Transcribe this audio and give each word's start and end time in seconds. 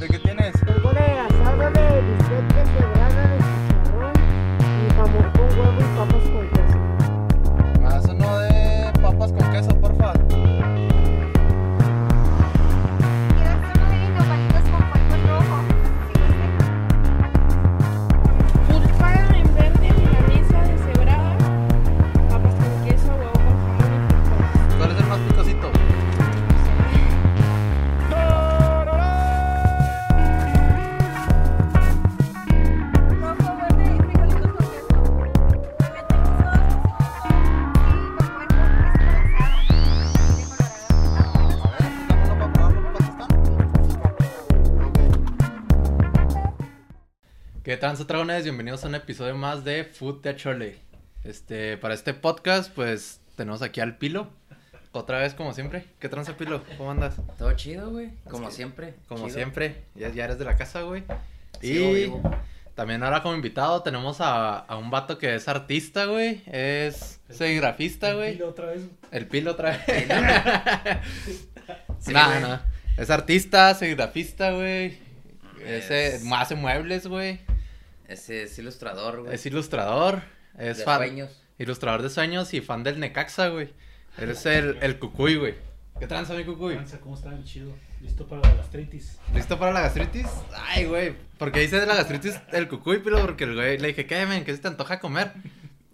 ¿De 0.00 0.08
qué 0.08 0.18
tienes? 0.18 0.59
¿Qué 47.80 47.86
tal, 47.86 47.96
dragones? 48.06 48.44
Bienvenidos 48.44 48.84
a 48.84 48.88
un 48.88 48.94
episodio 48.94 49.34
más 49.34 49.64
de 49.64 49.84
Food 49.84 50.20
de 50.20 50.36
Chole. 50.36 50.78
Este, 51.24 51.78
para 51.78 51.94
este 51.94 52.12
podcast, 52.12 52.70
pues 52.74 53.20
tenemos 53.36 53.62
aquí 53.62 53.80
al 53.80 53.96
Pilo. 53.96 54.28
Otra 54.92 55.20
vez, 55.20 55.32
como 55.32 55.54
siempre. 55.54 55.86
¿Qué 55.98 56.10
tranza, 56.10 56.36
Pilo? 56.36 56.62
¿Cómo 56.76 56.90
andas? 56.90 57.14
Todo 57.38 57.50
chido, 57.54 57.90
güey. 57.90 58.10
Como 58.28 58.48
que- 58.48 58.54
siempre. 58.54 58.94
Como 59.08 59.24
chido. 59.24 59.34
siempre, 59.36 59.84
ya, 59.94 60.10
ya 60.10 60.24
eres 60.24 60.38
de 60.38 60.44
la 60.44 60.56
casa, 60.58 60.82
güey. 60.82 61.04
Sigo 61.62 61.90
Y 61.90 61.94
vivo. 61.94 62.22
también 62.74 63.02
ahora 63.02 63.22
como 63.22 63.34
invitado 63.34 63.82
tenemos 63.82 64.20
a, 64.20 64.58
a 64.58 64.76
un 64.76 64.90
vato 64.90 65.16
que 65.16 65.34
es 65.34 65.48
artista, 65.48 66.04
güey. 66.04 66.42
Es 66.46 67.20
serigrafista, 67.30 68.12
güey. 68.12 68.32
Dilo 68.32 68.50
otra 68.50 68.66
vez. 68.66 68.82
El 69.10 69.26
Pilo 69.26 69.52
otra 69.52 69.70
vez. 69.70 69.80
Sí, 72.00 72.12
no, 72.14 72.26
güey. 72.26 72.40
no. 72.42 72.60
Es 72.98 73.08
artista, 73.10 73.72
serigrafista, 73.74 74.50
güey. 74.52 74.98
Ese, 75.64 76.16
Es- 76.16 76.24
hace 76.32 76.54
muebles, 76.56 77.06
güey. 77.06 77.40
Ese 78.10 78.42
es 78.42 78.58
ilustrador, 78.58 79.20
güey. 79.20 79.34
Es 79.34 79.46
ilustrador. 79.46 80.22
Es 80.58 80.78
de 80.78 80.84
fan. 80.84 80.98
sueños. 80.98 81.30
Ilustrador 81.58 82.02
de 82.02 82.10
sueños 82.10 82.52
y 82.54 82.60
fan 82.60 82.82
del 82.82 82.98
Necaxa, 82.98 83.48
güey. 83.48 83.72
Eres 84.18 84.44
el, 84.46 84.78
el 84.82 84.98
cucuy, 84.98 85.36
güey. 85.36 85.54
¿Qué 86.00 86.08
tranza, 86.08 86.34
mi 86.34 86.42
cucuy? 86.42 86.74
Panza, 86.74 86.98
¿Cómo 86.98 87.14
están? 87.14 87.44
Chido. 87.44 87.72
Listo 88.00 88.26
para 88.26 88.42
la 88.42 88.54
gastritis. 88.54 89.16
¿Listo 89.32 89.58
para 89.60 89.72
la 89.72 89.82
gastritis? 89.82 90.26
Ay, 90.54 90.86
güey. 90.86 91.14
Porque 91.38 91.60
dice 91.60 91.78
de 91.78 91.86
la 91.86 91.94
gastritis 91.94 92.40
el 92.52 92.66
cucuy, 92.66 92.98
pero 92.98 93.20
porque 93.20 93.44
el 93.44 93.54
güey 93.54 93.78
le 93.78 93.88
dije, 93.88 94.06
¿qué, 94.06 94.26
men? 94.26 94.44
¿Qué 94.44 94.56
se 94.56 94.60
te 94.60 94.66
antoja 94.66 94.98
comer? 94.98 95.32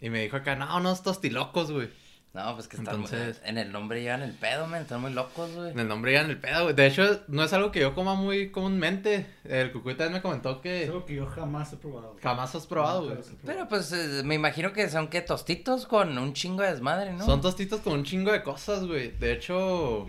Y 0.01 0.09
me 0.09 0.23
dijo 0.23 0.37
acá, 0.37 0.57
no, 0.57 0.75
unos 0.75 1.03
tostilocos, 1.03 1.71
güey. 1.71 1.91
No, 2.37 2.55
pues 2.55 2.69
que 2.69 2.77
están. 2.77 2.97
Entonces- 2.97 3.41
En 3.45 3.57
el 3.57 3.73
nombre 3.73 4.03
llevan 4.03 4.21
el 4.23 4.33
pedo, 4.35 4.67
men. 4.67 4.83
Están 4.83 5.01
muy 5.01 5.13
locos, 5.13 5.51
güey. 5.55 5.71
En 5.71 5.79
el 5.81 5.89
nombre 5.89 6.15
en 6.17 6.29
el 6.31 6.39
pedo, 6.39 6.65
güey. 6.65 6.75
De 6.75 6.87
hecho, 6.87 7.23
no 7.29 7.43
es 7.43 7.53
algo 7.55 7.73
que 7.73 7.81
yo 7.81 7.95
coma 7.95 8.15
muy 8.15 8.51
comúnmente. 8.51 9.27
El 9.45 9.73
cucuy 9.73 9.95
también 9.95 10.13
me 10.15 10.23
comentó 10.23 10.51
Es 10.53 10.57
que 10.59 10.85
algo 10.85 11.05
que 11.07 11.15
yo 11.15 11.27
jamás 11.27 11.73
he 11.73 11.77
probado. 11.77 12.15
jamás 12.23 12.55
has 12.55 12.67
probado, 12.67 13.05
güey. 13.07 13.19
Pero 13.45 13.67
pues 13.69 13.91
eh, 13.93 14.23
me 14.25 14.35
imagino 14.35 14.73
que 14.73 14.89
son 14.91 15.09
que 15.09 15.23
tostitos 15.23 15.87
con 15.87 16.17
un 16.19 16.35
chingo 16.35 16.63
de 16.63 16.73
desmadre, 16.73 17.13
¿no? 17.15 17.25
Son 17.25 17.41
tostitos 17.41 17.81
con 17.81 17.95
un 17.95 18.05
chingo 18.05 18.31
de 18.33 18.43
cosas, 18.43 18.85
güey. 18.87 19.13
De 19.13 19.33
hecho, 19.33 20.07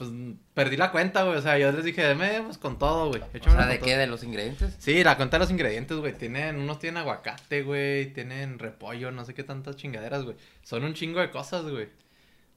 pues 0.00 0.10
perdí 0.54 0.78
la 0.78 0.90
cuenta, 0.92 1.24
güey. 1.24 1.36
O 1.36 1.42
sea, 1.42 1.58
yo 1.58 1.70
les 1.72 1.84
dije, 1.84 2.02
deme, 2.02 2.40
pues 2.42 2.56
con 2.56 2.78
todo, 2.78 3.08
güey. 3.10 3.20
O 3.20 3.50
sea, 3.50 3.66
¿de 3.66 3.78
qué? 3.78 3.90
todo". 3.90 3.98
¿De 3.98 4.06
los 4.06 4.24
ingredientes? 4.24 4.74
Sí, 4.78 5.04
la 5.04 5.18
cuenta 5.18 5.36
de 5.36 5.40
los 5.44 5.50
ingredientes, 5.50 5.94
güey. 5.98 6.14
Tienen, 6.14 6.56
unos 6.56 6.78
tienen 6.78 6.96
aguacate, 6.96 7.62
güey. 7.62 8.12
Tienen 8.14 8.58
repollo, 8.58 9.10
no 9.10 9.26
sé 9.26 9.34
qué 9.34 9.44
tantas 9.44 9.76
chingaderas, 9.76 10.24
güey. 10.24 10.36
Son 10.62 10.82
un 10.84 10.94
chingo 10.94 11.20
de 11.20 11.30
cosas, 11.30 11.64
güey. 11.64 11.88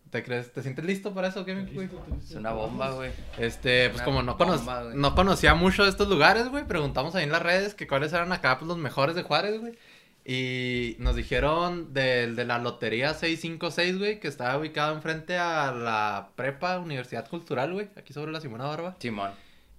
¿Te 0.10 0.24
crees? 0.24 0.54
¿Te 0.54 0.62
sientes 0.62 0.86
listo 0.86 1.14
para 1.14 1.28
eso, 1.28 1.44
qué, 1.44 1.54
güey? 1.54 1.66
Listo, 1.66 2.06
listo. 2.16 2.30
Es 2.34 2.36
una 2.36 2.52
bomba, 2.54 2.92
güey. 2.92 3.12
Este, 3.38 3.90
pues 3.90 3.98
Una 3.98 4.06
como 4.06 4.24
no, 4.24 4.38
cono- 4.38 4.56
bomba, 4.58 4.84
no 4.94 5.16
conocía 5.16 5.54
mucho 5.54 5.84
de 5.84 5.90
estos 5.90 6.08
lugares, 6.08 6.48
güey, 6.50 6.66
preguntamos 6.66 7.16
ahí 7.16 7.24
en 7.26 7.32
las 7.32 7.42
redes 7.42 7.74
que 7.74 7.88
cuáles 7.88 8.14
eran 8.14 8.32
acá 8.32 8.58
pues, 8.58 8.68
los 8.70 8.78
mejores 8.78 9.16
de 9.16 9.24
Juárez, 9.24 9.60
güey. 9.60 9.74
Y 10.26 10.96
nos 11.00 11.16
dijeron 11.18 11.94
del 11.94 12.36
de 12.36 12.46
la 12.46 12.58
Lotería 12.58 13.14
656, 13.14 13.98
güey, 14.00 14.20
que 14.20 14.30
estaba 14.30 14.58
ubicado 14.58 14.96
enfrente 14.96 15.38
a 15.38 15.72
la 15.74 16.30
prepa 16.36 16.80
Universidad 16.80 17.28
Cultural, 17.28 17.74
güey, 17.74 17.90
aquí 17.98 18.14
sobre 18.14 18.32
la 18.32 18.40
Simona 18.40 18.66
Barba. 18.66 18.96
Simón. 19.00 19.32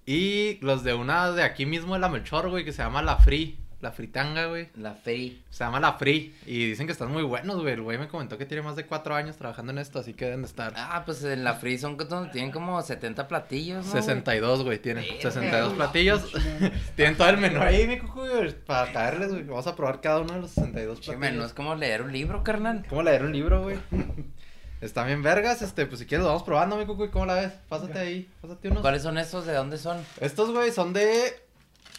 Y 0.04 0.58
los 0.60 0.84
de 0.84 0.92
una 0.92 1.32
de 1.32 1.42
aquí 1.42 1.64
mismo 1.64 1.94
de 1.94 2.00
la 2.00 2.10
Melchor, 2.10 2.50
güey, 2.50 2.64
que 2.64 2.72
se 2.72 2.82
llama 2.82 3.00
La 3.00 3.16
Free, 3.16 3.58
la 3.84 3.92
Fritanga, 3.92 4.46
güey. 4.46 4.68
La 4.76 4.94
Fey. 4.94 5.42
Se 5.50 5.62
llama 5.62 5.78
La 5.78 5.92
Free. 5.92 6.34
Y 6.46 6.66
dicen 6.70 6.86
que 6.86 6.92
están 6.92 7.12
muy 7.12 7.22
buenos, 7.22 7.60
güey. 7.60 7.74
El 7.74 7.82
güey 7.82 7.98
me 7.98 8.08
comentó 8.08 8.38
que 8.38 8.46
tiene 8.46 8.62
más 8.62 8.76
de 8.76 8.86
cuatro 8.86 9.14
años 9.14 9.36
trabajando 9.36 9.72
en 9.72 9.78
esto, 9.78 9.98
así 9.98 10.14
que 10.14 10.24
deben 10.24 10.40
de 10.40 10.48
estar. 10.48 10.72
Ah, 10.76 11.02
pues 11.04 11.22
en 11.22 11.44
la 11.44 11.54
Free 11.54 11.78
son 11.78 11.96
tienen 12.32 12.50
como 12.50 12.80
70 12.80 13.28
platillos, 13.28 13.84
¿no? 13.84 13.92
güey? 13.92 14.02
62, 14.02 14.64
güey, 14.64 14.78
tienen 14.78 15.04
Verga, 15.04 15.20
62 15.30 15.64
güey. 15.66 15.76
platillos. 15.76 16.32
tienen 16.96 17.16
todo 17.16 17.28
el 17.28 17.36
menú 17.36 17.60
ahí, 17.60 17.86
mi 17.86 17.98
cucu, 17.98 18.20
güey, 18.26 18.52
para 18.64 18.90
caerles, 18.90 19.30
güey. 19.30 19.44
Vamos 19.44 19.66
a 19.66 19.76
probar 19.76 20.00
cada 20.00 20.20
uno 20.20 20.32
de 20.34 20.40
los 20.40 20.50
62 20.52 21.00
Che, 21.00 21.10
men, 21.12 21.18
platillos. 21.20 21.40
no 21.40 21.46
es 21.46 21.52
como 21.52 21.74
leer 21.74 22.02
un 22.02 22.10
libro, 22.12 22.42
carnal. 22.42 22.86
¿Cómo 22.88 23.02
leer 23.02 23.22
un 23.22 23.32
libro, 23.32 23.62
güey? 23.62 23.76
Están 24.80 25.06
bien 25.06 25.22
vergas, 25.22 25.62
este, 25.62 25.86
pues 25.86 26.00
si 26.00 26.06
quieres 26.06 26.24
lo 26.24 26.28
vamos 26.28 26.42
probando, 26.42 26.76
mi 26.76 26.84
cucu, 26.84 27.10
¿cómo 27.10 27.24
la 27.26 27.34
ves? 27.36 27.52
Pásate 27.68 27.98
ahí, 27.98 28.28
pásate 28.42 28.68
unos. 28.68 28.82
¿Cuáles 28.82 29.02
son 29.02 29.16
esos? 29.16 29.46
¿De 29.46 29.54
dónde 29.54 29.78
son? 29.78 29.98
Estos, 30.20 30.50
güey, 30.50 30.72
son 30.72 30.92
de... 30.92 31.43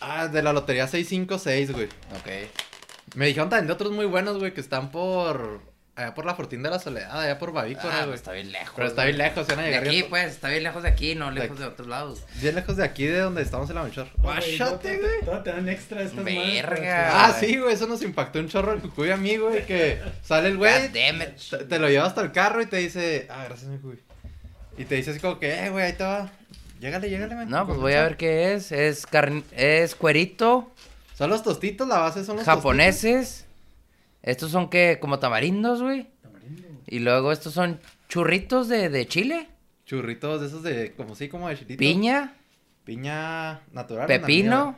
Ah, 0.01 0.27
de 0.27 0.41
la 0.43 0.53
lotería 0.53 0.87
656, 0.87 1.71
güey. 1.71 1.85
Ok. 1.85 3.15
Me 3.15 3.27
dijeron 3.27 3.49
también 3.49 3.67
de 3.67 3.73
otros 3.73 3.91
muy 3.91 4.05
buenos, 4.05 4.37
güey, 4.37 4.53
que 4.53 4.61
están 4.61 4.91
por... 4.91 5.61
Allá 5.97 6.13
por 6.13 6.25
la 6.25 6.35
Fortín 6.35 6.61
de 6.61 6.69
la 6.69 6.77
Soledad, 6.77 7.21
allá 7.21 7.39
por 7.39 7.53
Bavícora, 7.53 7.87
Ah, 7.89 7.97
güey. 7.99 8.07
pues 8.09 8.19
está 8.19 8.33
bien 8.33 8.51
lejos. 8.51 8.73
Pero 8.75 8.89
está 8.89 9.05
bien 9.05 9.15
güey. 9.15 9.29
lejos, 9.29 9.47
van 9.47 9.59
a 9.59 9.61
De 9.61 9.67
llegar 9.69 9.83
aquí, 9.83 9.95
bien- 9.95 10.09
pues, 10.09 10.25
está 10.33 10.49
bien 10.49 10.63
lejos 10.63 10.83
de 10.83 10.89
aquí, 10.89 11.15
no 11.15 11.27
De 11.27 11.31
lejos 11.35 11.51
aquí. 11.51 11.59
de 11.59 11.65
otros 11.69 11.87
lados. 11.87 12.23
bien 12.41 12.55
lejos 12.55 12.75
de 12.75 12.83
aquí, 12.83 13.05
de 13.05 13.19
donde 13.19 13.41
estamos 13.41 13.69
en 13.69 13.75
la 13.75 13.83
Melchor. 13.83 14.07
No, 14.17 14.23
güey. 14.23 14.57
Todavía 14.57 15.43
te 15.43 15.51
dan 15.51 15.69
extra 15.69 16.01
estas 16.01 16.25
Verga. 16.25 17.25
Ah, 17.25 17.33
sí, 17.39 17.57
güey, 17.57 17.73
eso 17.73 17.87
nos 17.87 18.01
impactó 18.01 18.39
un 18.39 18.49
chorro 18.49 18.73
el 18.73 18.81
cucuy 18.81 19.09
a 19.11 19.15
mí, 19.15 19.37
güey, 19.37 19.65
que 19.65 20.01
sale 20.21 20.49
el 20.49 20.57
güey, 20.57 20.91
te 20.91 21.79
lo 21.79 21.87
lleva 21.87 22.07
hasta 22.07 22.19
el 22.23 22.33
carro 22.33 22.61
y 22.61 22.65
te 22.65 22.75
dice, 22.75 23.27
ah, 23.29 23.45
gracias, 23.45 23.69
mi 23.69 23.77
cucuy. 23.77 23.99
Y 24.77 24.83
te 24.83 24.95
dice 24.95 25.11
así 25.11 25.21
como 25.21 25.39
que, 25.39 25.65
eh, 25.65 25.69
güey, 25.69 25.85
ahí 25.85 25.93
te 25.93 26.03
va. 26.03 26.29
Llégale, 26.79 27.09
llégale, 27.09 27.35
man. 27.35 27.49
No, 27.49 27.65
pues 27.65 27.77
voy 27.79 27.93
a 27.93 28.03
ver 28.03 28.17
qué 28.17 28.53
es. 28.53 28.71
Es 28.71 29.05
carn... 29.05 29.43
es 29.51 29.95
cuerito, 29.95 30.71
Son 31.15 31.29
los 31.29 31.41
tostitos, 31.43 31.87
la 31.87 31.99
base 31.99 32.23
son 32.25 32.35
los 32.37 32.45
japoneses. 32.45 33.45
Estos 34.21 34.51
son 34.51 34.69
que 34.69 34.97
como 34.99 35.19
tamarindos, 35.19 35.81
güey. 35.81 36.07
Tamarindo. 36.21 36.63
Y 36.87 36.99
luego 36.99 37.31
estos 37.31 37.53
son 37.53 37.79
churritos 38.09 38.67
de, 38.67 38.89
de 38.89 39.07
chile. 39.07 39.47
Churritos 39.85 40.41
de 40.41 40.47
esos 40.47 40.63
de, 40.63 40.93
como 40.93 41.15
sí, 41.15 41.29
como 41.29 41.47
de 41.47 41.57
chilito. 41.57 41.77
piña, 41.79 42.33
Piña 42.83 43.61
natural. 43.71 44.07
pepino. 44.07 44.77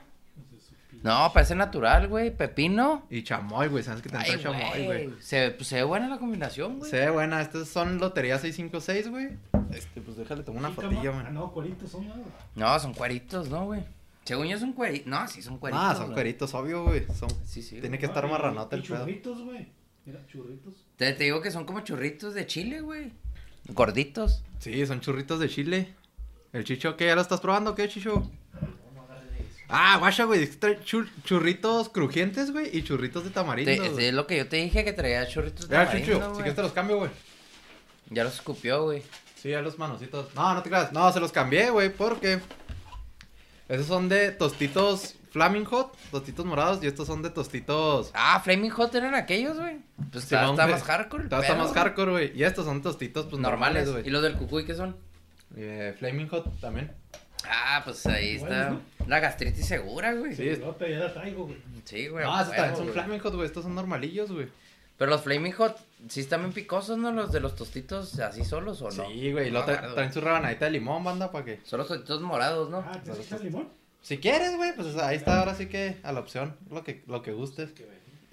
No, 1.04 1.32
parece 1.34 1.56
natural, 1.56 2.08
güey. 2.08 2.36
Pepino. 2.36 3.06
Y 3.10 3.24
chamoy, 3.24 3.68
güey, 3.68 3.84
sabes 3.84 4.02
que 4.02 4.10
te 4.10 4.18
entra 4.18 4.40
chamoy, 4.40 4.86
güey. 4.86 5.08
güey. 5.08 5.22
Se, 5.22 5.52
pues, 5.52 5.68
se 5.68 5.76
ve 5.76 5.84
buena 5.84 6.08
la 6.10 6.18
combinación, 6.18 6.80
güey. 6.80 6.90
Se 6.92 6.98
ve 7.00 7.10
buena, 7.12 7.42
estos 7.42 7.68
son 7.70 7.98
Lotería 8.00 8.38
656, 8.40 9.10
güey. 9.10 9.30
Este, 9.72 10.02
pues 10.02 10.18
déjale, 10.18 10.44
tomo 10.44 10.60
una 10.60 10.72
fotilla, 10.72 11.10
Ah, 11.10 11.24
man. 11.24 11.34
no, 11.34 11.52
cueritos 11.52 11.92
son, 11.92 12.08
¿no? 12.08 12.14
No, 12.56 12.80
son 12.80 12.94
cueritos, 12.94 13.50
¿no, 13.50 13.66
güey? 13.66 13.84
Según 14.24 14.48
yo 14.48 14.58
son 14.60 14.74
cueritos. 14.74 15.08
No, 15.08 15.28
sí 15.28 15.42
son 15.42 15.58
cueritos. 15.58 15.86
Ah, 15.86 15.94
son 15.96 16.06
güey. 16.08 16.16
cueritos, 16.16 16.54
obvio, 16.54 16.84
güey. 16.84 17.06
Son... 17.18 17.30
Sí, 17.46 17.62
sí. 17.62 17.72
Tiene 17.80 17.90
güey. 17.90 18.00
que 18.00 18.06
estar 18.08 18.26
Ah, 18.26 18.28
marranota 18.30 18.76
el 18.76 18.82
pedo. 18.84 18.98
churritos, 19.00 19.42
güey. 19.44 19.68
Mira, 20.06 20.20
churritos. 20.28 20.74
Te, 20.98 21.14
te 21.14 21.24
digo 21.26 21.42
que 21.42 21.52
son 21.52 21.66
como 21.66 21.82
churritos 21.82 22.34
de 22.34 22.46
chile, 22.46 22.82
güey. 22.82 23.12
Gorditos. 23.70 24.44
Sí, 24.60 24.86
son 24.86 25.02
churritos 25.02 25.40
de 25.40 25.50
chile. 25.50 25.94
¿El 26.54 26.64
chicho 26.64 26.96
qué? 26.96 27.08
¿Ya 27.08 27.16
lo 27.16 27.22
estás 27.22 27.42
probando? 27.42 27.76
¿Qué, 27.76 27.88
chicho? 27.90 28.30
Ah, 29.70 29.98
guacha, 30.00 30.24
güey. 30.26 30.44
es 30.44 30.52
que 30.52 30.56
trae 30.58 30.80
chur- 30.82 31.10
churritos 31.24 31.90
crujientes, 31.90 32.52
güey, 32.52 32.76
y 32.76 32.84
churritos 32.84 33.24
de 33.24 33.30
tamarindo. 33.32 33.72
Te- 33.72 33.90
güey. 33.90 34.06
es 34.06 34.14
lo 34.14 34.26
que 34.28 34.38
yo 34.38 34.48
te 34.48 34.58
dije 34.58 34.84
que 34.86 34.94
traía 34.94 35.28
churritos 35.28 35.68
de 35.68 35.76
Ya, 35.76 35.86
tamarindo, 35.86 36.06
chicho, 36.14 36.20
si 36.20 36.26
güey. 36.28 36.36
quieres 36.38 36.56
te 36.56 36.62
los 36.62 36.72
cambio, 36.72 36.98
güey. 36.98 37.12
Ya 38.10 38.24
los 38.24 38.36
escupió, 38.36 38.84
güey. 38.84 39.04
Sí, 39.36 39.50
ya 39.50 39.62
los 39.62 39.78
manocitos. 39.78 40.34
No, 40.36 40.54
no 40.54 40.64
te 40.64 40.70
creas. 40.70 40.92
No, 40.94 41.12
se 41.12 41.20
los 41.20 41.32
cambié, 41.32 41.70
güey, 41.70 41.90
porque... 41.94 42.40
Esos 43.68 43.86
son 43.88 44.08
de 44.08 44.32
tostitos 44.32 45.16
Flaming 45.32 45.66
Hot, 45.66 45.94
tostitos 46.10 46.46
morados, 46.46 46.82
y 46.82 46.88
estos 46.88 47.06
son 47.06 47.22
de 47.22 47.30
tostitos... 47.30 48.12
Ah, 48.14 48.40
Flaming 48.44 48.72
Hot 48.72 48.96
eran 48.96 49.14
aquellos, 49.14 49.58
güey. 49.60 49.80
Pues 50.12 50.24
está, 50.24 50.40
Simón, 50.40 50.52
está 50.54 50.64
güey. 50.64 50.74
más 50.76 50.84
hardcore. 50.84 51.24
Está, 51.26 51.36
está 51.42 51.48
pedo, 51.54 51.58
más 51.64 51.74
güey. 51.74 51.84
hardcore, 51.84 52.12
güey. 52.12 52.32
Y 52.40 52.44
estos 52.46 52.64
son 52.66 52.82
tostitos, 52.82 53.26
pues, 53.26 53.42
Normales. 53.42 53.84
normales, 53.86 54.06
¿Y 54.08 54.10
güey. 54.10 54.14
los 54.14 54.24
del 54.24 54.38
cucuy 54.38 54.66
qué 54.66 54.74
son? 54.76 54.96
Eh, 55.58 55.94
Flaming 56.00 56.30
Hot 56.30 56.60
también. 56.62 56.94
Ah, 57.50 57.82
pues 57.84 58.06
ahí 58.06 58.36
está. 58.36 58.48
Bueno, 58.70 58.82
La 59.08 59.20
gastritis 59.20 59.66
segura, 59.68 60.14
güey. 60.14 60.32
Sí, 60.36 60.44
Sí, 60.44 60.50
es- 60.50 60.60
Pelota, 60.60 60.88
ya 60.88 61.00
la 61.00 61.14
traigo, 61.14 61.46
güey. 61.46 61.58
güey. 62.10 62.24
No, 62.26 62.36
a 62.36 62.42
estos 62.42 62.56
también 62.56 62.64
huevo, 62.66 62.76
son 62.78 62.86
güey. 62.86 62.94
Flaming 62.94 63.20
Hot, 63.22 63.34
güey. 63.36 63.46
Estos 63.48 63.64
son 63.64 63.76
normalillos, 63.76 64.32
güey. 64.32 64.48
Pero 64.98 65.12
los 65.12 65.22
Flaming 65.22 65.52
Hot, 65.54 65.78
sí 66.10 66.22
están 66.22 66.42
bien 66.42 66.54
picosos, 66.54 66.98
¿no? 66.98 67.12
Los 67.12 67.32
de 67.32 67.40
los 67.40 67.56
tostitos 67.56 68.20
así 68.20 68.44
solos 68.44 68.82
o 68.82 68.90
no. 68.90 69.08
Sí, 69.10 69.32
güey. 69.32 69.50
Y 69.50 69.52
No, 69.52 69.64
tra- 69.66 69.94
traen 69.94 70.12
su 70.12 70.22
rebanadita 70.22 70.66
de 70.66 70.72
limón, 70.72 71.04
banda, 71.04 71.32
para 71.32 71.46
que... 71.46 71.60
Son 71.64 71.78
los 71.80 71.88
tostitos 71.88 72.22
morados, 72.22 72.70
¿no? 72.70 72.80
Ah, 72.80 73.00
¿te 73.04 73.12
limón? 73.44 73.70
Si 74.02 74.18
quieres, 74.18 74.56
güey, 74.56 74.74
pues 74.76 74.96
ahí 74.98 75.16
está 75.18 75.40
ahora 75.40 75.54
sí 75.56 75.68
que 75.68 75.98
a 76.04 76.12
la 76.14 76.20
opción, 76.22 76.56
lo 76.72 76.84
que, 76.84 77.04
lo 77.08 77.22
que 77.22 77.32
gustes. 77.32 77.72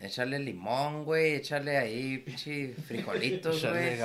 Échale 0.00 0.38
limón, 0.38 1.04
güey, 1.04 1.34
échale 1.36 1.78
ahí, 1.78 2.18
pinche 2.18 2.74
frijolitos, 2.86 3.64
güey. 3.64 3.96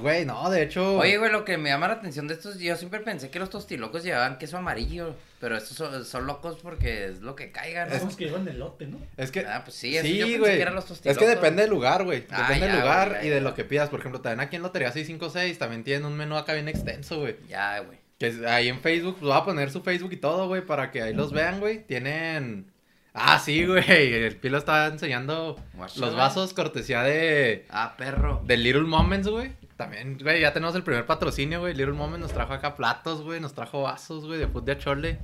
Güey, 0.00 0.24
no, 0.24 0.48
de 0.48 0.62
hecho. 0.62 0.96
Oye, 0.98 1.18
güey, 1.18 1.30
lo 1.30 1.44
que 1.44 1.58
me 1.58 1.68
llama 1.68 1.88
la 1.88 1.94
atención 1.94 2.26
de 2.26 2.34
estos, 2.34 2.58
yo 2.58 2.74
siempre 2.76 3.00
pensé 3.00 3.28
que 3.28 3.38
los 3.38 3.50
tostilocos 3.50 4.02
llevaban 4.02 4.38
queso 4.38 4.56
amarillo, 4.56 5.14
pero 5.40 5.56
estos 5.56 5.76
son, 5.76 6.04
son 6.06 6.26
locos 6.26 6.58
porque 6.62 7.04
es 7.06 7.20
lo 7.20 7.34
que 7.36 7.50
caiga, 7.52 7.84
¿no? 7.84 7.92
Los 8.02 8.16
que 8.16 8.26
llevan 8.26 8.48
elote, 8.48 8.86
¿no? 8.86 8.98
Es 9.18 9.30
que. 9.30 9.40
Ah, 9.40 9.62
pues 9.64 9.76
sí, 9.76 9.98
sí, 10.00 10.16
yo 10.16 10.24
pensé 10.26 10.38
güey. 10.38 10.56
que 10.56 10.62
eran 10.62 10.74
los 10.74 10.84
Es 10.84 10.88
tostilocos. 10.88 11.22
que 11.22 11.28
depende 11.28 11.62
del 11.62 11.70
lugar, 11.70 12.04
güey. 12.04 12.24
Ah, 12.30 12.42
Depende 12.48 12.68
del 12.68 12.76
lugar 12.80 13.08
güey, 13.10 13.20
ya, 13.20 13.26
y 13.26 13.30
de 13.30 13.36
ya. 13.36 13.42
lo 13.42 13.54
que 13.54 13.64
pidas. 13.64 13.90
Por 13.90 14.00
ejemplo, 14.00 14.20
también 14.22 14.40
aquí 14.40 14.56
en 14.56 14.62
Lotería 14.62 14.90
656 14.92 15.58
también 15.58 15.84
tienen 15.84 16.06
un 16.06 16.16
menú 16.16 16.36
acá 16.36 16.54
bien 16.54 16.68
extenso, 16.68 17.18
güey. 17.20 17.36
Ya, 17.48 17.80
güey. 17.80 17.98
Que 18.18 18.28
es- 18.28 18.40
ahí 18.42 18.68
en 18.68 18.80
Facebook, 18.80 19.16
pues 19.18 19.28
voy 19.30 19.38
a 19.38 19.44
poner 19.44 19.70
su 19.70 19.82
Facebook 19.82 20.12
y 20.12 20.16
todo, 20.18 20.46
güey, 20.48 20.64
para 20.64 20.90
que 20.92 21.02
ahí 21.02 21.12
los 21.12 21.32
vean, 21.32 21.60
güey. 21.60 21.84
Tienen. 21.84 22.71
Ah, 23.14 23.38
sí, 23.38 23.66
güey. 23.66 23.84
El 24.14 24.36
Pilo 24.36 24.58
estaba 24.58 24.86
enseñando 24.86 25.56
los 25.96 26.16
vasos 26.16 26.54
cortesía 26.54 27.02
de. 27.02 27.66
Ah, 27.70 27.94
perro. 27.96 28.40
De 28.44 28.56
Little 28.56 28.82
Moments, 28.82 29.28
güey. 29.28 29.52
También, 29.76 30.16
güey, 30.22 30.40
ya 30.40 30.52
tenemos 30.52 30.74
el 30.76 30.82
primer 30.82 31.04
patrocinio, 31.06 31.60
güey. 31.60 31.74
Little 31.74 31.92
Moments 31.94 32.20
nos 32.20 32.32
trajo 32.32 32.52
acá 32.54 32.74
platos, 32.74 33.22
güey. 33.22 33.40
Nos 33.40 33.52
trajo 33.54 33.82
vasos, 33.82 34.26
güey, 34.26 34.38
de 34.38 34.46
fútbol 34.46 34.64
de 34.64 34.78
chole. 34.78 35.18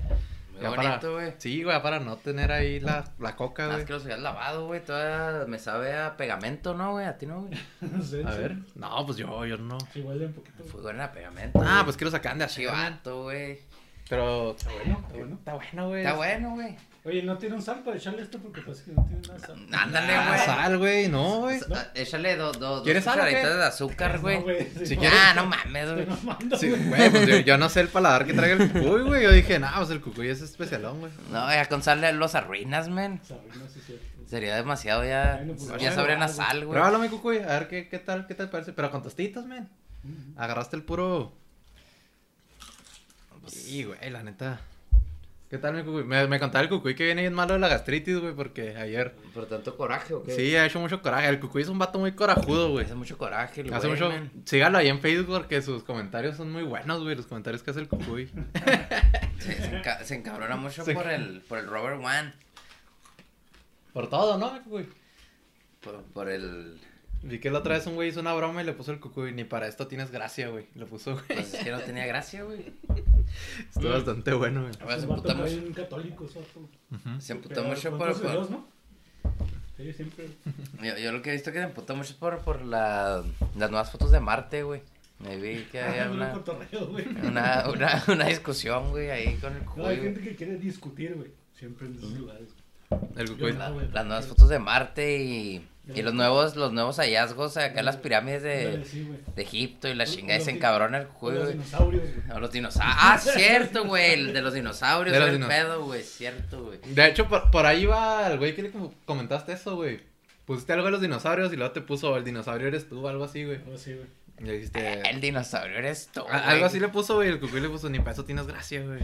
Muy 0.52 0.62
Ya 0.62 0.68
bonito, 0.70 0.98
para- 1.00 1.08
güey. 1.12 1.32
Sí, 1.38 1.62
güey, 1.62 1.80
para 1.80 2.00
no 2.00 2.16
tener 2.16 2.50
ahí 2.50 2.80
la, 2.80 3.04
la 3.20 3.36
coca, 3.36 3.68
güey. 3.68 3.84
que 3.84 3.92
los 3.92 4.02
habías 4.02 4.18
lavado, 4.18 4.66
güey. 4.66 4.84
Todavía 4.84 5.46
me 5.46 5.58
sabe 5.58 5.96
a 5.96 6.16
pegamento, 6.16 6.74
¿no, 6.74 6.92
güey? 6.92 7.06
A 7.06 7.16
ti 7.16 7.26
no, 7.26 7.42
güey. 7.42 7.52
No 7.80 8.02
sé, 8.02 8.24
A 8.24 8.32
sí. 8.32 8.38
ver. 8.38 8.56
No, 8.74 9.06
pues 9.06 9.16
yo, 9.18 9.46
yo 9.46 9.56
no. 9.56 9.78
Sí, 9.92 10.00
huele 10.02 10.26
un 10.26 10.32
poquito. 10.34 10.64
Fue 10.64 10.82
bueno 10.82 11.02
a 11.04 11.12
pegamento. 11.12 11.60
Ah, 11.64 11.82
pues 11.84 11.96
que 11.96 12.04
los 12.04 12.12
sacan 12.12 12.38
de. 12.38 12.48
Chivato, 12.48 13.22
güey. 13.22 13.60
Pero. 14.08 14.56
Está 14.56 14.72
bueno, 14.72 14.98
está 15.06 15.12
bueno. 15.14 15.34
Está 15.36 15.54
bueno, 15.54 15.88
güey. 15.88 16.00
Está 16.02 16.14
bueno, 16.16 16.50
güey. 16.50 16.76
Oye, 17.04 17.22
no 17.22 17.38
tiene 17.38 17.54
un 17.54 17.62
sal 17.62 17.82
para 17.84 17.96
echarle 17.96 18.22
esto 18.22 18.38
porque 18.38 18.60
parece 18.60 18.84
que 18.84 18.92
no 18.92 19.04
tiene 19.06 19.22
nada 19.26 19.38
sal. 19.38 19.66
Ándale, 19.72 20.12
Ah, 20.14 20.28
güey. 20.28 20.44
sal, 20.44 20.78
güey. 20.78 21.08
No, 21.08 21.38
güey. 21.40 21.58
Ah, 21.74 21.86
Échale 21.94 22.36
dos, 22.36 22.58
dos, 22.58 22.70
dos 22.76 22.82
¿Quieres 22.84 23.04
qué? 23.04 23.10
cucharaditas 23.10 23.56
de 23.56 23.64
azúcar, 23.64 24.18
güey. 24.18 24.40
No. 24.40 24.44
Si 24.80 24.86
sí, 24.86 24.96
quieres- 24.96 25.18
Ah, 25.18 25.32
no 25.34 25.46
mames, 25.46 25.92
güey. 25.92 26.06
Sí, 26.58 26.74
pues 27.10 27.26
yo, 27.28 27.38
yo 27.38 27.56
no 27.56 27.68
sé 27.70 27.80
el 27.80 27.88
paladar 27.88 28.26
que 28.26 28.34
traiga 28.34 28.62
el 28.62 28.70
cucuy, 28.70 29.02
güey. 29.02 29.22
Yo 29.22 29.30
dije, 29.32 29.58
no, 29.58 29.68
pues 29.76 29.90
el 29.90 30.00
cucuy 30.02 30.28
es 30.28 30.42
especialón, 30.42 31.00
güey. 31.00 31.12
No, 31.30 31.48
ya 31.50 31.66
con 31.66 31.82
sal 31.82 32.02
los 32.18 32.34
arruinas, 32.34 32.88
men. 32.88 33.20
No 33.30 33.68
si 33.68 33.78
es 33.78 33.86
cierto. 33.86 34.04
Sería 34.26 34.56
demasiado 34.56 35.04
ya. 35.06 35.36
Bueno, 35.36 35.54
pues, 35.54 35.68
ya 35.68 35.76
bueno, 35.76 35.94
sabrían 35.94 36.22
a 36.22 36.26
güey. 36.26 36.36
sal, 36.36 36.56
güey. 36.66 36.70
Pruébalo, 36.78 36.98
mi 36.98 37.08
cucuy. 37.08 37.38
A 37.38 37.46
ver 37.46 37.68
qué, 37.68 37.88
qué 37.88 37.98
tal, 38.00 38.26
qué 38.26 38.34
te 38.34 38.46
parece. 38.48 38.74
Pero 38.74 38.90
con 38.90 39.02
tostitos, 39.02 39.46
men. 39.46 39.68
Agarraste 40.36 40.76
el 40.76 40.82
puro. 40.82 41.32
Sí, 43.46 43.84
güey, 43.84 44.10
la 44.10 44.22
neta. 44.22 44.60
¿Qué 45.50 45.56
tal, 45.56 45.74
mi 45.74 45.82
cucuy? 45.82 46.04
Me, 46.04 46.26
me 46.26 46.38
contaba 46.38 46.62
el 46.62 46.68
cucuy 46.68 46.94
que 46.94 47.06
viene 47.06 47.22
bien 47.22 47.32
malo 47.32 47.54
de 47.54 47.58
la 47.60 47.68
gastritis, 47.68 48.18
güey, 48.18 48.34
porque 48.34 48.76
ayer. 48.76 49.14
Por 49.32 49.46
tanto 49.46 49.76
coraje, 49.78 50.12
¿o 50.12 50.22
qué? 50.22 50.32
Sí, 50.32 50.54
ha 50.54 50.66
hecho 50.66 50.78
mucho 50.78 51.00
coraje. 51.00 51.26
El 51.26 51.40
cucuy 51.40 51.62
es 51.62 51.68
un 51.68 51.78
vato 51.78 51.98
muy 51.98 52.12
corajudo, 52.12 52.70
güey. 52.72 52.84
Hace 52.84 52.94
mucho 52.94 53.16
coraje, 53.16 53.62
el 53.62 53.72
Hace 53.72 53.86
güey, 53.88 53.98
mucho. 53.98 54.10
men. 54.12 54.30
Sígalo 54.44 54.76
ahí 54.76 54.88
en 54.88 55.00
Facebook 55.00 55.38
porque 55.38 55.62
sus 55.62 55.84
comentarios 55.84 56.36
son 56.36 56.52
muy 56.52 56.64
buenos, 56.64 57.02
güey. 57.02 57.16
Los 57.16 57.26
comentarios 57.26 57.62
que 57.62 57.70
hace 57.70 57.80
el 57.80 57.88
cucuy. 57.88 58.26
Sí, 58.26 59.52
se, 59.52 59.72
enca- 59.82 60.02
se 60.02 60.16
encabrona 60.16 60.56
mucho 60.56 60.84
Se- 60.84 60.92
por 60.92 61.08
el, 61.08 61.40
por 61.48 61.56
el 61.58 61.66
Robert 61.66 61.96
One. 62.04 62.34
Por 63.94 64.10
todo, 64.10 64.36
¿no, 64.36 64.52
mi 64.52 64.60
cucuy? 64.60 64.86
Por, 65.80 66.02
por 66.12 66.28
el. 66.28 66.78
Vi 67.22 67.40
que 67.40 67.50
la 67.50 67.58
otra 67.58 67.74
vez 67.76 67.86
un 67.86 67.94
güey 67.94 68.08
hizo 68.10 68.20
una 68.20 68.32
broma 68.34 68.62
y 68.62 68.64
le 68.66 68.72
puso 68.72 68.92
el 68.92 69.00
cucuy. 69.00 69.32
Ni 69.32 69.44
para 69.44 69.66
esto 69.66 69.86
tienes 69.88 70.10
gracia, 70.10 70.48
güey. 70.48 70.66
Le 70.74 70.86
puso, 70.86 71.12
güey. 71.14 71.24
Pues 71.26 71.52
es 71.54 71.64
que 71.64 71.70
no 71.72 71.80
tenía 71.80 72.06
gracia, 72.06 72.44
güey. 72.44 72.72
Estuvo 73.74 73.90
bastante 73.90 74.32
bueno, 74.34 74.62
güey. 74.62 74.74
Ahora 74.80 74.96
se 74.98 75.02
emputa 75.04 75.34
mucho. 75.34 75.50
bien 75.50 75.72
católicos, 75.72 76.34
vato. 76.34 77.20
Se 77.20 77.32
emputa 77.32 77.56
Pero 77.56 77.68
mucho 77.68 77.90
por. 77.98 78.12
por- 78.20 78.30
Dios, 78.30 78.50
¿no? 78.50 78.66
Sí, 79.76 79.92
siempre. 79.92 80.26
Yo, 80.82 80.96
yo 80.98 81.12
lo 81.12 81.22
que 81.22 81.30
he 81.30 81.32
visto 81.34 81.52
que 81.52 81.58
se 81.58 81.64
emputa 81.64 81.94
mucho 81.94 82.10
es 82.10 82.16
por, 82.16 82.38
por 82.40 82.62
la, 82.64 83.22
las 83.56 83.70
nuevas 83.70 83.90
fotos 83.92 84.10
de 84.10 84.18
Marte, 84.20 84.62
güey. 84.64 84.82
Me 85.20 85.36
vi 85.36 85.64
que 85.70 85.80
había 85.80 86.04
Ah, 86.08 86.10
una, 86.10 86.26
un 86.28 86.32
cotorreo, 86.34 86.86
güey. 86.88 87.06
una, 87.24 87.64
una, 87.68 88.04
una 88.08 88.26
discusión, 88.26 88.90
güey, 88.90 89.10
ahí 89.10 89.34
con 89.36 89.54
el 89.54 89.64
No, 89.76 89.86
hay 89.86 89.96
cucuy. 89.96 89.96
gente 90.14 90.20
que 90.20 90.36
quiere 90.36 90.56
discutir, 90.56 91.14
güey. 91.14 91.30
Siempre 91.56 91.86
en 91.88 91.96
esos 91.96 92.10
lugares. 92.12 92.48
El 93.16 93.28
cucuy. 93.30 93.52
La- 93.52 93.70
las 93.70 94.06
nuevas 94.06 94.26
fotos 94.26 94.48
de 94.48 94.58
Marte 94.58 95.18
y, 95.22 95.64
y 95.94 96.02
los 96.02 96.12
nuevos 96.14 96.54
los 96.56 96.72
nuevos 96.72 96.96
hallazgos 96.98 97.56
acá 97.56 97.80
en 97.80 97.86
las 97.86 97.96
pirámides 97.96 98.42
de, 98.42 98.84
Egipto 99.36 99.88
y 99.88 99.94
la 99.94 100.04
chingada 100.04 100.40
se 100.40 100.50
encabrona 100.50 100.98
el 100.98 101.06
cucuy, 101.08 101.34
Los 101.34 101.48
dinosaurios, 101.48 102.02
güey. 102.02 102.26
No, 102.26 102.40
los 102.40 102.52
dinosaurios. 102.52 102.96
Ah, 103.00 103.18
cierto, 103.22 103.84
güey. 103.84 104.12
El 104.12 104.32
de 104.32 104.42
los 104.42 104.52
dinosaurios. 104.54 105.12
De 105.14 105.20
los 105.20 105.30
el 105.30 105.46
pedo, 105.46 105.84
güey. 105.84 106.02
Cierto, 106.02 106.64
güey. 106.64 106.78
De 106.84 107.06
hecho, 107.06 107.26
por, 107.28 107.50
por 107.50 107.64
ahí 107.66 107.86
va 107.86 108.26
el 108.30 108.38
güey 108.38 108.54
que 108.54 108.62
le 108.62 108.70
com- 108.70 108.92
comentaste 109.04 109.52
eso, 109.52 109.76
güey. 109.76 110.00
Pusiste 110.44 110.72
algo 110.72 110.86
de 110.86 110.92
los 110.92 111.00
dinosaurios 111.00 111.52
y 111.52 111.56
luego 111.56 111.72
te 111.72 111.80
puso 111.80 112.16
el 112.16 112.24
dinosaurio 112.24 112.68
eres 112.68 112.88
tú, 112.88 113.06
algo 113.08 113.24
así, 113.24 113.44
güey. 113.44 113.56
Algo 113.58 113.74
así, 113.74 113.94
güey. 113.94 114.06
Y 114.40 114.44
le 114.44 114.52
dijiste. 114.54 115.08
El 115.10 115.20
dinosaurio 115.20 115.76
eres 115.78 116.08
tú. 116.12 116.20
a- 116.28 116.50
algo 116.50 116.66
así 116.66 116.78
le 116.80 116.88
puso, 116.88 117.16
güey. 117.16 117.28
El 117.28 117.40
cucuy 117.40 117.60
le 117.60 117.68
puso, 117.68 117.88
ni 117.90 117.98
para 117.98 118.12
eso 118.12 118.24
tienes 118.24 118.46
gracia, 118.46 118.82
güey. 118.82 119.00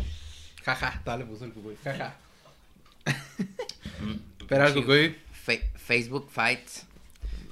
Jaja, 0.64 1.00
tal 1.04 1.18
le 1.20 1.24
puso 1.26 1.44
el 1.44 1.52
cucuy. 1.52 1.76
Jaja. 1.84 2.16
Mm, 4.00 4.14
Pero 4.48 4.66
el 4.66 4.72
sí, 4.74 4.80
cucuy. 4.80 5.16
Fe- 5.32 5.70
Facebook 5.84 6.28
Fights. 6.30 6.86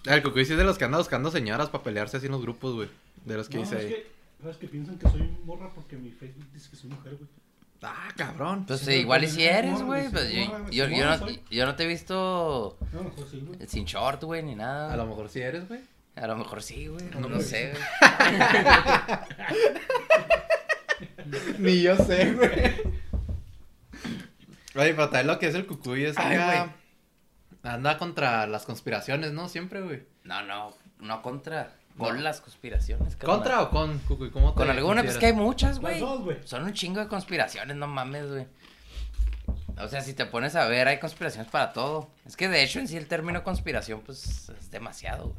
El 0.05 0.23
cucuy 0.23 0.45
sí 0.45 0.53
es 0.53 0.59
de 0.59 0.65
los 0.65 0.79
que 0.79 0.85
anda 0.85 0.99
buscando 0.99 1.31
señoras 1.31 1.69
para 1.69 1.85
pelearse 1.85 2.17
así 2.17 2.27
en 2.27 2.33
los 2.33 2.43
grupos, 2.43 2.75
güey. 2.75 2.89
De 3.25 3.37
los 3.37 3.49
que 3.49 3.59
No, 3.59 3.63
dice. 3.63 3.77
es 3.79 3.85
que, 3.87 4.07
¿sabes 4.43 4.57
que 4.57 4.67
piensan 4.69 4.99
que 4.99 5.09
soy 5.09 5.23
morra 5.45 5.71
porque 5.75 5.97
mi 5.97 6.11
Facebook 6.11 6.47
dice 6.53 6.71
que 6.71 6.77
soy 6.77 6.91
mujer, 6.91 7.15
güey? 7.15 7.29
Ah, 7.85 8.09
cabrón. 8.17 8.65
Pues 8.67 8.81
Sí, 8.81 8.93
igual 8.95 9.25
y 9.25 9.29
si 9.29 9.43
es 9.45 9.57
eres, 9.57 9.83
güey. 9.83 10.09
Pues 10.11 10.25
es 10.25 10.33
yo, 10.35 10.49
güey. 10.59 10.73
yo, 10.73 10.89
no, 11.07 11.19
soy. 11.19 11.41
yo 11.51 11.67
no 11.67 11.75
te 11.77 11.85
he 11.85 11.87
visto 11.89 12.77
No, 12.93 13.01
a 13.01 13.03
lo 13.03 13.11
mejor 13.11 13.29
sí, 13.31 13.41
güey. 13.45 13.69
sin 13.69 13.85
short, 13.85 14.23
güey, 14.23 14.43
ni 14.43 14.55
nada. 14.55 14.93
A 14.93 14.97
lo 14.97 15.07
mejor 15.07 15.29
sí 15.29 15.41
eres, 15.41 15.67
güey. 15.69 15.81
A 16.17 16.27
lo 16.27 16.37
mejor 16.37 16.63
sí, 16.63 16.87
güey. 16.89 17.05
No, 17.13 17.21
No, 17.21 17.29
güey. 17.29 17.43
sé, 17.43 17.73
güey. 17.73 17.83
Ni 21.59 21.83
yo 21.83 21.97
sé, 21.97 22.33
güey. 22.33 22.51
Oye, 24.75 24.95
pero 24.95 25.09
también 25.11 25.27
lo 25.27 25.39
que 25.39 25.49
es 25.49 25.55
el 25.55 25.67
cucuy 25.67 26.05
es 26.05 26.17
Ay, 26.19 26.37
acá. 26.37 26.75
Anda 27.63 27.97
contra 27.99 28.47
las 28.47 28.65
conspiraciones, 28.65 29.33
¿no? 29.33 29.49
Siempre, 29.49 29.81
güey. 29.83 30.05
No, 30.25 30.43
no, 30.43 30.75
no 31.01 31.23
contra. 31.23 31.73
Con 31.99 32.17
No. 32.17 32.23
las 32.23 32.41
conspiraciones. 32.41 33.17
¿Contra 33.17 33.61
o 33.61 33.71
con 33.71 33.99
cucuy? 34.01 34.31
¿Cómo 34.31 34.53
te 34.53 34.57
Con 34.57 34.71
alguna, 34.71 35.03
pues 35.05 35.19
que 35.19 35.27
hay 35.27 35.33
muchas, 35.35 35.79
güey. 35.79 36.01
dos, 36.01 36.23
güey. 36.23 36.39
Son 36.45 36.65
un 36.65 36.73
chingo 36.73 37.01
de 37.01 37.07
conspiraciones, 37.07 37.77
no 37.77 37.87
mames, 37.87 38.31
güey. 38.31 38.47
O 39.79 39.89
sea, 39.89 40.01
si 40.01 40.15
te 40.15 40.25
pones 40.27 40.57
a 40.57 40.65
ver, 40.67 40.89
hay 40.89 40.99
conspiraciones 40.99 41.51
para 41.51 41.73
todo. 41.75 42.09
Es 42.27 42.37
que 42.37 42.49
de 42.49 42.63
hecho, 42.63 42.79
en 42.79 42.89
sí, 42.89 42.97
el 42.97 43.09
término 43.09 43.45
conspiración, 43.45 44.01
pues, 44.01 44.49
es 44.59 44.71
demasiado. 44.71 45.25
güey. 45.25 45.37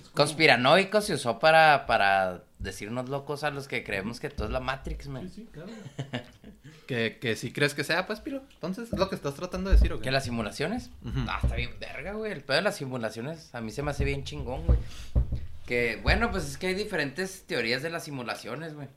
Es 0.00 0.08
como- 0.10 0.14
Conspiranoico 0.16 1.00
se 1.00 1.14
usó 1.14 1.38
para, 1.38 1.86
para 1.86 2.42
decirnos 2.58 3.08
locos 3.08 3.44
a 3.44 3.50
los 3.50 3.68
que 3.68 3.84
creemos 3.84 4.20
que 4.20 4.30
todo 4.30 4.46
es 4.46 4.52
la 4.52 4.60
Matrix, 4.60 5.04
Sí, 5.04 5.10
man. 5.10 5.28
sí, 5.28 5.48
claro. 5.52 5.70
Que, 6.86 7.18
que 7.20 7.36
si 7.36 7.52
crees 7.52 7.74
que 7.74 7.84
sea, 7.84 8.06
pues, 8.06 8.20
Piro. 8.20 8.42
Entonces, 8.54 8.90
es 8.90 8.98
lo 8.98 9.10
que 9.10 9.14
estás 9.14 9.34
tratando 9.34 9.68
de 9.68 9.76
decir, 9.76 9.92
¿o 9.92 9.98
qué? 9.98 10.04
¿Que 10.04 10.10
las 10.10 10.24
simulaciones? 10.24 10.88
Ah, 11.28 11.38
está 11.42 11.54
bien 11.54 11.70
verga, 11.78 12.12
güey. 12.14 12.32
El 12.32 12.40
pedo 12.42 12.56
de 12.56 12.62
las 12.62 12.76
simulaciones 12.76 13.54
a 13.54 13.60
mí 13.60 13.70
se 13.70 13.82
me 13.82 13.90
hace 13.90 14.06
bien 14.06 14.24
chingón, 14.24 14.64
güey. 14.64 14.78
Que, 15.66 16.00
bueno, 16.02 16.30
pues 16.30 16.44
es 16.46 16.56
que 16.56 16.68
hay 16.68 16.74
diferentes 16.74 17.44
teorías 17.46 17.82
de 17.82 17.90
las 17.90 18.04
simulaciones, 18.04 18.72
güey. 18.74 18.88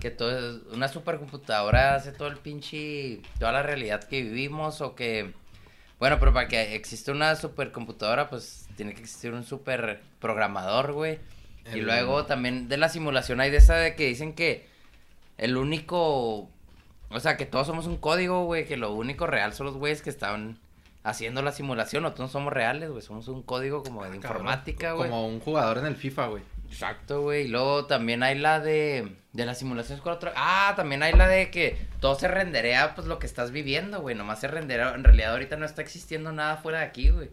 Que 0.00 0.12
todo 0.12 0.38
es, 0.38 0.62
una 0.72 0.86
supercomputadora 0.86 1.96
hace 1.96 2.12
todo 2.12 2.28
el 2.28 2.36
pinche, 2.36 3.20
toda 3.40 3.50
la 3.50 3.64
realidad 3.64 4.04
que 4.04 4.22
vivimos 4.22 4.80
o 4.80 4.94
que, 4.94 5.32
bueno, 5.98 6.20
pero 6.20 6.32
para 6.32 6.46
que 6.46 6.76
exista 6.76 7.10
una 7.10 7.34
supercomputadora, 7.34 8.30
pues 8.30 8.68
tiene 8.76 8.94
que 8.94 9.00
existir 9.00 9.32
un 9.32 9.42
super 9.44 10.00
programador, 10.20 10.92
Y 11.72 11.80
luego 11.80 12.26
también 12.26 12.68
de 12.68 12.76
la 12.76 12.88
simulación 12.88 13.40
hay 13.40 13.50
de 13.50 13.56
esa 13.58 13.76
de 13.76 13.94
que 13.94 14.06
dicen 14.06 14.34
que 14.34 14.66
el 15.38 15.56
único, 15.56 16.48
o 17.08 17.20
sea, 17.20 17.36
que 17.36 17.46
todos 17.46 17.66
somos 17.66 17.86
un 17.86 17.96
código, 17.96 18.44
güey, 18.44 18.66
que 18.66 18.76
lo 18.76 18.92
único 18.92 19.26
real 19.26 19.52
son 19.54 19.66
los 19.66 19.76
güeyes 19.76 20.02
que 20.02 20.10
están 20.10 20.58
haciendo 21.02 21.42
la 21.42 21.52
simulación, 21.52 22.02
nosotros 22.02 22.28
no 22.28 22.32
somos 22.32 22.52
reales, 22.52 22.90
güey, 22.90 23.02
somos 23.02 23.28
un 23.28 23.42
código 23.42 23.82
como 23.82 24.04
de 24.04 24.10
Cabrón. 24.18 24.24
informática, 24.42 24.92
güey. 24.92 25.08
Como 25.10 25.26
un 25.26 25.40
jugador 25.40 25.78
en 25.78 25.86
el 25.86 25.96
FIFA, 25.96 26.26
güey. 26.28 26.42
Exacto, 26.70 27.22
güey. 27.22 27.44
Y 27.44 27.48
luego 27.48 27.86
también 27.86 28.22
hay 28.22 28.38
la 28.38 28.58
de, 28.58 29.14
de 29.32 29.46
las 29.46 29.58
simulaciones 29.58 30.02
con 30.02 30.12
otro. 30.12 30.32
Ah, 30.34 30.72
también 30.76 31.02
hay 31.02 31.12
la 31.12 31.28
de 31.28 31.50
que 31.50 31.78
todo 32.00 32.18
se 32.18 32.26
renderea, 32.26 32.94
pues 32.94 33.06
lo 33.06 33.18
que 33.18 33.26
estás 33.26 33.52
viviendo, 33.52 34.00
güey. 34.00 34.14
Nomás 34.16 34.40
se 34.40 34.48
renderea. 34.48 34.94
En 34.94 35.04
realidad, 35.04 35.32
ahorita 35.32 35.56
no 35.56 35.66
está 35.66 35.82
existiendo 35.82 36.32
nada 36.32 36.56
fuera 36.56 36.80
de 36.80 36.86
aquí, 36.86 37.10
güey. 37.10 37.30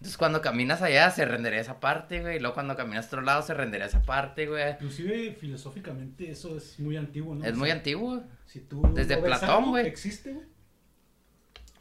Entonces, 0.00 0.16
cuando 0.16 0.40
caminas 0.40 0.80
allá, 0.80 1.10
se 1.10 1.26
renderea 1.26 1.60
esa 1.60 1.78
parte, 1.78 2.22
güey. 2.22 2.36
Y 2.36 2.40
luego, 2.40 2.54
cuando 2.54 2.74
caminas 2.74 3.04
a 3.04 3.08
otro 3.08 3.20
lado, 3.20 3.42
se 3.42 3.52
renderea 3.52 3.86
esa 3.86 4.00
parte, 4.00 4.46
güey. 4.46 4.70
Inclusive, 4.70 5.36
filosóficamente, 5.38 6.30
eso 6.30 6.56
es 6.56 6.80
muy 6.80 6.96
antiguo, 6.96 7.34
¿no? 7.34 7.44
Es 7.44 7.52
O 7.52 7.56
muy 7.56 7.70
antiguo. 7.70 8.22
Si 8.46 8.60
tú 8.60 8.80
Desde 8.94 9.16
lo 9.16 9.20
ves 9.20 9.28
Platón, 9.28 9.50
algo, 9.50 9.70
güey. 9.72 9.86
¿Existe, 9.86 10.32
güey? 10.32 10.46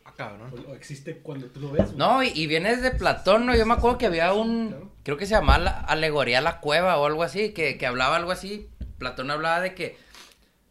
Ah, 0.04 0.14
cabrón. 0.18 0.52
O, 0.52 0.72
o 0.72 0.76
existe 0.76 1.20
cuando 1.20 1.48
tú 1.48 1.62
lo 1.62 1.72
ves, 1.72 1.86
güey. 1.86 1.98
No, 1.98 2.22
y, 2.22 2.28
y 2.36 2.46
viene 2.48 2.76
desde 2.76 2.92
Platón, 2.92 3.46
¿no? 3.46 3.56
Yo 3.56 3.66
me 3.66 3.76
acuerdo 3.76 3.98
que 3.98 4.08
había 4.08 4.34
un. 4.34 4.68
Claro. 4.68 4.92
Creo 5.04 5.16
que 5.16 5.26
se 5.26 5.36
llamaba 5.36 5.60
la 5.60 5.72
alegoría 5.72 6.40
a 6.40 6.42
la 6.42 6.60
cueva 6.60 6.98
o 6.98 7.06
algo 7.06 7.24
así, 7.24 7.54
que, 7.54 7.78
que 7.78 7.88
hablaba 7.88 8.18
algo 8.18 8.32
así. 8.32 8.68
Platón 8.98 9.32
hablaba 9.32 9.62
de 9.62 9.74
que. 9.76 9.98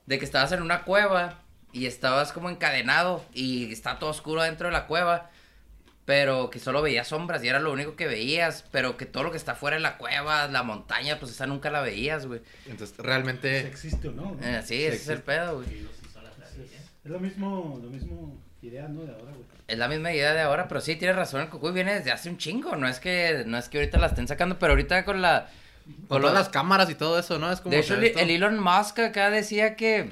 De 0.05 0.19
que 0.19 0.27
estabas 0.27 0.53
en 0.53 0.61
una 0.61 0.85
cueva 0.85 1.41
y 1.73 1.87
estabas 1.87 2.35
como 2.35 2.51
encadenado 2.51 3.25
y 3.33 3.73
está 3.73 3.99
todo 3.99 4.11
oscuro 4.11 4.43
dentro 4.43 4.69
de 4.69 4.73
la 4.73 4.87
cueva, 4.87 5.31
pero 6.09 6.49
que 6.49 6.59
solo 6.59 6.81
veías 6.81 7.09
sombras 7.09 7.45
y 7.45 7.49
era 7.49 7.61
lo 7.61 7.71
único 7.71 7.95
que 7.95 8.07
veías, 8.07 8.65
pero 8.71 8.97
que 8.97 9.05
todo 9.05 9.25
lo 9.25 9.31
que 9.31 9.37
está 9.37 9.55
fuera 9.55 9.77
de 9.77 9.83
la 9.83 9.99
cueva, 9.99 10.49
la 10.49 10.63
montaña, 10.63 11.19
pues 11.21 11.33
esa 11.33 11.47
nunca 11.47 11.71
la 11.71 11.83
veías, 11.83 12.25
güey. 12.25 12.41
Entonces, 12.67 12.97
Si 12.97 13.03
realmente, 13.03 13.67
existe 13.67 14.09
o 14.09 14.13
no. 14.13 14.35
¿no? 14.35 14.39
Eh, 14.43 14.63
sí, 14.65 14.83
ese 14.85 14.97
es 14.97 15.09
el 15.09 15.21
pedo, 15.21 15.57
güey. 15.57 15.87
Es 17.05 17.11
lo 17.11 17.21
mismo, 17.21 17.79
lo 17.83 17.91
mismo 17.91 18.41
idea, 18.63 18.89
¿no? 18.89 19.03
De 19.03 19.13
ahora, 19.13 19.33
güey. 19.33 19.45
Es 19.67 19.77
la 19.77 19.87
misma 19.87 20.11
idea 20.11 20.33
de 20.33 20.41
ahora, 20.41 20.67
pero 20.67 20.81
sí, 20.81 20.97
tienes 20.97 21.15
razón, 21.15 21.43
el 21.43 21.51
Cucuy 21.51 21.73
viene 21.73 21.93
desde 21.97 22.11
hace 22.11 22.31
un 22.31 22.39
chingo, 22.39 22.75
no 22.75 22.89
es 22.89 23.01
que, 23.01 23.43
no 23.47 23.59
es 23.59 23.69
que 23.69 23.77
ahorita 23.77 23.99
la 23.99 24.07
estén 24.07 24.27
sacando, 24.27 24.59
pero 24.59 24.73
ahorita 24.73 25.05
con 25.05 25.21
la... 25.21 25.51
con 26.09 26.23
lo- 26.23 26.29
todas 26.29 26.43
las 26.43 26.49
cámaras 26.49 26.89
y 26.89 26.95
todo 26.95 27.19
eso, 27.19 27.39
¿no? 27.39 27.53
Es 27.53 27.61
como 27.61 27.75
De 27.75 27.81
hecho, 27.81 27.97
el 27.97 28.31
Elon 28.31 28.59
Musk 28.59 28.99
acá 29.01 29.29
decía 29.29 29.77
que, 29.77 30.11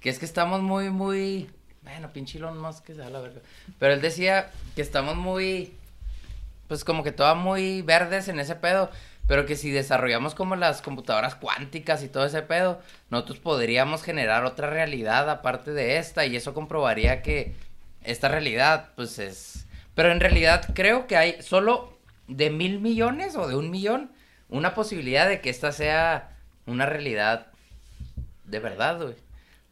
que 0.00 0.10
es 0.10 0.18
que 0.18 0.24
estamos 0.24 0.62
muy, 0.62 0.90
muy... 0.90 1.48
Bueno, 1.86 2.12
pinche 2.12 2.38
Elon 2.38 2.58
Musk, 2.58 2.84
que 2.84 2.94
se 2.94 3.00
da 3.00 3.10
la 3.10 3.20
verga. 3.20 3.40
Pero 3.78 3.94
él 3.94 4.00
decía 4.00 4.50
que 4.74 4.82
estamos 4.82 5.14
muy... 5.14 5.72
Pues 6.66 6.82
como 6.82 7.04
que 7.04 7.12
todas 7.12 7.36
muy 7.36 7.82
verdes 7.82 8.26
en 8.26 8.40
ese 8.40 8.56
pedo. 8.56 8.90
Pero 9.28 9.46
que 9.46 9.54
si 9.54 9.70
desarrollamos 9.70 10.34
como 10.34 10.56
las 10.56 10.82
computadoras 10.82 11.36
cuánticas 11.36 12.02
y 12.02 12.08
todo 12.08 12.26
ese 12.26 12.42
pedo, 12.42 12.80
nosotros 13.10 13.38
podríamos 13.38 14.02
generar 14.02 14.44
otra 14.44 14.68
realidad 14.68 15.30
aparte 15.30 15.70
de 15.70 15.98
esta. 15.98 16.26
Y 16.26 16.34
eso 16.34 16.54
comprobaría 16.54 17.22
que 17.22 17.54
esta 18.02 18.28
realidad, 18.28 18.90
pues 18.96 19.20
es... 19.20 19.66
Pero 19.94 20.10
en 20.10 20.18
realidad 20.18 20.68
creo 20.74 21.06
que 21.06 21.16
hay 21.16 21.40
solo 21.40 21.96
de 22.26 22.50
mil 22.50 22.80
millones 22.80 23.36
o 23.36 23.46
de 23.46 23.54
un 23.54 23.70
millón 23.70 24.10
una 24.48 24.74
posibilidad 24.74 25.28
de 25.28 25.40
que 25.40 25.50
esta 25.50 25.70
sea 25.70 26.36
una 26.66 26.84
realidad 26.84 27.46
de 28.44 28.58
verdad, 28.58 29.00
güey. 29.00 29.25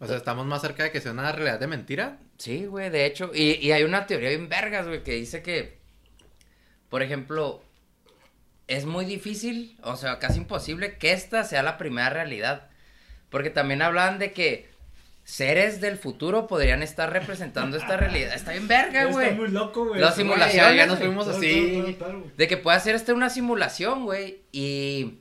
O 0.04 0.06
sea, 0.06 0.16
estamos 0.16 0.46
más 0.46 0.60
cerca 0.60 0.84
de 0.84 0.90
que 0.90 1.00
sea 1.00 1.12
una 1.12 1.32
realidad 1.32 1.58
de 1.58 1.66
mentira. 1.66 2.18
Sí, 2.38 2.66
güey, 2.66 2.90
de 2.90 3.06
hecho. 3.06 3.30
Y, 3.34 3.52
y 3.54 3.72
hay 3.72 3.84
una 3.84 4.06
teoría 4.06 4.28
bien 4.28 4.48
vergas, 4.48 4.86
güey, 4.86 5.02
que 5.02 5.12
dice 5.12 5.42
que, 5.42 5.78
por 6.88 7.02
ejemplo, 7.02 7.62
es 8.68 8.84
muy 8.84 9.04
difícil, 9.04 9.78
o 9.82 9.96
sea, 9.96 10.18
casi 10.18 10.38
imposible 10.38 10.98
que 10.98 11.12
esta 11.12 11.44
sea 11.44 11.62
la 11.62 11.78
primera 11.78 12.10
realidad. 12.10 12.68
Porque 13.30 13.50
también 13.50 13.82
hablan 13.82 14.18
de 14.18 14.32
que 14.32 14.68
seres 15.24 15.80
del 15.80 15.96
futuro 15.96 16.46
podrían 16.46 16.82
estar 16.82 17.12
representando 17.12 17.76
esta 17.76 17.96
realidad. 17.96 18.34
Está 18.34 18.52
bien 18.52 18.68
verga, 18.68 19.06
güey. 19.06 19.28
Está 19.28 19.40
muy 19.40 19.48
loco, 19.48 19.86
güey. 19.86 20.00
La 20.00 20.12
simulación, 20.12 20.76
Ya, 20.76 20.86
nos 20.86 20.98
fuimos 20.98 21.26
así. 21.26 21.96
De 22.36 22.46
que 22.46 22.56
pueda 22.56 22.78
ser 22.78 22.94
esta 22.94 23.14
una 23.14 23.30
simulación, 23.30 24.04
güey. 24.04 24.42
Y 24.52 25.18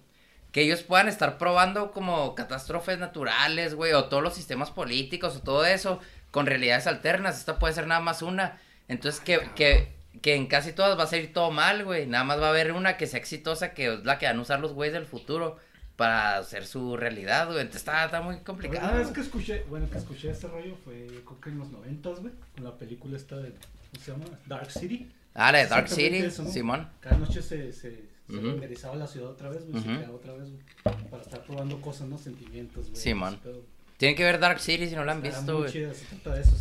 que 0.53 0.61
ellos 0.61 0.83
puedan 0.83 1.09
estar 1.09 1.39
probando 1.39 1.91
como 1.91 2.35
catástrofes 2.35 2.99
naturales, 2.99 3.73
güey. 3.73 3.91
O 3.93 4.05
todos 4.05 4.21
los 4.21 4.35
sistemas 4.35 4.69
políticos 4.69 5.35
o 5.35 5.39
todo 5.41 5.65
eso. 5.65 5.99
Con 6.29 6.45
realidades 6.45 6.85
alternas. 6.85 7.39
Esta 7.39 7.57
puede 7.57 7.73
ser 7.73 7.87
nada 7.87 7.99
más 8.01 8.21
una. 8.21 8.61
Entonces 8.87 9.19
que, 9.19 9.41
que, 9.55 9.91
que 10.21 10.35
en 10.35 10.45
casi 10.45 10.71
todas 10.71 10.97
va 10.97 11.05
a 11.05 11.07
salir 11.07 11.33
todo 11.33 11.49
mal, 11.49 11.83
güey. 11.83 12.05
Nada 12.05 12.23
más 12.23 12.39
va 12.39 12.47
a 12.47 12.49
haber 12.51 12.71
una 12.71 12.97
que 12.97 13.07
sea 13.07 13.19
exitosa. 13.19 13.73
Que 13.73 13.95
es 13.95 14.05
la 14.05 14.19
que 14.19 14.27
van 14.27 14.37
a 14.37 14.41
usar 14.41 14.59
los 14.59 14.73
güeyes 14.73 14.93
del 14.93 15.07
futuro. 15.07 15.57
Para 15.95 16.37
hacer 16.37 16.67
su 16.67 16.97
realidad, 16.97 17.47
güey. 17.47 17.59
Entonces 17.59 17.81
está, 17.81 18.05
está 18.05 18.21
muy 18.21 18.37
complicado. 18.37 18.79
primera 18.81 19.03
vez 19.03 19.11
que 19.11 19.21
escuché, 19.21 19.63
bueno, 19.69 19.89
que 19.89 19.97
escuché 19.97 20.29
ese 20.29 20.47
rollo 20.47 20.75
fue, 20.83 21.07
creo 21.07 21.41
que 21.41 21.49
en 21.49 21.59
los 21.59 21.69
noventas, 21.69 22.19
güey, 22.19 22.33
con 22.55 22.63
la 22.63 22.77
película 22.77 23.17
esta 23.17 23.37
de, 23.37 23.51
¿cómo 23.51 24.03
se 24.03 24.11
llama? 24.11 24.25
Dark 24.45 24.71
City. 24.71 25.11
Ah, 25.35 25.51
la 25.51 25.59
de 25.59 25.67
Dark 25.67 25.89
City, 25.89 26.17
eso, 26.17 26.43
¿no? 26.43 26.49
Simón. 26.49 26.89
Cada 26.99 27.17
noche 27.17 27.43
se, 27.43 27.71
se, 27.73 28.12
se 28.29 28.37
Ujú. 28.37 28.47
renderizaba 28.47 28.95
la 28.95 29.07
ciudad 29.07 29.29
otra 29.29 29.49
vez, 29.49 29.63
güey, 29.65 29.77
Ujú. 29.77 29.81
se 29.89 29.95
creaba 29.97 30.15
otra 30.15 30.33
vez, 30.33 30.49
güey, 30.49 31.09
para 31.09 31.23
estar 31.23 31.43
probando 31.43 31.81
cosas, 31.81 32.07
¿no? 32.07 32.17
Sentimientos, 32.17 32.89
güey. 32.89 32.93
Ese 32.97 33.15
pedo. 33.43 33.61
Tienen 33.97 34.15
que 34.17 34.23
ver 34.23 34.39
Dark 34.39 34.59
City 34.59 34.87
si 34.89 34.95
no 34.95 35.05
la 35.05 35.13
han 35.13 35.23
Está 35.25 35.39
visto, 35.39 35.57
güey. 35.59 35.71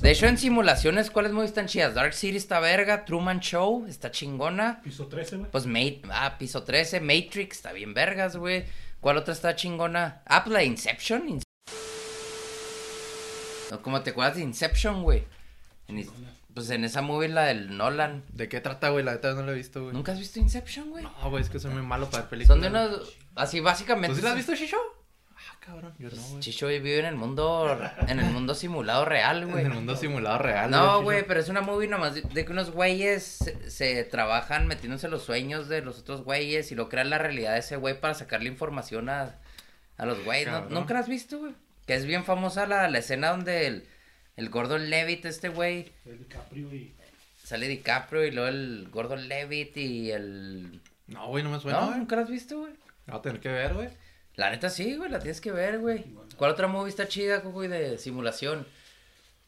de 0.02 0.10
hecho, 0.10 0.26
en 0.26 0.38
simulaciones, 0.38 1.10
¿cuáles 1.10 1.32
movies 1.32 1.50
están 1.50 1.66
chidas? 1.66 1.94
Dark 1.94 2.12
City 2.14 2.36
está 2.36 2.60
verga, 2.60 3.04
Truman 3.04 3.40
Show 3.40 3.86
está 3.88 4.10
chingona. 4.10 4.80
Piso 4.82 5.06
13, 5.08 5.36
güey. 5.38 5.50
Pues 5.50 5.66
Mate, 5.66 6.02
ah, 6.10 6.36
piso 6.38 6.62
13, 6.62 7.00
Matrix 7.00 7.56
está 7.56 7.72
bien 7.72 7.94
vergas, 7.94 8.36
güey. 8.36 8.64
¿Cuál 9.00 9.16
otra 9.16 9.32
está 9.34 9.56
chingona? 9.56 10.22
Ah, 10.26 10.44
pues 10.44 10.52
la 10.52 10.58
de 10.60 10.66
Inception. 10.66 11.28
In- 11.28 11.42
No, 13.70 13.82
¿Cómo 13.82 14.02
te 14.02 14.10
acuerdas 14.10 14.36
de 14.36 14.42
Inception, 14.42 15.02
güey? 15.02 15.24
En 15.88 16.06
pues 16.54 16.70
en 16.70 16.84
esa 16.84 17.02
movie 17.02 17.28
la 17.28 17.44
del 17.44 17.76
Nolan. 17.76 18.24
¿De 18.28 18.48
qué 18.48 18.60
trata, 18.60 18.90
güey? 18.90 19.04
La 19.04 19.12
neta 19.12 19.32
no 19.34 19.42
la 19.42 19.52
he 19.52 19.54
visto, 19.54 19.82
güey. 19.82 19.94
¿Nunca 19.94 20.12
has 20.12 20.18
visto 20.18 20.38
Inception, 20.38 20.90
güey? 20.90 21.04
No, 21.04 21.30
güey, 21.30 21.42
es 21.42 21.50
que 21.50 21.58
soy 21.58 21.72
muy 21.72 21.82
malo 21.82 22.10
para 22.10 22.22
ver 22.22 22.30
películas. 22.30 22.48
Son 22.48 22.60
de 22.60 22.68
unos, 22.68 23.16
así 23.34 23.60
básicamente. 23.60 24.08
¿Tú 24.10 24.16
sí 24.16 24.22
la 24.22 24.30
has 24.30 24.36
visto, 24.36 24.54
Shisho? 24.54 24.76
Ah, 25.34 25.56
cabrón, 25.58 25.92
yo 25.98 26.08
no, 26.08 26.22
güey. 26.22 26.40
Chicho 26.40 26.68
vive 26.68 27.00
en 27.00 27.04
el 27.04 27.16
mundo, 27.16 27.76
en 28.06 28.20
el 28.20 28.30
mundo 28.30 28.54
simulado 28.54 29.04
real, 29.04 29.44
güey. 29.46 29.64
En 29.64 29.72
el 29.72 29.74
mundo 29.74 29.96
simulado 29.96 30.38
real. 30.38 30.70
No, 30.70 31.02
güey, 31.02 31.26
pero 31.26 31.40
es 31.40 31.48
una 31.48 31.62
movie 31.62 31.88
nomás 31.88 32.14
de, 32.14 32.22
de 32.22 32.44
que 32.44 32.52
unos 32.52 32.70
güeyes 32.70 33.24
se, 33.24 33.68
se 33.70 34.04
trabajan 34.04 34.68
metiéndose 34.68 35.08
los 35.08 35.24
sueños 35.24 35.68
de 35.68 35.82
los 35.82 35.98
otros 35.98 36.22
güeyes 36.22 36.70
y 36.70 36.76
lo 36.76 36.88
crean 36.88 37.10
la 37.10 37.18
realidad 37.18 37.54
de 37.54 37.58
ese 37.58 37.76
güey 37.76 38.00
para 38.00 38.14
sacarle 38.14 38.48
información 38.48 39.08
a, 39.08 39.40
a 39.96 40.06
los 40.06 40.22
güeyes. 40.24 40.48
¿No-. 40.48 40.68
¿Nunca 40.68 40.94
la 40.94 41.00
has 41.00 41.08
visto, 41.08 41.38
güey? 41.38 41.54
Que 41.86 41.94
es 41.94 42.06
bien 42.06 42.24
famosa 42.24 42.66
la, 42.66 42.88
la 42.88 42.98
escena 42.98 43.30
donde 43.30 43.66
el, 43.66 43.88
el 44.36 44.48
Gordon 44.50 44.88
Levitt, 44.90 45.24
este 45.24 45.48
güey, 45.48 45.92
El 46.06 46.18
DiCaprio 46.18 46.74
y... 46.74 46.94
sale 47.42 47.68
DiCaprio 47.68 48.24
y 48.26 48.30
luego 48.30 48.48
el 48.48 48.88
Gordon 48.90 49.28
Levitt 49.28 49.76
y 49.76 50.10
el... 50.10 50.80
No, 51.08 51.28
güey, 51.28 51.44
no 51.44 51.50
me 51.50 51.60
suena, 51.60 51.80
no, 51.80 51.86
güey. 51.88 51.98
nunca 51.98 52.16
la 52.16 52.22
has 52.22 52.30
visto, 52.30 52.60
güey. 52.60 52.72
La 53.06 53.14
voy 53.14 53.18
a 53.18 53.22
tener 53.22 53.40
que 53.40 53.48
ver, 53.48 53.74
güey. 53.74 53.88
La 54.36 54.50
neta 54.50 54.70
sí, 54.70 54.96
güey, 54.96 55.10
la 55.10 55.18
tienes 55.18 55.40
que 55.40 55.50
ver, 55.52 55.78
güey. 55.80 56.04
¿Cuál 56.36 56.52
otra 56.52 56.66
movie 56.68 56.88
está 56.88 57.06
chida, 57.06 57.38
güey, 57.40 57.68
de 57.68 57.98
simulación? 57.98 58.66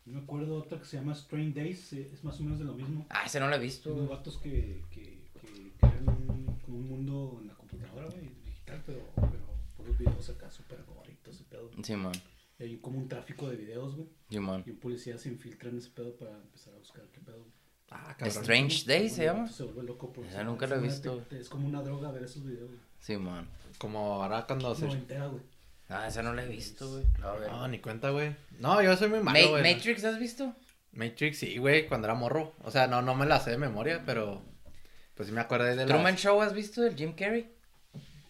No 0.04 0.18
me 0.18 0.24
acuerdo 0.24 0.56
otra 0.56 0.78
que 0.78 0.84
se 0.84 0.98
llama 0.98 1.12
Strange 1.14 1.58
Days, 1.58 1.92
eh, 1.94 2.10
es 2.12 2.22
más 2.22 2.38
o 2.38 2.42
menos 2.42 2.58
de 2.58 2.66
lo 2.66 2.74
mismo. 2.74 3.06
Ah, 3.08 3.22
ese 3.24 3.40
no 3.40 3.48
la 3.48 3.56
he 3.56 3.58
visto, 3.60 3.94
Unos 3.94 4.10
vatos 4.10 4.36
que, 4.36 4.82
que, 4.90 5.18
que 5.40 5.72
crean 5.80 6.06
un, 6.06 6.58
como 6.62 6.76
un 6.76 6.88
mundo 6.88 7.38
en 7.40 7.48
la 7.48 7.54
computadora, 7.54 8.06
güey, 8.08 8.28
digital, 8.44 8.82
pero, 8.84 9.00
pero 9.14 9.44
puros 9.78 9.96
videos 9.96 10.28
acá 10.28 10.50
súper 10.50 10.82
gorritos 10.82 11.40
y 11.40 11.44
pedo. 11.44 11.70
Simón, 11.82 12.12
Y 12.14 12.33
hay 12.64 12.78
como 12.78 12.98
un 12.98 13.08
tráfico 13.08 13.48
de 13.48 13.56
videos, 13.56 13.96
güey. 13.96 14.08
Y 14.30 14.38
un 14.38 14.78
policía 14.80 15.18
se 15.18 15.28
infiltra 15.28 15.68
en 15.70 15.78
ese 15.78 15.90
pedo 15.90 16.16
para 16.16 16.32
empezar 16.32 16.74
a 16.74 16.78
buscar 16.78 17.04
qué 17.12 17.20
pedo. 17.20 17.46
Ah, 17.90 18.16
cabrón. 18.18 18.42
Strange 18.42 18.84
Days 18.86 19.12
se 19.14 19.24
llama. 19.24 19.48
Se 19.48 19.62
vuelve 19.62 19.84
loco 19.84 20.12
por 20.12 20.24
Esa 20.24 20.42
nunca 20.42 20.66
la 20.66 20.76
he 20.76 20.80
visto. 20.80 21.24
Es 21.30 21.48
como 21.48 21.68
una 21.68 21.82
droga 21.82 22.10
ver 22.10 22.24
esos 22.24 22.44
videos, 22.44 22.68
güey. 22.68 22.80
Simón. 22.98 23.48
Como 23.78 24.22
ahora 24.22 24.46
cuando 24.46 24.74
se... 24.74 24.86
Güey. 24.86 25.42
Ah, 25.88 26.08
esa 26.08 26.22
no 26.22 26.32
la 26.32 26.44
he 26.44 26.48
visto, 26.48 26.90
güey. 26.90 27.04
No, 27.20 27.68
ni 27.68 27.78
cuenta, 27.78 28.10
güey. 28.10 28.34
No, 28.58 28.82
yo 28.82 28.96
soy 28.96 29.10
muy 29.10 29.20
malo, 29.20 29.52
Ma-. 29.52 29.58
Matrix, 29.58 30.04
¿has 30.04 30.18
visto? 30.18 30.54
Matrix, 30.92 31.38
sí, 31.38 31.58
güey, 31.58 31.86
cuando 31.86 32.06
era 32.06 32.14
morro. 32.14 32.54
O 32.64 32.70
sea, 32.70 32.86
no, 32.86 33.02
no 33.02 33.14
me 33.14 33.26
la 33.26 33.40
sé 33.40 33.50
de 33.50 33.58
memoria, 33.58 34.02
pero... 34.06 34.42
Pues 35.14 35.28
sí 35.28 35.34
me 35.34 35.42
acordé 35.42 35.76
de 35.76 35.86
la... 35.86 35.94
Truman 35.94 36.16
Show, 36.16 36.40
¿has 36.40 36.54
visto? 36.54 36.84
El 36.84 36.96
Jim 36.96 37.14
Carrey. 37.14 37.53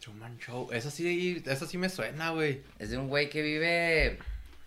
Truman 0.04 0.38
Show. 0.38 0.68
Esa 0.72 0.90
sí, 0.90 1.42
esa 1.46 1.66
sí 1.66 1.78
me 1.78 1.88
suena, 1.88 2.30
güey. 2.30 2.60
Es 2.78 2.90
de 2.90 2.98
un 2.98 3.08
güey 3.08 3.30
que 3.30 3.40
vive. 3.42 4.18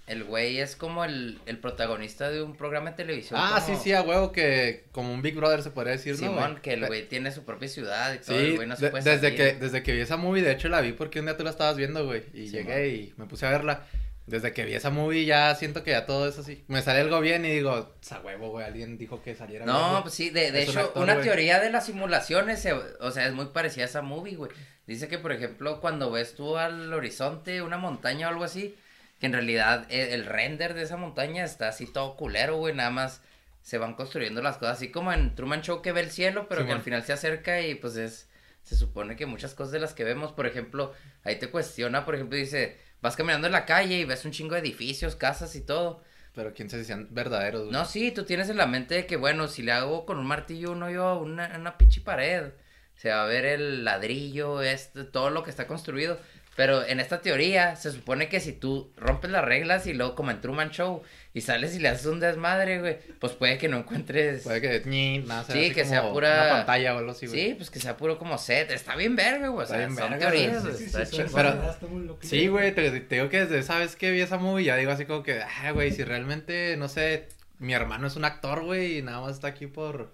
El 0.08 0.24
güey 0.24 0.58
es 0.60 0.78
como 0.78 1.04
el, 1.04 1.38
el 1.48 1.58
protagonista 1.60 2.30
de 2.32 2.42
un 2.42 2.56
programa 2.56 2.92
de 2.92 2.96
televisión. 2.96 3.38
Ah, 3.44 3.62
como 3.64 3.78
sí, 3.78 3.84
sí, 3.84 3.94
a 3.94 4.02
huevo 4.02 4.32
que 4.32 4.86
como 4.94 5.14
un 5.14 5.22
Big 5.22 5.36
Brother 5.36 5.62
se 5.62 5.70
podría 5.72 5.92
decir, 5.94 6.14
¿no, 6.14 6.20
Simón, 6.20 6.52
güey? 6.52 6.62
que 6.62 6.74
el 6.74 6.86
güey 6.88 7.10
tiene 7.10 7.30
su 7.34 7.44
propia 7.44 7.68
ciudad 7.68 8.14
y 8.14 8.20
todo. 8.20 8.40
Sí, 8.40 8.46
el 8.46 8.56
güey 8.56 8.68
no 8.70 8.78
se 8.78 8.86
de- 8.86 8.92
puede 8.92 9.04
desde, 9.04 9.22
salir. 9.22 9.38
que, 9.38 9.54
desde 9.60 9.84
que 9.84 9.92
vi 9.94 10.00
esa 10.00 10.16
movie, 10.16 10.42
de 10.44 10.54
hecho 10.54 10.70
la 10.70 10.80
vi 10.80 10.94
porque 10.94 11.20
un 11.20 11.26
día 11.26 11.36
tú 11.36 11.44
la 11.44 11.50
estabas 11.50 11.76
viendo, 11.76 12.06
güey. 12.06 12.24
Y 12.34 12.48
llegué 12.48 12.88
y 12.88 13.14
me 13.18 13.26
puse 13.26 13.46
a 13.46 13.50
verla. 13.52 13.86
Desde 14.28 14.52
que 14.54 14.66
vi 14.66 14.74
esa 14.76 14.90
movie 14.90 15.26
ya 15.26 15.56
siento 15.56 15.84
que 15.84 15.92
ya 15.92 16.06
todo 16.06 16.28
es 16.28 16.38
así. 16.38 16.64
Me 16.68 16.82
sale 16.82 17.00
algo 17.00 17.22
bien 17.22 17.46
y 17.46 17.50
digo, 17.50 17.72
a 17.72 18.20
huevo, 18.20 18.50
güey, 18.52 18.66
alguien 18.66 18.98
dijo 18.98 19.22
que 19.24 19.34
saliera 19.36 19.64
bien, 19.66 19.76
No, 19.76 19.92
güey". 19.92 20.02
pues 20.04 20.14
sí, 20.16 20.30
de, 20.30 20.52
de 20.52 20.64
un 20.64 20.70
hecho, 20.70 20.80
actor, 20.82 21.02
una 21.04 21.14
güey. 21.16 21.26
teoría 21.26 21.60
de 21.62 21.70
las 21.70 21.86
simulaciones, 21.86 22.62
se- 22.62 22.74
o 22.74 23.12
sea, 23.12 23.26
es 23.26 23.34
muy 23.34 23.46
parecida 23.48 23.84
a 23.86 23.88
esa 23.88 24.02
movie, 24.02 24.36
güey. 24.36 24.52
Dice 24.86 25.08
que, 25.08 25.18
por 25.18 25.32
ejemplo, 25.32 25.80
cuando 25.80 26.12
ves 26.12 26.36
tú 26.36 26.58
al 26.58 26.94
horizonte 26.94 27.62
una 27.62 27.78
montaña 27.78 28.28
o 28.28 28.32
algo 28.32 28.44
así, 28.44 28.76
que 29.20 29.26
en 29.28 29.34
realidad 29.34 29.86
e- 29.90 30.14
el, 30.14 30.26
render 30.26 30.74
de 30.74 30.84
esa 30.84 30.98
montaña 30.98 31.46
está 31.46 31.70
así 31.70 31.88
todo 31.88 32.18
culero, 32.18 32.58
güey, 32.58 32.76
nada 32.76 32.90
más 32.92 33.22
se 33.62 33.78
van 33.78 33.96
construyendo 33.96 34.42
las 34.42 34.58
cosas, 34.58 34.76
así 34.78 34.92
como 34.92 35.12
en 35.14 35.36
Truman 35.36 35.62
Show 35.62 35.82
que 35.82 35.92
ve 35.94 36.02
el 36.02 36.12
cielo, 36.12 36.48
pero 36.50 36.66
que 36.66 36.72
al 36.74 36.82
final 36.82 37.04
se 37.04 37.14
acerca 37.14 37.62
y 37.62 37.76
pues 37.76 37.96
es, 37.98 38.30
se 38.64 38.76
supone 38.76 39.16
que 39.16 39.26
muchas 39.26 39.56
cosas 39.56 39.72
de 39.72 39.80
las 39.80 39.94
que 39.94 40.04
vemos, 40.04 40.32
por 40.34 40.48
ejemplo, 40.48 40.94
ahí 41.24 41.38
te 41.38 41.50
cuestiona, 41.50 42.06
por 42.06 42.16
ejemplo, 42.16 42.38
dice, 42.38 42.78
vas 43.02 43.16
caminando 43.16 43.48
en 43.48 43.54
la 43.54 43.66
calle 43.66 44.00
y 44.00 44.06
ves 44.06 44.26
un 44.26 44.32
chingo 44.32 44.56
de 44.56 44.62
edificios, 44.62 45.16
casas 45.16 45.56
y 45.56 45.62
todo. 45.62 46.04
Pero 46.36 46.54
quién 46.54 46.70
sabe 46.70 46.84
si 46.84 46.88
sean 46.88 47.08
verdaderos, 47.12 47.62
güey. 47.64 47.72
No, 47.72 47.86
sí, 47.86 48.12
tú 48.12 48.24
tienes 48.24 48.50
en 48.50 48.58
la 48.58 48.68
mente 48.68 48.94
de 48.94 49.06
que, 49.08 49.16
bueno, 49.16 49.48
si 49.48 49.64
le 49.64 49.72
hago 49.72 50.06
con 50.06 50.20
un 50.20 50.28
martillo 50.28 50.72
un 50.72 50.84
hoyo 50.84 51.04
a 51.04 51.18
una, 51.18 51.52
una 51.58 51.78
pinche 51.78 52.02
pared, 52.02 52.52
se 52.96 53.10
va 53.10 53.24
a 53.24 53.28
ver 53.28 53.46
el 53.46 53.84
ladrillo, 53.84 54.62
este, 54.62 55.04
todo 55.04 55.32
lo 55.32 55.44
que 55.44 55.50
está 55.50 55.66
construido. 55.66 56.20
Pero 56.56 56.84
en 56.84 57.00
esta 57.00 57.22
teoría 57.22 57.76
se 57.76 57.92
supone 57.92 58.30
que 58.30 58.40
si 58.40 58.52
tú 58.52 58.92
rompes 58.98 59.30
las 59.30 59.46
reglas 59.46 59.86
y 59.86 59.94
luego 59.94 60.16
como 60.16 60.32
en 60.32 60.42
Truman 60.42 60.72
Show 60.72 61.04
y 61.38 61.42
sales 61.42 61.76
y 61.76 61.80
le 61.80 61.90
haces 61.90 62.06
un 62.08 62.20
desmadre, 62.20 62.80
güey, 62.80 62.98
pues 63.20 63.34
puede 63.34 63.58
que 63.58 63.68
no 63.68 63.78
encuentres... 63.78 64.42
Puede 64.44 64.60
que 64.62 64.90
ñi, 64.90 65.20
nada, 65.20 65.44
sea 65.44 65.56
Sí, 65.56 65.72
que 65.72 65.86
sea 65.86 66.02
como 66.02 66.14
pura- 66.14 66.42
Una 66.44 66.50
pantalla 66.52 66.96
o 66.96 66.98
algo 66.98 67.12
así, 67.12 67.28
güey. 67.28 67.40
Sí, 67.50 67.54
pues 67.56 67.70
que 67.70 67.80
sea 67.80 67.96
puro 67.98 68.18
como 68.18 68.38
set. 68.38 68.72
Está 68.72 68.96
bien 68.96 69.16
verga, 69.16 69.50
güey. 69.50 69.60
O 69.60 69.64
Está 69.64 69.76
sea, 69.78 69.86
bien 69.88 69.98
son 69.98 70.10
verga, 70.12 70.30
teorías, 70.32 70.62
güey. 70.64 70.64
güey, 70.64 70.78
Sí, 70.78 70.84
está 70.86 71.06
sí, 71.06 71.16
chingón. 71.18 71.32
Pero-. 71.36 72.18
Sí, 72.22 72.48
güey, 72.48 72.74
te, 72.74 72.90
te 73.02 73.16
digo 73.16 73.30
que 73.30 73.42
desde 73.42 73.60
esa 73.60 73.78
vez 73.78 73.96
que 73.96 74.12
vi 74.12 74.22
esa 74.22 74.38
movie 74.38 74.66
ya 74.66 74.76
digo 74.76 74.92
así 74.92 75.06
como 75.06 75.22
que, 75.24 75.42
ah, 75.42 75.72
güey, 75.72 75.92
si 75.92 76.04
realmente, 76.04 76.76
no 76.78 76.88
sé, 76.88 77.28
mi 77.60 77.74
hermano 77.74 78.08
es 78.08 78.16
un 78.16 78.26
actor, 78.26 78.64
güey, 78.64 78.98
y 78.98 79.02
nada 79.04 79.22
más 79.22 79.34
está 79.36 79.48
aquí 79.48 79.68
por, 79.68 80.12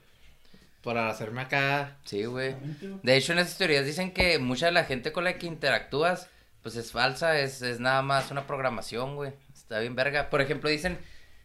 por 0.81 0.97
hacerme 0.97 1.41
acá. 1.41 1.95
Sí, 2.03 2.25
güey. 2.25 2.55
De 3.03 3.15
hecho, 3.15 3.31
en 3.33 3.39
esas 3.39 3.57
teorías 3.57 3.85
dicen 3.85 4.11
que 4.11 4.39
mucha 4.39 4.65
de 4.65 4.73
la 4.73 4.83
gente 4.83 5.11
con 5.11 5.23
la 5.23 5.37
que 5.37 5.47
interactúas, 5.47 6.27
pues 6.61 6.75
es 6.75 6.91
falsa, 6.91 7.39
es, 7.39 7.61
es 7.61 7.79
nada 7.79 8.01
más 8.01 8.29
una 8.31 8.45
programación, 8.45 9.15
güey. 9.15 9.31
Está 9.53 9.79
bien 9.79 9.95
verga. 9.95 10.29
Por 10.29 10.41
ejemplo, 10.41 10.69
dicen 10.69 10.97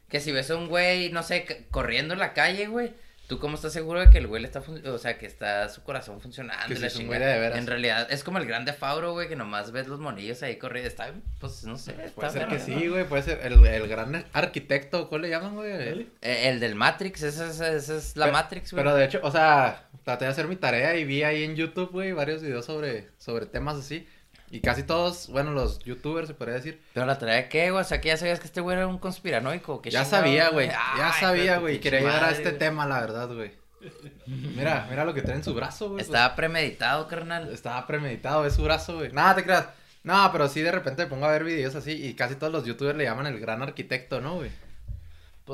que 0.08 0.20
si 0.20 0.32
ves 0.32 0.50
a 0.50 0.56
un 0.56 0.68
güey, 0.68 1.10
no 1.12 1.22
sé, 1.22 1.66
corriendo 1.70 2.14
en 2.14 2.20
la 2.20 2.32
calle, 2.32 2.66
güey, 2.66 2.92
¿tú 3.28 3.38
cómo 3.38 3.56
estás 3.56 3.74
seguro 3.74 4.00
de 4.00 4.08
que 4.10 4.18
el 4.18 4.26
güey 4.26 4.40
le 4.40 4.48
está, 4.48 4.60
o 4.60 4.98
sea, 4.98 5.18
que 5.18 5.26
está 5.26 5.68
su 5.68 5.82
corazón 5.82 6.20
funcionando? 6.20 6.66
Que 6.66 7.04
güey 7.04 7.20
de 7.20 7.38
veras. 7.38 7.58
En 7.58 7.66
realidad, 7.66 8.10
es 8.10 8.24
como 8.24 8.38
el 8.38 8.46
grande 8.46 8.72
Fauro, 8.72 9.12
güey, 9.12 9.28
que 9.28 9.36
nomás 9.36 9.70
ves 9.70 9.86
los 9.86 10.00
monillos 10.00 10.42
ahí 10.42 10.56
corriendo. 10.56 10.88
Está, 10.88 11.12
pues, 11.38 11.64
no 11.64 11.76
sé, 11.76 11.92
está 11.92 12.14
Puede 12.14 12.30
ser 12.30 12.48
que 12.48 12.58
sí, 12.58 12.74
¿no? 12.74 12.92
güey, 12.92 13.04
puede 13.04 13.22
ser 13.22 13.40
el, 13.44 13.64
el 13.64 13.86
gran 13.86 14.24
arquitecto, 14.32 15.08
¿cuál 15.08 15.22
le 15.22 15.28
llaman, 15.28 15.54
güey? 15.54 15.70
Eh, 15.70 16.48
el 16.48 16.58
del 16.58 16.74
Matrix, 16.74 17.22
esa 17.22 17.48
es, 17.48 17.60
esa 17.60 17.96
es 17.96 18.16
la 18.16 18.28
Matrix, 18.28 18.72
güey. 18.72 18.82
Pero 18.82 18.96
de 18.96 19.04
hecho, 19.04 19.20
o 19.22 19.30
sea, 19.30 19.88
traté 20.04 20.24
de 20.24 20.30
hacer 20.30 20.48
mi 20.48 20.56
tarea 20.56 20.96
y 20.96 21.04
vi 21.04 21.22
ahí 21.22 21.44
en 21.44 21.54
YouTube, 21.54 21.90
güey, 21.90 22.12
varios 22.12 22.42
videos 22.42 22.64
sobre, 22.64 23.08
sobre 23.18 23.44
temas 23.44 23.76
así. 23.76 24.08
Y 24.50 24.60
casi 24.60 24.82
todos, 24.82 25.28
bueno, 25.28 25.52
los 25.52 25.78
youtubers 25.80 26.28
se 26.28 26.34
podría 26.34 26.56
decir, 26.56 26.80
Pero 26.94 27.06
la 27.06 27.18
trae 27.18 27.42
de 27.42 27.48
qué, 27.48 27.70
güey, 27.70 27.82
o 27.82 27.84
sea, 27.84 28.00
que 28.00 28.08
ya 28.08 28.16
sabías 28.16 28.40
que 28.40 28.46
este 28.46 28.60
güey 28.60 28.76
era 28.76 28.86
un 28.86 28.98
conspiranoico. 28.98 29.82
¿qué 29.82 29.90
ya 29.90 30.04
chingado, 30.04 30.22
sabía, 30.24 30.48
güey, 30.50 30.68
ya 30.68 31.12
sabía, 31.18 31.58
güey, 31.58 31.80
quería 31.80 32.00
llegar 32.00 32.24
a 32.24 32.30
este 32.30 32.52
tema, 32.52 32.86
la 32.86 33.00
verdad, 33.00 33.28
güey. 33.34 33.52
Mira, 34.26 34.86
mira 34.90 35.04
lo 35.04 35.14
que 35.14 35.22
trae 35.22 35.36
en 35.36 35.44
su 35.44 35.54
brazo, 35.54 35.90
güey. 35.90 36.02
Estaba 36.02 36.34
premeditado, 36.34 37.06
carnal. 37.06 37.44
pues, 37.44 37.54
estaba 37.54 37.86
premeditado, 37.86 38.44
es 38.46 38.54
su 38.54 38.62
brazo, 38.62 38.96
güey. 38.96 39.12
Nada, 39.12 39.36
te 39.36 39.44
creas. 39.44 39.68
No, 40.02 40.30
pero 40.32 40.48
sí 40.48 40.62
de 40.62 40.72
repente 40.72 41.04
me 41.04 41.10
pongo 41.10 41.26
a 41.26 41.32
ver 41.32 41.44
videos 41.44 41.74
así 41.74 41.92
y 41.92 42.14
casi 42.14 42.36
todos 42.36 42.52
los 42.52 42.64
youtubers 42.64 42.96
le 42.96 43.04
llaman 43.04 43.26
el 43.26 43.38
gran 43.38 43.62
arquitecto, 43.62 44.20
¿no, 44.20 44.36
güey? 44.36 44.50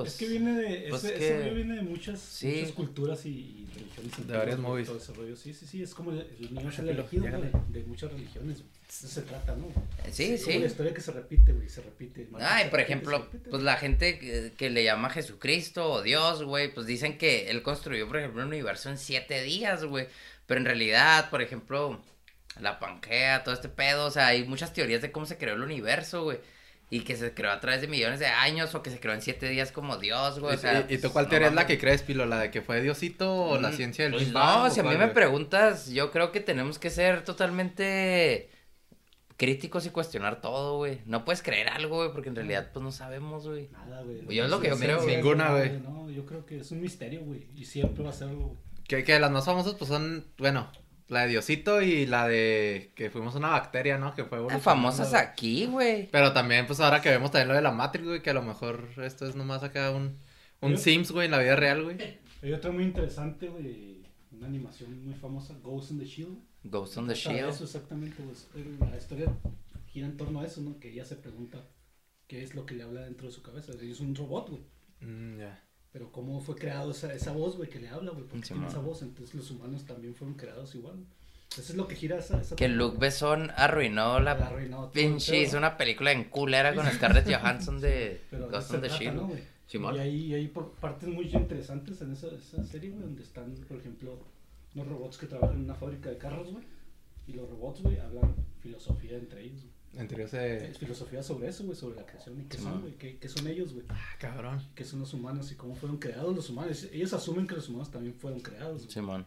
Pues, 0.03 0.13
es 0.13 0.19
que 0.19 0.29
viene 0.29 0.53
de, 0.61 0.87
pues 0.91 1.05
ese, 1.05 1.15
que- 1.15 1.39
ese 1.41 1.51
viene 1.51 1.77
de 1.77 1.83
muchas, 1.83 2.21
Sí. 2.21 2.49
muchas 2.59 2.73
culturas 2.73 3.25
y, 3.27 3.31
y 3.31 3.67
religiones. 3.97 4.27
De 4.29 4.37
varias 4.37 4.59
movies. 4.59 4.87
Todo 4.89 4.99
ese 4.99 5.13
rollo. 5.15 5.37
Sí, 5.37 5.55
sí, 5.55 5.67
sí, 5.67 5.83
es 5.83 5.95
como 5.95 6.11
el, 6.11 6.21
el 6.41 6.55
niño 6.55 6.69
es 6.69 6.79
el 6.79 6.89
elegido, 6.91 7.25
de 7.25 7.85
muchas 7.85 8.13
religiones. 8.13 8.59
güey. 8.59 8.75
Eso 8.89 9.09
se 9.09 9.23
trata, 9.23 9.57
¿no? 9.57 9.67
Sí, 10.13 10.37
Como 10.39 10.53
sí. 10.53 10.59
la 10.59 10.67
historia 10.67 10.95
que 10.95 11.01
se 11.01 11.11
repite, 11.13 11.53
güey, 11.53 11.69
se 11.69 11.81
repite. 11.81 12.29
Ay, 12.39 12.69
por 12.69 12.79
repite, 12.79 12.83
ejemplo, 12.83 13.19
repite, 13.19 13.51
pues 13.51 13.63
la 13.63 13.77
gente 13.77 14.19
que, 14.19 14.53
que 14.57 14.71
le 14.71 14.85
llama 14.85 15.09
Jesucristo 15.11 15.91
o 15.91 16.03
Dios, 16.03 16.45
güey, 16.45 16.73
pues 16.73 16.87
dicen 16.87 17.19
que 17.19 17.51
él 17.51 17.63
construyó, 17.63 18.07
por 18.07 18.19
ejemplo, 18.19 18.43
un 18.43 18.49
universo 18.49 18.91
en 18.91 18.99
siete 18.99 19.43
días, 19.43 19.85
güey. 19.85 20.07
Pero 20.47 20.61
en 20.61 20.67
realidad, 20.67 21.31
por 21.31 21.41
ejemplo, 21.43 22.01
la 22.61 22.79
Pangea, 22.79 23.43
todo 23.43 23.55
este 23.55 23.69
pedo, 23.69 24.07
o 24.07 24.11
sea, 24.11 24.29
hay 24.29 24.45
muchas 24.45 24.73
teorías 24.73 25.03
de 25.03 25.11
cómo 25.11 25.27
se 25.27 25.39
creó 25.39 25.55
el 25.55 25.63
universo, 25.63 26.23
güey. 26.25 26.39
Y 26.95 27.01
que 27.01 27.17
se 27.17 27.35
creó 27.35 27.51
a 27.51 27.61
través 27.61 27.81
de 27.81 27.89
millones 27.89 28.21
de 28.21 28.27
años 28.27 28.75
o 28.75 28.83
que 28.83 28.91
se 28.91 29.01
creó 29.01 29.15
en 29.15 29.23
siete 29.23 29.49
días 29.49 29.73
como 29.73 29.97
Dios, 29.97 30.39
güey. 30.39 30.55
o 30.55 30.59
sea, 30.59 30.87
¿Y, 30.89 30.95
y 30.95 30.97
tú 30.97 31.03
pues, 31.03 31.13
cuál 31.13 31.25
no 31.25 31.31
teoría 31.31 31.49
es 31.49 31.55
la 31.55 31.67
que 31.67 31.79
crees, 31.79 32.03
Pilo? 32.03 32.25
¿La 32.27 32.39
de 32.39 32.51
que 32.51 32.63
fue 32.63 32.81
Diosito 32.83 33.35
o 33.35 33.61
la 33.61 33.71
Mm, 33.71 33.75
ciencia 33.75 34.05
del 34.05 34.13
pues 34.13 34.25
Big 34.27 34.33
No, 34.35 34.71
si 34.71 34.81
a 34.81 34.83
mí 34.85 34.91
me 34.91 34.97
güey? 34.97 35.13
preguntas, 35.15 35.89
yo 35.91 36.11
creo 36.13 36.31
que 36.31 36.41
tenemos 36.41 36.79
que 36.79 36.91
ser 36.91 37.25
totalmente 37.25 38.51
críticos 39.37 39.85
y 39.87 39.91
cuestionar 39.91 40.41
todo, 40.41 40.77
güey. 40.77 41.01
No 41.07 41.25
puedes 41.25 41.43
creer 41.43 41.69
algo, 41.69 41.97
güey, 41.97 42.13
porque 42.13 42.29
en 42.29 42.37
realidad, 42.37 42.71
pues 42.73 42.83
no 42.85 42.93
sabemos, 42.93 43.47
güey. 43.49 43.69
Nada, 43.73 44.03
güey. 44.03 44.21
Yo 44.35 44.45
es 44.45 44.51
lo 44.51 44.61
que 44.61 44.69
yo 44.69 44.77
creo, 44.79 45.03
güey. 45.03 45.17
Ninguna, 45.17 45.51
güey. 45.51 45.81
No, 45.81 46.09
yo 46.11 46.25
creo 46.25 46.47
que 46.47 46.59
es 46.61 46.71
un 46.71 46.81
misterio, 46.81 47.23
güey. 47.23 47.49
Y 47.57 47.65
siempre 47.65 48.05
va 48.05 48.11
a 48.11 48.13
serlo, 48.13 48.39
güey. 48.39 48.59
Que, 48.87 49.03
que 49.03 49.19
las 49.19 49.31
más 49.33 49.45
famosas, 49.47 49.75
pues 49.75 49.89
son, 49.89 50.25
bueno, 50.39 50.71
la 51.09 51.23
de 51.23 51.29
Diosito 51.29 51.83
y 51.83 52.07
la 52.07 52.27
de 52.27 52.93
que 52.95 53.11
fuimos 53.11 53.35
una 53.35 53.51
bacteria, 53.51 53.99
¿no? 53.99 54.15
Que 54.15 54.25
fue 54.25 54.49
famosas 54.61 55.15
aquí, 55.15 55.67
güey. 55.67 56.09
Pero 56.11 56.33
también, 56.33 56.67
pues 56.67 56.81
ahora 56.81 57.01
que 57.01 57.11
vemos 57.11 57.31
también 57.31 57.49
lo 57.49 57.55
de 57.55 57.63
la 57.63 57.73
Matrix, 57.73 58.07
güey, 58.07 58.23
que 58.23 58.31
a 58.31 58.35
lo 58.35 58.43
mejor 58.43 58.89
esto 59.03 59.27
es 59.29 59.37
nomás 59.37 59.63
acá 59.63 59.91
un, 59.91 60.19
un 60.61 60.79
Sims, 60.79 61.11
güey, 61.11 61.27
en 61.27 61.33
la 61.33 61.39
vida 61.39 61.57
real, 61.57 61.85
güey. 61.85 61.97
Hay 62.43 62.53
otra 62.53 62.71
muy 62.71 62.85
interesante, 62.85 63.49
güey. 63.49 64.03
Una 64.33 64.47
animación 64.47 65.05
muy 65.05 65.15
famosa, 65.15 65.55
Ghost 65.63 65.93
in 65.93 65.99
the 65.99 66.05
Shield. 66.05 66.39
Ghost 66.65 66.97
on 66.97 67.07
the 67.07 67.15
Shield. 67.15 67.51
Eso 67.51 67.65
exactamente, 67.65 68.23
pues, 68.23 68.49
la 68.81 68.97
historia 68.97 69.33
gira 69.87 70.07
en 70.07 70.17
torno 70.17 70.41
a 70.41 70.47
eso, 70.47 70.61
¿no? 70.61 70.81
Que 70.81 70.91
ella 70.91 71.05
se 71.05 71.17
pregunta 71.17 71.69
qué 72.27 72.43
es 72.43 72.55
lo 72.55 72.67
que 72.67 72.75
le 72.75 72.83
habla 72.83 73.03
dentro 73.03 73.27
de 73.27 73.33
su 73.33 73.43
cabeza. 73.43 73.73
Es 73.81 74.01
un 74.01 74.15
robot, 74.15 74.51
güey. 74.51 74.63
Mm, 75.01 75.39
ya. 75.39 75.65
Pero 75.95 76.11
cómo 76.11 76.41
fue 76.41 76.57
creado 76.57 76.91
esa, 76.91 77.15
esa 77.15 77.31
voz, 77.31 77.57
güey, 77.57 77.71
que 77.71 77.79
le 77.79 77.89
habla, 77.89 78.11
güey. 78.11 78.25
Porque 78.25 78.45
Sí, 78.49 78.53
tiene 78.53 78.67
esa 78.67 78.81
voz. 78.81 79.01
Entonces 79.03 79.33
los 79.33 79.49
humanos 79.53 79.85
también 79.85 80.13
fueron 80.13 80.35
creados 80.37 80.75
igual. 80.75 80.97
Eso 81.53 81.61
es 81.61 81.77
lo 81.77 81.87
que 81.87 81.95
gira 81.95 82.19
esa... 82.19 82.41
esa 82.41 82.57
Que 82.57 82.67
Luke. 82.67 82.97
Besson 82.99 83.53
arruinó 83.57 84.19
la 84.19 84.35
La 84.35 84.47
arruinó 84.49 84.91
pinche, 84.91 85.41
hizo 85.41 85.57
una 85.57 85.77
película 85.77 86.11
en 86.11 86.25
culera 86.25 86.75
con 86.75 86.85
Scarlett 86.91 87.33
Johansson 87.33 87.81
de 87.81 88.23
Pero 88.29 88.47
de 88.47 88.51
Ghost 88.51 88.67
eso 88.67 88.75
on 88.75 88.81
the 88.83 88.89
trata, 88.89 89.05
Shield. 89.05 89.17
¿no. 89.17 89.95
Y 89.95 89.99
hay, 90.01 90.35
hay 90.35 90.49
por 90.49 90.73
partes 90.73 91.09
muy 91.09 91.27
interesantes 91.33 92.01
en 92.01 92.13
esa, 92.13 92.27
esa 92.35 92.65
serie, 92.65 92.91
güey, 92.91 93.03
donde 93.03 93.23
están, 93.23 93.55
por 93.69 93.77
ejemplo, 93.77 94.19
unos 94.75 94.89
robots 94.89 95.17
que 95.17 95.27
trabajan 95.29 95.59
en 95.59 95.65
una 95.65 95.75
fábrica 95.77 96.11
de 96.11 96.19
carros, 96.19 96.51
güey. 96.51 96.65
Y 97.29 97.35
los 97.35 97.49
robots, 97.49 97.83
güey, 97.83 98.01
hablan 98.01 98.35
filosofía 98.61 99.17
entre 99.17 99.43
ellos, 99.45 99.63
güey. 99.63 99.74
Entre 99.97 100.19
ellos 100.19 100.31
se... 100.31 100.71
Es 100.71 100.79
filosofía 100.79 101.23
sobre 101.23 101.49
eso, 101.49 101.65
güey, 101.65 101.77
sobre 101.77 101.97
la 101.97 102.07
creación 102.07 102.41
y 102.41 102.45
qué 102.45 102.59
son, 102.59 102.81
güey, 102.81 102.95
qué, 102.95 103.19
qué 103.19 103.29
son 103.29 103.47
ellos, 103.47 103.73
güey. 103.73 103.87
Ah, 103.89 104.17
cabrón. 104.19 104.63
¿Qué 104.75 104.85
son 104.85 105.01
los 105.01 105.13
humanos 105.15 105.51
y 105.53 105.55
cómo 105.55 105.75
fueron 105.75 105.99
creados 105.99 106.35
los 106.35 106.51
humanos? 106.51 106.85
Ellos 106.93 107.13
asumen 107.13 107.47
que 107.47 107.55
los 107.55 107.69
humanos 107.69 107.91
también 107.91 108.15
fueron 108.15 108.41
creados, 108.41 108.83
güey. 108.83 108.91
Simón. 108.93 109.27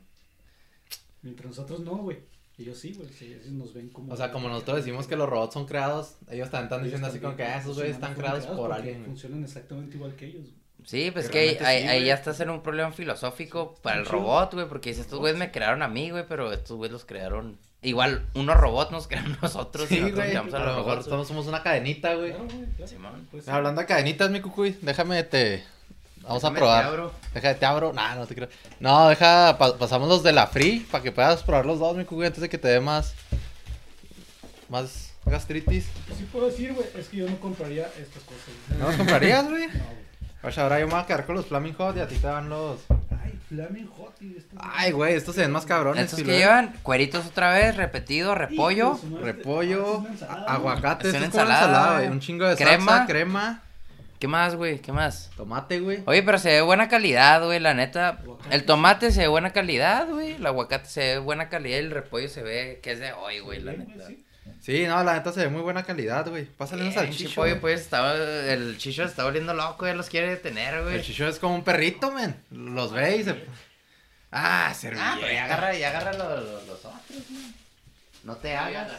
Mientras 1.22 1.50
nosotros 1.50 1.80
no, 1.82 1.98
güey. 1.98 2.20
Ellos 2.58 2.78
sí, 2.80 2.94
güey. 2.94 3.08
sí, 3.10 3.26
ellos 3.34 3.52
nos 3.52 3.74
ven 3.74 3.90
como. 3.90 4.12
O 4.12 4.18
sea, 4.18 4.32
como 4.32 4.50
nosotros 4.50 4.78
decimos 4.78 5.06
que 5.08 5.16
los 5.16 5.30
robots 5.30 5.54
son 5.54 5.68
creados, 5.68 6.18
ellos 6.30 6.50
también 6.50 6.66
están 6.66 6.80
Ellos 6.80 6.84
diciendo 6.86 7.08
así 7.08 7.20
como 7.20 7.36
que 7.36 7.44
ah, 7.44 7.60
esos 7.60 7.76
güeyes 7.76 7.96
están 7.96 8.16
creados 8.16 8.48
por 8.48 8.72
alguien. 8.74 9.06
Funcionan 9.06 9.44
exactamente 9.44 9.96
igual 9.96 10.16
que 10.16 10.26
ellos. 10.26 10.44
güey. 10.44 10.68
Sí, 10.84 11.12
pues 11.12 11.30
Que 11.30 11.58
que 11.58 11.66
ahí, 11.66 11.82
sí, 11.82 11.88
ahí 11.88 12.06
ya 12.06 12.14
estás 12.16 12.40
en 12.40 12.50
un 12.50 12.64
problema 12.64 12.92
filosófico 12.92 13.76
para 13.82 14.00
el 14.00 14.06
chido. 14.06 14.20
robot, 14.20 14.54
güey, 14.54 14.68
porque 14.68 14.90
dices, 14.90 15.06
estos 15.06 15.20
güeyes 15.20 15.38
me 15.38 15.52
crearon 15.52 15.82
a 15.84 15.88
mí, 15.88 16.10
güey, 16.12 16.26
pero 16.28 16.52
estos 16.52 16.78
güeyes 16.78 16.94
los 16.94 17.06
crearon. 17.06 17.60
Igual, 17.84 18.26
unos 18.34 18.58
robots 18.58 18.92
nos 18.92 19.08
crearon 19.08 19.34
a 19.34 19.38
nosotros 19.44 19.90
y 19.92 19.96
Sí, 19.96 20.02
nosotros 20.02 20.26
güey. 20.26 20.36
A 20.36 20.40
a 20.40 20.44
los 20.44 20.52
mejor 20.54 20.68
robots. 20.76 21.08
güey. 21.08 21.26
somos, 21.26 21.48
una 21.48 21.62
cadenita, 21.64 22.14
güey. 22.16 22.32
Claro, 22.32 22.46
güey. 22.46 22.66
Claro. 22.76 22.88
Simón. 22.88 23.28
Pues, 23.32 23.46
sí. 23.46 23.52
Hablando 23.52 23.82
de 23.82 23.88
cadenitas, 23.88 24.30
mi 24.30 24.42
cucuy, 24.42 24.78
déjame 24.82 25.24
te... 25.24 25.64
Vamos 26.24 26.42
Déjame 26.42 26.58
a 26.58 26.60
probar. 26.60 26.82
te 26.84 26.88
abro. 26.90 27.14
Déjame 27.34 27.56
te 27.56 27.66
abro. 27.66 27.94
Nah, 27.94 28.16
no 28.16 28.26
te 28.28 28.36
creo. 28.36 28.50
No, 28.82 29.08
deja, 29.08 29.58
pa- 29.58 29.78
pasamos 29.78 30.10
los 30.10 30.24
de 30.24 30.34
la 30.34 30.48
free 30.48 30.82
para 30.92 31.02
que 31.02 31.12
puedas 31.14 31.42
probar 31.44 31.66
los 31.66 31.80
dos, 31.80 31.96
mi 31.96 32.04
cucuy, 32.04 32.26
antes 32.26 32.42
de 32.42 32.50
que 32.50 32.58
te 32.58 32.68
dé 32.68 32.80
más... 32.82 33.14
Más 34.70 35.14
gastritis. 35.26 35.86
Sí 36.18 36.28
puedo 36.32 36.48
decir, 36.48 36.74
güey, 36.74 36.88
es 36.96 37.08
que 37.08 37.18
yo 37.18 37.30
no 37.30 37.40
compraría 37.40 37.84
estas 37.98 38.24
cosas. 38.24 38.44
güey. 38.68 38.80
¿No 38.80 38.88
los 38.88 38.96
comprarías, 38.98 39.46
güey? 39.50 39.68
No, 39.68 39.74
güey. 39.74 39.98
Oye, 40.44 40.62
ahora 40.62 40.80
yo 40.80 40.88
me 40.88 40.94
voy 40.94 41.02
a 41.02 41.06
quedar 41.06 41.26
con 41.26 41.36
los 41.36 41.46
Flaming 41.46 41.74
Hot 41.76 41.96
y 41.98 42.00
a 42.02 42.08
ti 42.08 42.16
te 42.16 42.28
van 42.28 42.50
los... 42.50 42.80
Ay, 43.28 43.40
Flaming 43.50 43.88
Hot 43.88 44.16
y 44.22 44.38
estos. 44.38 44.60
Ay, 44.62 44.92
güey, 44.92 45.14
estos 45.16 45.36
se 45.36 45.42
ven 45.42 45.52
más 45.52 45.66
cabrones. 45.66 46.04
Estos 46.06 46.20
que 46.24 46.38
llevan 46.38 46.74
cueritos 46.84 47.26
otra 47.26 47.52
vez, 47.54 47.76
repetido, 47.76 48.36
repollo, 48.36 49.00
Repollo, 49.22 50.00
ah, 50.00 50.04
es 50.06 50.12
ensalada, 50.22 50.46
aguacate, 50.54 51.10
Es 51.10 51.16
una 51.16 51.26
ensalada, 51.26 51.60
ensalada, 51.66 51.88
güey. 51.94 51.98
güey. 52.06 52.12
Un 52.12 52.20
chingo 52.20 52.48
de 52.48 52.56
Crema. 52.56 52.86
salsa, 52.92 53.06
crema, 53.08 53.64
¿Qué 54.20 54.28
más, 54.28 54.56
güey? 54.56 54.80
¿Qué 54.80 54.92
más? 54.92 55.30
tomate, 55.38 55.80
güey. 55.80 56.02
Oye, 56.08 56.24
pero 56.24 56.40
se 56.40 56.50
ve 56.50 56.62
buena 56.62 56.88
calidad, 56.90 57.46
güey, 57.46 57.60
la 57.60 57.76
neta. 57.76 58.10
Aguacate. 58.10 58.56
El 58.56 58.64
tomate 58.66 59.12
se 59.12 59.22
ve 59.22 59.28
buena 59.28 59.52
calidad, 59.52 60.08
güey. 60.10 60.32
El 60.34 60.46
aguacate 60.48 60.90
se 60.90 61.02
ve 61.02 61.18
buena 61.20 61.50
calidad 61.50 61.78
y 61.78 61.82
el 61.82 61.92
repollo 61.92 62.28
se 62.28 62.42
ve 62.42 62.80
que 62.82 62.94
es 62.94 63.00
de 63.00 63.14
hoy, 63.14 63.40
güey, 63.42 63.62
la 63.62 63.74
Bien, 63.74 63.88
neta. 63.88 64.08
sí. 64.08 64.24
Sí, 64.68 64.86
no, 64.86 65.02
la 65.02 65.14
neta 65.14 65.32
se 65.32 65.40
ve 65.40 65.48
muy 65.50 65.62
buena 65.62 65.84
calidad, 65.84 66.28
güey. 66.28 66.44
Pásale 66.44 66.82
un 66.84 66.90
Bien, 66.90 67.00
salchicho. 67.00 67.36
pollo, 67.36 67.52
güey. 67.52 67.62
pues, 67.62 67.80
estaba, 67.80 68.14
el 68.16 68.78
chicho 68.78 69.04
está 69.06 69.24
volviendo 69.24 69.54
loco, 69.54 69.86
ya 69.88 69.94
los 69.94 70.10
quiere 70.10 70.28
detener, 70.28 70.84
güey. 70.84 70.96
El 70.96 71.04
chicho 71.04 71.26
es 71.26 71.40
como 71.40 71.56
un 71.56 71.64
perrito, 71.64 72.12
men. 72.12 72.36
Los 72.52 72.92
ve 72.92 73.16
y 73.16 73.24
se... 73.24 73.32
Ah, 74.30 74.68
Ah, 74.70 74.74
servilleta. 74.74 75.18
pero 75.22 75.32
ya 75.34 75.46
agarra, 75.46 75.74
ya 75.74 75.90
agarra 75.90 76.12
los, 76.12 76.44
los, 76.44 76.68
los 76.68 76.80
otros, 76.80 77.02
güey. 77.30 77.54
No 78.26 78.36
te 78.36 78.58
hagas, 78.58 78.92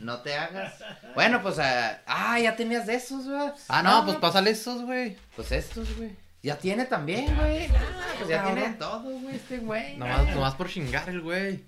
no 0.00 0.18
te 0.22 0.34
hagas. 0.34 0.74
Bueno, 1.14 1.40
pues, 1.40 1.56
ah, 1.60 2.00
ah, 2.04 2.40
ya 2.40 2.56
tenías 2.56 2.84
de 2.88 2.96
esos, 2.96 3.24
güey. 3.28 3.52
Ah, 3.68 3.80
no, 3.84 4.04
pues 4.04 4.16
pásale 4.16 4.50
esos, 4.50 4.82
güey. 4.82 5.16
Pues 5.36 5.52
estos, 5.52 5.96
güey. 5.96 6.16
Ya 6.42 6.58
tiene 6.58 6.84
también, 6.86 7.32
güey. 7.36 7.66
Ah, 7.66 8.14
pues 8.18 8.28
ya 8.28 8.42
tiene 8.44 8.70
todo, 8.70 9.02
güey, 9.02 9.36
este 9.36 9.58
güey. 9.58 9.96
Nomás, 9.98 10.34
nomás 10.34 10.54
por 10.56 10.68
chingar 10.68 11.08
el 11.08 11.20
güey. 11.20 11.62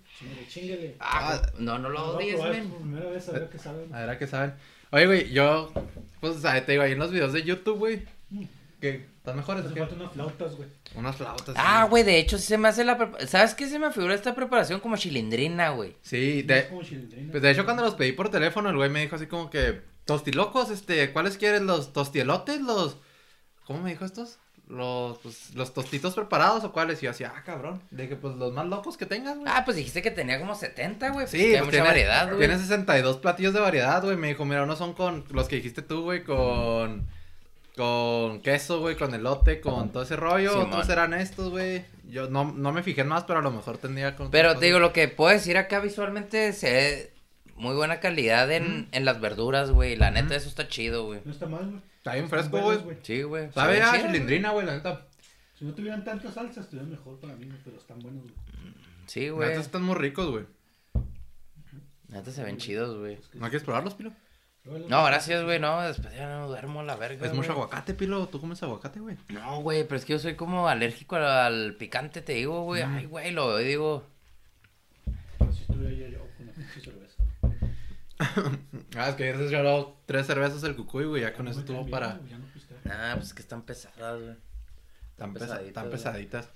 Chinguele. 0.49 0.97
Ah, 1.01 1.41
no, 1.59 1.79
no 1.79 1.89
lo 1.89 2.17
odies, 2.17 2.41
men. 2.41 2.69
por 2.69 2.81
primera 2.81 3.11
vez 3.11 3.29
a 3.29 3.33
ver 3.33 3.49
qué 3.51 3.59
saben. 3.59 3.95
A 3.95 4.07
ver 4.07 4.19
qué 4.19 4.27
saben. 4.27 4.55
Oye, 4.91 5.07
güey, 5.07 5.33
yo, 5.33 5.73
pues, 6.21 6.41
te 6.43 6.73
digo, 6.73 6.83
ahí 6.85 6.93
en 6.93 6.99
los 6.99 7.11
videos 7.11 7.33
de 7.33 7.43
YouTube, 7.43 7.79
güey. 7.79 8.03
¿Qué? 8.81 9.07
¿Están 9.17 9.37
mejores? 9.37 9.65
Hace 9.65 9.75
falta 9.75 9.95
unas 9.95 10.13
flautas, 10.13 10.55
güey. 10.57 10.69
Unas 10.95 11.17
flautas. 11.17 11.55
Ah, 11.59 11.87
güey, 11.89 12.03
de 12.03 12.19
hecho 12.19 12.37
sí 12.37 12.45
se 12.45 12.59
me 12.59 12.69
hace 12.69 12.85
la... 12.85 12.99
prepa- 12.99 13.27
¿Sabes 13.27 13.55
qué 13.55 13.67
se 13.69 13.79
me 13.79 13.91
figura 13.91 14.15
esta 14.15 14.35
preparación 14.35 14.81
como 14.81 14.97
chilindrina, 14.99 15.71
güey? 15.71 15.97
Sí, 16.03 16.43
de, 16.43 16.69
como 16.69 16.83
chilindrina. 16.83 17.31
pues 17.31 17.43
de 17.43 17.51
hecho 17.51 17.65
cuando 17.65 17.83
los 17.83 17.95
pedí 17.95 18.13
por 18.13 18.29
teléfono, 18.29 18.69
el 18.69 18.77
güey 18.77 18.91
me 18.91 19.01
dijo 19.01 19.17
así 19.17 19.27
como 19.27 19.49
que, 19.49 19.81
tostilocos, 20.05 20.71
este, 20.71 21.11
¿cuáles 21.13 21.39
quieres? 21.39 21.63
¿Los 21.63 21.95
tostielotes? 21.95 22.61
¿Los, 22.61 22.99
cómo 23.65 23.81
me 23.81 23.91
dijo 23.91 24.05
estos? 24.05 24.39
Los, 24.66 25.18
pues, 25.18 25.55
los 25.55 25.74
tostitos 25.74 26.14
preparados 26.14 26.64
o 26.64 26.72
cuáles? 26.72 27.03
Y 27.03 27.05
yo 27.05 27.11
así, 27.11 27.22
ah, 27.24 27.42
cabrón. 27.44 27.83
Le 27.90 28.05
dije, 28.05 28.16
pues 28.16 28.35
los 28.37 28.53
más 28.53 28.66
locos 28.66 28.96
que 28.96 29.05
tengas, 29.07 29.37
güey. 29.37 29.46
Ah, 29.48 29.62
pues 29.64 29.77
dijiste 29.77 30.00
que 30.00 30.11
tenía 30.11 30.38
como 30.40 30.55
70, 30.55 31.09
güey. 31.11 31.27
Pues 31.27 31.31
Sí, 31.31 31.38
tiene 31.38 31.53
pues 31.59 31.64
mucha 31.66 31.70
tiene, 31.72 31.87
variedad, 31.87 32.27
güey. 32.29 32.38
tiene 32.38 32.59
62 32.59 33.18
platillos 33.18 33.53
de 33.53 33.61
variedad, 33.61 34.03
güey. 34.03 34.16
Me 34.16 34.29
dijo, 34.29 34.44
mira, 34.46 34.62
unos 34.62 34.79
son 34.79 34.94
con 34.94 35.24
los 35.31 35.48
que 35.48 35.57
dijiste 35.57 35.83
tú, 35.83 36.03
güey, 36.03 36.24
con 36.24 37.07
con 37.77 38.40
queso, 38.40 38.79
güey, 38.81 38.96
con 38.96 39.12
elote, 39.14 39.61
con 39.61 39.90
todo 39.90 40.05
ese 40.05 40.16
rollo. 40.16 40.50
Simón. 40.53 40.66
Otros 40.68 40.88
eran 40.88 41.12
estos, 41.12 41.50
güey. 41.50 41.85
Yo 42.05 42.31
no, 42.31 42.53
no 42.53 42.72
me 42.72 42.83
fijé 42.85 43.00
en 43.00 43.09
más, 43.09 43.24
pero 43.24 43.40
a 43.40 43.42
lo 43.42 43.50
mejor 43.50 43.79
tendría 43.79 44.14
con 44.14 44.31
Pero 44.31 44.57
te 44.57 44.66
digo, 44.66 44.79
lo 44.79 44.92
que 44.92 45.09
puedo 45.09 45.33
decir 45.33 45.57
acá 45.59 45.81
visualmente 45.81 46.53
se 46.53 46.72
ve 46.72 47.12
muy 47.57 47.74
buena 47.74 47.98
calidad 48.00 48.50
en, 48.53 48.88
en 48.92 49.05
las 49.05 49.20
verduras, 49.20 49.70
güey. 49.70 49.96
La 49.96 50.11
neta, 50.12 50.37
eso 50.37 50.48
está 50.48 50.68
chido, 50.68 51.05
güey. 51.07 51.20
No 51.24 51.33
está 51.33 51.46
mal, 51.46 51.68
güey. 51.68 51.83
Está 52.05 52.17
bien 52.17 52.29
fresco, 52.29 52.61
güey. 52.61 52.79
Sí, 53.03 53.23
güey. 53.23 53.51
Sabe 53.53 53.81
a 53.81 53.95
cilindrina, 53.95 54.51
güey, 54.51 54.67
la 54.67 54.75
neta. 54.75 55.07
Si 55.59 55.64
no 55.64 55.73
tuvieran 55.73 56.05
tantas 56.05 56.35
salsas, 56.35 56.64
estuvieran 56.64 56.90
mejor 56.90 57.19
para 57.19 57.35
mí, 57.35 57.49
pero 57.64 57.79
están 57.79 57.99
buenos, 57.99 58.25
güey. 58.25 58.35
güey. 58.35 58.75
Sí, 59.07 59.27
La 59.29 59.33
güey. 59.33 59.49
neta 59.49 59.61
están 59.62 59.83
muy 59.85 59.95
ricos, 59.95 60.31
güey. 60.31 60.45
La 62.09 62.19
neta 62.19 62.31
se 62.31 62.45
ven 62.45 62.59
chidos, 62.59 62.99
güey. 62.99 63.19
¿No 63.33 63.40
quieres 63.49 63.62
probarlos, 63.62 63.95
Pilo? 63.95 64.12
No, 64.64 65.03
gracias, 65.07 65.45
güey. 65.45 65.59
No, 65.59 65.81
después 65.81 66.14
ya 66.14 66.29
no 66.29 66.49
duermo 66.49 66.83
la 66.83 66.97
verga. 66.97 67.27
Es 67.27 67.33
mucho 67.33 67.53
aguacate, 67.53 67.95
Pilo. 67.95 68.27
¿Tú 68.29 68.38
comes 68.38 68.62
aguacate, 68.62 69.01
güey? 69.01 69.17
No, 69.31 69.62
güey, 69.62 69.85
pero 69.85 69.97
es 69.97 70.05
que 70.05 70.12
yo 70.12 70.19
soy 70.19 70.35
como 70.37 70.69
alérgico 70.69 71.17
al, 71.17 71.25
al 71.25 71.75
picante, 71.77 72.21
te 72.21 72.35
digo, 72.35 72.64
güey. 72.64 72.85
Mm. 72.85 72.95
Ay, 72.97 73.07
güey, 73.07 73.31
lo 73.31 73.57
digo. 73.57 74.05
Así 75.40 75.62
estuviera 75.62 75.90
yo, 75.95 76.09
yo 76.09 76.19
con 76.37 76.43
una 76.49 76.53
pinche 76.53 76.81
cerveza. 76.83 77.23
Ah, 78.96 79.09
es 79.09 79.14
que 79.16 79.24
ayer 79.24 79.37
se 79.38 79.50
lloró 79.50 79.96
tres 80.07 80.27
cervezas 80.27 80.62
el 80.62 80.77
cucuy, 80.77 81.05
güey. 81.05 81.22
Ya 81.22 81.33
con 81.35 81.46
Ya 81.46 81.53
eso 81.53 81.61
no 81.61 81.62
me 81.62 81.66
tuvo 81.66 81.79
caen 81.81 81.90
para... 81.90 82.14
bien, 82.18 82.40
no. 82.40 82.44
Nah, 82.90 83.16
pues 83.16 83.35
que 83.35 83.42
están 83.42 83.62
pesadas, 83.62 84.20
güey. 84.22 84.35
Tan, 85.16 85.33
pesa- 85.33 85.46
pesaditas, 85.46 85.74
tan 85.74 85.85
güey. 85.85 85.92
pesaditas. 85.96 86.48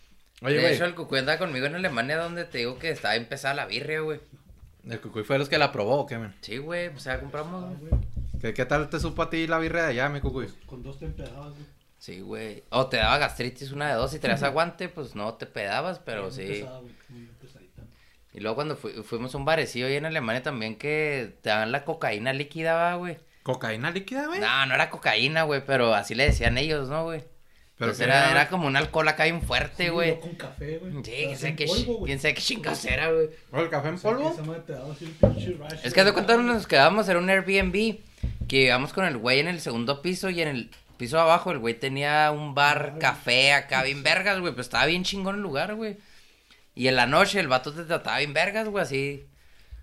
Oye, 0.42 0.54
de 0.54 0.60
güey. 0.60 0.74
hecho, 0.74 0.84
el 0.84 0.94
cucuy 0.94 1.18
andaba 1.18 1.38
conmigo 1.38 1.66
en 1.66 1.74
Alemania 1.74 2.16
donde 2.18 2.44
te 2.44 2.58
digo 2.58 2.78
que 2.78 2.90
estaba 2.90 3.16
empezada 3.16 3.54
la 3.54 3.66
birria, 3.66 4.00
güey. 4.00 4.20
El 4.88 5.00
cucuy 5.00 5.24
fue 5.24 5.38
los 5.38 5.48
que 5.48 5.58
la 5.58 5.72
probó, 5.72 5.96
¿o 6.00 6.06
qué, 6.06 6.16
man? 6.18 6.34
Sí, 6.40 6.58
güey, 6.58 6.90
pues 6.90 7.04
ya 7.04 7.18
compramos, 7.20 7.64
Ah, 7.92 7.96
¿Qué, 8.40 8.54
¿Qué 8.54 8.64
tal 8.64 8.88
te 8.88 9.00
supo 9.00 9.22
a 9.22 9.30
ti 9.30 9.46
la 9.48 9.58
birria 9.58 9.82
de 9.82 9.88
allá, 9.88 10.08
mi 10.08 10.20
cucuy? 10.20 10.46
Con 10.66 10.82
dos 10.82 10.98
te 10.98 11.06
empedabas, 11.06 11.50
güey. 11.54 11.66
Sí, 11.98 12.20
güey. 12.20 12.62
O 12.70 12.86
te 12.86 12.98
daba 12.98 13.18
gastritis 13.18 13.72
una 13.72 13.88
de 13.88 13.94
dos 13.94 14.14
y 14.14 14.20
traías 14.20 14.44
aguante, 14.44 14.88
pues 14.88 15.16
no 15.16 15.34
te 15.34 15.46
pedabas, 15.46 15.98
pero 15.98 16.30
sí. 16.30 16.46
pesada, 16.46 16.78
güey. 16.78 16.92
Y 18.38 18.40
luego 18.40 18.54
cuando 18.54 18.76
fu- 18.76 19.02
fuimos 19.02 19.34
a 19.34 19.38
un 19.38 19.44
barecillo 19.44 19.86
ahí 19.88 19.96
en 19.96 20.06
Alemania 20.06 20.44
también 20.44 20.76
que 20.76 21.34
te 21.42 21.48
dan 21.50 21.72
la 21.72 21.84
cocaína 21.84 22.32
líquida, 22.32 22.94
güey. 22.94 23.16
¿Cocaína 23.42 23.90
líquida, 23.90 24.26
güey? 24.28 24.38
No, 24.38 24.66
no 24.66 24.74
era 24.74 24.90
cocaína, 24.90 25.42
güey, 25.42 25.60
pero 25.66 25.92
así 25.92 26.14
le 26.14 26.26
decían 26.26 26.56
ellos, 26.56 26.88
¿no, 26.88 27.02
güey? 27.02 27.24
Pero 27.78 27.90
Pues 27.90 28.00
era, 28.00 28.18
era- 28.26 28.30
era 28.30 28.48
como 28.48 28.68
un 28.68 28.76
alcohol 28.76 29.08
acá 29.08 29.24
bien 29.24 29.42
fuerte, 29.42 29.84
Sí, 29.86 29.88
güey. 29.90 30.20
Con 30.20 30.34
café, 30.36 30.78
güey. 30.78 30.92
Sí, 30.92 30.98
Pero 31.02 31.16
quién 31.16 31.36
sabe 31.36 31.48
en 31.50 31.56
qué, 31.56 31.66
polvo, 31.66 31.80
chi- 31.80 31.84
güey. 31.86 32.04
quién 32.04 32.18
sabe 32.20 32.34
qué 32.34 32.40
chingados 32.42 32.84
era, 32.84 33.10
güey. 33.10 33.28
¿O 33.50 33.58
el 33.60 33.70
café 33.70 33.88
en 33.88 33.98
polvo? 33.98 34.36
Es 35.82 35.94
que 35.94 36.04
de 36.04 36.12
cuenta 36.12 36.36
nos 36.36 36.66
quedábamos, 36.68 37.08
era 37.08 37.18
un 37.18 37.28
Airbnb, 37.30 37.98
que 38.48 38.62
íbamos 38.62 38.92
con 38.92 39.04
el 39.04 39.16
güey 39.16 39.40
en 39.40 39.48
el 39.48 39.60
segundo 39.60 40.00
piso 40.02 40.30
y 40.30 40.42
en 40.42 40.48
el 40.48 40.70
piso 40.96 41.18
abajo 41.20 41.50
el 41.50 41.58
güey 41.58 41.74
tenía 41.74 42.30
un 42.30 42.54
bar, 42.54 42.96
café 43.00 43.52
acá 43.52 43.82
bien 43.82 44.02
vergas, 44.02 44.40
güey, 44.40 44.52
pues 44.52 44.66
estaba 44.66 44.86
bien 44.86 45.04
chingón 45.04 45.36
el 45.36 45.40
lugar, 45.42 45.74
güey. 45.74 45.96
Y 46.78 46.88
en 46.88 46.96
la 46.96 47.06
noche 47.06 47.40
el 47.40 47.48
vato 47.48 47.72
te 47.72 47.84
trataba 47.84 48.18
bien 48.18 48.32
vergas, 48.32 48.68
güey, 48.68 48.82
así. 48.82 49.26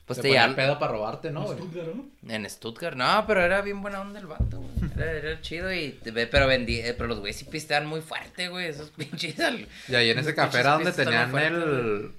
Pues 0.06 0.22
te 0.22 0.28
ponía 0.30 0.48
ya 0.48 0.56
pedo 0.56 0.78
para 0.80 0.92
robarte, 0.92 1.32
¿no, 1.32 1.42
En 1.42 1.46
güey? 1.46 1.58
Stuttgart, 1.58 1.88
¿no? 2.22 2.34
en 2.34 2.50
Stuttgart, 2.50 2.96
no, 2.96 3.24
pero 3.28 3.42
era 3.42 3.62
bien 3.62 3.82
buena 3.82 4.02
onda 4.02 4.20
el 4.20 4.28
vato, 4.28 4.60
güey. 4.62 4.92
Era, 4.96 5.12
era 5.12 5.42
chido 5.42 5.74
y 5.74 5.90
te 6.04 6.12
ve- 6.12 6.28
pero 6.28 6.48
vendí, 6.48 6.80
eh, 6.80 6.94
pero 6.94 7.08
los 7.08 7.20
güeyes 7.20 7.36
sí 7.38 7.46
pistean 7.46 7.86
muy 7.86 8.00
fuerte, 8.02 8.48
güey, 8.48 8.68
esos 8.68 8.90
pinches. 8.98 9.40
al- 9.40 9.68
Y 9.90 9.96
ahí 9.96 10.10
en 10.12 10.20
ese 10.20 10.30
Los 10.30 10.36
café 10.36 10.60
era 10.60 10.72
donde 10.74 10.92
tenían 10.94 11.36
el... 11.38 12.12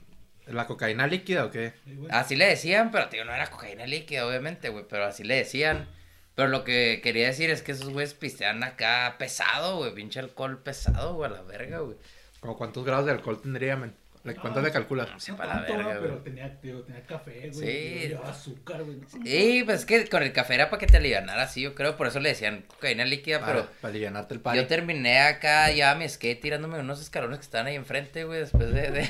¿La 0.48 0.66
cocaína 0.66 1.06
líquida 1.06 1.44
o 1.46 1.50
qué? 1.50 1.72
Así 2.10 2.36
le 2.36 2.46
decían, 2.46 2.90
pero 2.92 3.08
tío, 3.08 3.24
no 3.24 3.32
era 3.34 3.46
cocaína 3.50 3.86
líquida, 3.86 4.26
obviamente, 4.26 4.68
güey, 4.68 4.84
pero 4.88 5.04
así 5.06 5.24
le 5.24 5.36
decían. 5.36 5.88
Pero 6.34 6.48
lo 6.48 6.64
que 6.64 7.00
quería 7.02 7.26
decir 7.28 7.50
es 7.50 7.62
que 7.62 7.72
esos 7.72 7.88
güeyes 7.88 8.14
pistean 8.14 8.62
acá 8.62 9.16
pesado, 9.18 9.78
güey, 9.78 9.94
pinche 9.94 10.20
alcohol 10.20 10.58
pesado, 10.62 11.14
güey, 11.14 11.30
a 11.30 11.34
la 11.34 11.42
verga, 11.42 11.78
güey. 11.78 11.96
¿Como 12.40 12.56
cuántos 12.58 12.84
grados 12.84 13.06
de 13.06 13.12
alcohol 13.12 13.40
tendría, 13.40 13.74
men? 13.76 13.94
¿Le- 14.26 14.34
¿Cuánto 14.34 14.60
le 14.60 14.70
calculas? 14.72 15.08
Sí, 15.18 15.30
No 15.30 15.36
para 15.38 15.54
la 15.56 15.60
verga, 15.62 15.82
güey. 15.84 16.00
Pero 16.00 16.18
tenía, 16.18 16.58
café, 17.06 17.50
güey. 17.50 17.52
Sí. 17.52 17.64
y 18.04 18.08
Llevaba 18.08 18.30
azúcar, 18.30 18.82
güey. 18.84 18.98
Y 19.24 19.62
pues 19.64 19.80
es 19.80 19.86
que 19.86 20.06
con 20.08 20.22
el 20.22 20.32
café 20.32 20.54
era 20.54 20.68
para 20.70 20.80
que 20.80 20.86
te 20.86 20.96
alivianara 20.96 21.42
así, 21.44 21.60
yo 21.62 21.74
creo, 21.74 21.96
por 21.96 22.06
eso 22.08 22.20
le 22.20 22.30
decían 22.30 22.64
cocaína 22.66 23.04
líquida, 23.04 23.40
Para, 23.40 23.52
pero 23.52 23.68
para 23.80 23.90
alivianarte 23.92 24.34
el 24.34 24.40
party. 24.40 24.58
yo 24.58 24.66
terminé 24.66 25.20
acá 25.20 25.70
ya 25.70 25.94
mi 25.94 26.08
skate 26.08 26.40
tirándome 26.40 26.78
unos 26.80 27.00
escalones 27.00 27.38
que 27.38 27.44
estaban 27.44 27.66
ahí 27.68 27.76
enfrente, 27.76 28.24
güey, 28.24 28.40
después 28.40 28.72
de, 28.72 28.90
de 28.90 29.08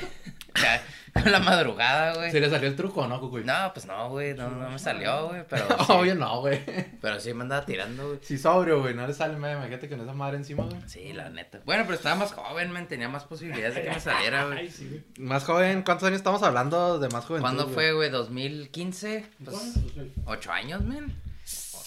con 1.23 1.31
la 1.31 1.39
madrugada, 1.39 2.13
güey. 2.15 2.31
¿Sí 2.31 2.39
le 2.39 2.49
salió 2.49 2.67
el 2.69 2.75
truco 2.75 3.01
o 3.01 3.07
no, 3.07 3.19
cucuy? 3.19 3.43
No, 3.43 3.71
pues 3.73 3.85
no, 3.85 4.09
güey, 4.09 4.33
no, 4.35 4.49
no 4.49 4.69
me 4.69 4.79
salió, 4.79 5.27
güey, 5.29 5.43
pero 5.49 5.65
sí, 5.77 5.85
Obvio 5.89 6.15
no, 6.15 6.41
güey. 6.41 6.63
pero 7.01 7.19
sí 7.19 7.33
me 7.33 7.43
andaba 7.43 7.65
tirando, 7.65 8.07
güey. 8.07 8.19
Si 8.21 8.37
sobrio, 8.37 8.81
güey, 8.81 8.93
no 8.93 9.05
le 9.07 9.13
sale, 9.13 9.37
me 9.37 9.51
imagínate 9.53 9.89
con 9.89 10.01
esa 10.01 10.13
madre 10.13 10.37
encima, 10.37 10.63
güey. 10.65 10.77
Sí, 10.87 11.13
la 11.13 11.29
neta. 11.29 11.59
Bueno, 11.65 11.83
pero 11.83 11.95
estaba 11.95 12.15
más 12.15 12.31
joven, 12.33 12.71
man, 12.71 12.87
tenía 12.87 13.09
más 13.09 13.23
posibilidades 13.25 13.75
de 13.75 13.83
que 13.83 13.89
me 13.91 13.99
saliera, 13.99 14.41
Ay, 14.49 14.51
güey. 14.53 14.71
sí, 14.71 14.87
güey. 14.87 15.27
Más 15.27 15.43
joven, 15.43 15.83
¿cuántos 15.83 16.07
años 16.07 16.17
estamos 16.17 16.43
hablando 16.43 16.99
de 16.99 17.09
más 17.09 17.25
joven? 17.25 17.41
¿Cuándo 17.41 17.67
fue, 17.67 17.91
güey? 17.93 18.09
¿2015? 18.11 19.25
¿Cuándo? 19.43 19.61
Pues, 19.93 20.07
ocho 20.25 20.51
años, 20.51 20.83
man. 20.83 21.13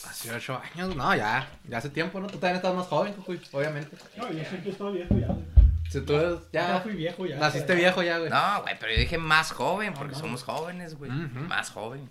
Hace 0.09 0.33
ocho 0.35 0.61
años, 0.75 0.97
no, 0.97 1.15
ya, 1.15 1.49
ya 1.69 1.79
hace 1.79 1.89
tiempo, 1.91 2.19
¿no? 2.21 2.27
Tú 2.27 2.39
también 2.39 2.57
estás 2.57 2.75
más 2.75 2.87
joven, 2.89 3.13
cucuy, 3.13 3.41
obviamente. 3.53 3.97
No, 4.17 4.31
yo 4.33 4.45
siempre 4.45 4.71
estaba 4.73 4.91
viejo 4.91 5.17
ya, 5.17 5.27
güey. 5.29 5.45
Si 5.91 6.01
tú 6.03 6.13
Ya 6.53 6.69
ya 6.69 6.81
fui 6.81 6.93
viejo 6.93 7.27
ya. 7.27 7.37
naciste 7.39 7.75
viejo 7.75 8.03
ya, 8.03 8.19
güey. 8.19 8.31
No, 8.31 8.63
güey, 8.63 8.77
pero 8.79 8.93
yo 8.93 8.99
dije 9.01 9.19
más 9.19 9.51
joven, 9.53 9.93
porque 9.93 10.13
No, 10.13 10.19
no. 10.19 10.25
somos 10.25 10.43
jóvenes, 10.45 10.95
güey. 10.97 11.11
Más 11.11 11.71
joven. 11.71 12.09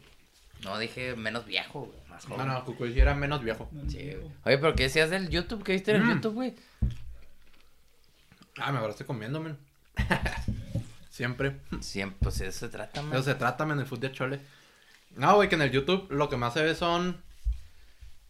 No 0.63 0.78
dije 0.78 1.15
menos 1.15 1.46
viejo, 1.46 1.82
güey. 1.86 2.00
Más 2.10 2.28
No, 2.28 2.36
joven. 2.36 2.48
no, 2.50 2.65
cucuy 2.65 2.94
sí 2.94 3.00
era 3.00 3.15
menos 3.15 3.42
viejo. 3.42 3.70
No, 3.72 3.89
Sí, 3.89 3.98
güey. 4.15 4.32
Oye, 4.44 4.58
pero 4.58 4.76
¿qué 4.76 4.84
decías 4.84 5.10
del 5.10 5.30
YouTube? 5.30 5.63
¿Qué 5.63 5.72
viste 5.72 5.92
en 5.92 5.98
el 6.02 6.04
Mm. 6.08 6.10
YouTube, 6.15 6.34
güey? 6.34 6.56
Ah, 8.58 8.72
me 8.74 8.80
abraste 8.80 9.06
comiendo, 9.06 9.39
men. 9.39 9.58
Siempre. 11.10 11.60
Siempre, 11.80 12.18
pues 12.22 12.42
eso 12.42 12.60
se 12.60 12.70
trata, 12.70 13.02
man. 13.02 13.13
Eso 13.13 13.24
se 13.24 13.36
trata, 13.36 13.65
men, 13.65 13.80
el 13.80 13.86
fútbol 13.86 14.02
de 14.02 14.12
chole. 14.12 14.39
No, 15.15 15.36
güey, 15.36 15.50
que 15.50 15.56
en 15.56 15.62
el 15.62 15.72
YouTube 15.72 16.08
lo 16.12 16.30
que 16.30 16.38
más 16.38 16.54
se 16.54 16.62
ve 16.63 16.76
son 16.76 17.22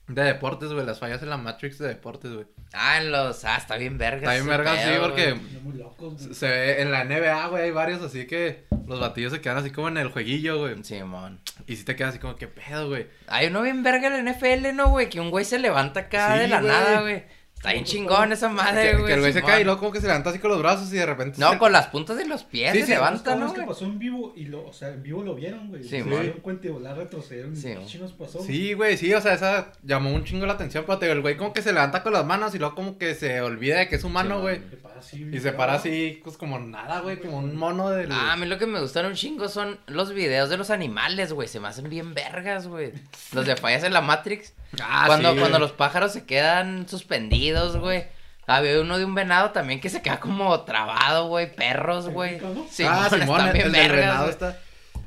de 0.10 0.24
deportes, 0.24 0.72
güey, 0.74 0.86
las 0.86 1.00
fallas 1.00 1.22
en 1.24 1.30
la 1.30 1.38
Matrix 1.38 1.78
de 1.78 1.88
deportes, 1.88 2.32
güey. 2.34 2.46
Ah, 2.74 2.98
en 3.02 3.12
los. 3.12 3.46
Ah, 3.46 3.58
está 3.58 3.78
bien 3.78 3.98
verga. 3.98 4.18
Está 4.18 4.34
bien 4.34 4.48
verga, 4.48 4.76
sí, 4.76 4.90
porque 5.00 5.36
muy 5.64 5.78
locos, 5.78 6.22
güey. 6.22 6.34
se 6.34 6.48
ve 6.50 6.82
en 6.82 6.92
la 6.92 7.04
NBA, 7.06 7.48
güey, 7.48 7.64
hay 7.64 7.72
varios 7.72 8.02
así 8.02 8.26
que 8.28 8.66
los 8.88 9.00
batillos 9.00 9.32
se 9.32 9.40
quedan 9.42 9.58
así 9.58 9.72
como 9.72 9.88
en 9.88 9.98
el 9.98 10.10
jueguillo, 10.10 10.58
güey. 10.60 10.84
Simón. 10.84 11.40
Y 11.68 11.76
si 11.76 11.86
te 11.86 11.96
quedas 11.96 12.10
así 12.12 12.20
como, 12.20 12.36
¿qué 12.36 12.48
pedo, 12.48 12.88
güey? 12.90 13.08
Hay 13.28 13.48
uno 13.48 13.62
bien 13.62 13.84
verga 13.84 14.08
en 14.08 14.26
la 14.26 14.32
NFL, 14.32 14.76
¿no, 14.76 14.90
güey? 14.90 15.10
Que 15.10 15.20
un 15.20 15.30
güey 15.30 15.46
se 15.46 15.60
levanta 15.60 16.02
acá 16.02 16.34
Sí, 16.34 16.40
de 16.42 16.48
la 16.48 16.60
güey. 16.62 16.72
nada, 16.72 17.02
güey. 17.02 17.24
Está 17.60 17.74
bien 17.74 17.84
chingón 17.84 18.32
esa 18.32 18.48
madre, 18.48 18.94
güey. 18.94 19.06
que 19.08 19.14
el 19.16 19.20
güey 19.20 19.34
se 19.34 19.42
cae 19.44 19.60
y 19.60 19.64
luego 19.66 19.80
como 19.82 19.92
que 19.92 20.00
se 20.00 20.08
levanta 20.08 20.30
así 20.30 20.40
con 20.40 20.50
los 20.50 20.60
brazos 20.60 20.94
y 20.94 20.96
de 20.96 21.06
repente... 21.06 21.42
No, 21.42 21.52
se- 21.52 21.58
con 21.58 21.74
las 21.74 21.88
puntas 21.88 22.16
de 22.16 22.26
los 22.26 22.44
pies 22.46 22.72
Sí, 22.72 22.80
se 22.80 22.86
sí, 22.86 22.92
levanta, 22.94 23.32
¿Cómo 23.32 23.42
¿no, 23.42 23.46
es 23.48 23.52
que 23.52 23.58
güey? 23.60 23.68
pasó 23.68 23.84
en 23.84 24.00
vivo 24.00 24.32
y 24.38 24.46
lo, 24.46 24.66
o 24.66 24.72
sea, 24.72 24.88
en 24.88 25.04
vivo 25.04 25.24
lo 25.24 25.36
vieron, 25.36 25.68
güey. 25.68 25.84
Sí, 25.84 25.90
se 25.90 26.04
dieron 26.04 26.40
cuenta 26.42 26.68
y 26.68 26.70
volar 26.70 26.96
retrocedieron. 26.96 27.54
Sí, 27.58 27.64
¿Qué 27.68 27.76
man. 27.76 27.86
chingos 27.86 28.14
pasó? 28.14 28.42
Sí, 28.42 28.72
güey, 28.72 28.96
sí, 28.96 29.14
o 29.14 29.20
sea, 29.20 29.34
esa 29.34 29.74
llamó 29.84 30.10
un 30.14 30.24
chingo 30.24 30.46
la 30.46 30.54
atención, 30.54 30.86
pero 30.88 31.00
te 31.00 31.08
digo, 31.08 31.16
el 31.18 31.22
güey 31.22 31.36
como 31.36 31.52
que 31.52 31.62
se 31.62 31.74
levanta 31.74 32.02
con 32.02 32.14
las 32.14 32.26
manos 32.26 32.56
y 32.56 32.60
luego 32.60 32.76
como 32.76 32.98
que 32.98 33.14
se 33.14 33.42
olvida 33.42 33.80
de 33.80 33.90
que 33.90 33.98
es 33.98 34.06
humano, 34.06 34.36
Sí, 34.38 34.42
güey. 34.42 34.60
para 34.82 35.00
así. 35.02 35.30
Y 35.30 35.40
se 35.42 35.52
para 35.52 35.74
así, 35.74 36.22
pues 36.24 36.38
como 36.38 36.60
nada, 36.60 37.02
güey, 37.02 37.20
como 37.20 37.40
un 37.40 37.58
mono 37.58 37.90
del... 37.90 38.10
Ah, 38.10 38.32
a 38.32 38.38
mí 38.38 38.46
lo 38.46 38.58
que 38.58 38.68
me 38.68 38.80
gustan 38.80 39.06
un 39.06 39.16
chingo 39.16 39.50
son 39.50 39.78
los 39.88 40.14
videos 40.14 40.50
de 40.50 40.56
los 40.56 40.70
animales, 40.70 41.34
güey. 41.34 41.50
Se 41.50 41.60
me 41.60 41.68
hacen 41.68 41.90
bien 41.90 42.14
vergas, 42.14 42.68
güey. 42.68 42.94
Los 43.34 43.46
de 43.46 43.58
fallas 43.58 43.84
en 43.84 43.92
la 43.92 44.00
Matrix. 44.00 44.54
Ah, 44.82 45.06
cuando, 45.08 45.32
sí, 45.34 45.40
cuando 45.40 45.58
güey. 45.58 45.70
los 45.70 45.72
pájaros 45.72 46.14
se 46.14 46.26
quedan 46.26 46.88
suspendidos, 46.88 47.78
güey. 47.78 48.06
Había 48.46 48.82
uno 48.82 48.98
de 48.98 49.06
un 49.06 49.14
venado 49.16 49.52
también 49.52 49.80
que 49.80 49.90
se 49.90 50.02
queda 50.02 50.20
como 50.20 50.62
trabado, 50.62 51.28
güey. 51.28 51.54
Perros, 51.56 52.10
güey. 52.10 52.36
¿El 52.36 52.54
¿no? 52.56 52.68
Sí, 52.70 52.84
ah, 52.88 53.08
Simón, 53.10 53.42
el, 53.42 53.56
el 53.56 53.72
del 53.72 53.72
vergas, 53.72 53.92
venado 53.92 54.20
güey. 54.22 54.32
está... 54.32 54.60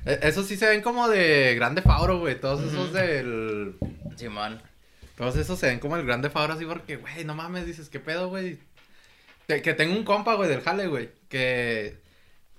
Eh, 0.05 0.19
Esos 0.23 0.47
sí 0.47 0.57
se 0.57 0.69
ven 0.69 0.83
como 0.83 1.09
de 1.09 1.55
Grande 1.55 1.83
Fauro, 1.83 2.19
güey, 2.19 2.41
todos 2.41 2.61
esos 2.63 2.93
del... 2.93 3.77
Simón. 4.17 4.61
Todos 5.17 5.37
esos 5.37 5.59
se 5.59 5.67
ven 5.67 5.79
como 5.79 5.97
el 5.97 6.05
Grande 6.05 6.31
Fauro 6.31 6.55
así 6.55 6.65
porque, 6.65 6.97
güey, 6.97 7.25
no 7.25 7.35
mames, 7.35 7.67
dices, 7.67 7.89
¿qué 7.89 8.01
pedo, 8.01 8.29
güey? 8.29 8.59
Que, 9.47 9.63
que 9.63 9.75
tengo 9.75 9.95
un 9.95 10.05
compa, 10.05 10.35
güey, 10.35 10.49
del 10.49 10.63
jale, 10.63 10.87
güey, 10.89 11.11
que... 11.29 12.01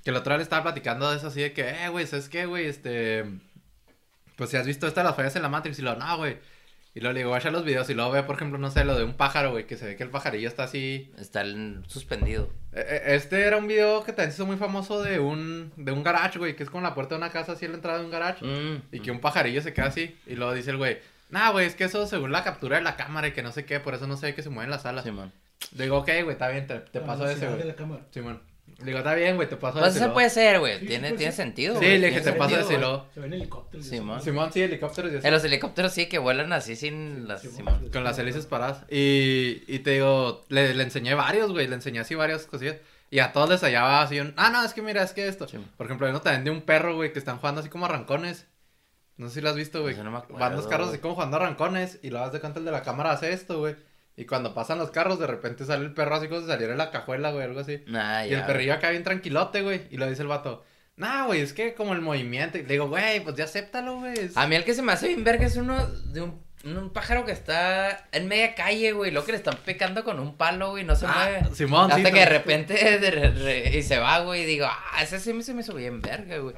Que 0.04 0.10
el 0.10 0.18
otro 0.18 0.32
día 0.32 0.38
le 0.38 0.44
estaba 0.44 0.64
platicando 0.64 1.10
de 1.10 1.16
eso 1.18 1.28
así 1.28 1.42
de 1.42 1.54
que, 1.54 1.68
eh, 1.70 1.88
güey, 1.90 2.06
¿sabes 2.08 2.28
qué, 2.30 2.46
güey? 2.46 2.66
Este... 2.68 3.24
Pues 4.36 4.50
si 4.50 4.58
has 4.58 4.66
visto 4.66 4.88
esta 4.88 5.02
de 5.02 5.08
las 5.08 5.16
fallas 5.16 5.36
en 5.36 5.44
la 5.44 5.50
Matrix 5.50 5.80
y 5.80 5.82
lo, 5.82 5.96
no, 5.96 6.18
güey. 6.18 6.38
Y 6.96 7.00
luego 7.00 7.14
le 7.14 7.20
digo, 7.22 7.32
vaya 7.32 7.50
los 7.50 7.66
videos 7.66 7.90
y 7.90 7.96
luego 7.96 8.12
ve, 8.12 8.22
por 8.22 8.36
ejemplo, 8.36 8.60
no 8.60 8.70
sé, 8.70 8.86
lo 8.86 8.96
de 8.96 9.04
un 9.04 9.14
pájaro, 9.16 9.50
güey, 9.52 9.66
que 9.66 9.78
se 9.78 9.86
ve 9.86 9.96
que 9.96 10.04
el 10.04 10.10
pajarillo 10.12 10.48
está 10.48 10.64
así. 10.66 11.12
Está 11.18 11.42
el- 11.42 11.84
suspendido. 11.88 12.52
Eh, 12.72 12.86
eh, 12.88 13.02
Este 13.16 13.42
era 13.42 13.58
un 13.58 13.68
video 13.68 14.04
que 14.04 14.12
también 14.14 14.32
se 14.32 14.36
hizo 14.36 14.46
muy 14.46 14.58
famoso 14.58 15.02
de 15.02 15.20
un, 15.20 15.72
de 15.76 15.92
un 15.92 16.04
garage, 16.04 16.38
güey, 16.38 16.56
que 16.56 16.62
es 16.64 16.70
con 16.70 16.84
la 16.84 16.94
puerta 16.94 17.16
de 17.16 17.18
una 17.20 17.32
casa 17.32 17.54
así 17.54 17.66
en 17.66 17.72
la 17.72 17.78
entrada 17.78 17.98
de 17.98 18.06
un 18.06 18.12
garage. 18.12 18.46
Mm. 18.46 18.84
Y 18.92 19.00
que 19.00 19.10
un 19.10 19.20
pajarillo 19.20 19.62
se 19.64 19.74
queda 19.74 19.88
así. 19.88 20.16
Y 20.28 20.36
luego 20.36 20.54
dice 20.54 20.70
el 20.70 20.78
güey, 20.78 21.00
nah, 21.32 21.50
güey, 21.50 21.66
es 21.66 21.74
que 21.74 21.86
eso 21.86 22.06
según 22.06 22.32
la 22.32 22.44
captura 22.44 22.78
de 22.78 22.84
la 22.84 22.96
cámara 22.96 23.28
y 23.28 23.32
que 23.32 23.42
no 23.42 23.52
sé 23.52 23.66
qué, 23.66 23.80
por 23.80 23.96
eso 23.96 24.06
no 24.06 24.16
se 24.16 24.28
ve 24.28 24.36
que 24.36 24.44
se 24.44 24.50
mueven 24.52 24.70
las 24.70 24.86
alas. 24.86 25.04
Simón. 25.04 25.32
Le 25.76 25.86
digo, 25.86 25.98
ok, 25.98 26.10
güey, 26.24 26.30
está 26.34 26.50
bien, 26.50 26.68
te, 26.68 26.78
te 26.80 27.00
La 27.00 27.06
paso 27.08 27.28
ese, 27.28 27.48
güey. 27.48 27.58
de 27.58 27.66
la 27.66 27.76
cámara. 27.76 28.04
Simón. 28.12 28.40
Le 28.46 28.53
digo, 28.86 29.00
está 29.00 29.14
bien, 29.16 29.36
güey, 29.36 29.48
te 29.50 29.58
paso 29.58 29.80
Pues 29.80 29.96
eso 29.96 30.14
puede 30.14 30.30
ser, 30.30 30.60
güey. 30.60 30.80
Sí, 30.80 30.86
tiene, 30.88 31.10
sí, 31.12 31.16
tiene 31.18 31.32
sí. 31.32 31.38
sentido, 31.38 31.74
Sí, 31.76 31.80
güey. 31.80 31.98
le 32.00 32.08
dije, 32.08 32.22
Tiene 32.22 32.38
te 32.40 32.64
güey. 32.64 32.78
luego. 32.80 33.08
Se 33.14 33.20
ven 33.20 33.34
helicópteros. 33.34 33.86
y 33.86 33.90
Simón. 33.90 34.22
Simón, 34.22 34.52
sí, 34.54 34.62
helicópteros 34.62 35.12
y 35.14 35.18
así. 35.18 35.28
En 35.28 35.34
los 35.34 35.44
helicópteros 35.44 35.92
sí 35.94 36.06
que 36.08 36.20
vuelan 36.20 36.54
así 36.54 36.76
sin 36.76 37.28
las... 37.28 37.42
Simón. 37.42 37.56
Simón. 37.58 37.90
Con 37.92 38.04
las 38.04 38.18
hélices 38.20 38.46
paradas. 38.46 38.84
Y, 38.90 39.64
y 39.68 39.80
te 39.80 39.92
digo, 39.92 40.46
le, 40.50 40.74
le 40.74 40.84
enseñé 40.84 41.14
varios, 41.16 41.52
güey. 41.52 41.68
Le 41.68 41.76
enseñé 41.76 42.00
así 42.00 42.16
varias 42.16 42.46
cosillas. 42.46 42.78
Y 43.10 43.20
a 43.20 43.32
todos 43.32 43.48
les 43.50 43.62
hallaba 43.62 44.02
así 44.02 44.20
un. 44.20 44.34
Ah, 44.38 44.50
no, 44.50 44.64
es 44.66 44.74
que 44.74 44.82
mira, 44.82 45.04
es 45.04 45.14
que 45.14 45.28
esto. 45.28 45.48
Sí. 45.48 45.58
Por 45.78 45.86
ejemplo, 45.86 46.08
hay 46.08 46.14
también 46.14 46.44
de 46.46 46.52
un 46.52 46.62
perro, 46.62 46.96
güey, 46.96 47.14
que 47.14 47.20
están 47.20 47.38
jugando 47.38 47.62
así 47.62 47.70
como 47.70 47.86
arrancones. 47.86 48.48
No 49.18 49.28
sé 49.30 49.36
si 49.36 49.42
lo 49.42 49.50
has 49.50 49.56
visto, 49.56 49.82
güey. 49.82 49.94
Eso 49.94 50.04
no 50.04 50.10
me 50.10 50.18
acuerdo, 50.18 50.40
Van 50.40 50.56
los 50.56 50.66
carros 50.66 50.90
así 50.90 50.98
como 50.98 51.14
jugando 51.14 51.38
arrancones. 51.38 52.00
Y 52.02 52.10
lo 52.10 52.20
das 52.20 52.34
de 52.34 52.40
cuenta 52.40 52.58
el 52.58 52.66
de 52.66 52.72
la 52.72 52.82
cámara 52.82 53.12
hace 53.12 53.32
esto, 53.32 53.60
güey. 53.60 53.76
Y 54.16 54.26
cuando 54.26 54.54
pasan 54.54 54.78
los 54.78 54.92
carros, 54.92 55.20
de 55.20 55.26
repente 55.28 55.66
sale 55.66 55.86
el 55.86 55.94
perro 55.94 56.16
así 56.16 56.28
como 56.28 56.42
si 56.42 56.48
saliera 56.48 56.74
de 56.74 56.78
la 56.78 56.92
cajuela, 56.92 57.32
güey, 57.32 57.44
algo 57.46 57.60
así. 57.62 57.82
Nah, 57.88 58.26
y 58.26 58.30
ya, 58.30 58.40
el 58.42 58.46
perrillo 58.46 58.74
acá 58.74 58.90
bien 58.92 59.04
tranquilote, 59.04 59.62
güey. 59.64 59.82
Y 59.90 59.98
lo 59.98 60.08
dice 60.08 60.22
el 60.22 60.28
vato. 60.28 60.64
Nah, 60.98 61.26
güey, 61.26 61.42
es 61.42 61.54
que 61.54 61.74
como 61.74 61.94
el 61.94 62.02
movimiento. 62.02 62.58
Y 62.60 62.62
le 62.62 62.68
digo, 62.68 62.88
güey, 62.88 63.24
pues 63.24 63.36
ya 63.36 63.46
acéptalo, 63.46 63.98
güey. 64.00 64.14
es- 64.20 64.38
A 64.38 64.46
mí 64.46 64.56
el 64.56 64.64
que 64.64 64.76
se 64.76 64.84
me 64.84 64.92
hace 64.92 65.08
bien 65.08 65.24
verga 65.24 65.48
es 65.48 65.56
uno 65.58 65.88
de 65.88 66.22
un, 66.22 66.40
un 66.66 66.92
pájaro 66.92 67.26
que 67.26 67.32
está 67.32 68.06
en 68.12 68.28
media 68.28 68.54
calle, 68.54 68.92
güey. 68.92 69.10
Lo 69.10 69.26
que 69.26 69.32
le 69.32 69.40
están 69.40 69.58
picando 69.66 70.04
con 70.04 70.20
un 70.20 70.38
palo, 70.38 70.70
güey. 70.70 70.84
No 70.84 70.96
se 70.96 71.08
Ah, 71.08 71.14
mueve. 71.42 71.56
Simón, 71.56 71.90
sí, 71.90 71.98
Hasta 71.98 72.12
que 72.12 72.20
de 72.20 72.26
repente 72.28 72.74
de 73.00 73.10
re- 73.10 73.32
re- 73.32 73.78
y 73.78 73.82
se 73.82 73.98
va, 73.98 74.20
güey. 74.20 74.44
Y 74.44 74.46
digo, 74.46 74.68
ah, 74.70 75.02
ese 75.02 75.20
sí 75.20 75.34
me, 75.34 75.42
se 75.42 75.56
me 75.56 75.62
hizo 75.62 75.74
bien 75.74 76.00
verga, 76.02 76.38
güey. 76.38 76.54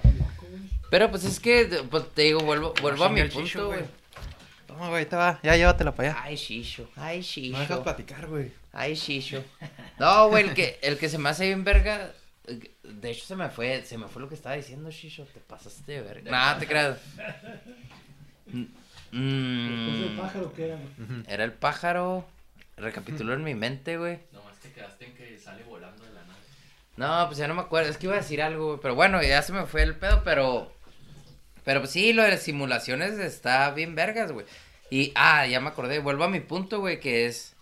Pero 0.89 1.09
pues 1.09 1.23
es 1.23 1.39
que, 1.39 1.65
pues 1.89 2.03
te 2.13 2.23
digo, 2.23 2.41
vuelvo, 2.41 2.73
vuelvo 2.81 3.05
a 3.05 3.09
mi 3.09 3.23
punto, 3.23 3.67
güey. 3.67 3.79
Toma, 4.75 4.89
güey, 4.89 5.05
te 5.05 5.15
va. 5.15 5.39
Ya 5.41 5.55
llévatela 5.55 5.95
para 5.95 6.09
allá. 6.09 6.21
Ay, 6.23 6.35
Shisho. 6.35 6.89
Ay, 6.97 7.19
No 7.19 7.59
dejas 7.59 7.67
Shisho. 7.69 7.83
platicar, 7.83 8.27
güey. 8.27 8.51
Ay, 8.73 8.93
Shisho. 8.95 9.43
No, 9.99 10.27
güey, 10.29 10.49
el 10.49 10.53
que, 10.53 10.77
el 10.81 10.97
que 10.97 11.07
se 11.07 11.17
me 11.17 11.29
hace 11.29 11.45
bien 11.45 11.63
verga. 11.63 12.11
De 12.83 13.11
hecho, 13.11 13.25
se 13.25 13.35
me 13.37 13.49
fue, 13.49 13.83
se 13.85 13.97
me 13.97 14.07
fue 14.09 14.21
lo 14.21 14.27
que 14.27 14.35
estaba 14.35 14.55
diciendo, 14.55 14.91
Shisho. 14.91 15.23
Te 15.25 15.39
pasaste 15.39 15.93
de 15.93 16.01
verga. 16.01 16.29
Nah, 16.31 16.59
te 16.59 16.67
creas. 16.67 16.97
Mm, 19.11 19.85
Después 19.87 19.99
del 20.01 20.13
mm, 20.13 20.17
pájaro, 20.19 20.53
¿qué 20.53 20.65
era? 20.65 20.75
güey? 20.75 21.23
era 21.27 21.43
el 21.45 21.53
pájaro. 21.53 22.25
Recapitulo 22.75 23.33
en 23.33 23.43
mi 23.43 23.55
mente, 23.55 23.97
güey. 23.97 24.19
Nomás 24.33 24.57
te 24.59 24.71
quedaste 24.73 25.05
en 25.05 25.13
que 25.15 25.37
sale 25.39 25.63
volando 25.63 26.03
de 26.03 26.11
la 26.11 26.21
nave. 26.25 26.39
No, 26.97 27.25
pues 27.27 27.37
ya 27.37 27.47
no 27.47 27.53
me 27.53 27.61
acuerdo. 27.61 27.89
Es 27.89 27.97
que 27.97 28.07
iba 28.07 28.15
a 28.15 28.19
decir 28.19 28.41
algo, 28.41 28.65
güey. 28.67 28.79
Pero 28.81 28.95
bueno, 28.95 29.21
ya 29.23 29.41
se 29.41 29.53
me 29.53 29.65
fue 29.67 29.83
el 29.83 29.95
pedo, 29.95 30.21
pero. 30.25 30.69
Pero 31.63 31.79
pues 31.79 31.91
sí, 31.91 32.11
lo 32.11 32.23
de 32.23 32.31
las 32.31 32.43
simulaciones 32.43 33.17
está 33.19 33.71
bien 33.71 33.95
vergas, 33.95 34.31
güey. 34.33 34.45
Y, 34.89 35.11
ah, 35.15 35.47
ya 35.47 35.59
me 35.59 35.69
acordé. 35.69 35.99
Vuelvo 35.99 36.23
a 36.23 36.29
mi 36.29 36.39
punto, 36.39 36.79
güey, 36.79 36.99
que 36.99 37.25
es. 37.25 37.55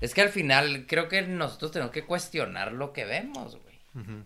Es 0.00 0.12
que 0.12 0.20
al 0.20 0.28
final 0.28 0.86
creo 0.86 1.08
que 1.08 1.22
nosotros 1.22 1.72
tenemos 1.72 1.92
que 1.92 2.04
cuestionar 2.04 2.72
lo 2.72 2.92
que 2.92 3.04
vemos, 3.04 3.56
güey. 3.56 3.66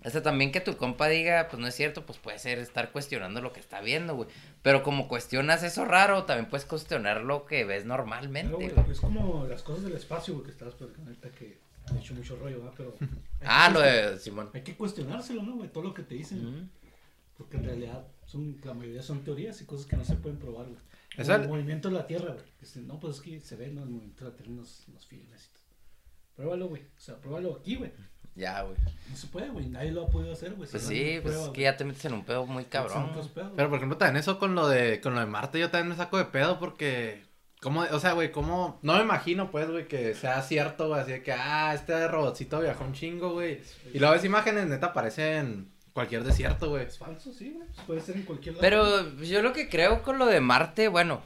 O 0.05 0.11
sea, 0.11 0.21
también 0.21 0.51
que 0.51 0.61
tu 0.61 0.77
compa 0.77 1.07
diga, 1.07 1.47
pues 1.49 1.61
no 1.61 1.69
es 1.69 1.77
cierto, 1.77 2.05
pues 2.05 2.19
puede 2.19 2.41
ser 2.41 2.59
estar 2.59 2.91
cuestionando 2.91 3.41
lo 3.41 3.53
que 3.53 3.61
está 3.61 3.81
viendo, 3.81 4.17
güey. 4.17 4.29
Pero 4.63 4.83
como 4.83 5.07
cuestionas 5.07 5.63
eso 5.63 5.85
raro, 5.85 6.25
también 6.25 6.51
puedes 6.51 6.67
cuestionar 6.67 7.21
lo 7.23 7.47
que 7.47 7.65
ves 7.65 7.85
normalmente, 7.85 8.49
Claro, 8.49 8.57
güey, 8.57 8.75
güey. 8.75 8.91
es 8.91 9.01
como 9.01 9.47
las 9.47 9.63
cosas 9.63 9.85
del 9.85 9.93
espacio, 9.95 10.35
güey, 10.35 10.47
que 10.47 10.51
estabas 10.51 10.75
platicando 10.75 11.11
ahorita 11.11 11.31
que 11.39 11.61
he 11.95 11.99
hecho 11.99 12.15
mucho 12.15 12.35
rollo, 12.35 12.59
¿verdad? 12.59 12.75
Pero. 12.77 12.95
Ah, 13.45 13.71
lo 13.73 13.81
de 13.81 14.19
Simón. 14.19 14.51
Hay 14.53 14.63
que 14.63 14.75
cuestionárselo, 14.75 15.45
¿no, 15.45 15.55
güey? 15.55 15.69
Todo 15.69 15.85
lo 15.85 15.95
que 15.95 16.03
te 16.03 16.17
dicen. 16.17 16.69
Porque 17.39 17.57
en 17.57 17.65
realidad 17.65 18.05
son, 18.27 18.61
la 18.65 18.75
mayoría 18.75 19.03
son 19.03 19.23
teorías 19.23 19.61
y 19.63 19.67
cosas 19.67 19.87
que 19.87 19.97
no 19.97 20.05
se 20.05 20.17
pueden 20.17 20.39
probar, 20.41 20.67
güey. 20.67 20.81
El 21.17 21.49
movimiento 21.49 21.89
de 21.89 21.95
la 21.95 22.07
Tierra, 22.07 22.35
güey. 22.35 22.87
No, 22.87 23.01
pues 23.01 23.17
es 23.17 23.23
que 23.23 23.41
se 23.41 23.57
ve, 23.57 23.69
¿no? 23.69 23.83
El 23.83 23.91
movimiento 23.91 24.25
de 24.25 24.31
la 24.31 24.37
Tierra 24.37 24.51
en 24.51 24.57
los, 24.59 24.89
los 24.89 25.07
filmes 25.07 25.47
y 25.47 25.55
todo. 25.55 25.65
Pruébalo, 26.37 26.69
güey. 26.69 26.83
O 26.83 27.01
sea, 27.01 27.17
pruébalo 27.17 27.57
aquí, 27.57 27.77
güey. 27.77 27.93
Ya, 28.35 28.63
güey. 28.63 28.77
No 29.11 29.17
se 29.17 29.27
puede, 29.27 29.51
güey. 29.51 29.67
Nadie 29.67 29.93
lo 29.93 30.05
ha 30.05 30.09
podido 30.09 30.33
hacer, 30.33 30.55
güey. 30.55 30.71
Pues 30.71 30.83
sí, 30.83 31.19
pues 31.21 31.35
prueba, 31.35 31.45
es 31.47 31.53
que 31.53 31.63
ya 31.63 31.77
te 31.77 31.85
metes 31.85 32.05
en 32.05 32.15
un 32.15 32.25
pedo 32.25 32.47
muy 32.47 32.65
cabrón. 32.65 33.11
pedos. 33.35 33.53
Pero 33.57 33.69
por 33.69 33.77
ejemplo, 33.77 33.99
también 33.99 34.17
eso 34.17 34.39
con 34.39 34.55
lo 34.55 34.69
de 34.69 35.01
con 35.01 35.15
lo 35.15 35.21
de 35.21 35.27
Marte, 35.27 35.59
yo 35.59 35.71
también 35.71 35.91
me 35.91 35.97
saco 35.97 36.17
de 36.17 36.27
pedo 36.27 36.59
porque. 36.59 37.29
¿Cómo? 37.61 37.83
O 37.83 38.01
sea, 38.01 38.13
güey, 38.13 38.33
¿cómo? 38.33 38.79
No 38.81 38.95
me 38.95 39.03
imagino, 39.03 39.51
pues, 39.51 39.71
güey, 39.71 39.87
que 39.87 40.15
sea 40.15 40.41
cierto, 40.41 40.89
güey, 40.89 41.01
así 41.03 41.13
de 41.13 41.23
que, 41.23 41.33
ah, 41.33 41.75
este 41.75 42.09
robotcito 42.09 42.59
viajó 42.59 42.85
un 42.85 42.95
chingo, 42.95 43.35
güey. 43.35 43.61
Y 43.93 43.99
luego 43.99 44.15
ves 44.15 44.25
imágenes, 44.25 44.67
neta, 44.67 44.95
parecen 44.95 45.71
cualquier 45.93 46.25
desierto, 46.25 46.71
güey. 46.71 46.87
Es 46.87 46.99
falso, 46.99 47.33
sí, 47.33 47.51
güey. 47.51 47.67
Pues 47.67 47.87
puede 47.87 48.01
ser 48.01 48.17
en 48.17 48.23
cualquier 48.23 48.55
lado. 48.57 48.63
Pero 48.63 49.15
yo 49.23 49.43
lo 49.43 49.53
que 49.53 49.69
creo 49.69 50.03
con 50.03 50.19
lo 50.19 50.27
de 50.27 50.41
Marte, 50.41 50.89
bueno, 50.89 51.23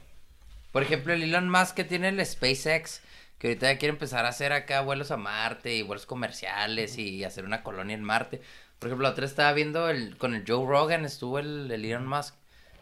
por 0.72 0.82
ejemplo, 0.82 1.12
el 1.12 1.22
Elon 1.22 1.48
Musk 1.48 1.74
que 1.74 1.84
tiene 1.84 2.08
el 2.08 2.24
SpaceX, 2.24 3.00
que 3.38 3.48
ahorita 3.48 3.72
ya 3.72 3.78
quiere 3.78 3.92
empezar 3.92 4.24
a 4.24 4.30
hacer 4.30 4.52
acá 4.52 4.80
vuelos 4.80 5.10
a 5.10 5.16
Marte 5.16 5.74
y 5.74 5.82
vuelos 5.82 6.06
comerciales 6.06 6.98
y 6.98 7.24
hacer 7.24 7.44
una 7.44 7.62
colonia 7.62 7.94
en 7.94 8.02
Marte. 8.02 8.40
Por 8.78 8.88
ejemplo, 8.88 9.04
la 9.04 9.12
otra 9.12 9.26
estaba 9.26 9.52
viendo 9.52 9.88
el, 9.88 10.16
con 10.18 10.34
el 10.34 10.44
Joe 10.46 10.66
Rogan, 10.66 11.04
estuvo 11.04 11.38
el, 11.38 11.70
el 11.70 11.84
Elon 11.84 12.06
Musk. 12.06 12.34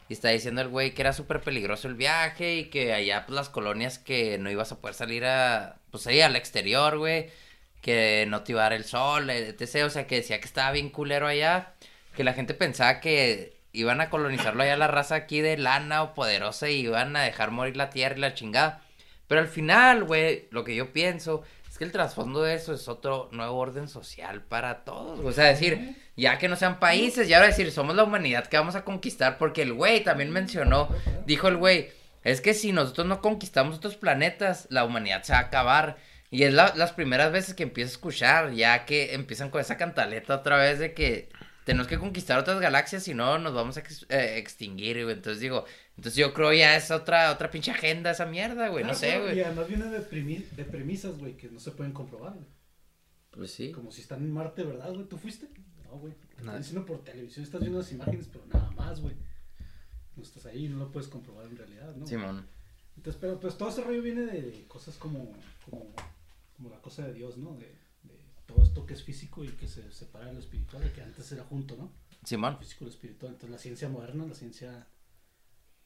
Y 0.09 0.15
está 0.15 0.29
diciendo 0.29 0.61
el 0.61 0.69
güey 0.69 0.93
que 0.95 1.03
era 1.03 1.13
súper 1.13 1.41
peligroso 1.41 1.89
el 1.89 1.95
viaje 1.95 2.57
y 2.57 2.65
que 2.67 2.93
allá 2.93 3.25
pues 3.27 3.35
las 3.35 3.49
colonias 3.49 3.99
que 3.99 4.37
no 4.39 4.51
ibas 4.51 4.73
a 4.73 4.81
poder 4.81 4.95
salir 4.95 5.25
a, 5.25 5.77
pues 5.91 6.07
ahí 6.07 6.21
al 6.21 6.37
exterior, 6.37 6.99
güey. 6.99 7.31
Que 7.83 8.25
no 8.29 8.43
te 8.43 8.53
iba 8.53 8.63
a 8.63 8.65
dar 8.65 8.73
el 8.73 8.85
sol, 8.85 9.29
etc. 9.29 9.85
O 9.85 9.91
sea, 9.91 10.07
que 10.07 10.17
decía 10.17 10.41
que 10.41 10.47
estaba 10.47 10.73
bien 10.73 10.89
culero 10.89 11.27
allá. 11.27 11.75
Que 12.17 12.25
la 12.25 12.33
gente 12.33 12.55
pensaba 12.55 13.01
que 13.01 13.61
iban 13.73 14.01
a 14.01 14.09
colonizarlo 14.09 14.63
allá 14.63 14.77
la 14.77 14.89
raza 14.89 15.15
aquí 15.15 15.41
de 15.41 15.57
lana 15.57 16.03
o 16.03 16.15
poderosa 16.15 16.69
y 16.71 16.81
iban 16.81 17.15
a 17.17 17.23
dejar 17.23 17.51
morir 17.51 17.77
la 17.77 17.91
tierra 17.91 18.17
y 18.17 18.21
la 18.21 18.35
chingada. 18.35 18.83
Pero 19.27 19.41
al 19.41 19.49
final, 19.49 20.05
güey, 20.05 20.49
lo 20.51 20.63
que 20.63 20.75
yo 20.75 20.93
pienso 20.93 21.43
es 21.69 21.79
que 21.79 21.85
el 21.85 21.93
trasfondo 21.93 22.43
de 22.43 22.55
eso 22.55 22.75
es 22.75 22.87
otro 22.87 23.31
nuevo 23.33 23.57
orden 23.57 23.89
social 23.89 24.43
para 24.43 24.85
todos. 24.85 25.21
O 25.21 25.33
sea, 25.33 25.45
decir, 25.45 25.97
ya 26.17 26.37
que 26.37 26.49
no 26.49 26.57
sean 26.57 26.79
países, 26.79 27.29
ya 27.29 27.39
va 27.39 27.47
a 27.47 27.49
decir, 27.49 27.73
somos 27.73 27.97
la 27.97 28.05
humanidad 28.05 28.47
que 28.47 28.59
vamos 28.59 28.75
a 28.75 28.85
conquistar. 28.85 29.39
Porque 29.39 29.63
el 29.63 29.73
güey 29.73 30.05
también 30.05 30.31
mencionó, 30.31 30.89
dijo 31.25 31.49
el 31.49 31.57
güey, 31.57 31.91
es 32.25 32.43
que 32.43 32.53
si 32.53 32.73
nosotros 32.73 33.07
no 33.07 33.23
conquistamos 33.23 33.77
otros 33.77 33.97
planetas, 33.97 34.67
la 34.69 34.85
humanidad 34.85 35.23
se 35.23 35.33
va 35.33 35.39
a 35.39 35.43
acabar. 35.43 35.97
Y 36.33 36.43
es 36.45 36.53
la- 36.55 36.75
las 36.75 36.93
primeras 36.93 37.31
veces 37.31 37.55
que 37.55 37.63
empiezo 37.63 37.91
a 37.91 37.93
escuchar, 37.93 38.53
ya 38.55 38.85
que 38.87 39.15
empiezan 39.15 39.51
con 39.51 39.61
esa 39.61 39.77
cantaleta 39.77 40.35
otra 40.35 40.57
vez 40.57 40.79
de 40.81 40.95
que 40.95 41.29
tenemos 41.65 41.87
que 41.87 41.99
conquistar 41.99 42.39
otras 42.39 42.59
galaxias, 42.59 43.05
si 43.05 43.13
no 43.15 43.39
nos 43.39 43.53
vamos 43.55 43.77
a 43.77 43.81
ex- 43.81 44.07
eh, 44.09 44.39
extinguir, 44.39 45.03
güey. 45.05 45.15
Entonces 45.15 45.41
digo, 45.41 45.65
entonces 45.97 46.17
yo 46.17 46.33
creo 46.33 46.53
ya 46.55 46.75
es 46.75 46.91
otra, 46.91 47.31
otra 47.31 47.51
pinche 47.51 47.71
agenda 47.71 48.11
esa 48.11 48.25
mierda, 48.27 48.69
güey. 48.69 48.83
No 48.83 48.95
sé, 48.95 49.09
claro, 49.09 49.23
güey. 49.25 49.37
Y 49.37 49.41
además 49.43 49.69
viene 49.69 49.85
de, 49.91 50.01
primi- 50.09 50.49
de 50.51 50.65
premisas, 50.65 51.19
güey, 51.19 51.37
que 51.37 51.49
no 51.51 51.61
se 51.61 51.71
pueden 51.73 51.93
comprobar, 51.93 52.33
güey. 52.33 52.47
Pues 53.31 53.51
sí. 53.53 53.71
Como 53.73 53.93
si 53.93 54.01
están 54.01 54.23
en 54.23 54.33
Marte, 54.33 54.63
¿verdad, 54.65 54.93
güey? 54.93 55.05
¿Tú 55.07 55.19
fuiste? 55.19 55.49
No, 55.85 55.99
güey. 55.99 56.15
Están 56.39 56.59
diciendo 56.59 56.85
por 56.87 57.05
televisión, 57.05 57.45
estás 57.45 57.61
viendo 57.61 57.79
las 57.79 57.93
imágenes, 57.93 58.27
pero 58.33 58.45
nada 58.53 58.71
más, 58.73 59.01
güey. 59.01 59.15
No 60.17 60.23
estás 60.23 60.47
ahí, 60.47 60.67
no 60.69 60.79
lo 60.79 60.91
puedes 60.91 61.09
comprobar 61.09 61.45
en 61.47 61.57
realidad, 61.59 61.95
¿no? 61.95 62.07
Simón. 62.07 62.47
Entonces, 62.97 63.19
pero 63.21 63.39
pues 63.39 63.57
todo 63.57 63.69
ese 63.69 63.83
rollo 63.83 64.03
viene 64.03 64.23
de, 64.23 64.43
de 64.43 64.65
cosas 64.67 64.97
como, 64.97 65.33
como, 65.65 65.95
como 66.63 66.75
la 66.75 66.81
cosa 66.81 67.05
de 67.07 67.13
Dios, 67.13 67.39
¿no? 67.39 67.55
De, 67.57 67.67
de 67.67 68.15
todo 68.47 68.63
esto 68.63 68.87
que 68.87 68.95
es 68.95 69.03
físico 69.03 69.45
y 69.45 69.49
que 69.49 69.67
se 69.67 69.91
separa 69.91 70.27
de 70.27 70.35
lo 70.35 70.39
espiritual, 70.39 70.87
y 70.87 70.91
que 70.91 71.03
antes 71.03 71.31
era 71.33 71.43
junto, 71.45 71.77
¿no? 71.77 71.93
Simón. 72.25 72.53
Lo 72.53 72.59
físico 72.61 72.85
y 72.85 72.87
lo 72.87 72.91
espiritual. 72.91 73.33
Entonces 73.33 73.51
la 73.51 73.59
ciencia 73.59 73.89
moderna, 73.89 74.25
la 74.27 74.35
ciencia 74.35 74.87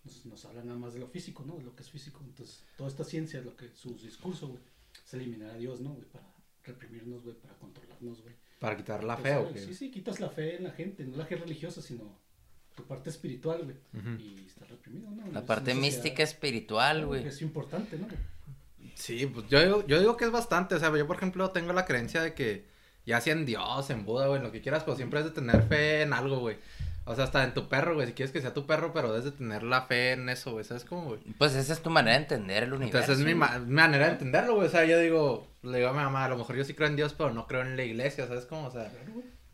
nos, 0.04 0.26
nos 0.26 0.44
habla 0.44 0.62
nada 0.62 0.78
más 0.78 0.92
de 0.92 1.00
lo 1.00 1.08
físico, 1.08 1.44
¿no? 1.46 1.56
De 1.56 1.64
lo 1.64 1.74
que 1.74 1.82
es 1.82 1.90
físico. 1.90 2.20
Entonces 2.24 2.62
toda 2.76 2.90
esta 2.90 3.04
ciencia, 3.04 3.40
lo 3.40 3.56
que 3.56 3.70
su 3.74 3.96
discurso, 3.96 4.48
güey, 4.48 4.62
es 5.02 5.14
eliminar 5.14 5.50
a 5.50 5.56
Dios, 5.56 5.80
¿no? 5.80 5.94
Güey, 5.94 6.04
para 6.08 6.26
reprimirnos, 6.64 7.22
güey, 7.22 7.36
para 7.36 7.54
controlarnos, 7.54 8.20
güey. 8.20 8.34
Para 8.58 8.76
quitar 8.76 9.02
la 9.02 9.14
Entonces, 9.16 9.42
fe, 9.42 9.48
¿o 9.48 9.52
qué? 9.54 9.60
Sí, 9.60 9.74
sí, 9.74 9.90
quitas 9.90 10.20
la 10.20 10.28
fe 10.28 10.56
en 10.56 10.64
la 10.64 10.72
gente, 10.72 11.04
no 11.04 11.16
la 11.16 11.24
fe 11.24 11.36
religiosa, 11.36 11.80
sino 11.80 12.18
tu 12.74 12.84
parte 12.84 13.08
espiritual, 13.08 13.64
güey. 13.64 13.76
Ujú. 13.94 14.22
Y 14.22 14.44
está 14.46 14.66
reprimido, 14.66 15.10
¿no? 15.10 15.26
La 15.32 15.40
Es 15.40 15.46
parte 15.46 15.74
mística 15.74 16.22
espiritual, 16.22 17.06
güey. 17.06 17.26
Es 17.26 17.40
importante, 17.40 17.96
¿no? 17.98 18.08
Sí, 18.96 19.26
pues 19.26 19.46
yo 19.48 19.60
digo, 19.62 19.86
yo 19.86 20.00
digo 20.00 20.16
que 20.16 20.24
es 20.24 20.30
bastante. 20.32 20.74
O 20.74 20.78
sea, 20.80 20.90
yo, 20.96 21.06
por 21.06 21.16
ejemplo, 21.16 21.50
tengo 21.50 21.72
la 21.72 21.84
creencia 21.84 22.22
de 22.22 22.34
que 22.34 22.64
ya 23.04 23.20
sea 23.20 23.34
en 23.34 23.46
Dios, 23.46 23.90
en 23.90 24.04
Buda, 24.04 24.26
güey, 24.26 24.38
en 24.38 24.44
lo 24.44 24.50
que 24.52 24.62
quieras, 24.62 24.82
pues 24.84 24.96
siempre 24.96 25.18
has 25.20 25.24
de 25.26 25.30
tener 25.32 25.62
fe 25.64 26.02
en 26.02 26.12
algo, 26.12 26.38
güey. 26.40 26.56
O 27.04 27.14
sea, 27.14 27.22
hasta 27.24 27.44
en 27.44 27.54
tu 27.54 27.68
perro, 27.68 27.94
güey. 27.94 28.08
Si 28.08 28.14
quieres 28.14 28.32
que 28.32 28.40
sea 28.40 28.52
tu 28.54 28.66
perro, 28.66 28.92
pero 28.92 29.10
debes 29.12 29.24
de 29.26 29.30
tener 29.30 29.62
la 29.62 29.82
fe 29.82 30.12
en 30.12 30.28
eso, 30.28 30.50
güey. 30.52 30.64
¿Sabes 30.64 30.84
cómo, 30.84 31.04
güey? 31.10 31.20
Pues 31.38 31.54
esa 31.54 31.72
es 31.74 31.80
tu 31.82 31.90
manera 31.90 32.16
de 32.16 32.22
entender 32.24 32.64
el 32.64 32.72
universo. 32.72 32.98
Entonces 33.12 33.18
es 33.20 33.24
mi, 33.24 33.38
güey. 33.38 33.48
ma- 33.48 33.58
mi 33.60 33.74
manera 33.74 34.06
de 34.06 34.12
entenderlo, 34.12 34.56
güey. 34.56 34.66
O 34.66 34.70
sea, 34.70 34.84
yo 34.86 34.98
digo, 34.98 35.46
le 35.62 35.78
digo 35.78 35.90
a 35.90 35.92
mi 35.92 35.98
mamá, 36.00 36.24
a 36.24 36.28
lo 36.30 36.36
mejor 36.38 36.56
yo 36.56 36.64
sí 36.64 36.74
creo 36.74 36.88
en 36.88 36.96
Dios, 36.96 37.14
pero 37.16 37.32
no 37.32 37.46
creo 37.46 37.60
en 37.62 37.76
la 37.76 37.84
iglesia, 37.84 38.26
¿sabes 38.26 38.46
cómo? 38.46 38.66
O 38.66 38.70
sea. 38.72 38.90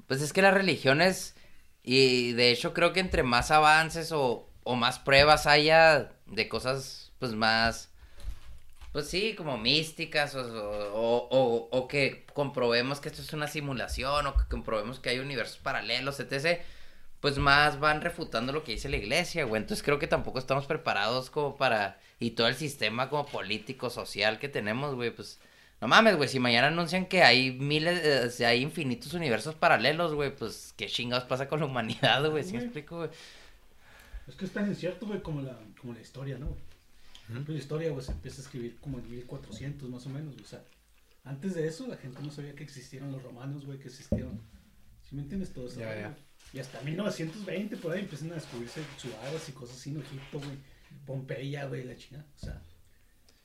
Pues 0.07 0.23
es 0.23 0.33
que 0.33 0.41
las 0.41 0.55
religiones, 0.55 1.35
y 1.83 2.33
de 2.33 2.53
hecho 2.53 2.73
creo 2.73 2.95
que 2.95 3.01
entre 3.01 3.23
más 3.23 3.51
avances 3.51 4.13
o, 4.13 4.49
o 4.63 4.77
más 4.77 4.99
pruebas 4.99 5.47
haya 5.47 6.11
de 6.27 6.49
cosas, 6.49 7.13
pues 7.19 7.35
más, 7.35 7.91
pues 8.93 9.09
sí, 9.09 9.35
como 9.35 9.59
místicas 9.59 10.35
o, 10.35 10.41
o, 10.95 11.29
o- 11.31 11.69
o 11.71 11.89
que 11.89 12.27
comprobemos 12.35 13.01
que 13.01 13.09
esto 13.09 13.23
es 13.23 13.33
una 13.33 13.49
simulación 13.49 14.27
o 14.27 14.37
que 14.37 14.45
comprobemos 14.49 15.01
que 15.01 15.11
hay 15.11 15.19
universos 15.19 15.59
paralelos, 15.59 16.21
etc. 16.21 16.61
Pues 17.21 17.39
más 17.39 17.79
van 17.81 18.01
refutando 18.03 18.53
lo 18.53 18.65
que 18.65 18.73
dice 18.73 18.89
la 18.89 18.97
iglesia, 18.97 19.45
güey. 19.45 19.63
Entonces 19.63 19.83
creo 19.85 19.99
que 19.99 20.07
tampoco 20.09 20.39
estamos 20.39 20.67
preparados 20.67 21.31
como 21.31 21.57
para... 21.57 21.99
Y 22.21 22.33
todo 22.33 22.49
el 22.49 22.55
sistema 22.57 23.09
como 23.09 23.27
político, 23.27 23.91
social 23.91 24.39
que 24.39 24.49
tenemos, 24.49 24.95
güey, 24.95 25.11
pues... 25.15 25.41
No 25.81 25.89
mames, 25.89 26.17
güey, 26.17 26.29
si 26.29 26.39
mañana 26.39 26.69
anuncian 26.69 27.07
que 27.07 27.23
hay 27.25 27.51
miles, 27.53 28.41
eh, 28.41 28.47
hay 28.47 28.61
infinitos 28.63 29.15
universos 29.15 29.57
paralelos, 29.57 30.15
güey, 30.15 30.35
pues 30.35 30.75
qué 30.77 30.87
chingados 30.87 31.25
pasa 31.25 31.49
con 31.49 31.59
la 31.61 31.67
humanidad, 31.67 32.25
güey, 32.31 32.45
¿sí 32.45 32.53
me 32.53 32.59
Güey. 32.59 32.65
explico, 32.67 32.99
güey? 32.99 33.11
Es 34.29 34.37
que 34.37 34.45
es 34.45 34.53
tan 34.53 34.69
incierto, 34.69 35.07
güey, 35.07 35.21
como 35.23 35.43
la, 35.43 35.59
como 35.81 35.93
la 35.95 36.01
historia, 36.01 36.39
¿no? 36.39 36.57
Por 37.27 37.33
ejemplo, 37.33 37.55
la 37.55 37.61
historia, 37.61 38.01
se 38.01 38.13
empieza 38.13 38.41
a 38.41 38.45
escribir 38.45 38.79
como 38.81 38.99
en 38.99 39.11
1400 39.11 39.89
más 39.89 40.07
o 40.07 40.11
menos, 40.11 40.35
o 40.41 40.45
sea, 40.45 40.63
antes 41.25 41.55
de 41.55 41.67
eso 41.67 41.87
la 41.87 41.97
gente 41.97 42.21
no 42.23 42.31
sabía 42.31 42.55
que 42.55 42.65
existieron 42.65 43.13
los 43.13 43.23
romanos, 43.23 43.65
güey, 43.65 43.79
que 43.79 43.89
existieron. 43.89 44.41
¿Sí 45.09 45.15
me 45.15 45.23
entiendes 45.23 45.53
todo 45.53 45.69
eso? 45.69 45.81
Ya, 45.81 45.95
ya. 45.95 46.17
Y 46.53 46.59
hasta 46.59 46.81
1920 46.83 47.77
por 47.77 47.93
ahí 47.93 48.01
empiezan 48.01 48.33
a 48.33 48.35
descubrirse 48.35 48.83
ciudades 48.99 49.49
y 49.49 49.53
cosas 49.53 49.77
así 49.77 49.91
en 49.91 50.01
Egipto, 50.01 50.39
güey. 50.39 50.59
Pompeya, 51.07 51.67
güey, 51.67 51.85
la 51.85 51.97
chingada. 51.97 52.27
O 52.37 52.39
sea, 52.39 52.63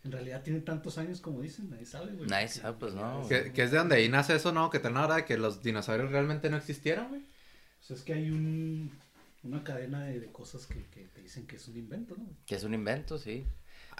en 0.03 0.11
realidad 0.11 0.41
tienen 0.41 0.65
tantos 0.65 0.97
años 0.97 1.21
como 1.21 1.41
dicen, 1.41 1.69
nadie 1.69 1.85
sabe, 1.85 2.13
güey. 2.13 2.27
Nadie 2.27 2.47
sabe, 2.47 2.77
pues, 2.79 2.93
no. 2.93 3.25
Que, 3.27 3.53
que 3.53 3.63
es 3.63 3.71
de 3.71 3.77
donde 3.77 3.95
ahí 3.95 4.09
nace 4.09 4.35
eso, 4.35 4.51
¿no? 4.51 4.69
Que 4.69 4.79
te 4.79 4.87
hora 4.87 5.15
de 5.15 5.25
que 5.25 5.37
los 5.37 5.61
dinosaurios 5.61 6.11
realmente 6.11 6.49
no 6.49 6.57
existieron, 6.57 7.09
güey. 7.09 7.21
O 7.21 7.83
sea, 7.83 7.95
es 7.95 8.01
que 8.01 8.13
hay 8.13 8.29
un, 8.31 8.91
una 9.43 9.63
cadena 9.63 10.05
de, 10.05 10.19
de 10.19 10.31
cosas 10.31 10.65
que, 10.65 10.85
que 10.87 11.05
te 11.05 11.21
dicen 11.21 11.45
que 11.45 11.55
es 11.57 11.67
un 11.67 11.77
invento, 11.77 12.15
¿no? 12.17 12.27
Que 12.45 12.55
es 12.55 12.63
un 12.63 12.73
invento, 12.73 13.17
sí. 13.17 13.45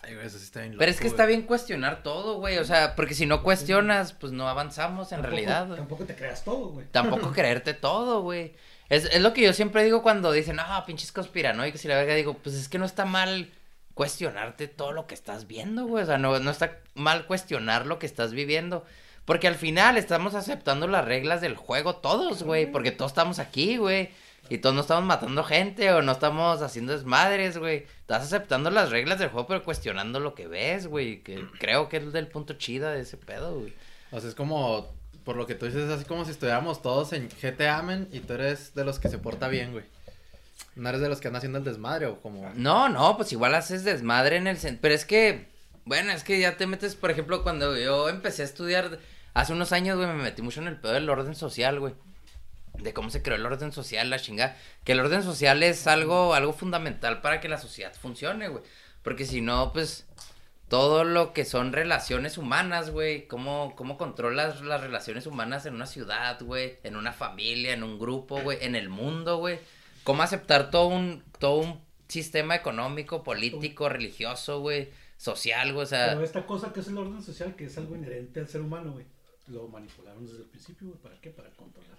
Ay, 0.03 0.13
güey, 0.13 0.27
eso 0.27 0.37
sí 0.37 0.45
está 0.45 0.61
bien 0.61 0.75
Pero 0.77 0.91
es 0.91 0.99
que 0.99 1.07
está 1.07 1.25
bien 1.25 1.41
cuestionar 1.41 2.03
todo, 2.03 2.35
güey. 2.37 2.57
O 2.59 2.63
sea, 2.65 2.95
porque 2.95 3.13
si 3.13 3.25
no 3.25 3.43
cuestionas, 3.43 4.13
pues 4.13 4.31
no 4.31 4.47
avanzamos 4.47 5.11
en 5.11 5.17
Tampoco- 5.21 5.29
realidad. 5.31 5.65
güey. 5.67 5.79
Tampoco 5.79 6.05
te 6.05 6.15
creas 6.15 6.43
todo, 6.43 6.67
güey. 6.69 6.85
Tampoco 6.91 7.31
creerte 7.33 7.73
todo, 7.73 8.21
güey. 8.21 8.53
Es, 8.89 9.05
es 9.05 9.21
lo 9.21 9.33
que 9.33 9.41
yo 9.41 9.51
siempre 9.53 9.83
digo 9.83 10.01
cuando 10.03 10.31
dicen, 10.31 10.59
ah, 10.59 10.83
pinches 10.85 11.11
conspiranoicos 11.11 11.83
y 11.83 11.87
la 11.87 11.95
verga. 11.95 12.13
Digo, 12.15 12.35
pues 12.35 12.55
es 12.55 12.69
que 12.69 12.77
no 12.77 12.85
está 12.85 13.05
mal 13.05 13.51
cuestionarte 13.95 14.67
todo 14.67 14.91
lo 14.91 15.07
que 15.07 15.15
estás 15.15 15.47
viendo, 15.47 15.85
güey. 15.87 16.03
O 16.03 16.07
sea, 16.07 16.17
no, 16.17 16.39
no 16.39 16.51
está 16.51 16.77
mal 16.93 17.25
cuestionar 17.25 17.85
lo 17.85 17.97
que 17.99 18.05
estás 18.05 18.31
viviendo. 18.31 18.85
Porque 19.25 19.47
al 19.47 19.55
final 19.55 19.97
estamos 19.97 20.35
aceptando 20.35 20.87
las 20.87 21.03
reglas 21.03 21.41
del 21.41 21.55
juego 21.57 21.97
todos, 21.97 22.43
güey. 22.43 22.71
Porque 22.71 22.91
todos 22.91 23.11
estamos 23.11 23.39
aquí, 23.39 23.77
güey. 23.77 24.09
Y 24.49 24.59
todos 24.59 24.75
no 24.75 24.81
estamos 24.81 25.03
matando 25.03 25.43
gente 25.43 25.91
o 25.91 26.01
no 26.01 26.11
estamos 26.13 26.61
haciendo 26.61 26.93
desmadres, 26.93 27.57
güey. 27.57 27.85
Estás 28.01 28.23
aceptando 28.23 28.69
las 28.69 28.89
reglas 28.91 29.19
del 29.19 29.29
juego, 29.29 29.47
pero 29.47 29.63
cuestionando 29.63 30.19
lo 30.19 30.35
que 30.35 30.47
ves, 30.47 30.87
güey. 30.87 31.21
Que 31.21 31.45
creo 31.59 31.89
que 31.89 31.97
es 31.97 32.13
del 32.13 32.27
punto 32.27 32.53
chida 32.53 32.91
de 32.91 33.01
ese 33.01 33.17
pedo, 33.17 33.59
güey. 33.59 33.73
O 34.11 34.19
sea, 34.19 34.29
es 34.29 34.35
como, 34.35 34.93
por 35.25 35.35
lo 35.35 35.45
que 35.45 35.55
tú 35.55 35.65
dices, 35.65 35.83
es 35.83 35.89
así 35.89 36.05
como 36.05 36.23
si 36.23 36.31
estuviéramos 36.31 36.81
todos 36.81 37.11
en 37.11 37.29
GTA, 37.29 37.81
men, 37.81 38.07
y 38.11 38.21
tú 38.21 38.33
eres 38.33 38.73
de 38.73 38.85
los 38.85 38.99
que 38.99 39.09
se 39.09 39.17
porta 39.17 39.49
bien, 39.49 39.73
güey. 39.73 39.83
No 40.75 40.89
eres 40.89 41.01
de 41.01 41.09
los 41.09 41.19
que 41.19 41.27
andan 41.27 41.39
haciendo 41.39 41.57
el 41.57 41.65
desmadre 41.65 42.05
o 42.05 42.21
como... 42.21 42.49
No, 42.55 42.87
no, 42.87 43.17
pues 43.17 43.31
igual 43.33 43.53
haces 43.55 43.83
desmadre 43.83 44.37
en 44.37 44.47
el. 44.47 44.57
Pero 44.79 44.93
es 44.93 45.05
que, 45.05 45.47
bueno, 45.85 46.11
es 46.11 46.23
que 46.23 46.39
ya 46.39 46.55
te 46.55 46.67
metes, 46.67 46.95
por 46.95 47.11
ejemplo, 47.11 47.43
cuando 47.43 47.75
yo 47.77 48.09
empecé 48.09 48.43
a 48.43 48.45
estudiar 48.45 48.99
hace 49.33 49.53
unos 49.53 49.73
años, 49.73 49.97
güey, 49.97 50.07
me 50.07 50.23
metí 50.23 50.41
mucho 50.41 50.61
en 50.61 50.67
el 50.67 50.79
pedo 50.79 50.93
del 50.93 51.09
orden 51.09 51.35
social, 51.35 51.79
güey. 51.79 51.93
De 52.79 52.93
cómo 52.93 53.09
se 53.09 53.21
creó 53.21 53.37
el 53.37 53.45
orden 53.45 53.71
social, 53.71 54.09
la 54.09 54.19
chingada. 54.19 54.57
Que 54.83 54.93
el 54.93 54.99
orden 54.99 55.23
social 55.23 55.63
es 55.63 55.87
algo, 55.87 56.33
algo 56.33 56.53
fundamental 56.53 57.21
para 57.21 57.39
que 57.39 57.49
la 57.49 57.57
sociedad 57.57 57.93
funcione, 57.93 58.47
güey. 58.47 58.63
Porque 59.03 59.25
si 59.25 59.41
no, 59.41 59.73
pues, 59.73 60.07
todo 60.67 61.03
lo 61.03 61.33
que 61.33 61.45
son 61.45 61.71
relaciones 61.71 62.37
humanas, 62.37 62.89
güey. 62.89 63.27
Cómo, 63.27 63.73
cómo 63.75 63.97
controlas 63.97 64.61
las 64.61 64.81
relaciones 64.81 65.25
humanas 65.25 65.65
en 65.65 65.75
una 65.75 65.85
ciudad, 65.85 66.39
güey. 66.41 66.77
En 66.83 66.95
una 66.95 67.13
familia, 67.13 67.73
en 67.73 67.83
un 67.83 67.99
grupo, 67.99 68.41
güey. 68.41 68.57
En 68.61 68.75
el 68.75 68.89
mundo, 68.89 69.37
güey. 69.37 69.59
Cómo 70.03 70.23
aceptar 70.23 70.69
todo 70.71 70.87
un, 70.87 71.23
todo 71.39 71.57
un 71.57 71.81
sistema 72.07 72.55
económico, 72.55 73.23
político, 73.23 73.89
religioso, 73.89 74.59
güey. 74.59 74.91
Social, 75.17 75.73
güey. 75.73 75.87
O 75.87 76.21
esta 76.21 76.45
cosa 76.45 76.71
que 76.71 76.81
es 76.81 76.87
el 76.87 76.97
orden 76.97 77.23
social, 77.23 77.55
que 77.55 77.65
es 77.65 77.77
algo 77.77 77.95
inherente 77.95 78.39
al 78.39 78.47
ser 78.47 78.61
humano, 78.61 78.91
güey, 78.91 79.05
lo 79.47 79.67
manipularon 79.67 80.25
desde 80.25 80.39
el 80.39 80.49
principio, 80.49 80.89
güey. 80.89 80.99
¿Para 80.99 81.19
qué? 81.19 81.31
Para 81.31 81.49
controlarte. 81.51 81.96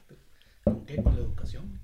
¿Con 0.72 0.86
qué? 0.86 0.96
Con 1.02 1.14
la 1.14 1.20
educación. 1.20 1.80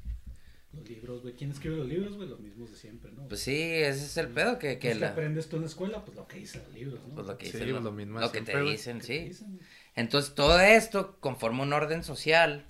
Los 0.72 0.88
libros, 0.88 1.22
güey. 1.22 1.34
¿Quién 1.34 1.52
escribe 1.52 1.76
los 1.76 1.86
libros, 1.86 2.16
güey? 2.16 2.28
Los 2.28 2.40
mismos 2.40 2.70
de 2.72 2.76
siempre, 2.76 3.12
¿no? 3.12 3.28
pues 3.28 3.40
sí, 3.40 3.54
ese 3.62 4.04
es 4.04 4.16
el 4.16 4.28
pedo 4.28 4.58
que, 4.58 4.78
que 4.78 4.88
Pues, 4.88 4.94
¿Qué 4.94 5.00
la... 5.00 5.08
aprendes 5.10 5.48
tú 5.48 5.56
en 5.56 5.62
la 5.62 5.68
escuela? 5.68 6.04
Pues 6.04 6.16
lo 6.16 6.26
que 6.26 6.38
dicen 6.38 6.62
los 6.64 6.74
libros, 6.74 7.00
¿no? 7.06 7.14
Pues 7.14 7.26
lo 7.28 7.38
que 7.38 7.46
Sí, 7.46 7.52
dicen, 7.52 7.70
pues, 7.70 7.82
lo, 7.84 7.90
lo 7.90 7.92
mismo 7.92 8.20
lo 8.20 8.32
que 8.32 8.40
te 8.42 8.60
dicen, 8.60 9.00
¿Qué 9.00 9.06
te 9.06 9.12
sí. 9.18 9.18
dicen? 9.28 9.60
Entonces 9.96 10.34
todo 10.34 10.58
esto 10.60 11.16
conforma 11.20 11.62
un 11.62 11.72
orden 11.72 12.02
social 12.02 12.64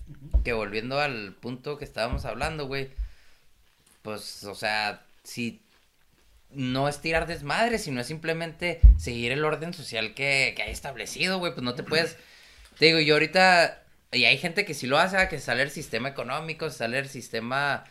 que 0.45 0.53
volviendo 0.53 1.01
al 1.01 1.35
punto 1.35 1.79
que 1.79 1.85
estábamos 1.87 2.27
hablando, 2.27 2.67
güey, 2.67 2.91
pues, 4.03 4.45
o 4.45 4.55
sea, 4.55 5.07
si 5.23 5.63
no 6.51 6.89
es 6.89 7.01
tirar 7.01 7.27
desmadre, 7.27 7.79
sino 7.79 8.01
es 8.03 8.07
simplemente 8.07 8.81
seguir 8.99 9.33
el 9.33 9.45
orden 9.45 9.73
social 9.73 10.13
que, 10.15 10.53
que 10.57 10.63
hay 10.63 10.71
establecido, 10.71 11.39
güey, 11.39 11.53
pues 11.55 11.65
no 11.65 11.75
te 11.75 11.83
puedes, 11.83 12.19
te 12.79 12.87
digo, 12.87 13.01
yo 13.01 13.15
ahorita, 13.15 13.84
y 14.15 14.25
hay 14.25 14.39
gente 14.39 14.65
que 14.65 14.75
sí 14.75 14.87
lo 14.87 14.99
hace, 14.99 15.29
que 15.29 15.39
sale 15.39 15.63
el 15.63 15.71
sistema 15.71 16.09
económico, 16.09 16.71
sale 16.71 16.99
el 16.99 17.09
sistema 17.09 17.85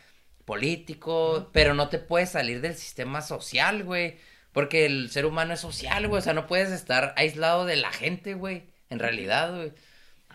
político, 0.45 1.49
pero 1.53 1.73
no 1.73 1.89
te 1.89 1.99
puedes 1.99 2.29
salir 2.29 2.62
del 2.62 2.75
sistema 2.75 3.21
social, 3.21 3.83
güey, 3.83 4.17
porque 4.51 4.86
el 4.86 5.09
ser 5.09 5.25
humano 5.25 5.53
es 5.53 5.59
social, 5.59 6.07
güey, 6.07 6.19
o 6.19 6.23
sea, 6.23 6.33
no 6.33 6.47
puedes 6.47 6.71
estar 6.71 7.13
aislado 7.17 7.65
de 7.65 7.77
la 7.77 7.91
gente, 7.91 8.33
güey, 8.33 8.63
en 8.89 8.99
realidad, 8.99 9.55
güey. 9.55 9.71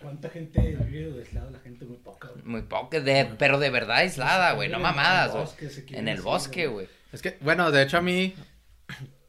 ¿Cuánta 0.00 0.28
gente 0.30 0.60
vive 0.60 1.10
de 1.10 1.20
aislada? 1.20 1.50
La 1.50 1.58
gente 1.58 1.84
muy 1.84 1.96
poca, 1.96 2.28
güey. 2.28 2.44
Muy 2.44 2.62
poco, 2.62 3.00
de, 3.00 3.30
pero 3.38 3.58
de 3.58 3.70
verdad 3.70 3.98
aislada, 3.98 4.52
güey, 4.52 4.68
no 4.68 4.76
En 4.76 4.80
el 4.80 4.82
mamadas, 4.82 5.32
güey. 5.32 5.44
bosque 5.44 5.70
se 5.70 5.84
quieren 5.84 6.08
En 6.08 6.14
el 6.14 6.22
bosque, 6.22 6.66
güey. 6.68 6.88
Es 7.12 7.22
que, 7.22 7.36
bueno, 7.40 7.70
de 7.70 7.82
hecho 7.82 7.98
a 7.98 8.02
mí, 8.02 8.34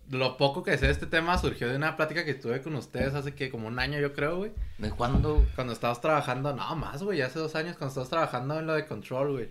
lo 0.09 0.37
poco 0.37 0.63
que 0.63 0.77
sé 0.77 0.87
de 0.87 0.91
este 0.91 1.05
tema 1.05 1.37
surgió 1.37 1.67
de 1.69 1.75
una 1.75 1.95
plática 1.95 2.25
que 2.25 2.33
tuve 2.33 2.61
con 2.61 2.75
ustedes 2.75 3.13
hace 3.13 3.33
que 3.35 3.49
como 3.49 3.67
un 3.67 3.79
año 3.79 3.99
yo 3.99 4.13
creo, 4.13 4.37
güey. 4.37 4.51
¿De 4.77 4.89
cuándo? 4.91 5.45
Cuando 5.55 5.73
estabas 5.73 6.01
trabajando, 6.01 6.53
no 6.55 6.75
más, 6.75 7.03
güey, 7.03 7.21
hace 7.21 7.39
dos 7.39 7.55
años, 7.55 7.75
cuando 7.77 7.89
estabas 7.89 8.09
trabajando 8.09 8.59
en 8.59 8.67
lo 8.67 8.73
de 8.73 8.85
control, 8.85 9.31
güey. 9.33 9.49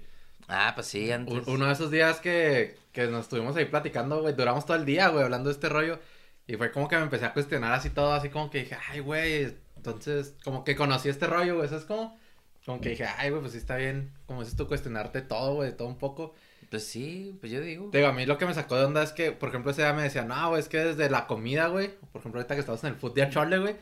Ah, 0.49 0.73
pues 0.75 0.87
sí, 0.87 1.11
antes. 1.13 1.47
U- 1.47 1.53
Uno 1.53 1.67
de 1.67 1.73
esos 1.73 1.91
días 1.91 2.21
que, 2.21 2.77
que 2.93 3.07
nos 3.07 3.23
estuvimos 3.25 3.55
ahí 3.57 3.67
platicando, 3.67 4.21
güey, 4.23 4.35
duramos 4.35 4.65
todo 4.67 4.77
el 4.77 4.85
día, 4.85 5.09
güey, 5.09 5.25
hablando 5.25 5.49
de 5.49 5.55
este 5.55 5.69
rollo. 5.69 5.99
Y 6.47 6.57
fue 6.57 6.73
como 6.73 6.89
que 6.89 6.97
me 6.97 7.03
empecé 7.03 7.27
a 7.27 7.35
cuestionar 7.35 7.73
así 7.75 7.91
todo, 7.91 8.13
así 8.15 8.31
como 8.31 8.49
que 8.51 8.61
dije, 8.61 8.77
ay, 8.91 9.01
güey, 9.01 9.55
entonces, 9.77 10.35
como 10.43 10.65
que 10.65 10.75
conocí 10.77 11.09
este 11.11 11.27
rollo, 11.27 11.57
güey, 11.57 11.69
¿sabes 11.69 11.85
cómo? 11.85 12.19
Como 12.65 12.81
que 12.81 12.91
dije, 12.91 13.05
ay, 13.19 13.31
güey, 13.31 13.41
pues 13.43 13.53
sí 13.53 13.59
está 13.59 13.77
bien, 13.77 14.13
como 14.27 14.41
dices 14.41 14.57
tú, 14.57 14.67
cuestionarte 14.67 15.21
todo, 15.23 15.55
güey, 15.55 15.77
todo 15.77 15.89
un 15.89 15.99
poco. 15.99 16.35
Pues 16.71 16.87
sí, 16.87 17.37
pues 17.41 17.51
yo 17.51 17.61
digo. 17.61 17.89
Digo, 17.93 18.07
a 18.09 18.13
mí 18.13 18.27
lo 18.27 18.37
que 18.37 18.45
me 18.47 18.53
sacó 18.55 18.77
de 18.77 18.85
onda 18.85 19.03
es 19.03 19.13
que, 19.13 19.33
por 19.33 19.49
ejemplo, 19.49 19.71
ese 19.71 19.83
día 19.83 19.93
me 19.95 20.03
decía, 20.03 20.23
no, 20.25 20.51
güey, 20.51 20.61
es 20.61 20.69
que 20.69 20.79
desde 20.79 21.09
la 21.09 21.27
comida, 21.27 21.69
güey, 21.69 21.91
por 22.13 22.21
ejemplo, 22.21 22.41
ahorita 22.41 22.55
que 22.55 22.61
estamos 22.61 22.83
en 22.85 22.91
el 22.91 22.97
food 22.97 23.15
de 23.15 23.31
Chole, 23.31 23.59
güey, 23.59 23.77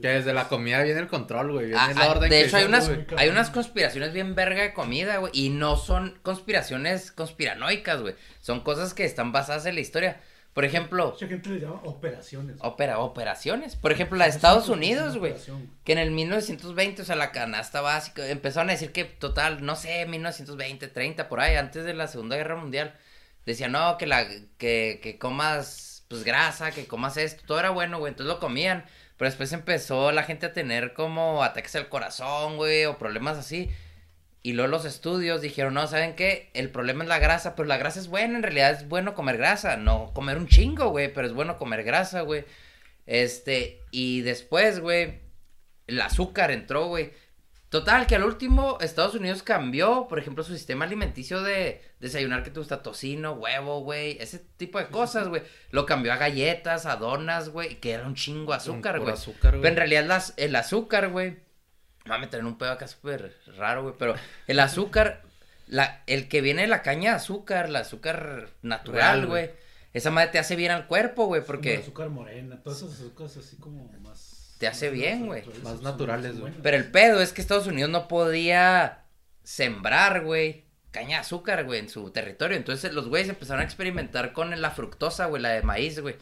que 0.00 0.08
desde 0.08 0.34
la 0.34 0.46
comida 0.48 0.82
viene 0.82 1.00
el 1.00 1.08
control, 1.08 1.52
güey, 1.52 1.66
viene 1.68 1.80
Ah, 1.80 1.90
el 1.92 1.98
ah, 1.98 2.10
orden. 2.10 2.28
de 2.28 2.38
que 2.40 2.44
hecho, 2.44 2.56
hay 2.58 2.64
unas, 2.66 2.88
güey. 2.88 3.06
hay 3.16 3.28
unas 3.30 3.48
conspiraciones 3.48 4.12
bien 4.12 4.34
verga 4.34 4.60
de 4.62 4.74
comida, 4.74 5.16
güey. 5.16 5.32
Y 5.34 5.48
no 5.48 5.76
son 5.76 6.18
conspiraciones 6.22 7.10
conspiranoicas, 7.12 8.02
güey. 8.02 8.14
Son 8.40 8.60
cosas 8.60 8.92
que 8.92 9.06
están 9.06 9.32
basadas 9.32 9.64
en 9.64 9.74
la 9.74 9.80
historia. 9.80 10.20
Por 10.56 10.64
ejemplo, 10.64 11.10
Mucha 11.12 11.26
gente 11.28 11.50
le 11.50 11.60
llama 11.60 11.82
operaciones. 11.84 12.56
opera, 12.60 12.98
operaciones. 13.00 13.76
Por 13.76 13.92
ejemplo, 13.92 14.16
la 14.16 14.24
de 14.24 14.30
Estados 14.30 14.70
Unidos, 14.70 15.18
güey. 15.18 15.34
Que 15.84 15.92
en 15.92 15.98
el 15.98 16.12
1920, 16.12 17.02
o 17.02 17.04
sea, 17.04 17.14
la 17.14 17.30
canasta 17.30 17.82
básica, 17.82 18.26
empezaron 18.26 18.70
a 18.70 18.72
decir 18.72 18.90
que 18.90 19.04
total, 19.04 19.66
no 19.66 19.76
sé, 19.76 20.06
1920, 20.06 20.88
30, 20.88 21.28
por 21.28 21.40
ahí, 21.40 21.56
antes 21.56 21.84
de 21.84 21.92
la 21.92 22.08
Segunda 22.08 22.36
Guerra 22.36 22.56
Mundial, 22.56 22.94
decían, 23.44 23.72
no, 23.72 23.98
que 23.98 24.06
la, 24.06 24.26
que, 24.56 24.98
que 25.02 25.18
comas, 25.18 26.06
pues, 26.08 26.24
grasa, 26.24 26.70
que 26.70 26.86
comas 26.86 27.18
esto, 27.18 27.42
todo 27.46 27.60
era 27.60 27.68
bueno, 27.68 27.98
güey, 27.98 28.12
entonces 28.12 28.32
lo 28.32 28.40
comían, 28.40 28.86
pero 29.18 29.28
después 29.28 29.52
empezó 29.52 30.10
la 30.10 30.22
gente 30.22 30.46
a 30.46 30.54
tener 30.54 30.94
como 30.94 31.44
ataques 31.44 31.76
al 31.76 31.90
corazón, 31.90 32.56
güey, 32.56 32.86
o 32.86 32.96
problemas 32.96 33.36
así, 33.36 33.68
y 34.46 34.52
luego 34.52 34.70
los 34.70 34.84
estudios 34.84 35.40
dijeron, 35.40 35.74
no, 35.74 35.88
¿saben 35.88 36.14
qué? 36.14 36.52
El 36.54 36.70
problema 36.70 37.02
es 37.02 37.08
la 37.08 37.18
grasa, 37.18 37.56
pero 37.56 37.66
la 37.66 37.78
grasa 37.78 37.98
es 37.98 38.06
buena, 38.06 38.36
en 38.36 38.44
realidad 38.44 38.70
es 38.70 38.88
bueno 38.88 39.12
comer 39.12 39.38
grasa, 39.38 39.76
no 39.76 40.12
comer 40.14 40.36
un 40.36 40.46
chingo, 40.46 40.90
güey, 40.90 41.12
pero 41.12 41.26
es 41.26 41.32
bueno 41.32 41.58
comer 41.58 41.82
grasa, 41.82 42.20
güey. 42.20 42.44
Este, 43.06 43.82
y 43.90 44.20
después, 44.20 44.78
güey, 44.78 45.18
el 45.88 46.00
azúcar 46.00 46.52
entró, 46.52 46.86
güey. 46.86 47.10
Total, 47.70 48.06
que 48.06 48.14
al 48.14 48.22
último 48.22 48.78
Estados 48.80 49.16
Unidos 49.16 49.42
cambió, 49.42 50.06
por 50.08 50.20
ejemplo, 50.20 50.44
su 50.44 50.52
sistema 50.52 50.84
alimenticio 50.84 51.42
de 51.42 51.82
desayunar 51.98 52.44
que 52.44 52.52
te 52.52 52.60
gusta 52.60 52.84
tocino, 52.84 53.32
huevo, 53.32 53.80
güey, 53.80 54.16
ese 54.20 54.38
tipo 54.38 54.78
de 54.78 54.86
cosas, 54.86 55.26
güey. 55.26 55.42
Lo 55.72 55.86
cambió 55.86 56.12
a 56.12 56.18
galletas, 56.18 56.86
a 56.86 56.94
donas, 56.94 57.48
güey, 57.48 57.80
que 57.80 57.90
era 57.90 58.06
un 58.06 58.14
chingo 58.14 58.52
azúcar, 58.52 59.00
güey. 59.00 59.12
Pero 59.42 59.66
en 59.66 59.76
realidad 59.76 60.04
las, 60.04 60.34
el 60.36 60.54
azúcar, 60.54 61.08
güey, 61.08 61.44
va 62.10 62.16
a 62.16 62.18
meter 62.18 62.40
en 62.40 62.46
un 62.46 62.58
pedo 62.58 62.72
acá 62.72 62.86
súper 62.88 63.36
raro, 63.56 63.82
güey, 63.82 63.94
pero 63.98 64.14
el 64.46 64.60
azúcar, 64.60 65.22
la, 65.66 66.02
el 66.06 66.28
que 66.28 66.40
viene 66.40 66.62
de 66.62 66.68
la 66.68 66.82
caña 66.82 67.10
de 67.10 67.16
azúcar, 67.16 67.66
el 67.66 67.76
azúcar 67.76 68.48
natural, 68.62 69.16
Real, 69.22 69.26
güey. 69.26 69.50
esa 69.92 70.10
madre 70.10 70.30
te 70.30 70.38
hace 70.38 70.56
bien 70.56 70.70
al 70.72 70.86
cuerpo, 70.86 71.26
güey, 71.26 71.40
como 71.42 71.52
el 71.52 71.56
porque... 71.56 71.76
azúcar 71.78 72.08
morena, 72.08 72.62
todas 72.62 72.82
esas 72.82 72.94
azúcares 73.00 73.36
así 73.36 73.56
como 73.56 73.88
más. 74.00 74.54
Te 74.58 74.66
hace 74.66 74.88
bien, 74.90 75.26
güey. 75.26 75.42
Más 75.62 75.82
naturales, 75.82 76.38
güey. 76.40 76.52
Pero 76.62 76.76
el 76.78 76.90
pedo 76.90 77.20
es 77.20 77.32
que 77.34 77.42
Estados 77.42 77.66
Unidos 77.66 77.90
no 77.90 78.08
podía 78.08 79.02
sembrar, 79.42 80.22
güey, 80.24 80.64
caña 80.92 81.16
de 81.18 81.20
azúcar, 81.22 81.64
güey, 81.64 81.80
en 81.80 81.88
su 81.90 82.10
territorio. 82.10 82.56
Entonces 82.56 82.92
los 82.94 83.08
güeyes 83.08 83.28
empezaron 83.28 83.60
a 83.60 83.64
experimentar 83.64 84.32
con 84.32 84.58
la 84.60 84.70
fructosa, 84.70 85.26
güey, 85.26 85.42
la 85.42 85.50
de 85.50 85.62
maíz, 85.62 86.00
güey. 86.00 86.16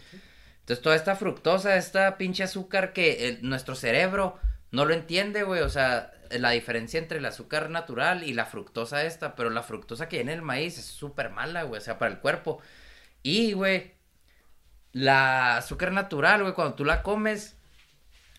Entonces 0.60 0.82
toda 0.82 0.96
esta 0.96 1.14
fructosa, 1.14 1.76
esta 1.76 2.16
pinche 2.16 2.42
azúcar 2.42 2.92
que 2.92 3.28
el- 3.28 3.48
nuestro 3.48 3.74
cerebro 3.76 4.38
no 4.74 4.84
lo 4.84 4.94
entiende, 4.94 5.42
güey. 5.44 5.62
O 5.62 5.68
sea, 5.68 6.12
la 6.30 6.50
diferencia 6.50 6.98
entre 6.98 7.18
el 7.18 7.26
azúcar 7.26 7.70
natural 7.70 8.24
y 8.24 8.32
la 8.34 8.44
fructosa 8.46 9.04
esta. 9.04 9.34
Pero 9.36 9.50
la 9.50 9.62
fructosa 9.62 10.08
que 10.08 10.16
viene 10.16 10.32
en 10.32 10.38
el 10.38 10.44
maíz 10.44 10.78
es 10.78 10.84
súper 10.86 11.30
mala, 11.30 11.62
güey. 11.62 11.78
O 11.80 11.84
sea, 11.84 11.98
para 11.98 12.10
el 12.12 12.18
cuerpo. 12.20 12.60
Y, 13.22 13.52
güey, 13.52 13.92
la 14.92 15.56
azúcar 15.56 15.92
natural, 15.92 16.42
güey, 16.42 16.54
cuando 16.54 16.74
tú 16.74 16.84
la 16.84 17.02
comes, 17.02 17.56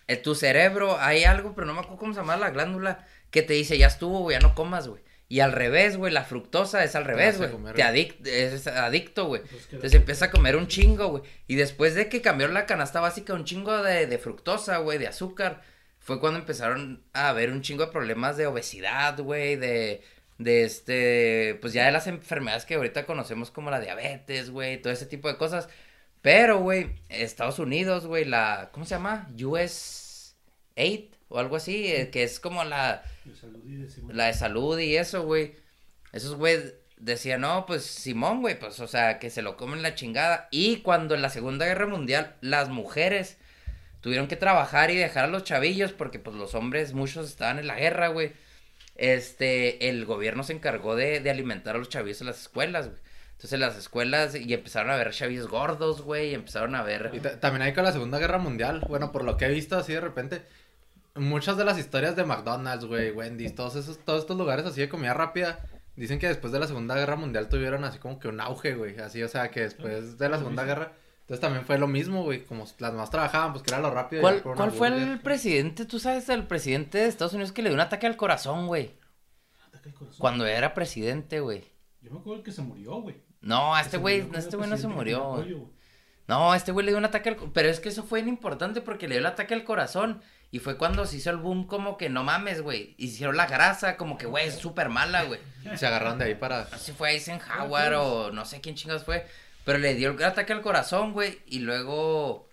en 0.06 0.22
tu 0.22 0.34
cerebro 0.34 0.98
hay 1.00 1.24
algo, 1.24 1.54
pero 1.54 1.66
no 1.66 1.74
me 1.74 1.80
acuerdo 1.80 1.98
cómo 1.98 2.14
se 2.14 2.20
llama 2.20 2.36
la 2.36 2.50
glándula, 2.50 3.06
que 3.30 3.42
te 3.42 3.52
dice, 3.54 3.76
ya 3.78 3.88
estuvo, 3.88 4.20
güey, 4.20 4.36
ya 4.36 4.40
no 4.40 4.54
comas, 4.54 4.88
güey. 4.88 5.02
Y 5.28 5.40
al 5.40 5.50
revés, 5.52 5.96
güey, 5.96 6.12
la 6.12 6.22
fructosa 6.24 6.84
es 6.84 6.94
al 6.94 7.04
revés, 7.04 7.36
güey. 7.38 7.50
Te 7.74 7.82
adic- 7.82 8.24
es 8.26 8.66
adicto, 8.68 9.26
güey. 9.26 9.42
Entonces, 9.42 9.66
queda- 9.66 9.76
Entonces 9.78 10.00
empieza 10.00 10.24
a 10.26 10.30
comer 10.30 10.54
un 10.56 10.68
chingo, 10.68 11.08
güey. 11.08 11.22
Y 11.48 11.56
después 11.56 11.96
de 11.96 12.08
que 12.08 12.22
cambió 12.22 12.46
la 12.46 12.64
canasta 12.66 13.00
básica, 13.00 13.34
un 13.34 13.44
chingo 13.44 13.82
de, 13.82 14.06
de 14.06 14.18
fructosa, 14.18 14.78
güey, 14.78 14.98
de 14.98 15.08
azúcar, 15.08 15.62
fue 16.06 16.20
cuando 16.20 16.38
empezaron 16.38 17.02
a 17.14 17.30
haber 17.30 17.50
un 17.50 17.62
chingo 17.62 17.84
de 17.84 17.90
problemas 17.90 18.36
de 18.36 18.46
obesidad, 18.46 19.18
güey, 19.18 19.56
de, 19.56 20.04
de 20.38 20.62
este, 20.62 21.58
pues 21.60 21.72
ya 21.72 21.86
de 21.86 21.90
las 21.90 22.06
enfermedades 22.06 22.64
que 22.64 22.76
ahorita 22.76 23.06
conocemos 23.06 23.50
como 23.50 23.72
la 23.72 23.80
diabetes, 23.80 24.50
güey, 24.50 24.80
todo 24.80 24.92
ese 24.92 25.06
tipo 25.06 25.26
de 25.26 25.36
cosas. 25.36 25.68
Pero, 26.22 26.60
güey, 26.60 26.94
Estados 27.08 27.58
Unidos, 27.58 28.06
güey, 28.06 28.24
la, 28.24 28.70
¿cómo 28.70 28.86
se 28.86 28.94
llama? 28.94 29.28
US 29.44 30.36
8 30.76 31.08
o 31.28 31.40
algo 31.40 31.56
así, 31.56 31.88
eh, 31.88 32.10
que 32.10 32.22
es 32.22 32.38
como 32.38 32.62
la, 32.62 33.02
De 33.24 33.34
salud 33.34 33.64
y 33.66 33.74
de 33.74 33.90
seguridad. 33.90 34.16
la 34.16 34.26
de 34.26 34.34
salud 34.34 34.78
y 34.78 34.96
eso, 34.96 35.24
güey. 35.24 35.56
Esos 36.12 36.36
güey 36.36 36.56
decían, 36.98 37.40
no, 37.40 37.66
pues 37.66 37.82
Simón, 37.84 38.42
güey, 38.42 38.56
pues, 38.56 38.78
o 38.78 38.86
sea, 38.86 39.18
que 39.18 39.28
se 39.28 39.42
lo 39.42 39.56
comen 39.56 39.82
la 39.82 39.96
chingada. 39.96 40.46
Y 40.52 40.82
cuando 40.82 41.16
en 41.16 41.22
la 41.22 41.30
Segunda 41.30 41.66
Guerra 41.66 41.88
Mundial 41.88 42.36
las 42.42 42.68
mujeres 42.68 43.38
tuvieron 44.06 44.28
que 44.28 44.36
trabajar 44.36 44.92
y 44.92 44.96
dejar 44.96 45.24
a 45.24 45.26
los 45.26 45.42
chavillos 45.42 45.92
porque, 45.92 46.20
pues, 46.20 46.36
los 46.36 46.54
hombres, 46.54 46.92
muchos 46.92 47.28
estaban 47.28 47.58
en 47.58 47.66
la 47.66 47.74
guerra, 47.74 48.06
güey. 48.06 48.30
Este, 48.94 49.88
el 49.88 50.04
gobierno 50.04 50.44
se 50.44 50.52
encargó 50.52 50.94
de, 50.94 51.18
de 51.18 51.28
alimentar 51.28 51.74
a 51.74 51.78
los 51.80 51.88
chavillos 51.88 52.20
en 52.20 52.28
las 52.28 52.40
escuelas, 52.40 52.86
güey. 52.86 53.00
Entonces, 53.32 53.52
en 53.54 53.58
las 53.60 53.76
escuelas, 53.76 54.36
y 54.36 54.54
empezaron 54.54 54.92
a 54.92 54.96
ver 54.96 55.10
chavillos 55.10 55.48
gordos, 55.48 56.02
güey, 56.02 56.30
y 56.30 56.34
empezaron 56.34 56.76
a 56.76 56.84
ver... 56.84 57.10
Y 57.14 57.18
ta- 57.18 57.40
también 57.40 57.62
hay 57.62 57.74
con 57.74 57.82
la 57.82 57.90
Segunda 57.90 58.20
Guerra 58.20 58.38
Mundial. 58.38 58.84
Bueno, 58.88 59.10
por 59.10 59.24
lo 59.24 59.36
que 59.36 59.46
he 59.46 59.50
visto 59.50 59.76
así 59.76 59.92
de 59.92 60.00
repente, 60.00 60.42
muchas 61.16 61.56
de 61.56 61.64
las 61.64 61.76
historias 61.76 62.14
de 62.14 62.22
McDonald's, 62.24 62.84
güey, 62.84 63.10
Wendy's, 63.10 63.56
todos 63.56 63.74
esos, 63.74 63.98
todos 64.04 64.20
estos 64.20 64.36
lugares 64.36 64.64
así 64.66 64.80
de 64.82 64.88
comida 64.88 65.14
rápida, 65.14 65.58
dicen 65.96 66.20
que 66.20 66.28
después 66.28 66.52
de 66.52 66.60
la 66.60 66.68
Segunda 66.68 66.94
Guerra 66.94 67.16
Mundial 67.16 67.48
tuvieron 67.48 67.82
así 67.82 67.98
como 67.98 68.20
que 68.20 68.28
un 68.28 68.40
auge, 68.40 68.74
güey. 68.76 68.96
Así, 69.00 69.20
o 69.24 69.28
sea, 69.28 69.50
que 69.50 69.62
después 69.62 70.16
de 70.16 70.28
la 70.28 70.38
Segunda 70.38 70.62
Guerra, 70.64 70.92
entonces 71.26 71.40
también 71.40 71.66
fue 71.66 71.76
lo 71.76 71.88
mismo, 71.88 72.22
güey. 72.22 72.44
Como 72.44 72.64
las 72.78 72.94
más 72.94 73.10
trabajaban, 73.10 73.52
pues 73.52 73.64
que 73.64 73.72
era 73.72 73.80
lo 73.80 73.90
rápido. 73.90 74.20
y 74.20 74.22
¿Cuál, 74.22 74.36
ya 74.36 74.42
por 74.44 74.52
una 74.52 74.58
cuál 74.58 74.70
fue 74.70 74.88
el 74.88 75.18
presidente? 75.18 75.84
¿Tú 75.84 75.98
sabes 75.98 76.28
del 76.28 76.46
presidente 76.46 76.98
de 76.98 77.06
Estados 77.06 77.32
Unidos 77.32 77.50
que 77.50 77.62
le 77.62 77.70
dio 77.70 77.74
un 77.74 77.80
ataque 77.80 78.06
al 78.06 78.16
corazón, 78.16 78.68
güey? 78.68 78.94
Ataca 79.66 79.88
el 79.88 79.94
corazón. 79.96 80.20
Cuando 80.20 80.46
era 80.46 80.72
presidente, 80.72 81.40
güey. 81.40 81.64
Yo 82.00 82.12
me 82.12 82.20
acuerdo 82.20 82.44
que 82.44 82.52
se 82.52 82.62
murió, 82.62 83.00
güey. 83.00 83.16
No, 83.40 83.74
a 83.74 83.80
este 83.80 83.96
güey, 83.96 84.22
con 84.22 84.36
este 84.36 84.50
el 84.50 84.58
güey 84.58 84.70
no 84.70 84.76
se 84.76 84.86
murió. 84.86 85.30
güey. 85.32 85.56
No, 86.28 86.52
a 86.52 86.56
este 86.56 86.70
güey 86.70 86.86
le 86.86 86.92
dio 86.92 86.98
un 86.98 87.04
ataque 87.04 87.30
al... 87.30 87.36
Pero 87.52 87.68
es 87.68 87.80
que 87.80 87.88
eso 87.88 88.04
fue 88.04 88.20
importante 88.20 88.80
porque 88.80 89.08
le 89.08 89.16
dio 89.16 89.20
el 89.20 89.26
ataque 89.26 89.54
al 89.54 89.64
corazón. 89.64 90.22
Y 90.52 90.60
fue 90.60 90.78
cuando 90.78 91.06
se 91.06 91.16
hizo 91.16 91.30
el 91.30 91.38
boom 91.38 91.66
como 91.66 91.96
que 91.96 92.08
no 92.08 92.22
mames, 92.22 92.62
güey. 92.62 92.94
Hicieron 92.98 93.36
la 93.36 93.46
grasa 93.46 93.96
como 93.96 94.16
que, 94.16 94.26
güey, 94.26 94.46
es 94.46 94.54
súper 94.54 94.90
mala, 94.90 95.24
güey. 95.24 95.40
Se 95.74 95.88
agarraron 95.88 96.18
de 96.18 96.26
ahí 96.26 96.34
para... 96.36 96.68
No 96.70 96.78
sé 96.78 96.84
si 96.84 96.92
fue 96.92 97.10
Eisenhower 97.10 97.94
o 97.94 98.30
no 98.30 98.44
sé 98.44 98.60
quién 98.60 98.76
chingados 98.76 99.02
fue. 99.02 99.26
Pero 99.66 99.78
le 99.80 99.94
dio 99.96 100.12
el 100.12 100.22
ataque 100.24 100.52
al 100.52 100.62
corazón, 100.62 101.12
güey. 101.12 101.40
Y 101.44 101.58
luego, 101.58 102.48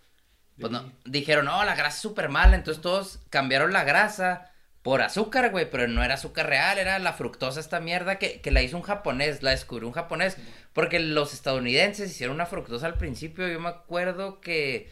pues 0.60 0.72
no, 0.72 0.92
dijeron, 1.06 1.46
no, 1.46 1.64
la 1.64 1.76
grasa 1.76 1.96
es 1.96 2.02
súper 2.02 2.28
mala. 2.28 2.56
Entonces 2.56 2.82
todos 2.82 3.20
cambiaron 3.30 3.72
la 3.72 3.84
grasa 3.84 4.52
por 4.82 5.02
azúcar, 5.04 5.52
güey. 5.52 5.70
Pero 5.70 5.88
no 5.88 6.04
era 6.04 6.16
azúcar 6.16 6.48
real, 6.48 6.80
era 6.80 6.98
la 6.98 7.14
fructosa 7.14 7.60
esta 7.60 7.80
mierda 7.80 8.18
que, 8.18 8.42
que 8.42 8.50
la 8.50 8.64
hizo 8.64 8.78
un 8.78 8.82
japonés, 8.84 9.44
la 9.44 9.52
descubrió 9.52 9.88
un 9.88 9.94
japonés. 9.94 10.38
Porque 10.74 11.00
los 11.00 11.34
estadounidenses 11.36 12.10
hicieron 12.10 12.34
una 12.36 12.48
fructosa 12.48 12.88
al 12.88 12.96
principio. 12.98 13.48
Yo 13.48 13.60
me 13.60 13.70
acuerdo 13.70 14.42
que 14.42 14.90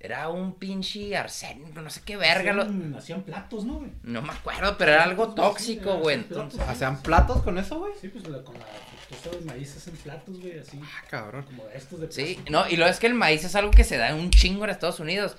era 0.00 0.28
un 0.28 0.58
pinche 0.58 1.16
arsénico, 1.16 1.80
no 1.80 1.90
sé 1.90 2.02
qué 2.04 2.16
verga. 2.16 2.52
lo- 2.52 2.62
Hacían, 2.62 2.94
hacían 2.96 3.22
platos, 3.22 3.64
¿no, 3.64 3.74
güey? 3.74 3.92
No 4.02 4.20
me 4.20 4.32
acuerdo, 4.32 4.76
pero 4.76 4.92
era 4.92 5.04
algo 5.04 5.32
tóxico, 5.32 5.98
güey. 5.98 6.16
Entonces... 6.16 6.60
¿Hacían 6.60 7.00
platos 7.02 7.42
con 7.42 7.56
eso, 7.56 7.78
güey? 7.78 7.92
Sí, 8.00 8.08
pues 8.08 8.24
con 8.24 8.32
la 8.32 8.42
de 9.08 9.40
maíz 9.44 9.88
platos, 10.02 10.40
güey, 10.40 10.58
así. 10.58 10.80
Ah, 10.82 11.04
cabrón. 11.08 11.44
Como 11.44 11.68
estos 11.68 12.00
de 12.00 12.10
Sí, 12.12 12.22
plástico. 12.34 12.50
no, 12.50 12.68
y 12.68 12.76
lo 12.76 12.86
es 12.86 12.98
que 12.98 13.06
el 13.06 13.14
maíz 13.14 13.44
es 13.44 13.54
algo 13.54 13.70
que 13.70 13.84
se 13.84 13.96
da 13.96 14.14
un 14.14 14.30
chingo 14.30 14.64
en 14.64 14.70
Estados 14.70 15.00
Unidos. 15.00 15.36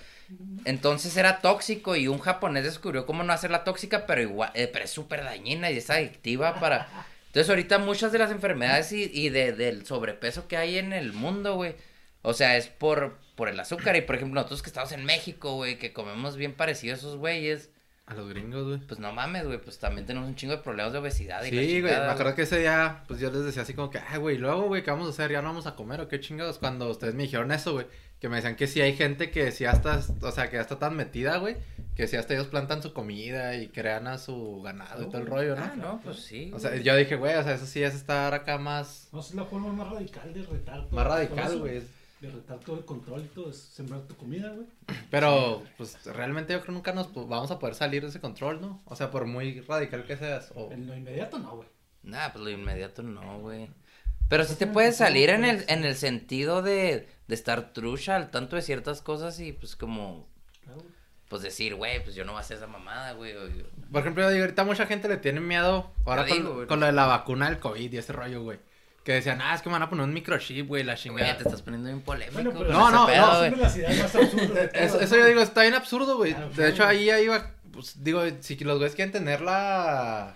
Entonces 0.65 1.15
era 1.15 1.39
tóxico 1.39 1.95
y 1.95 2.07
un 2.07 2.19
japonés 2.19 2.63
descubrió 2.65 3.05
cómo 3.05 3.23
no 3.23 3.31
hacerla 3.33 3.63
tóxica, 3.63 4.05
pero 4.05 4.21
igual, 4.21 4.51
eh, 4.55 4.67
pero 4.71 4.85
es 4.85 4.91
súper 4.91 5.23
dañina 5.23 5.71
y 5.71 5.77
es 5.77 5.89
adictiva 5.89 6.59
para... 6.59 6.87
Entonces 7.27 7.49
ahorita 7.49 7.77
muchas 7.79 8.11
de 8.11 8.19
las 8.19 8.31
enfermedades 8.31 8.91
y, 8.91 9.03
y 9.13 9.29
de, 9.29 9.51
del 9.53 9.85
sobrepeso 9.85 10.47
que 10.47 10.57
hay 10.57 10.77
en 10.77 10.91
el 10.91 11.13
mundo, 11.13 11.55
güey, 11.55 11.75
o 12.23 12.33
sea, 12.33 12.57
es 12.57 12.67
por, 12.67 13.17
por 13.35 13.47
el 13.49 13.59
azúcar. 13.59 13.95
Y 13.95 14.01
por 14.01 14.15
ejemplo, 14.15 14.35
nosotros 14.41 14.63
que 14.63 14.69
estamos 14.69 14.91
en 14.91 15.05
México, 15.05 15.53
güey, 15.55 15.77
que 15.77 15.93
comemos 15.93 16.35
bien 16.35 16.53
parecido 16.53 16.95
a 16.95 16.97
esos 16.97 17.15
güeyes, 17.17 17.69
A 18.07 18.13
los 18.13 18.29
gringos, 18.29 18.65
güey. 18.65 18.79
pues 18.79 19.01
no 19.01 19.11
mames, 19.11 19.45
güey, 19.45 19.57
pues 19.61 19.79
también 19.79 20.07
tenemos 20.07 20.29
un 20.29 20.35
chingo 20.35 20.55
de 20.55 20.61
problemas 20.63 20.93
de 20.93 20.99
obesidad 20.99 21.43
y 21.43 21.49
Sí, 21.49 21.81
güey, 21.81 21.93
me 21.93 22.05
acuerdo 22.05 22.35
que 22.35 22.43
ese 22.43 22.59
día, 22.59 23.03
pues 23.05 23.19
yo 23.19 23.29
les 23.29 23.43
decía 23.43 23.63
así 23.63 23.73
como 23.73 23.89
que, 23.89 23.99
ay, 23.99 24.17
güey, 24.17 24.37
luego, 24.37 24.63
güey, 24.67 24.81
¿qué 24.81 24.91
vamos 24.91 25.07
a 25.07 25.09
hacer? 25.09 25.29
¿Ya 25.29 25.41
no 25.41 25.49
vamos 25.49 25.67
a 25.67 25.75
comer 25.75 25.99
o 25.99 26.07
qué 26.07 26.21
chingados? 26.21 26.57
Cuando 26.57 26.89
ustedes 26.89 27.15
me 27.15 27.23
dijeron 27.23 27.51
eso, 27.51 27.73
güey, 27.73 27.85
que 28.21 28.29
me 28.29 28.37
decían 28.37 28.55
que 28.55 28.67
sí 28.67 28.79
hay 28.79 28.95
gente 28.95 29.29
que 29.29 29.51
sí 29.51 29.65
hasta, 29.65 30.01
o 30.21 30.31
sea, 30.31 30.49
que 30.49 30.55
ya 30.55 30.61
está 30.61 30.79
tan 30.79 30.95
metida, 30.95 31.35
güey, 31.37 31.57
que 31.95 32.07
sí 32.07 32.15
hasta 32.15 32.33
ellos 32.33 32.47
plantan 32.47 32.81
su 32.81 32.93
comida 32.93 33.55
y 33.57 33.67
crean 33.67 34.07
a 34.07 34.17
su 34.17 34.61
ganado 34.61 35.03
y 35.03 35.07
todo 35.07 35.17
el 35.17 35.27
rollo, 35.27 35.57
¿no? 35.57 35.63
Ah, 35.63 35.73
no, 35.75 36.01
pues 36.01 36.21
sí. 36.21 36.49
O 36.53 36.59
sea, 36.59 36.77
yo 36.77 36.95
dije, 36.95 37.17
güey, 37.17 37.35
o 37.35 37.43
sea, 37.43 37.55
eso 37.55 37.65
sí 37.65 37.83
es 37.83 37.93
estar 37.93 38.33
acá 38.33 38.57
más, 38.57 39.09
No, 39.11 39.19
es 39.19 39.33
la 39.33 39.43
forma 39.43 39.73
más 39.73 39.91
radical 39.91 40.33
de 40.33 40.43
retar 40.43 40.87
más 40.91 41.05
radical, 41.05 41.59
güey. 41.59 41.81
De 42.21 42.31
retar 42.31 42.57
todo 42.59 42.77
el 42.79 42.85
control 42.85 43.21
y 43.21 43.27
todo, 43.27 43.49
es 43.51 43.57
sembrar 43.57 44.01
tu 44.01 44.15
comida, 44.15 44.49
güey. 44.49 44.65
Pero, 45.11 45.63
pues, 45.77 46.03
realmente 46.05 46.51
yo 46.53 46.59
creo 46.61 46.65
que 46.67 46.71
nunca 46.71 46.91
nos 46.93 47.07
po- 47.07 47.27
vamos 47.27 47.51
a 47.51 47.59
poder 47.59 47.75
salir 47.75 48.01
de 48.01 48.09
ese 48.09 48.19
control, 48.19 48.59
¿no? 48.59 48.81
O 48.85 48.95
sea, 48.95 49.11
por 49.11 49.25
muy 49.27 49.61
radical 49.61 50.03
que 50.05 50.17
seas, 50.17 50.51
o... 50.55 50.71
En 50.71 50.87
lo 50.87 50.95
inmediato 50.95 51.37
no, 51.37 51.57
güey. 51.57 51.67
Nah, 52.01 52.29
pues 52.31 52.43
lo 52.43 52.49
inmediato 52.49 53.03
no, 53.03 53.39
güey. 53.39 53.69
Pero 54.29 54.43
sí 54.45 54.55
te 54.55 54.65
puedes 54.67 54.97
salir 54.97 55.29
en 55.29 55.45
el, 55.45 55.63
en 55.67 55.85
el 55.85 55.95
sentido 55.95 56.61
de, 56.63 57.07
de 57.27 57.35
estar 57.35 57.71
trucha 57.71 58.15
al 58.15 58.31
tanto 58.31 58.55
de 58.55 58.61
ciertas 58.63 59.01
cosas 59.03 59.39
y 59.39 59.53
pues 59.53 59.75
como, 59.75 60.27
Claro, 60.63 60.79
güey. 60.79 60.91
pues 61.29 61.43
decir, 61.43 61.75
güey, 61.75 62.03
pues 62.03 62.15
yo 62.15 62.25
no 62.25 62.31
voy 62.33 62.39
a 62.39 62.41
hacer 62.41 62.57
esa 62.57 62.67
mamada, 62.67 63.13
güey. 63.13 63.33
Por 63.91 64.01
ejemplo, 64.01 64.23
yo 64.23 64.29
digo, 64.31 64.43
ahorita 64.43 64.63
mucha 64.65 64.85
gente 64.87 65.07
le 65.07 65.17
tiene 65.17 65.39
miedo 65.39 65.91
ahora 66.05 66.25
con, 66.27 66.37
digo, 66.37 66.67
con 66.67 66.79
lo 66.79 66.87
de 66.87 66.91
la 66.93 67.05
vacuna 67.05 67.47
del 67.49 67.59
COVID 67.59 67.93
y 67.93 67.97
ese 67.97 68.11
rollo, 68.11 68.41
güey. 68.43 68.59
Que 69.07 69.13
decían, 69.13 69.39
ah, 69.41 69.55
es 69.55 69.61
que 69.61 69.69
me 69.69 69.73
van 69.73 69.83
a 69.83 69.89
poner 69.89 70.03
un 70.03 70.13
microchip, 70.13 70.67
güey, 70.67 70.83
la 70.83 70.95
Güey, 70.95 71.01
chingada. 71.01 71.37
te 71.37 71.43
estás 71.43 71.61
poniendo 71.61 71.87
bien 71.87 72.01
polémico. 72.01 72.33
Bueno, 72.33 72.51
pero 72.51 72.65
con 72.65 72.73
No, 72.73 72.91
no, 72.91 73.05
pedo, 73.07 73.49
no, 73.51 73.55
más 73.55 74.15
absurdas 74.15 74.53
de 74.53 74.67
todas, 74.67 75.01
Eso, 75.01 75.15
yo 75.15 75.25
digo, 75.27 75.39
está 75.39 75.61
bien 75.61 75.75
absurdo, 75.75 76.17
güey. 76.17 76.33
Claro, 76.33 76.49
de 76.49 76.55
claro. 76.55 76.69
hecho, 76.73 76.85
ahí 76.85 77.09
ahí 77.09 77.23
iba, 77.23 77.51
pues, 77.71 78.03
digo, 78.03 78.21
si 78.41 78.57
los 78.57 78.77
güeyes 78.79 78.95
quieren 78.95 79.13
tener 79.13 79.39
la... 79.39 80.35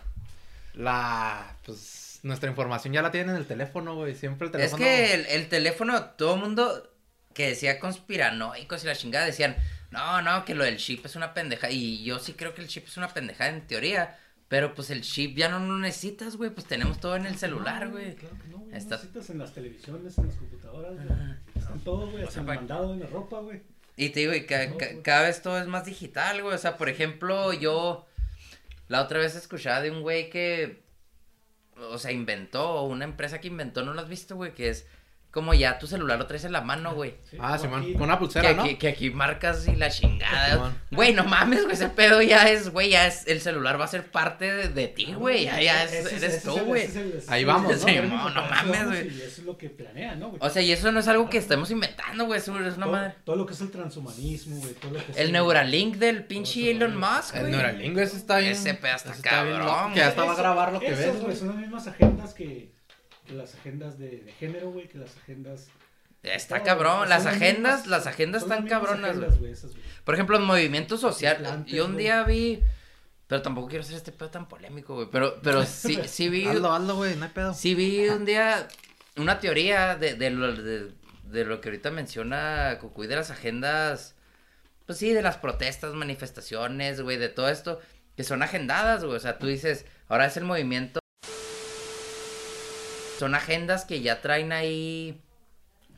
La... 0.76 1.58
Pues, 1.66 2.22
nuestra 2.24 2.50
información 2.50 2.94
ya 2.94 3.02
la 3.02 3.12
tienen 3.12 3.32
en 3.32 3.36
el 3.42 3.46
teléfono, 3.46 3.96
güey. 3.96 4.16
Siempre 4.16 4.48
el 4.48 4.54
Es 4.56 4.72
teléfono... 4.72 4.84
que 4.86 5.14
el, 5.16 5.26
el 5.26 5.50
teléfono, 5.50 6.04
todo 6.06 6.36
el 6.36 6.40
mundo 6.40 6.90
que 7.34 7.50
decía 7.50 7.78
conspiranoicos 7.78 8.86
y 8.86 8.88
la 8.88 8.96
chingada 8.96 9.26
decían, 9.26 9.58
no, 9.90 10.22
no, 10.22 10.46
que 10.46 10.56
lo 10.56 10.64
del 10.64 10.78
chip 10.78 11.06
es 11.06 11.18
una 11.18 11.34
pendeja. 11.34 11.70
Y 11.70 12.06
yo 12.06 12.20
sí 12.20 12.36
creo 12.36 12.54
que 12.54 12.62
el 12.62 12.70
chip 12.70 12.88
es 12.88 12.96
una 12.96 13.10
pendeja 13.10 13.50
en 13.50 13.68
teoría. 13.68 14.18
Pero 14.52 14.76
pues 14.76 14.90
el 14.90 15.02
chip 15.02 15.38
ya 15.38 15.48
no 15.48 15.60
lo 15.66 15.78
necesitas, 15.78 16.36
güey. 16.36 16.50
Pues 16.50 16.68
tenemos 16.68 17.00
todo 17.00 17.16
en 17.16 17.26
el 17.26 17.38
celular, 17.38 17.86
No, 17.86 17.92
güey. 17.92 18.16
Claro 18.16 18.36
que 18.38 18.48
no, 18.50 18.58
güey. 18.58 18.76
Está- 18.76 18.98
Necesitas 18.98 19.30
en 19.30 19.38
las 19.40 19.54
televisiones, 19.54 20.18
en 20.18 20.28
las 20.28 20.36
computadoras, 20.36 20.94
güey. 20.94 21.08
Están 21.56 21.80
todo, 21.80 22.12
güey. 22.12 22.24
Hasta 22.26 22.46
pa- 22.46 22.56
mandado 22.56 22.94
en 22.94 23.00
la 23.00 23.06
ropa, 23.08 23.40
güey. 23.40 23.62
Y 23.96 24.10
te 24.10 24.20
digo, 24.20 24.34
y 24.34 24.46
ca- 24.46 24.68
No, 24.68 24.78
ca- 24.78 24.88
güey. 24.92 25.04
cada 25.04 25.22
vez 25.24 25.42
todo 25.42 25.58
es 25.58 25.68
más 25.68 25.86
digital, 25.86 26.42
güey. 26.44 26.54
O 26.54 26.58
sea, 26.58 26.76
por 26.78 26.90
ejemplo, 26.90 27.54
yo 27.54 28.06
la 28.90 29.02
otra 29.02 29.20
vez 29.20 29.36
escuchaba 29.38 29.80
de 29.82 29.90
un 29.92 30.02
güey 30.02 30.30
que, 30.30 30.84
o 31.78 31.98
sea, 31.98 32.12
inventó, 32.12 32.84
una 32.84 33.06
empresa 33.06 33.40
que 33.40 33.48
inventó, 33.48 33.84
¿no 33.86 33.94
lo 33.94 34.02
has 34.02 34.10
visto, 34.10 34.36
güey? 34.36 34.54
Que 34.54 34.68
es 34.68 34.86
como 35.32 35.54
ya 35.54 35.80
tu 35.80 35.88
celular 35.88 36.20
lo 36.20 36.28
traes 36.28 36.44
en 36.44 36.52
la 36.52 36.60
mano, 36.62 36.94
güey. 36.94 37.16
Sí, 37.30 37.38
Ah, 37.40 37.58
Simón, 37.58 37.82
aquí- 37.84 37.94
con 37.94 38.04
una 38.04 38.16
Que 38.16 38.20
pulsera, 38.20 38.54
¿no? 38.54 38.64
aquí, 38.64 38.76
que 38.76 38.90
aquí 38.90 39.10
marcas 39.12 39.66
y 39.68 39.76
la 39.78 39.90
chingada. 39.90 40.74
Güey, 40.92 41.14
no 41.14 41.24
mames, 41.24 41.62
güey, 41.64 41.74
ese 41.74 41.88
pedo 41.90 42.22
ya 42.22 42.50
es, 42.50 42.70
güey, 42.70 42.90
ya 42.90 43.08
es, 43.08 43.26
el 43.28 43.40
celular 43.42 43.80
va 43.80 43.86
a 43.86 43.88
ser 43.88 44.12
parte 44.12 44.52
de, 44.54 44.68
de 44.68 44.88
ti, 44.90 45.14
güey, 45.14 45.46
ya, 45.46 45.62
ya 45.62 45.84
es, 45.86 45.94
Ese 45.94 46.16
eres 46.18 46.34
ese 46.36 46.48
tú, 46.50 46.58
el- 46.58 46.64
güey. 46.66 46.84
el- 46.84 47.24
Ahí 47.30 47.46
vamos, 47.46 47.72
el 47.72 47.80
¿no? 47.80 47.88
Simón, 48.10 48.34
no 48.34 48.42
mames, 48.46 48.86
güey. 48.88 49.08
Y 49.08 49.22
eso 49.22 49.42
es 49.42 49.46
lo 49.46 49.58
que 49.58 49.70
planea, 49.70 50.16
¿no, 50.16 50.30
güey? 50.32 50.40
O 50.44 50.50
sea, 50.50 50.62
y 50.62 50.72
eso 50.72 50.92
no 50.92 51.00
es 51.00 51.08
algo 51.08 51.30
que 51.30 51.38
estemos 51.38 51.72
inventando, 51.72 52.26
güey, 52.26 52.40
es 52.40 52.48
una 52.50 52.74
todo, 52.76 52.92
madre. 52.92 53.16
todo 53.24 53.36
lo 53.38 53.46
que 53.46 53.54
es 53.54 53.62
el 53.62 53.72
transhumanismo, 53.72 54.58
güey, 54.58 54.74
todo 54.74 54.92
lo 54.92 55.06
que 55.06 55.12
es 55.14 55.18
El 55.18 55.32
Neuralink 55.32 55.96
del 55.96 56.26
pinche 56.26 56.72
Elon 56.72 56.98
Musk, 56.98 57.36
El 57.36 57.42
güey. 57.42 57.52
Neuralink, 57.54 57.98
ese 58.00 58.18
está 58.18 58.40
bien. 58.40 58.52
Ese 58.52 58.74
pedo 58.74 58.96
está 58.98 59.14
cabrón, 59.22 59.84
güey. 59.84 59.94
Que 59.94 60.00
ya 60.02 60.10
estaba 60.10 60.34
a 60.34 60.36
grabar 60.36 60.74
lo 60.74 60.80
que 60.80 60.90
ves, 60.92 61.08
güey, 61.12 61.22
güey. 61.22 61.36
son 61.38 61.48
las 61.50 61.58
mismas 61.58 61.88
agendas 61.88 62.34
que, 62.34 62.44
que 62.44 62.81
las 63.34 63.56
agendas 63.56 63.98
de, 63.98 64.22
de 64.22 64.32
género, 64.34 64.72
güey, 64.72 64.88
que 64.88 64.98
las 64.98 65.16
agendas... 65.18 65.68
Está 66.24 66.62
cabrón, 66.62 67.10
las 67.10 67.26
agendas, 67.26 67.80
mismas- 67.82 67.88
las 67.88 68.06
agendas 68.06 68.44
están 68.44 68.68
cabronas, 68.68 69.18
güey. 69.40 69.56
Por 70.04 70.14
ejemplo, 70.14 70.38
el 70.38 70.44
movimiento 70.44 70.96
social. 70.98 71.66
Yo 71.66 71.86
un 71.86 71.98
día 71.98 72.22
vi. 72.24 72.62
Pero 73.26 73.42
tampoco 73.42 73.70
quiero 73.70 73.84
hacer 73.84 73.96
este 73.96 74.12
pedo 74.12 74.30
tan 74.30 74.48
polémico, 74.48 74.94
güey. 74.94 75.08
Pero, 75.12 75.42
pero 75.42 75.66
sí, 75.66 76.00
sí 76.06 76.30
vi. 76.30 76.46
Hazlo, 76.48 76.72
hazlo, 76.74 76.96
güey, 76.98 77.16
no 77.16 77.26
hay 77.26 77.32
pedo. 77.32 77.54
Sí 77.56 77.74
vi 77.74 78.08
un 78.10 78.26
día 78.26 78.68
una 79.18 79.40
teoría 79.40 79.96
de, 79.96 80.14
de, 80.14 80.30
lo, 80.30 80.54
de, 80.54 80.92
de 81.24 81.46
lo 81.46 81.60
que 81.60 81.70
ahorita 81.70 81.90
menciona 81.90 82.78
Cucuy 82.80 83.08
de 83.08 83.16
las 83.16 83.32
agendas. 83.32 84.14
Pues 84.86 85.00
sí, 85.00 85.14
de 85.14 85.24
las 85.24 85.38
protestas, 85.38 85.96
manifestaciones, 85.96 87.02
güey, 87.02 87.18
de 87.18 87.30
todo 87.30 87.50
esto. 87.50 87.80
Que 88.16 88.24
son 88.24 88.44
agendadas, 88.44 89.04
güey. 89.04 89.18
O 89.18 89.20
sea, 89.20 89.40
tú 89.40 89.48
dices, 89.48 89.88
ahora 90.08 90.28
es 90.28 90.38
el 90.38 90.44
movimiento. 90.44 91.00
Son 93.22 93.36
agendas 93.36 93.86
que 93.86 94.02
ya 94.02 94.20
traen 94.20 94.52
ahí 94.52 95.22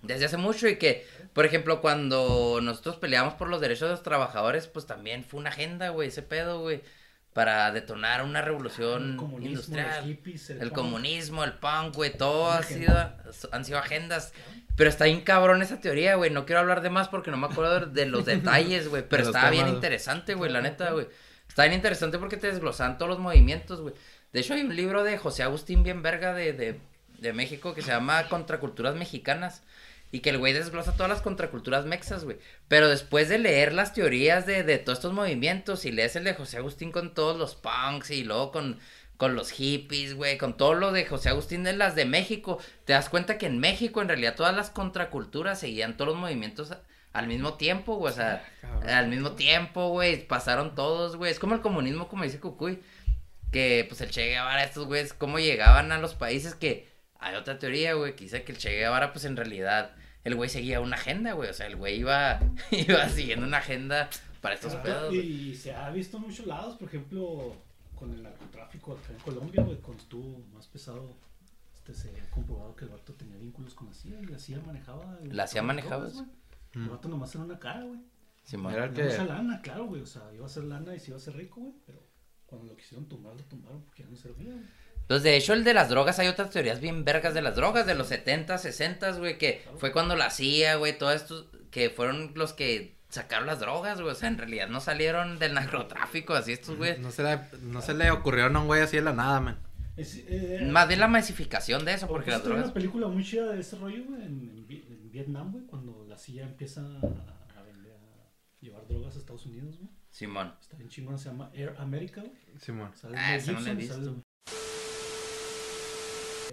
desde 0.02 0.26
hace 0.26 0.36
mucho 0.36 0.68
y 0.68 0.76
que, 0.76 1.08
por 1.32 1.46
ejemplo, 1.46 1.80
cuando 1.80 2.60
nosotros 2.62 2.98
peleamos 2.98 3.36
por 3.36 3.48
los 3.48 3.62
derechos 3.62 3.88
de 3.88 3.94
los 3.94 4.04
trabajadores, 4.04 4.68
pues 4.68 4.86
también 4.86 5.24
fue 5.24 5.40
una 5.40 5.50
agenda, 5.50 5.88
güey, 5.88 6.10
ese 6.10 6.22
pedo, 6.22 6.60
güey, 6.60 6.82
para 7.32 7.72
detonar 7.72 8.24
una 8.24 8.40
El 8.40 8.46
revolución 8.46 9.16
comunismo, 9.16 9.52
industrial. 9.56 10.00
los 10.00 10.06
hippies, 10.06 10.50
El 10.50 10.58
punk. 10.68 10.74
comunismo, 10.74 11.46
el 11.46 11.54
punk, 11.54 11.96
güey, 11.96 12.12
todo 12.12 12.52
ha 12.52 12.62
sido, 12.62 12.94
han 13.54 13.64
sido 13.64 13.80
agendas. 13.80 14.34
Pero 14.76 14.90
está 14.90 15.06
bien 15.06 15.22
cabrón 15.22 15.62
esa 15.62 15.80
teoría, 15.80 16.16
güey. 16.16 16.30
No 16.30 16.46
quiero 16.46 16.60
hablar 16.60 16.82
de 16.82 16.90
más 16.90 17.08
porque 17.08 17.32
no 17.32 17.38
me 17.38 17.48
acuerdo 17.48 17.86
de 17.86 18.06
los 18.06 18.26
detalles, 18.34 18.90
güey. 18.90 19.08
Pero 19.08 19.24
estaba 19.24 19.50
bien 19.50 19.70
interesante, 19.70 20.34
güey, 20.34 20.52
la 20.52 20.60
neta, 20.60 20.92
güey. 20.92 21.08
Está 21.48 21.64
bien 21.64 21.74
interesante 21.76 22.20
porque 22.20 22.36
te 22.36 22.48
desglosan 22.48 22.98
todos 22.98 23.08
los 23.12 23.20
movimientos, 23.20 23.80
güey. 23.80 23.96
De 24.34 24.42
hecho, 24.42 24.56
hay 24.56 24.62
un 24.64 24.76
libro 24.76 25.06
de 25.06 25.18
José 25.18 25.44
Agustín 25.44 25.84
bien 25.84 26.02
verga 26.02 26.34
de, 26.34 26.52
de, 26.52 26.80
de 27.24 27.34
México 27.34 27.74
que 27.74 27.82
se 27.82 27.92
llama 27.92 28.28
Contraculturas 28.30 28.96
Mexicanas. 28.96 29.64
Y 30.12 30.20
que 30.20 30.30
el 30.30 30.38
güey 30.38 30.54
desglosa 30.54 30.94
todas 30.94 31.10
las 31.10 31.24
contraculturas 31.24 31.88
mexas, 31.88 32.24
güey. 32.24 32.38
Pero 32.68 32.88
después 32.88 33.30
de 33.30 33.40
leer 33.40 33.74
las 33.74 33.96
teorías 33.96 34.46
de, 34.46 34.62
de 34.62 34.78
todos 34.78 35.00
estos 35.00 35.12
movimientos 35.12 35.86
y 35.86 35.92
lees 35.92 36.16
el 36.16 36.24
de 36.24 36.36
José 36.36 36.58
Agustín 36.58 36.92
con 36.92 37.16
todos 37.16 37.36
los 37.36 37.56
punks 37.56 38.12
y 38.12 38.24
luego 38.24 38.52
con, 38.52 38.80
con 39.18 39.36
los 39.36 39.52
hippies, 39.52 40.16
güey, 40.16 40.38
con 40.38 40.58
todo 40.58 40.74
lo 40.74 40.92
de 40.92 41.06
José 41.06 41.30
Agustín 41.30 41.64
de 41.64 41.74
las 41.74 41.96
de 41.96 42.06
México, 42.06 42.60
te 42.86 42.94
das 42.94 43.10
cuenta 43.10 43.38
que 43.38 43.46
en 43.46 43.58
México 43.60 44.02
en 44.02 44.08
realidad 44.08 44.36
todas 44.36 44.56
las 44.56 44.70
contraculturas 44.70 45.60
seguían 45.60 45.98
todos 45.98 46.10
los 46.12 46.20
movimientos 46.20 46.76
al 47.14 47.28
mismo 47.28 47.54
tiempo, 47.54 47.96
güey, 47.96 48.12
o 48.12 48.16
sea, 48.16 48.44
Cabrón. 48.62 48.90
al 48.90 49.08
mismo 49.08 49.32
tiempo, 49.32 49.90
güey, 49.90 50.28
pasaron 50.28 50.76
todos, 50.76 51.16
güey, 51.16 51.32
es 51.32 51.40
como 51.40 51.56
el 51.56 51.62
comunismo, 51.62 52.08
como 52.08 52.24
dice 52.24 52.40
Cucuy, 52.40 52.82
que 53.52 53.86
pues 53.88 54.02
el 54.02 54.10
Che 54.10 54.30
Guevara, 54.30 54.64
estos 54.64 54.88
güeyes, 54.88 55.14
cómo 55.14 55.40
llegaban 55.40 55.92
a 55.92 56.00
los 56.00 56.16
países 56.16 56.56
que 56.56 56.92
hay 57.24 57.36
otra 57.36 57.58
teoría, 57.60 57.94
güey, 57.94 58.16
que 58.16 58.26
dice 58.26 58.44
que 58.44 58.52
el 58.52 58.58
Che 58.58 58.70
Guevara, 58.72 59.12
pues 59.14 59.26
en 59.26 59.36
realidad, 59.38 59.96
el 60.24 60.36
güey 60.36 60.50
seguía 60.50 60.80
una 60.82 60.96
agenda, 60.96 61.34
güey, 61.34 61.50
o 61.50 61.54
sea, 61.54 61.68
el 61.68 61.76
güey 61.76 62.00
iba, 62.00 62.40
iba 62.72 63.10
siguiendo 63.10 63.46
una 63.46 63.58
agenda 63.58 64.10
para 64.42 64.56
estos 64.56 64.74
Claro, 64.76 65.10
pedos, 65.10 65.14
y 65.16 65.56
se 65.56 65.74
ha 65.74 65.90
visto 65.90 66.18
en 66.18 66.24
muchos 66.24 66.46
lados, 66.46 66.76
por 66.78 66.88
ejemplo, 66.90 67.56
con 67.96 68.12
el 68.14 68.24
narcotráfico 68.24 68.94
acá 68.94 69.12
en 69.14 69.20
Colombia, 69.20 69.64
güey, 69.64 69.78
cuando 69.78 70.04
estuvo 70.04 70.40
más 70.54 70.68
pesado, 70.68 71.16
este, 71.74 71.94
se 71.94 72.10
ha 72.22 72.30
comprobado 72.30 72.76
que 72.76 72.86
el 72.86 72.92
vato 72.92 73.14
tenía 73.14 73.38
vínculos 73.38 73.74
con 73.74 73.88
la 73.88 73.94
CIA 73.94 74.20
y 74.22 74.26
la 74.26 74.40
CIA 74.40 74.60
manejaba. 74.66 75.18
el- 75.22 75.36
La 75.36 75.48
CIA 75.48 75.62
manejaba 75.64 76.08
güey. 76.08 76.26
El 76.74 76.82
Mm. 76.82 76.90
vato 76.90 77.08
nomás 77.08 77.34
era 77.36 77.44
una 77.44 77.60
cara, 77.60 77.82
güey. 77.84 78.00
Simón. 78.44 78.74
Era 78.74 78.92
que. 78.92 79.04
mucha 79.04 79.24
lana, 79.26 79.62
claro, 79.62 79.86
güey, 79.86 80.02
o 80.02 80.06
sea, 80.06 80.24
iba 80.34 80.46
a 80.46 80.50
ser 80.50 80.64
lana 80.66 80.94
y 80.96 81.00
se 81.00 81.12
iba 81.12 81.18
a 81.18 81.20
ser 81.22 81.36
rico, 81.36 81.62
güey, 81.62 81.74
pero 81.86 82.00
cuando 82.46 82.68
lo 82.68 82.76
quisieron 82.76 83.06
tumbar, 83.08 83.36
lo 83.36 83.44
tumbaron 83.44 83.82
porque 83.84 84.04
ya 84.04 84.10
no 84.10 84.16
servía, 84.18 84.52
güey. 84.52 84.66
Pues 85.08 85.22
de 85.24 85.36
hecho 85.38 85.54
el 85.54 85.64
de 85.64 85.74
las 85.74 85.90
drogas, 85.90 86.18
hay 86.20 86.28
otras 86.28 86.50
teorías 86.50 86.80
bien 86.80 87.04
vergas 87.04 87.34
de 87.34 87.42
las 87.42 87.56
drogas, 87.56 87.86
de 87.86 87.96
los 87.96 88.08
70, 88.08 88.58
60, 88.58 89.12
güey, 89.14 89.38
que 89.38 89.64
fue 89.78 89.92
cuando 89.92 90.16
la 90.16 90.30
CIA, 90.30 90.76
güey, 90.76 90.98
todo 90.98 91.12
esto, 91.12 91.50
que 91.72 91.90
fueron 91.90 92.32
los 92.36 92.54
que 92.54 92.96
sacaron 93.10 93.46
las 93.46 93.60
drogas, 93.60 94.02
güey, 94.02 94.12
o 94.14 94.16
sea, 94.16 94.30
en 94.30 94.38
realidad 94.38 94.68
no 94.70 94.80
salieron 94.80 95.38
del 95.40 95.54
narcotráfico, 95.54 96.34
así 96.34 96.54
estos, 96.54 96.78
güey. 96.78 96.98
No 97.00 97.12
se, 97.12 97.22
le, 97.24 97.40
no 97.62 97.82
se 97.82 97.94
le 97.94 98.10
ocurrió 98.12 98.46
a 98.46 98.48
un 98.50 98.66
güey 98.66 98.82
así 98.82 98.96
de 98.96 99.04
la 99.04 99.14
nada, 99.14 99.40
man. 99.40 99.60
Es, 99.96 100.16
eh, 100.28 100.68
Más 100.72 100.88
bien 100.88 101.00
la 101.00 101.08
masificación 101.08 101.86
de 101.86 101.94
eso, 101.94 102.08
Por 102.08 102.18
porque 102.18 102.32
las 102.32 102.40
hay 102.40 102.46
drogas... 102.48 102.66
una 102.66 102.74
película 102.74 103.08
muy 103.08 103.24
chida 103.24 103.52
de 103.52 103.60
ese 103.60 103.76
rollo, 103.76 104.04
güey, 104.06 104.22
en, 104.24 104.50
en 104.50 104.68
Vi- 104.68 104.84
en 104.90 105.12
Vietnam, 105.12 105.52
güey, 105.52 105.66
cuando 105.66 106.04
la 106.10 106.18
CIA 106.18 106.46
empieza 106.46 106.82
a, 106.82 107.60
a 107.60 107.62
vender, 107.62 107.92
a 107.94 108.62
llevar 108.62 108.88
drogas 108.88 109.16
a 109.16 109.20
Estados 109.20 109.46
Unidos, 109.46 109.78
güey. 109.78 109.90
Simón. 110.10 110.56
Está 110.60 110.78
bien 110.78 110.90
chingón, 110.90 111.20
se 111.20 111.30
llama 111.30 111.52
Air 111.54 111.76
America, 111.78 112.22
güey. 112.22 112.34
Simón. 112.60 112.90
Ah, 113.16 113.38
no 113.46 113.60
la 113.60 113.72
he 113.72 113.76
visto. 113.76 113.94
sale- 113.94 114.12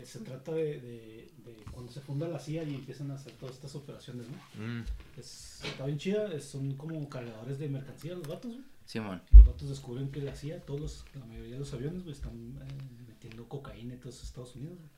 Eh, 0.00 0.06
Se 0.06 0.20
trata 0.20 0.52
de, 0.52 0.80
de, 0.80 1.30
de 1.44 1.54
cuando 1.72 1.92
se 1.92 2.00
funda 2.00 2.26
la 2.28 2.38
CIA 2.38 2.62
y 2.64 2.74
empiezan 2.74 3.10
a 3.10 3.14
hacer 3.14 3.32
todas 3.34 3.54
estas 3.56 3.74
operaciones, 3.74 4.26
¿no? 4.28 4.64
Mm. 4.64 4.84
Es, 5.18 5.60
está 5.64 5.86
bien 5.86 5.98
chida, 5.98 6.32
es- 6.32 6.44
son 6.44 6.74
como 6.76 7.08
cargadores 7.08 7.58
de 7.58 7.68
mercancía 7.68 8.14
los 8.14 8.26
vatos, 8.26 8.52
güey. 8.52 8.64
Simón. 8.86 9.22
Los 9.32 9.46
vatos 9.46 9.68
descubren 9.68 10.10
que 10.10 10.20
la 10.20 10.34
CIA, 10.34 10.64
todos 10.64 10.80
los, 10.80 11.04
la 11.14 11.24
mayoría 11.26 11.52
de 11.54 11.58
los 11.60 11.72
aviones, 11.74 12.02
güey, 12.02 12.14
están 12.14 12.58
eh, 12.60 13.04
metiendo 13.08 13.48
cocaína 13.48 13.94
en 13.94 14.00
todos 14.00 14.22
Estados 14.22 14.56
Unidos, 14.56 14.78
güey. 14.78 14.90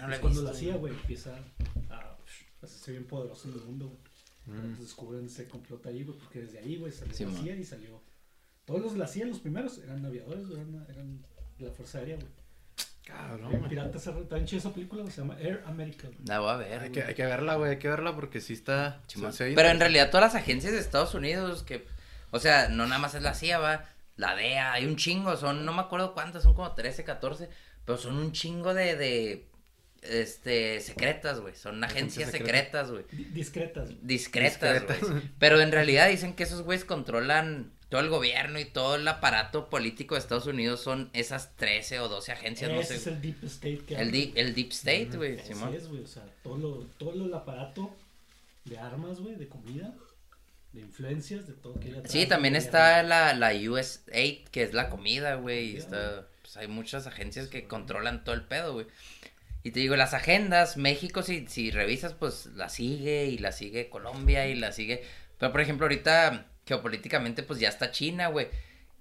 No 0.00 0.08
la 0.08 0.14
es 0.14 0.20
cuando 0.20 0.40
visto. 0.40 0.52
la 0.52 0.58
CIA, 0.58 0.76
güey, 0.76 0.94
empieza 0.94 1.36
a, 1.90 2.16
hacerse 2.62 2.92
bien 2.92 3.06
poderoso 3.06 3.48
en 3.48 3.54
el 3.54 3.60
mundo, 3.64 3.88
güey. 4.46 4.58
Mm. 4.58 4.78
Descubren 4.80 5.26
ese 5.26 5.46
complot 5.46 5.84
ahí, 5.86 6.04
güey, 6.04 6.18
porque 6.18 6.40
desde 6.40 6.58
ahí, 6.58 6.76
güey, 6.78 6.90
salió 6.90 7.14
la. 7.30 7.38
CIA 7.42 7.56
y 7.56 7.64
salió. 7.64 8.00
Todos 8.64 8.80
los 8.80 8.92
de 8.94 8.98
la 8.98 9.06
CIA, 9.06 9.26
los 9.26 9.40
primeros, 9.40 9.78
eran 9.78 10.04
aviadores, 10.04 10.48
eran, 10.50 10.86
eran 10.88 11.22
de 11.58 11.66
la 11.66 11.72
Fuerza 11.72 11.98
Aérea, 11.98 12.16
güey. 12.16 12.28
Cabrón, 13.08 13.50
güey. 13.58 13.68
pirata, 13.70 13.96
está 13.98 14.10
bien 14.12 14.44
chida 14.46 14.58
esa 14.58 14.72
película, 14.72 15.10
se 15.10 15.20
llama 15.22 15.36
Air 15.40 15.62
America. 15.66 16.06
güey. 16.08 16.18
La 16.26 16.40
voy 16.40 16.50
a 16.50 16.56
ver, 16.56 16.80
Hay 16.82 16.90
que, 16.90 17.00
güey. 17.00 17.08
hay 17.08 17.14
que 17.14 17.24
verla, 17.26 17.54
güey, 17.56 17.70
hay 17.72 17.78
que 17.78 17.88
verla 17.88 18.14
porque 18.14 18.40
sí 18.40 18.52
está. 18.52 19.00
Se- 19.06 19.32
se 19.32 19.44
oye 19.44 19.54
Pero 19.54 19.68
en 19.70 19.80
realidad 19.80 20.10
todas 20.10 20.32
las 20.32 20.40
agencias 20.42 20.72
de 20.72 20.78
Estados 20.78 21.14
Unidos 21.14 21.62
que, 21.62 21.86
o 22.30 22.38
sea, 22.38 22.68
no 22.68 22.86
nada 22.86 22.98
más 23.00 23.14
es 23.14 23.22
la 23.22 23.34
CIA, 23.34 23.58
va, 23.58 23.84
la 24.16 24.34
DEA, 24.36 24.72
hay 24.72 24.84
un 24.86 24.96
chingo, 24.96 25.36
son, 25.36 25.64
no 25.64 25.72
me 25.72 25.80
acuerdo 25.80 26.12
cuántas, 26.12 26.42
son 26.42 26.52
como 26.54 26.72
13, 26.72 27.02
14, 27.04 27.48
pero 27.84 27.96
son 27.98 28.18
un 28.18 28.32
chingo 28.32 28.74
de, 28.74 28.96
de, 28.96 29.46
este, 30.02 30.80
secretas, 30.80 31.40
güey, 31.40 31.54
son 31.54 31.82
agencias 31.82 32.30
secreta. 32.30 32.84
secretas, 32.84 32.90
güey, 32.90 33.04
Di- 33.10 33.24
Discretas. 33.24 33.86
güey. 33.86 33.98
discretas, 34.02 34.72
Discretas. 34.74 35.10
güey, 35.10 35.22
pero 35.38 35.60
en 35.60 35.72
realidad 35.72 36.08
dicen 36.08 36.34
que 36.34 36.42
esos 36.44 36.62
güeyes 36.62 36.84
controlan 36.84 37.72
todo 37.88 38.00
el 38.02 38.08
gobierno 38.10 38.58
y 38.58 38.64
todo 38.66 38.96
el 38.96 39.08
aparato 39.08 39.70
político 39.70 40.14
de 40.14 40.20
Estados 40.20 40.46
Unidos 40.46 40.80
son 40.80 41.10
esas 41.14 41.56
13 41.56 42.00
o 42.00 42.08
12 42.08 42.32
agencias, 42.32 42.70
no 42.70 42.80
Ese 42.80 42.96
es 42.96 43.02
sé, 43.02 43.10
el 43.10 43.20
Deep 43.22 43.44
State 43.44 43.78
que 43.86 43.94
el, 43.94 44.10
di- 44.10 44.32
el 44.36 44.54
Deep 44.54 44.70
State, 44.72 45.10
güey, 45.16 45.38
Así 45.38 45.54
Simón. 45.54 45.74
es, 45.74 45.88
güey, 45.88 46.02
o 46.02 46.06
sea, 46.06 46.24
todo, 46.42 46.58
lo, 46.58 46.74
todo 46.98 47.12
el 47.24 47.32
aparato 47.32 47.94
de 48.64 48.78
armas, 48.78 49.20
güey, 49.20 49.36
de 49.36 49.48
comida, 49.48 49.94
de 50.74 50.80
influencias, 50.82 51.46
de 51.46 51.54
todo 51.54 51.80
que 51.80 51.94
Sí, 52.06 52.26
también 52.26 52.54
está 52.56 53.02
la, 53.02 53.32
la 53.34 53.52
USAID, 53.54 54.48
que 54.48 54.62
es 54.62 54.74
la 54.74 54.90
comida, 54.90 55.36
güey. 55.36 55.70
y 55.70 55.72
Ya. 55.74 55.78
está, 55.78 56.28
pues 56.42 56.56
hay 56.58 56.68
muchas 56.68 57.06
agencias 57.06 57.48
que 57.48 57.66
controlan 57.66 58.22
todo 58.24 58.34
el 58.34 58.42
pedo, 58.42 58.74
güey. 58.74 58.86
Y 59.64 59.70
te 59.70 59.80
digo, 59.80 59.96
las 59.96 60.12
agendas, 60.14 60.76
México, 60.76 61.22
si, 61.22 61.46
si 61.48 61.70
revisas, 61.70 62.12
pues 62.12 62.46
la 62.54 62.68
sigue 62.68 63.26
y 63.26 63.38
la 63.38 63.50
sigue 63.52 63.88
Colombia 63.88 64.46
y 64.46 64.54
la 64.54 64.72
sigue. 64.72 65.02
Pero, 65.38 65.52
por 65.52 65.60
ejemplo, 65.62 65.86
ahorita 65.86 66.46
geopolíticamente, 66.68 67.42
pues 67.42 67.58
ya 67.58 67.68
está 67.68 67.90
China, 67.90 68.28
güey. 68.28 68.48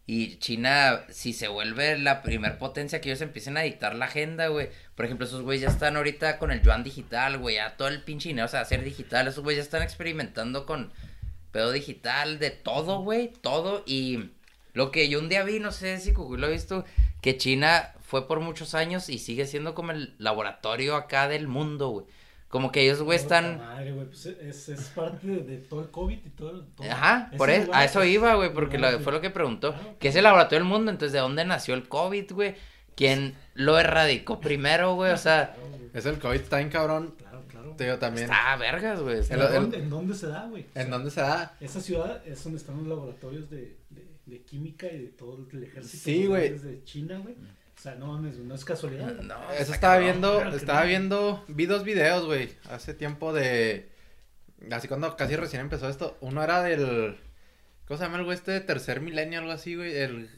Y 0.09 0.37
China, 0.37 1.03
si 1.09 1.33
se 1.33 1.49
vuelve 1.49 1.97
la 1.99 2.23
primer 2.23 2.57
potencia 2.57 3.01
que 3.01 3.09
ellos 3.09 3.21
empiecen 3.21 3.57
a 3.57 3.61
dictar 3.61 3.93
la 3.93 4.05
agenda, 4.05 4.47
güey. 4.47 4.69
Por 4.95 5.05
ejemplo, 5.05 5.27
esos 5.27 5.41
güeyes 5.41 5.63
ya 5.63 5.67
están 5.67 5.97
ahorita 5.97 6.39
con 6.39 6.49
el 6.51 6.61
yuan 6.61 6.83
digital, 6.83 7.37
güey. 7.37 7.55
Ya 7.55 7.75
todo 7.75 7.89
el 7.89 8.01
pinche 8.01 8.29
dinero, 8.29 8.45
o 8.45 8.49
sea, 8.49 8.61
hacer 8.61 8.85
digital. 8.85 9.27
Esos 9.27 9.43
güeyes 9.43 9.57
ya 9.59 9.65
están 9.65 9.83
experimentando 9.83 10.65
con 10.65 10.93
pedo 11.51 11.73
digital, 11.73 12.39
de 12.39 12.51
todo, 12.51 13.01
güey. 13.01 13.33
Todo. 13.41 13.83
Y 13.85 14.31
lo 14.73 14.91
que 14.91 15.09
yo 15.09 15.19
un 15.19 15.27
día 15.27 15.43
vi, 15.43 15.59
no 15.59 15.73
sé 15.73 15.99
si 15.99 16.13
lo 16.13 16.47
ha 16.47 16.49
visto, 16.49 16.85
que 17.21 17.37
China 17.37 17.93
fue 17.99 18.29
por 18.29 18.39
muchos 18.39 18.75
años 18.75 19.09
y 19.09 19.19
sigue 19.19 19.45
siendo 19.45 19.75
como 19.75 19.91
el 19.91 20.15
laboratorio 20.19 20.95
acá 20.95 21.27
del 21.27 21.49
mundo, 21.49 21.89
güey. 21.89 22.05
Como 22.49 22.71
que 22.71 22.81
ellos, 22.83 23.01
güey, 23.01 23.17
están... 23.17 23.57
Madre, 23.57 23.91
güey, 23.91 24.07
pues 24.07 24.25
es, 24.25 24.69
es 24.69 24.81
parte 24.95 25.27
de, 25.27 25.43
de 25.43 25.57
todo 25.57 25.81
el 25.81 25.89
COVID 25.91 26.17
y 26.25 26.29
todo. 26.29 26.63
todo- 26.75 26.89
Ajá, 26.89 27.29
por 27.37 27.49
eso, 27.49 27.71
a 27.73 27.83
eso 27.83 28.01
es 28.01 28.09
iba, 28.09 28.35
güey, 28.35 28.53
porque 28.53 28.77
lo- 28.77 28.99
fue 29.01 29.11
lo 29.11 29.19
que 29.19 29.29
preguntó. 29.29 29.73
Claro, 29.73 29.95
¿Qué 29.99 30.07
es 30.07 30.15
el 30.15 30.23
laboratorio 30.23 30.59
del 30.63 30.69
mundo? 30.69 30.89
Entonces, 30.91 31.11
¿de 31.11 31.19
dónde 31.19 31.43
nació 31.43 31.73
el 31.73 31.87
COVID, 31.89 32.31
güey? 32.31 32.55
¿Quién 32.95 33.35
lo 33.53 33.77
erradicó 33.77 34.39
primero, 34.39 34.95
güey? 34.95 35.11
O 35.11 35.17
sea, 35.17 35.55
Es 35.93 36.05
el 36.05 36.19
COVID, 36.19 36.35
está 36.39 36.57
bien 36.57 36.69
cabrón. 36.69 37.15
claro, 37.17 37.43
claro. 37.49 37.73
Te 37.75 37.83
digo 37.83 37.97
también. 37.97 38.25
Está 38.25 38.55
vergas, 38.55 39.01
güey. 39.01 39.17
¿En, 39.29 39.39
el- 39.41 39.53
dónde, 39.53 39.77
en 39.79 39.89
dónde 39.89 40.15
se 40.15 40.27
da, 40.27 40.45
güey? 40.47 40.63
O 40.63 40.65
¿En 40.67 40.73
sea, 40.73 40.85
dónde 40.87 41.11
se 41.11 41.21
da? 41.21 41.55
Esa 41.59 41.81
ciudad 41.81 42.21
es 42.25 42.41
donde 42.43 42.59
están 42.59 42.77
los 42.77 42.87
laboratorios 42.87 43.49
de, 43.49 43.75
de, 43.89 44.05
de 44.25 44.41
química 44.43 44.87
y 44.87 44.99
de 44.99 45.07
todo 45.07 45.45
el 45.51 45.63
ejército. 45.63 46.03
Sí, 46.03 46.19
los 46.21 46.29
güey. 46.29 46.57
De 46.59 46.83
China, 46.85 47.17
güey. 47.21 47.35
O 47.77 47.79
sea, 47.79 47.93
no 47.95 48.07
mames, 48.07 48.37
no 48.39 48.55
es 48.55 48.65
casualidad. 48.65 49.13
No, 49.21 49.35
Eso 49.51 49.71
está 49.71 49.75
estaba 49.75 49.93
cabrón. 49.95 50.03
viendo, 50.11 50.35
claro 50.41 50.55
estaba 50.55 50.81
no. 50.81 50.87
viendo, 50.87 51.45
vi 51.47 51.65
dos 51.67 51.83
videos, 51.83 52.25
güey, 52.25 52.49
hace 52.71 52.93
tiempo 52.95 53.33
de, 53.33 53.89
así 54.71 54.87
cuando 54.87 55.15
casi 55.15 55.35
recién 55.35 55.61
empezó 55.61 55.87
esto, 55.87 56.17
uno 56.21 56.43
era 56.43 56.63
del, 56.63 57.17
¿cómo 57.87 57.97
se 57.99 58.03
llama 58.03 58.17
el 58.17 58.23
güey 58.25 58.35
este 58.35 58.51
de 58.51 58.61
tercer 58.61 58.99
milenio, 59.01 59.39
algo 59.39 59.51
así, 59.51 59.75
güey? 59.75 59.95
El, 59.95 60.29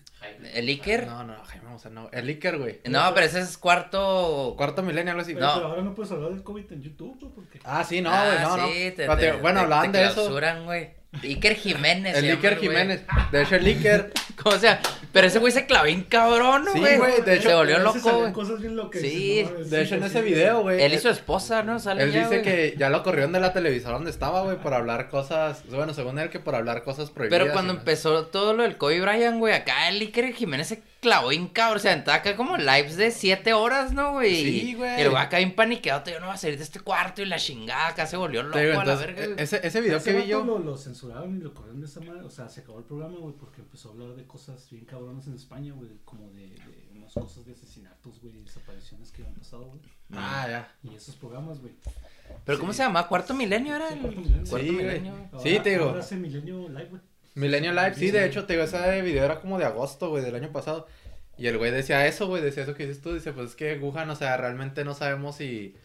¿El 0.53 0.67
Iker? 0.67 1.07
no, 1.07 1.23
no, 1.23 1.41
Jaime 1.45 1.63
Maussan, 1.69 1.93
no, 1.93 2.09
el 2.11 2.27
Iker, 2.27 2.57
güey. 2.57 2.81
No, 2.89 3.13
pero 3.13 3.25
ese 3.25 3.39
es 3.39 3.57
cuarto. 3.57 4.53
Cuarto 4.57 4.83
milenio, 4.83 5.11
algo 5.11 5.21
así. 5.21 5.33
Pero, 5.33 5.47
No. 5.47 5.53
pero 5.55 5.67
ahora 5.67 5.81
no 5.81 5.95
puedes 5.95 6.11
hablar 6.11 6.31
del 6.31 6.43
COVID 6.43 6.73
en 6.73 6.81
YouTube, 6.81 7.17
güey, 7.21 7.31
porque... 7.33 7.59
Ah, 7.63 7.85
sí, 7.85 8.01
no, 8.01 8.09
Ah, 8.11 8.25
güey, 8.25 8.39
no, 8.43 8.57
no. 8.57 8.67
sí, 8.67 8.73
te- 8.73 8.93
Pero 8.97 9.15
te- 9.15 9.31
te- 9.31 9.37
bueno, 9.37 9.59
te- 9.59 9.63
hablaban 9.63 9.91
te 9.93 9.97
de 9.99 10.05
eso. 10.07 10.29
güey. 10.65 10.98
Iker 11.23 11.55
Jiménez. 11.55 12.15
El 12.15 12.23
llama 12.25 12.35
Iker 12.35 12.55
güey. 12.55 12.61
Jiménez, 12.67 13.01
de 13.31 13.41
hecho 13.41 13.55
el 13.55 13.65
Iker, 13.65 14.13
¿Cómo 14.43 14.57
sea? 14.57 14.79
Pero 15.11 15.27
ese 15.27 15.39
güey 15.39 15.51
se 15.51 15.65
clavó 15.65 15.85
bien 15.85 16.03
cabrón, 16.03 16.65
¿no, 16.65 16.71
Sí, 16.71 16.79
güey? 16.79 16.97
güey, 16.97 17.21
de 17.23 17.35
hecho, 17.35 17.49
se 17.49 17.55
volvió 17.55 17.79
loco, 17.79 17.99
salen 17.99 18.19
güey. 18.21 18.33
cosas 18.33 18.61
bien 18.61 18.75
locas. 18.75 19.01
Sí, 19.01 19.43
no 19.51 19.57
de 19.57 19.65
sí, 19.65 19.75
hecho 19.75 19.95
en 19.95 20.03
ese 20.03 20.19
sí, 20.19 20.25
video, 20.25 20.61
güey. 20.61 20.81
Él 20.81 20.93
y 20.93 20.99
su 20.99 21.09
esposa, 21.09 21.63
¿no? 21.63 21.79
Sale 21.79 22.03
Él 22.03 22.11
ya, 22.13 22.19
dice 22.21 22.39
güey. 22.39 22.43
que 22.43 22.75
ya 22.77 22.89
lo 22.89 23.01
corrieron 23.03 23.31
de 23.33 23.39
la 23.39 23.51
televisora 23.53 23.95
donde 23.95 24.11
estaba, 24.11 24.43
güey, 24.43 24.57
por 24.57 24.73
hablar 24.75 25.09
cosas, 25.09 25.63
bueno, 25.71 25.93
según 25.95 26.19
él 26.19 26.29
que 26.29 26.39
por 26.39 26.53
hablar 26.55 26.83
cosas 26.83 27.09
prohibidas. 27.09 27.39
Pero 27.41 27.53
cuando 27.53 27.73
empezó 27.73 28.27
todo 28.27 28.53
lo 28.53 28.63
del 28.63 28.77
Kobe 28.77 29.01
Bryant, 29.01 29.39
güey, 29.39 29.53
acá 29.55 29.89
el 29.89 29.99
Iker 29.99 30.31
Jiménez 30.33 30.67
se 30.67 30.83
clavó 30.99 31.29
bien 31.29 31.47
cabrón. 31.47 31.77
O 31.77 31.79
sea, 31.79 31.93
estaba 31.93 32.17
acá 32.17 32.35
como 32.35 32.57
lives 32.57 32.97
de 32.97 33.11
7 33.11 33.53
horas, 33.53 33.93
¿no, 33.93 34.13
güey? 34.13 34.35
Sí, 34.35 34.73
güey. 34.75 35.01
El 35.01 35.09
güey 35.09 35.21
acá 35.21 35.37
bien 35.37 35.55
paniqueado, 35.55 36.03
yo 36.11 36.19
no 36.19 36.27
va 36.27 36.33
a 36.33 36.37
salir 36.37 36.57
de 36.57 36.63
este 36.63 36.79
cuarto 36.79 37.21
y 37.21 37.25
la 37.25 37.37
chingada 37.37 37.87
acá 37.87 38.05
se 38.05 38.17
volvió 38.17 38.43
loco 38.43 38.53
Te 38.57 38.65
digo, 38.67 38.79
a 38.79 38.85
la 38.85 38.93
entonces, 38.93 39.07
verga. 39.15 39.25
güey. 39.33 39.43
ese, 39.43 39.67
ese 39.67 39.81
video 39.81 39.97
Ese 39.97 40.11
que 40.13 40.19
vi 40.21 40.27
yo, 40.27 40.43
Lo, 40.45 40.59
lo 40.59 40.77
censuraron 40.77 41.37
y 41.37 41.39
lo 41.41 41.53
corrieron 41.53 41.79
de 41.81 41.87
esa 41.87 41.99
manera. 42.01 42.25
O 42.25 42.29
sea, 42.29 42.49
se 42.49 42.61
acabó 42.61 42.79
el 42.79 42.85
programa, 42.85 43.17
güey, 43.17 43.35
porque 43.35 43.61
empezó 43.61 43.89
a 43.89 43.91
hablar 43.93 44.15
de 44.15 44.25
cosas 44.25 44.69
bien 44.69 44.85
cabronas 44.85 45.27
en 45.27 45.35
España, 45.35 45.73
güey. 45.73 45.89
Como 46.05 46.29
de, 46.31 46.47
de 46.49 46.89
unas 46.95 47.13
cosas 47.13 47.45
de 47.45 47.53
asesinatos, 47.53 48.19
güey, 48.21 48.37
y 48.37 48.43
desapariciones 48.43 49.11
que 49.11 49.23
han 49.25 49.33
pasado, 49.33 49.65
güey. 49.65 49.79
ah, 50.13 50.47
ya. 50.49 50.75
Y 50.83 50.95
esos 50.95 51.15
programas, 51.15 51.59
güey. 51.59 51.73
Pero 52.45 52.59
¿cómo 52.59 52.73
se 52.73 52.83
llama? 52.83 53.07
¿Cuarto 53.07 53.33
milenio 53.33 53.75
era? 53.75 53.89
Sí, 53.89 53.95
el- 53.95 53.99
Cuarto 54.03 54.13
Milenio. 54.13 54.49
Cuarto 54.49 54.59
Sí, 54.59 54.65
güey. 54.65 54.71
milenio, 54.85 55.11
güey. 55.13 55.23
Ahora- 55.31 55.43
Sí, 55.43 55.59
te 55.63 55.69
digo. 55.71 55.85
Ahora 55.85 55.99
hace 55.99 56.15
Milenio 56.15 56.69
Live, 56.69 56.85
güey. 56.89 57.01
Milenio 57.35 57.71
Live, 57.71 57.95
sí, 57.95 58.11
de 58.11 58.25
hecho, 58.25 58.45
te 58.45 58.53
digo, 58.53 58.65
ese 58.65 59.01
video 59.01 59.23
era 59.25 59.39
como 59.39 59.57
de 59.57 59.65
agosto, 59.65 60.09
güey, 60.09 60.23
del 60.23 60.35
año 60.35 60.51
pasado. 60.51 60.87
Y 61.37 61.47
el 61.47 61.57
güey 61.57 61.71
decía 61.71 62.05
eso, 62.05 62.27
güey, 62.27 62.41
decía 62.41 62.63
eso 62.63 62.75
que 62.75 62.85
dices 62.85 63.01
tú, 63.01 63.13
dice, 63.13 63.31
pues 63.31 63.51
es 63.51 63.55
que 63.55 63.77
Wuhan, 63.77 64.09
o 64.09 64.15
sea, 64.15 64.35
realmente 64.35 64.83
no 64.83 64.93
sabemos 64.93 65.37
si, 65.37 65.75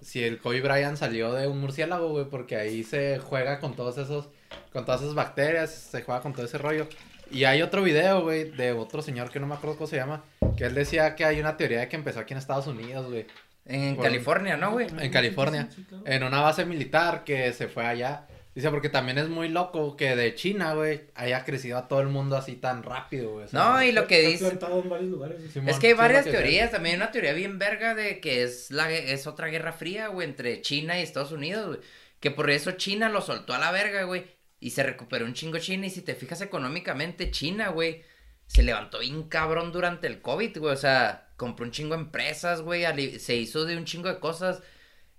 si 0.00 0.22
el 0.22 0.38
Kobe 0.38 0.60
Bryant 0.60 0.96
salió 0.96 1.32
de 1.32 1.48
un 1.48 1.60
murciélago, 1.60 2.10
güey, 2.10 2.26
porque 2.26 2.56
ahí 2.56 2.84
se 2.84 3.18
juega 3.18 3.58
con 3.58 3.74
todos 3.74 3.98
esos, 3.98 4.28
con 4.72 4.84
todas 4.84 5.00
esas 5.02 5.14
bacterias, 5.14 5.70
se 5.72 6.02
juega 6.02 6.20
con 6.20 6.32
todo 6.34 6.44
ese 6.46 6.58
rollo. 6.58 6.86
Y 7.32 7.44
hay 7.44 7.62
otro 7.62 7.82
video, 7.82 8.20
güey, 8.22 8.50
de 8.50 8.72
otro 8.72 9.02
señor 9.02 9.30
que 9.30 9.40
no 9.40 9.46
me 9.48 9.54
acuerdo 9.54 9.76
cómo 9.76 9.88
se 9.88 9.96
llama, 9.96 10.22
que 10.56 10.64
él 10.66 10.74
decía 10.74 11.16
que 11.16 11.24
hay 11.24 11.40
una 11.40 11.56
teoría 11.56 11.80
de 11.80 11.88
que 11.88 11.96
empezó 11.96 12.20
aquí 12.20 12.34
en 12.34 12.38
Estados 12.38 12.66
Unidos, 12.68 13.08
güey, 13.10 13.26
En 13.64 13.96
Por- 13.96 14.04
California, 14.04 14.56
¿no, 14.56 14.72
güey? 14.72 14.86
en 15.00 15.10
California, 15.10 15.68
en 16.04 16.22
una 16.22 16.40
base 16.42 16.64
militar 16.64 17.24
que 17.24 17.52
se 17.52 17.66
fue 17.68 17.84
allá. 17.86 18.26
Dice, 18.54 18.68
porque 18.70 18.90
también 18.90 19.16
es 19.16 19.28
muy 19.28 19.48
loco 19.48 19.96
que 19.96 20.14
de 20.14 20.34
China, 20.34 20.74
güey, 20.74 21.00
haya 21.14 21.42
crecido 21.44 21.78
a 21.78 21.88
todo 21.88 22.00
el 22.00 22.08
mundo 22.08 22.36
así 22.36 22.56
tan 22.56 22.82
rápido, 22.82 23.32
güey. 23.32 23.46
o 23.46 23.48
sea, 23.48 23.58
No, 23.58 23.82
y 23.82 23.92
lo 23.92 24.06
que 24.06 24.20
dice... 24.20 24.44
plantado 24.44 24.82
en 24.82 24.90
varios 24.90 25.10
lugares. 25.10 25.38
güey. 25.38 25.50
Simón, 25.50 25.70
Es 25.70 25.78
que 25.78 25.86
hay 25.88 25.92
varias 25.94 26.26
que 26.26 26.32
teorías, 26.32 26.70
también 26.70 26.96
hay 26.96 27.02
una 27.02 27.10
teoría 27.10 27.32
bien 27.32 27.58
verga 27.58 27.94
de 27.94 28.20
que 28.20 28.42
es 28.42 28.70
la 28.70 28.90
es 28.92 29.26
otra 29.26 29.46
guerra 29.46 29.72
fría, 29.72 30.08
güey, 30.08 30.28
entre 30.28 30.60
China 30.60 30.98
y 30.98 31.02
Estados 31.02 31.32
Unidos, 31.32 31.66
güey. 31.66 31.80
Que 32.20 32.30
por 32.30 32.50
eso 32.50 32.72
China 32.72 33.08
lo 33.08 33.20
soltó 33.20 33.54
a 33.54 33.58
la 33.58 33.72
verga, 33.72 34.04
güey. 34.04 34.24
Y 34.60 34.70
se 34.70 34.82
recuperó 34.84 35.24
un 35.24 35.34
chingo 35.34 35.58
China. 35.58 35.86
Y 35.86 35.90
si 35.90 36.02
te 36.02 36.14
fijas 36.14 36.40
económicamente, 36.40 37.32
China, 37.32 37.70
güey, 37.70 38.02
se 38.46 38.62
levantó 38.62 39.00
bien 39.00 39.24
cabrón 39.24 39.72
durante 39.72 40.06
el 40.06 40.20
COVID, 40.22 40.58
güey. 40.58 40.72
O 40.72 40.76
sea, 40.76 41.30
compró 41.36 41.64
un 41.64 41.72
chingo 41.72 41.96
de 41.96 42.02
empresas, 42.02 42.62
güey. 42.62 42.84
Se 43.18 43.34
hizo 43.34 43.64
de 43.64 43.76
un 43.76 43.86
chingo 43.86 44.08
de 44.08 44.20
cosas. 44.20 44.62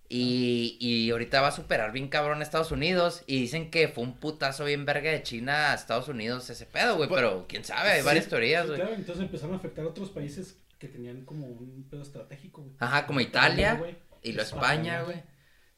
Y, 0.09 0.77
y 0.79 1.09
ahorita 1.09 1.41
va 1.41 1.47
a 1.47 1.51
superar 1.51 1.91
bien 1.91 2.07
cabrón 2.07 2.39
a 2.39 2.43
Estados 2.43 2.71
Unidos. 2.71 3.23
Y 3.25 3.39
dicen 3.41 3.71
que 3.71 3.87
fue 3.87 4.03
un 4.03 4.13
putazo 4.19 4.65
bien 4.65 4.85
verga 4.85 5.09
de 5.11 5.23
China 5.23 5.71
a 5.71 5.73
Estados 5.75 6.07
Unidos 6.07 6.49
ese 6.49 6.65
pedo, 6.65 6.97
güey. 6.97 7.09
Pues, 7.09 7.21
Pero 7.21 7.45
quién 7.47 7.63
sabe, 7.63 7.89
hay 7.91 7.99
sí, 8.01 8.05
varias 8.05 8.27
teorías, 8.27 8.63
Sí, 8.63 8.67
güey. 8.69 8.79
claro, 8.81 8.95
entonces 8.95 9.23
empezaron 9.25 9.55
a 9.55 9.57
afectar 9.57 9.85
a 9.85 9.87
otros 9.87 10.09
países 10.11 10.57
que 10.77 10.87
tenían 10.87 11.23
como 11.25 11.47
un 11.47 11.87
pedo 11.89 12.01
estratégico, 12.03 12.61
güey. 12.61 12.75
Ajá, 12.79 13.07
como 13.07 13.21
Italia. 13.21 13.75
güey. 13.75 13.95
Y 14.21 14.33
lo 14.33 14.41
España, 14.43 15.01
güey. 15.01 15.17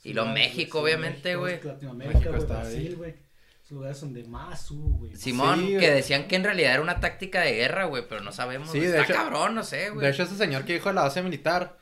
Y 0.03 0.13
lo 0.13 0.25
México, 0.25 0.81
obviamente, 0.81 1.35
güey. 1.35 1.59
Latinoamérica, 1.63 2.29
está 2.37 2.59
Brasil, 2.59 2.95
güey. 2.97 3.15
Esos 3.63 3.71
lugares 3.71 3.99
donde 4.01 4.23
más 4.25 4.69
hubo, 4.69 4.97
güey. 4.99 5.15
Simón, 5.15 5.65
Sí, 5.65 5.77
que 5.79 5.89
decían 5.91 6.27
que 6.27 6.35
en 6.35 6.43
realidad 6.43 6.73
era 6.73 6.81
una 6.83 6.99
táctica 6.99 7.41
de 7.41 7.53
guerra, 7.53 7.85
güey, 7.85 8.03
pero 8.07 8.21
no 8.21 8.31
sabemos. 8.31 8.71
Sí, 8.71 8.79
de 8.81 8.87
Está 8.89 9.03
hecho- 9.03 9.13
cabrón, 9.13 9.55
no 9.55 9.63
sé, 9.63 9.89
güey. 9.89 10.05
De 10.05 10.11
hecho, 10.11 10.23
ese 10.23 10.35
señor 10.37 10.65
que 10.65 10.73
dijo 10.73 10.89
de 10.89 10.95
la 10.95 11.01
base 11.03 11.23
militar, 11.23 11.75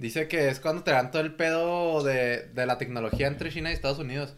dice 0.00 0.28
que 0.28 0.48
es 0.48 0.60
cuando 0.60 0.82
te 0.82 0.90
dan 0.90 1.10
todo 1.10 1.22
el 1.22 1.34
pedo 1.34 2.02
de, 2.02 2.48
de 2.52 2.66
la 2.66 2.78
tecnología 2.78 3.26
entre 3.26 3.50
China 3.50 3.70
y 3.70 3.74
Estados 3.74 3.98
Unidos. 3.98 4.34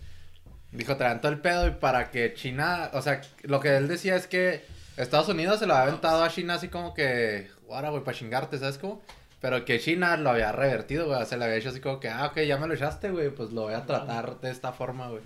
Dijo, 0.72 0.96
te 0.96 1.04
dan 1.04 1.20
todo 1.20 1.30
el 1.32 1.38
pedo 1.40 1.66
y 1.66 1.72
para 1.72 2.10
que 2.10 2.32
China, 2.34 2.90
o 2.94 3.02
sea, 3.02 3.20
lo 3.42 3.60
que 3.60 3.76
él 3.76 3.88
decía 3.88 4.16
es 4.16 4.26
que 4.26 4.64
Estados 4.96 5.28
Unidos 5.28 5.58
se 5.58 5.66
lo 5.66 5.74
había 5.74 5.88
aventado 5.88 6.24
a 6.24 6.30
China 6.30 6.54
así 6.54 6.68
como 6.68 6.94
que, 6.94 7.50
ahora, 7.70 7.90
güey, 7.90 8.02
para 8.02 8.16
chingarte, 8.16 8.58
¿sabes 8.58 8.78
cómo? 8.78 9.02
Pero 9.40 9.64
que 9.64 9.78
China 9.80 10.16
lo 10.16 10.30
había 10.30 10.50
revertido, 10.52 11.06
güey, 11.08 11.26
se 11.26 11.36
le 11.36 11.44
había 11.44 11.56
hecho 11.56 11.68
así 11.70 11.80
como 11.80 12.00
que, 12.00 12.08
ah, 12.08 12.26
ok, 12.26 12.40
ya 12.40 12.56
me 12.56 12.66
lo 12.68 12.74
echaste, 12.74 13.10
güey, 13.10 13.30
pues 13.30 13.50
lo 13.52 13.62
voy 13.62 13.74
a 13.74 13.84
tratar 13.84 14.40
de 14.40 14.50
esta 14.50 14.72
forma, 14.72 15.08
güey. 15.08 15.22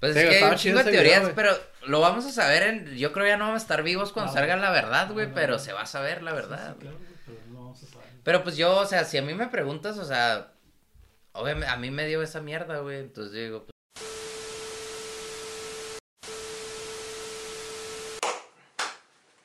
pues 0.00 0.14
sí, 0.14 0.20
es 0.20 0.28
que 0.28 0.36
hay 0.36 0.50
un 0.50 0.56
chingo 0.56 0.82
de 0.82 0.90
teorías, 0.90 1.20
video, 1.20 1.34
pero 1.34 1.52
lo 1.86 2.00
vamos 2.00 2.24
a 2.26 2.32
saber 2.32 2.62
en. 2.64 2.96
Yo 2.96 3.12
creo 3.12 3.26
ya 3.26 3.36
no 3.36 3.44
vamos 3.46 3.60
a 3.60 3.64
estar 3.64 3.82
vivos 3.82 4.12
cuando 4.12 4.32
No, 4.32 4.38
salga 4.38 4.56
la 4.56 4.70
verdad, 4.70 5.12
güey, 5.12 5.26
no, 5.26 5.34
no, 5.34 5.34
pero 5.34 5.52
no. 5.54 5.58
se 5.58 5.72
va 5.72 5.82
a 5.82 5.86
saber 5.86 6.22
la 6.22 6.32
Sí, 6.32 6.36
verdad. 6.36 6.74
sí, 6.74 6.80
claro, 6.80 6.96
güey, 6.98 7.10
pero 7.26 7.38
no 7.50 7.54
vamos 7.60 7.82
a 7.82 7.86
saber. 7.86 7.99
Pero 8.22 8.42
pues 8.42 8.56
yo, 8.56 8.78
o 8.78 8.86
sea, 8.86 9.04
si 9.04 9.16
a 9.16 9.22
mí 9.22 9.32
me 9.34 9.46
preguntas, 9.48 9.98
o 9.98 10.04
sea, 10.04 10.52
obviamente 11.32 11.68
a 11.68 11.76
mí 11.76 11.90
me 11.90 12.06
dio 12.06 12.22
esa 12.22 12.40
mierda, 12.40 12.80
güey, 12.80 12.98
entonces 12.98 13.32
yo 13.34 13.40
digo, 13.40 13.64
pues, 13.64 13.70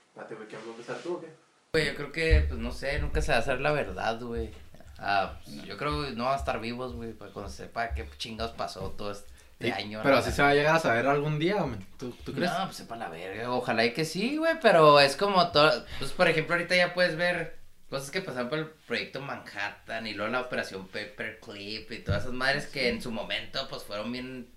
Espérate, 0.09 0.35
güey, 0.35 0.47
¿quién 0.47 0.61
va 0.61 0.65
a 0.65 0.69
empezar 0.71 0.97
tú 0.97 1.13
o 1.15 1.21
qué? 1.21 1.45
güey, 1.71 1.87
yo 1.87 1.95
creo 1.95 2.11
que, 2.11 2.45
pues 2.47 2.59
no 2.59 2.71
sé, 2.71 2.99
nunca 2.99 3.21
se 3.21 3.33
va 3.33 3.39
a 3.39 3.41
saber 3.41 3.61
la 3.61 3.71
verdad, 3.71 4.19
güey. 4.21 4.51
Ah, 4.97 5.39
pues, 5.43 5.63
yo 5.63 5.77
creo 5.77 6.03
que 6.03 6.11
no 6.11 6.25
va 6.25 6.33
a 6.33 6.37
estar 6.37 6.59
vivos, 6.59 6.93
güey, 6.93 7.13
para 7.13 7.31
cuando 7.31 7.51
sepa 7.51 7.93
qué 7.93 8.07
chingados 8.17 8.53
pasó 8.53 8.91
todo 8.91 9.11
este 9.11 9.73
año. 9.73 9.99
Pero 10.03 10.17
así 10.17 10.31
se 10.31 10.41
va 10.41 10.49
a 10.49 10.53
llegar 10.53 10.75
a 10.75 10.79
saber 10.79 11.05
algún 11.07 11.37
día, 11.37 11.61
güey. 11.61 11.79
¿Tú, 11.97 12.11
¿Tú 12.23 12.33
crees? 12.33 12.51
No, 12.51 12.65
pues 12.65 12.77
sepa 12.77 12.95
la 12.95 13.09
verga, 13.09 13.51
ojalá 13.51 13.85
y 13.85 13.93
que 13.93 14.05
sí, 14.05 14.37
güey, 14.37 14.57
pero 14.61 14.99
es 14.99 15.15
como 15.17 15.51
todo, 15.51 15.85
pues 15.99 16.11
por 16.11 16.29
ejemplo 16.29 16.55
ahorita 16.55 16.75
ya 16.75 16.93
puedes 16.93 17.17
ver 17.17 17.64
cosas 17.89 18.11
que 18.11 18.21
pasaron 18.21 18.49
por 18.49 18.59
el 18.59 18.67
proyecto 18.87 19.21
Manhattan 19.21 20.07
y 20.07 20.13
luego 20.13 20.31
la 20.31 20.41
operación 20.41 20.87
Paperclip 20.87 21.91
y 21.91 21.99
todas 21.99 22.23
esas 22.23 22.33
madres 22.33 22.65
que 22.67 22.89
en 22.89 23.01
su 23.01 23.11
momento 23.11 23.67
pues 23.69 23.83
fueron 23.83 24.11
bien, 24.11 24.47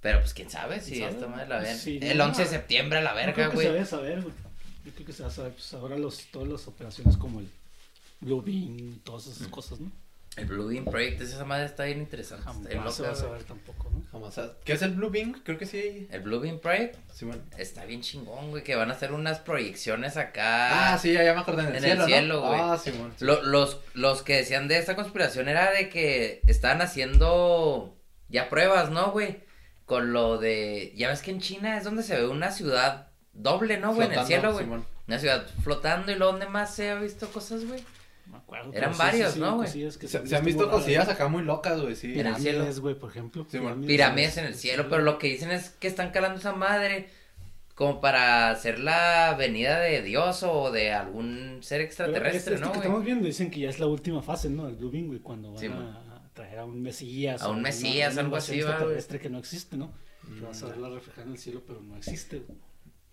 pero 0.00 0.20
pues 0.20 0.34
quién 0.34 0.50
sabe 0.50 0.80
si 0.80 1.02
esta 1.02 1.26
madre 1.28 1.48
la 1.48 1.58
ven. 1.58 1.76
Sí, 1.76 1.98
el 2.02 2.18
no. 2.18 2.24
11 2.24 2.42
de 2.42 2.48
septiembre 2.48 2.98
a 2.98 3.02
la 3.02 3.10
No 3.10 3.16
verga, 3.16 3.34
creo 3.34 3.50
que 3.50 3.56
se 3.56 3.62
güey. 3.62 3.68
vaya 3.68 3.82
a 3.82 3.86
saber, 3.86 4.22
güey. 4.22 4.34
Yo 4.84 4.92
creo 4.92 5.06
que 5.06 5.12
se 5.12 5.22
va 5.22 5.28
a 5.28 5.32
saber, 5.32 5.52
pues 5.52 5.72
ahora 5.74 5.96
los, 5.96 6.26
todas 6.32 6.48
las 6.48 6.66
operaciones 6.66 7.16
como 7.16 7.40
el 7.40 7.48
Blue 8.20 8.42
Beam, 8.42 9.00
todas 9.04 9.26
esas 9.26 9.46
cosas, 9.48 9.78
¿no? 9.80 9.90
El 10.36 10.46
Blue 10.46 10.68
Beam 10.68 10.84
Project, 10.84 11.20
esa 11.20 11.44
madre 11.44 11.66
está 11.66 11.84
bien 11.84 11.98
interesante, 11.98 12.46
está 12.46 12.68
bien 12.68 12.78
Jamás 12.78 12.94
se 12.94 13.02
va 13.02 13.10
a 13.10 13.14
saber 13.16 13.42
tampoco, 13.42 13.90
¿no? 13.90 14.02
Jamás. 14.12 14.40
¿Qué 14.64 14.72
es 14.74 14.82
el 14.82 14.92
Blue 14.92 15.10
Bing? 15.10 15.34
Creo 15.42 15.58
que 15.58 15.66
sí. 15.66 16.06
El 16.10 16.20
Blue 16.22 16.38
Beam 16.40 16.60
Project 16.60 16.96
Sí, 17.12 17.24
bueno. 17.24 17.42
está 17.58 17.84
bien 17.84 18.00
chingón, 18.00 18.50
güey, 18.50 18.62
que 18.62 18.76
van 18.76 18.90
a 18.90 18.94
hacer 18.94 19.12
unas 19.12 19.40
proyecciones 19.40 20.16
acá. 20.16 20.92
Ah, 20.94 20.98
sí, 20.98 21.12
ya, 21.12 21.24
ya 21.24 21.34
me 21.34 21.40
acordé. 21.40 21.62
En 21.62 21.68
el 21.74 21.76
En 21.76 21.84
el 21.84 21.90
cielo, 21.90 22.00
¿no? 22.02 22.06
cielo, 22.06 22.40
güey. 22.42 22.60
Ah, 22.60 22.78
Simón. 22.78 23.12
sí. 23.18 23.24
Lo- 23.24 23.42
los, 23.42 23.80
los 23.94 24.22
que 24.22 24.36
decían 24.36 24.68
de 24.68 24.78
esta 24.78 24.94
conspiración 24.96 25.48
era 25.48 25.72
de 25.72 25.88
que 25.88 26.40
estaban 26.46 26.80
haciendo 26.80 27.96
ya 28.28 28.48
pruebas, 28.48 28.90
¿no, 28.90 29.10
güey? 29.10 29.40
Con 29.84 30.12
lo 30.12 30.38
de... 30.38 30.92
Ya 30.96 31.08
ves 31.08 31.22
que 31.22 31.32
en 31.32 31.40
China 31.40 31.76
es 31.76 31.82
donde 31.84 32.04
se 32.04 32.16
ve 32.16 32.28
una 32.28 32.52
ciudad 32.52 33.08
doble, 33.32 33.78
¿no, 33.78 33.92
güey? 33.94 34.06
En 34.06 34.14
el 34.18 34.24
cielo, 34.26 34.52
güey. 34.52 34.64
Simón. 34.64 34.86
Una 35.08 35.18
ciudad 35.18 35.44
flotando 35.64 36.12
y 36.12 36.14
luego 36.14 36.32
donde 36.32 36.46
más 36.46 36.72
se 36.74 36.90
ha 36.90 36.94
visto 36.94 37.28
cosas, 37.30 37.64
güey. 37.66 37.82
Acuerdo. 38.50 38.72
Eran 38.74 38.98
varios, 38.98 39.36
¿no, 39.36 39.56
güey? 39.56 39.68
Se, 39.68 39.90
se 40.26 40.36
han 40.36 40.44
visto 40.44 40.70
cosillas 40.70 41.08
acá 41.08 41.28
muy 41.28 41.42
locas, 41.44 41.80
güey, 41.80 41.94
sí. 41.94 42.08
Pirámides, 42.08 42.80
güey, 42.80 42.94
por 42.96 43.10
ejemplo. 43.10 43.46
Sí. 43.48 43.58
Pirámides 43.86 44.36
en 44.38 44.46
el 44.46 44.54
cielo, 44.54 44.86
pero 44.90 45.02
lo 45.02 45.18
que 45.18 45.28
dicen 45.28 45.50
es 45.50 45.70
que 45.70 45.86
están 45.86 46.10
calando 46.10 46.38
esa 46.40 46.52
madre 46.52 47.08
como 47.76 48.00
para 48.00 48.50
hacer 48.50 48.78
la 48.80 49.34
venida 49.38 49.78
de 49.80 50.02
Dios 50.02 50.42
o 50.42 50.70
de 50.70 50.92
algún 50.92 51.60
ser 51.62 51.80
extraterrestre, 51.80 52.36
este- 52.38 52.54
este 52.54 52.60
¿no, 52.66 52.72
que 52.72 52.78
güey? 52.78 52.86
estamos 52.88 53.04
viendo 53.04 53.26
dicen 53.26 53.50
que 53.50 53.60
ya 53.60 53.70
es 53.70 53.78
la 53.80 53.86
última 53.86 54.20
fase, 54.22 54.50
¿no? 54.50 54.68
El 54.68 54.74
Blue 54.74 54.90
güey, 54.90 55.20
cuando 55.20 55.52
van 55.52 55.72
a 55.72 56.30
traer 56.34 56.58
a 56.58 56.64
un 56.66 56.82
mesías. 56.82 57.40
A 57.40 57.46
un 57.48 57.50
o 57.50 57.58
una- 57.60 57.62
mesías, 57.68 58.12
una 58.14 58.22
algo 58.22 58.36
así, 58.36 58.60
va, 58.60 58.64
güey. 58.64 58.72
extraterrestre 58.72 59.20
que 59.20 59.30
no 59.30 59.38
existe, 59.38 59.76
¿no? 59.76 59.92
Que 60.38 60.44
vas 60.44 60.62
a 60.62 60.66
verla 60.66 60.90
reflejada 60.90 61.26
en 61.26 61.32
el 61.32 61.38
cielo, 61.38 61.62
pero 61.66 61.80
no 61.80 61.96
existe, 61.96 62.40
güey. 62.40 62.58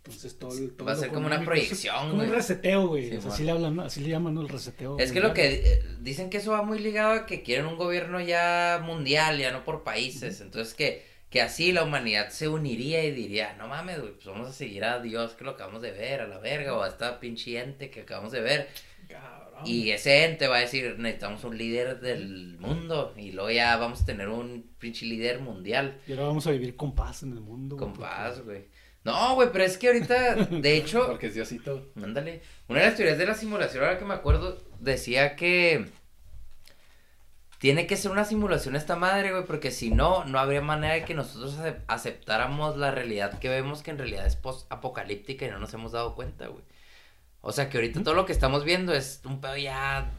Entonces 0.08 0.40
todo, 0.40 0.58
el- 0.58 0.72
todo 0.72 0.88
Va 0.88 0.94
a 0.94 0.96
ser 0.96 1.10
como 1.10 1.28
una 1.28 1.42
proyección, 1.44 2.10
Como 2.12 2.24
un 2.24 2.30
reseteo, 2.32 2.88
güey. 2.88 3.10
Sí, 3.10 3.16
o 3.18 3.22
sea, 3.22 3.28
man. 3.30 3.34
así 3.34 3.44
le 3.44 3.52
hablan, 3.52 3.80
así 3.82 4.00
le 4.02 4.10
llaman, 4.10 4.34
¿no? 4.34 4.42
El 4.42 4.50
reseteo. 4.50 4.98
Es 5.00 5.12
que 5.12 5.20
lo 5.20 5.34
que 5.34 5.54
eh, 5.74 5.84
dicen 6.02 6.30
que 6.30 6.38
eso 6.38 6.52
va 6.52 6.62
muy 6.64 6.80
ligado 6.80 7.12
a 7.12 7.26
que 7.26 7.44
quieren 7.44 7.66
un 7.66 7.78
gobierno 7.78 8.20
ya 8.22 8.82
mundial, 8.84 9.38
ya 9.40 9.52
no 9.52 9.64
por 9.64 9.84
países. 9.84 10.42
Entonces 10.42 10.74
que, 10.74 11.06
que 11.30 11.42
así 11.42 11.72
la 11.74 11.84
humanidad 11.84 12.30
se 12.30 12.48
uniría 12.48 13.04
y 13.04 13.12
diría, 13.12 13.56
no 13.58 13.68
mames, 13.68 14.00
güey, 14.00 14.14
pues 14.14 14.26
vamos 14.26 14.48
a 14.50 14.54
seguir 14.54 14.84
a 14.86 15.00
Dios 15.02 15.34
que 15.34 15.44
lo 15.44 15.52
acabamos 15.52 15.82
de 15.82 15.92
ver, 15.92 16.22
a 16.22 16.28
la 16.28 16.38
verga, 16.40 16.74
o 16.76 16.82
a 16.84 16.88
esta 16.88 17.20
pinche 17.20 17.60
ente 17.62 17.90
que 17.90 18.02
acabamos 18.02 18.32
de 18.32 18.40
ver. 18.42 18.70
Cabrón. 19.10 19.62
Y 19.66 19.90
ese 19.92 20.24
ente 20.26 20.48
va 20.48 20.58
a 20.58 20.60
decir, 20.60 20.96
necesitamos 21.00 21.44
un 21.44 21.58
líder 21.58 22.00
del 22.00 22.58
mundo. 22.60 23.14
Y 23.18 23.32
luego 23.32 23.50
ya 23.50 23.76
vamos 23.78 24.02
a 24.02 24.06
tener 24.06 24.30
un 24.30 24.70
pinche 24.78 25.06
líder 25.06 25.40
mundial. 25.42 26.00
Y 26.08 26.12
ahora 26.12 26.26
vamos 26.26 26.46
a 26.48 26.52
vivir 26.52 26.76
con 26.76 26.94
paz 26.94 27.24
en 27.24 27.32
el 27.32 27.40
mundo. 27.42 27.76
Con 27.76 27.90
porque- 27.94 28.02
paz, 28.08 28.44
güey. 28.46 28.66
No, 29.08 29.36
güey, 29.36 29.50
pero 29.52 29.64
es 29.64 29.78
que 29.78 29.88
ahorita, 29.88 30.36
de 30.36 30.78
hecho, 30.78 31.06
Porque 31.08 31.28
es 31.28 31.34
Diosito. 31.34 31.88
Ándale. 32.02 32.42
Una 32.68 32.80
de 32.82 32.86
las 32.88 32.96
teorías 32.96 33.18
de 33.18 33.26
la 33.26 33.34
simulación, 33.34 33.84
ahora 33.84 33.98
que 33.98 34.06
me 34.06 34.14
acuerdo, 34.14 34.62
decía 34.80 35.36
que 35.36 35.90
tiene 37.60 37.88
que 37.88 37.98
ser 37.98 38.12
una 38.12 38.24
simulación 38.26 38.76
esta 38.76 38.96
madre, 38.96 39.32
güey, 39.32 39.46
porque 39.46 39.72
si 39.72 39.90
no, 39.90 40.24
no 40.26 40.38
habría 40.40 40.62
manera 40.62 40.94
de 40.94 41.06
que 41.06 41.16
nosotros 41.16 41.58
acep- 41.58 41.82
aceptáramos 41.88 42.78
la 42.78 42.92
realidad 42.92 43.40
que 43.40 43.50
vemos 43.50 43.82
que 43.82 43.90
en 43.92 43.98
realidad 43.98 44.28
es 44.28 44.36
post-apocalíptica 44.36 45.46
y 45.46 45.50
no 45.50 45.58
nos 45.58 45.74
hemos 45.74 45.92
dado 45.94 46.14
cuenta, 46.14 46.48
güey. 46.48 46.64
O 47.42 47.52
sea, 47.52 47.70
que 47.70 47.78
ahorita 47.78 48.04
todo 48.04 48.14
lo 48.14 48.26
que 48.26 48.34
estamos 48.34 48.64
viendo 48.64 48.94
es 48.94 49.22
un 49.26 49.42
pedo 49.42 49.58
ya 49.58 50.12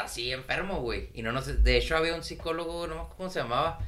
así 0.00 0.32
enfermo, 0.32 0.80
güey. 0.80 1.10
Y 1.12 1.22
no 1.22 1.32
nos... 1.32 1.62
De 1.64 1.76
hecho, 1.76 1.96
había 1.96 2.14
un 2.14 2.22
psicólogo, 2.22 2.86
no 2.86 2.94
me 2.94 3.00
acuerdo 3.00 3.16
cómo 3.16 3.30
se 3.30 3.40
llamaba, 3.40 3.80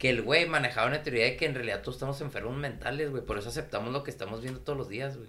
que 0.00 0.08
el 0.08 0.22
güey 0.22 0.48
manejaba 0.48 0.86
una 0.86 1.02
teoría 1.02 1.26
de 1.26 1.36
que 1.36 1.44
en 1.44 1.54
realidad 1.54 1.82
todos 1.82 1.96
estamos 1.96 2.18
enfermos 2.22 2.56
mentales, 2.56 3.10
güey. 3.10 3.22
Por 3.22 3.36
eso 3.36 3.50
aceptamos 3.50 3.92
lo 3.92 4.02
que 4.02 4.10
estamos 4.10 4.40
viendo 4.40 4.60
todos 4.60 4.78
los 4.78 4.88
días, 4.88 5.18
güey. 5.18 5.28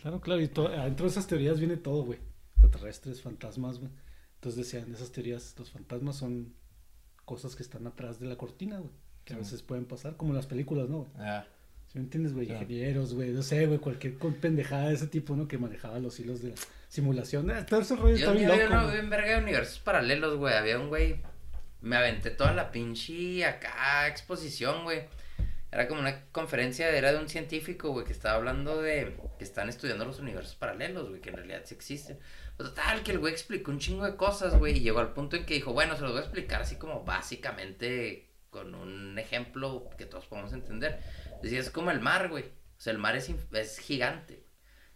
Claro, 0.00 0.18
claro. 0.22 0.40
Y 0.40 0.50
adentro 0.78 1.04
de 1.04 1.10
esas 1.10 1.26
teorías 1.26 1.58
viene 1.60 1.76
todo, 1.76 2.02
güey. 2.02 2.18
Extraterrestres, 2.56 3.20
fantasmas, 3.20 3.80
güey. 3.80 3.90
Entonces 4.36 4.64
decían, 4.64 4.94
esas 4.94 5.12
teorías, 5.12 5.54
los 5.58 5.70
fantasmas 5.70 6.16
son 6.16 6.54
cosas 7.26 7.54
que 7.54 7.62
están 7.62 7.86
atrás 7.86 8.18
de 8.18 8.28
la 8.28 8.36
cortina, 8.36 8.78
güey. 8.78 8.94
Que 9.26 9.34
a 9.34 9.36
veces 9.36 9.62
pueden 9.62 9.84
pasar, 9.84 10.16
como 10.16 10.30
en 10.30 10.36
las 10.36 10.46
películas, 10.46 10.88
¿no? 10.88 11.00
güey? 11.00 11.10
Ah. 11.18 11.44
¿Sí 11.88 11.98
me 11.98 12.04
entiendes, 12.04 12.32
güey? 12.32 12.46
Sí. 12.46 12.52
Ingenieros, 12.54 13.12
güey, 13.12 13.28
no 13.32 13.42
sé, 13.42 13.66
güey, 13.66 13.78
cualquier 13.78 14.16
pendejada 14.40 14.88
de 14.88 14.94
ese 14.94 15.06
tipo, 15.06 15.36
¿no? 15.36 15.46
Que 15.46 15.58
manejaba 15.58 15.98
los 15.98 16.18
hilos 16.18 16.40
de 16.40 16.48
la 16.48 16.56
simulación. 16.88 17.50
Eh, 17.50 17.66
todo 17.68 17.82
ese 17.82 17.94
rollo 17.94 18.16
Yo 18.16 18.30
está 18.30 18.32
bien 18.32 18.48
loco. 18.48 18.66
una 18.68 18.84
güey. 18.84 18.94
bien 18.94 19.10
verga 19.10 19.32
de 19.36 19.42
universos 19.42 19.80
paralelos, 19.80 20.38
güey. 20.38 20.54
Había 20.54 20.78
un 20.78 20.88
güey. 20.88 21.20
Me 21.82 21.96
aventé 21.96 22.30
toda 22.30 22.52
la 22.52 22.70
pinche 22.70 23.44
acá 23.44 24.06
exposición, 24.06 24.84
güey. 24.84 25.04
Era 25.70 25.88
como 25.88 26.00
una 26.00 26.26
conferencia, 26.32 26.88
era 26.90 27.12
de 27.12 27.18
un 27.18 27.28
científico, 27.28 27.90
güey, 27.90 28.04
que 28.04 28.12
estaba 28.12 28.36
hablando 28.36 28.80
de 28.82 29.16
que 29.38 29.44
están 29.44 29.68
estudiando 29.68 30.04
los 30.04 30.20
universos 30.20 30.54
paralelos, 30.54 31.08
güey, 31.08 31.20
que 31.20 31.30
en 31.30 31.36
realidad 31.36 31.62
sí 31.64 31.74
existen. 31.74 32.18
Pues, 32.56 32.68
Total, 32.68 33.02
que 33.02 33.12
el 33.12 33.18
güey 33.18 33.32
explicó 33.32 33.70
un 33.70 33.78
chingo 33.78 34.04
de 34.04 34.16
cosas, 34.16 34.58
güey, 34.58 34.76
y 34.76 34.80
llegó 34.80 35.00
al 35.00 35.14
punto 35.14 35.36
en 35.36 35.46
que 35.46 35.54
dijo, 35.54 35.72
bueno, 35.72 35.96
se 35.96 36.02
los 36.02 36.12
voy 36.12 36.20
a 36.20 36.24
explicar 36.24 36.62
así 36.62 36.76
como 36.76 37.04
básicamente 37.04 38.28
con 38.50 38.74
un 38.74 39.18
ejemplo 39.18 39.88
que 39.96 40.04
todos 40.04 40.26
podemos 40.26 40.52
entender. 40.52 41.00
Decía, 41.42 41.58
es 41.58 41.70
como 41.70 41.90
el 41.90 42.00
mar, 42.00 42.28
güey. 42.28 42.44
O 42.44 42.80
sea, 42.80 42.92
el 42.92 42.98
mar 42.98 43.16
es, 43.16 43.30
es 43.52 43.78
gigante. 43.78 44.44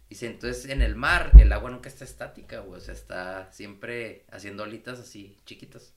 Dice, 0.09 0.27
entonces 0.27 0.69
en 0.69 0.81
el 0.81 0.95
mar 0.95 1.31
el 1.39 1.51
agua 1.51 1.71
nunca 1.71 1.89
está 1.89 2.05
estática, 2.05 2.59
güey. 2.59 2.79
O 2.79 2.83
sea, 2.83 2.93
está 2.93 3.51
siempre 3.51 4.25
haciendo 4.31 4.63
olitas 4.63 4.99
así 4.99 5.37
chiquitas. 5.45 5.93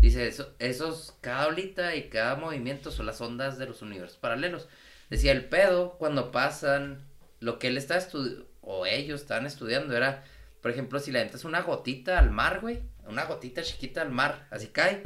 Dice, 0.00 0.28
eso, 0.28 0.54
esos, 0.58 1.16
cada 1.20 1.48
olita 1.48 1.96
y 1.96 2.08
cada 2.08 2.36
movimiento 2.36 2.90
son 2.90 3.06
las 3.06 3.20
ondas 3.20 3.58
de 3.58 3.66
los 3.66 3.82
universos 3.82 4.18
paralelos. 4.18 4.68
Decía, 5.10 5.32
el 5.32 5.46
pedo, 5.46 5.96
cuando 5.98 6.30
pasan, 6.30 7.04
lo 7.40 7.58
que 7.58 7.68
él 7.68 7.76
está 7.76 7.96
estudiando, 7.96 8.46
o 8.60 8.86
ellos 8.86 9.22
estaban 9.22 9.46
estudiando, 9.46 9.96
era, 9.96 10.24
por 10.60 10.70
ejemplo, 10.70 11.00
si 11.00 11.10
le 11.10 11.20
aventas 11.20 11.44
una 11.44 11.62
gotita 11.62 12.18
al 12.18 12.30
mar, 12.30 12.60
güey, 12.60 12.80
una 13.06 13.24
gotita 13.24 13.62
chiquita 13.62 14.02
al 14.02 14.10
mar, 14.10 14.46
así 14.50 14.68
cae, 14.68 15.02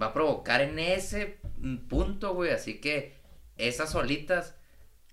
va 0.00 0.06
a 0.06 0.12
provocar 0.12 0.60
en 0.60 0.78
ese 0.78 1.38
punto, 1.88 2.34
güey, 2.34 2.50
así 2.50 2.80
que 2.80 3.14
esas 3.56 3.94
olitas, 3.94 4.56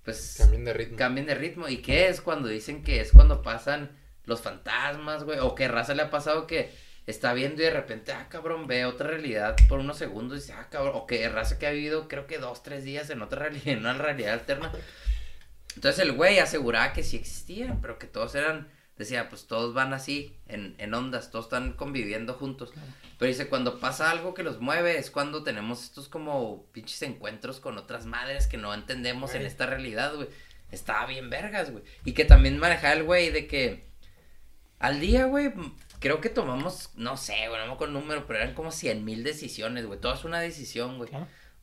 pues 0.04 0.36
Cambien 0.40 0.66
de 0.66 0.74
ritmo. 0.74 0.98
cambien 0.98 1.26
de 1.28 1.36
ritmo. 1.36 1.68
¿Y 1.68 1.78
qué 1.78 2.08
es 2.08 2.22
cuando 2.22 2.48
dicen 2.48 2.84
que 2.84 3.00
es 3.00 3.12
cuando 3.12 3.42
pasan 3.42 3.92
los 4.26 4.42
fantasmas, 4.42 5.24
güey? 5.24 5.40
O 5.40 5.54
que 5.54 5.68
raza 5.68 5.94
le 5.94 6.02
ha 6.02 6.10
pasado 6.10 6.48
que 6.48 6.72
está 7.08 7.34
viendo 7.34 7.62
y 7.62 7.66
de 7.66 7.72
repente, 7.72 8.12
ah, 8.12 8.28
cabrón, 8.30 8.68
ve 8.68 8.86
otra 8.86 9.10
realidad 9.10 9.56
por 9.68 9.80
unos 9.80 9.98
segundos 9.98 10.38
y 10.38 10.42
dice, 10.42 10.54
ah, 10.54 10.68
cabrón. 10.70 10.94
O 10.96 11.08
que 11.08 11.28
raza 11.30 11.58
que 11.58 11.68
ha 11.68 11.72
vivido, 11.72 12.08
creo 12.08 12.28
que 12.28 12.38
dos, 12.38 12.64
tres 12.64 12.84
días 12.84 13.10
en 13.10 13.22
otra 13.22 13.40
realidad, 13.50 13.68
en 13.68 13.80
una 13.80 13.94
realidad 13.94 14.34
alterna. 14.34 14.72
Entonces 15.76 16.04
el 16.04 16.12
güey 16.14 16.40
aseguraba 16.40 16.94
que 16.94 17.04
sí 17.04 17.18
existían, 17.18 17.82
pero 17.82 17.98
que 17.98 18.08
todos 18.08 18.36
eran, 18.36 18.68
decía, 18.98 19.30
pues 19.30 19.48
todos 19.48 19.74
van 19.74 19.94
así, 19.94 20.38
en, 20.48 20.76
en 20.78 20.94
ondas, 20.94 21.32
todos 21.32 21.46
están 21.46 21.74
conviviendo 21.74 22.34
juntos. 22.34 22.72
Pero 23.18 23.30
dice, 23.30 23.48
cuando 23.48 23.80
pasa 23.80 24.12
algo 24.12 24.34
que 24.34 24.44
los 24.44 24.60
mueve 24.60 24.98
es 24.98 25.12
cuando 25.12 25.44
tenemos 25.44 25.84
estos 25.84 26.10
como 26.10 26.66
pinches 26.72 27.02
encuentros 27.04 27.60
con 27.60 27.78
otras 27.78 28.06
madres 28.06 28.48
que 28.48 28.58
no 28.58 28.74
entendemos 28.74 29.34
en 29.34 29.44
esta 29.44 29.66
realidad, 29.66 30.14
güey. 30.16 30.28
Estaba 30.72 31.06
bien 31.06 31.30
vergas, 31.30 31.70
güey. 31.70 31.84
Y 32.06 32.14
que 32.14 32.26
también 32.26 32.58
manejaba 32.58 32.94
el 32.94 33.04
güey 33.04 33.30
de 33.30 33.46
que 33.46 33.86
al 34.80 35.00
día, 35.00 35.26
güey, 35.26 35.54
creo 36.02 36.20
que 36.20 36.30
tomamos, 36.30 36.90
no 36.96 37.16
sé, 37.16 37.48
güey, 37.48 37.66
no 37.66 37.78
el 37.82 37.94
número, 37.94 38.26
pero 38.28 38.40
eran 38.40 38.56
como 38.56 38.72
cien 38.72 39.06
mil 39.06 39.24
decisiones, 39.24 39.86
güey. 39.86 40.00
Todo 40.00 40.14
es 40.14 40.26
una 40.26 40.42
decisión, 40.42 40.98
güey. 40.98 41.10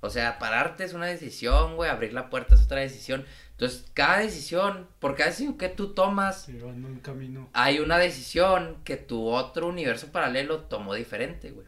O 0.01 0.11
sea, 0.11 0.39
pararte 0.39 0.85
es 0.85 0.95
una 0.95 1.07
decisión, 1.07 1.75
güey, 1.77 1.91
abrir 1.91 2.13
la 2.13 2.31
puerta 2.31 2.55
es 2.55 2.63
otra 2.63 2.81
decisión. 2.81 3.27
Entonces, 3.51 3.91
cada 3.93 4.19
decisión, 4.19 4.89
por 5.01 5.17
cada 5.17 5.31
decisión 5.31 5.59
que 5.59 5.69
tú 5.69 5.93
tomas, 5.93 6.49
un 6.49 7.01
camino. 7.03 7.51
hay 7.53 7.81
una 7.81 7.99
decisión 7.99 8.79
que 8.85 8.97
tu 8.97 9.27
otro 9.27 9.67
universo 9.67 10.13
paralelo 10.13 10.61
tomó 10.61 10.95
diferente, 10.95 11.51
güey. 11.51 11.67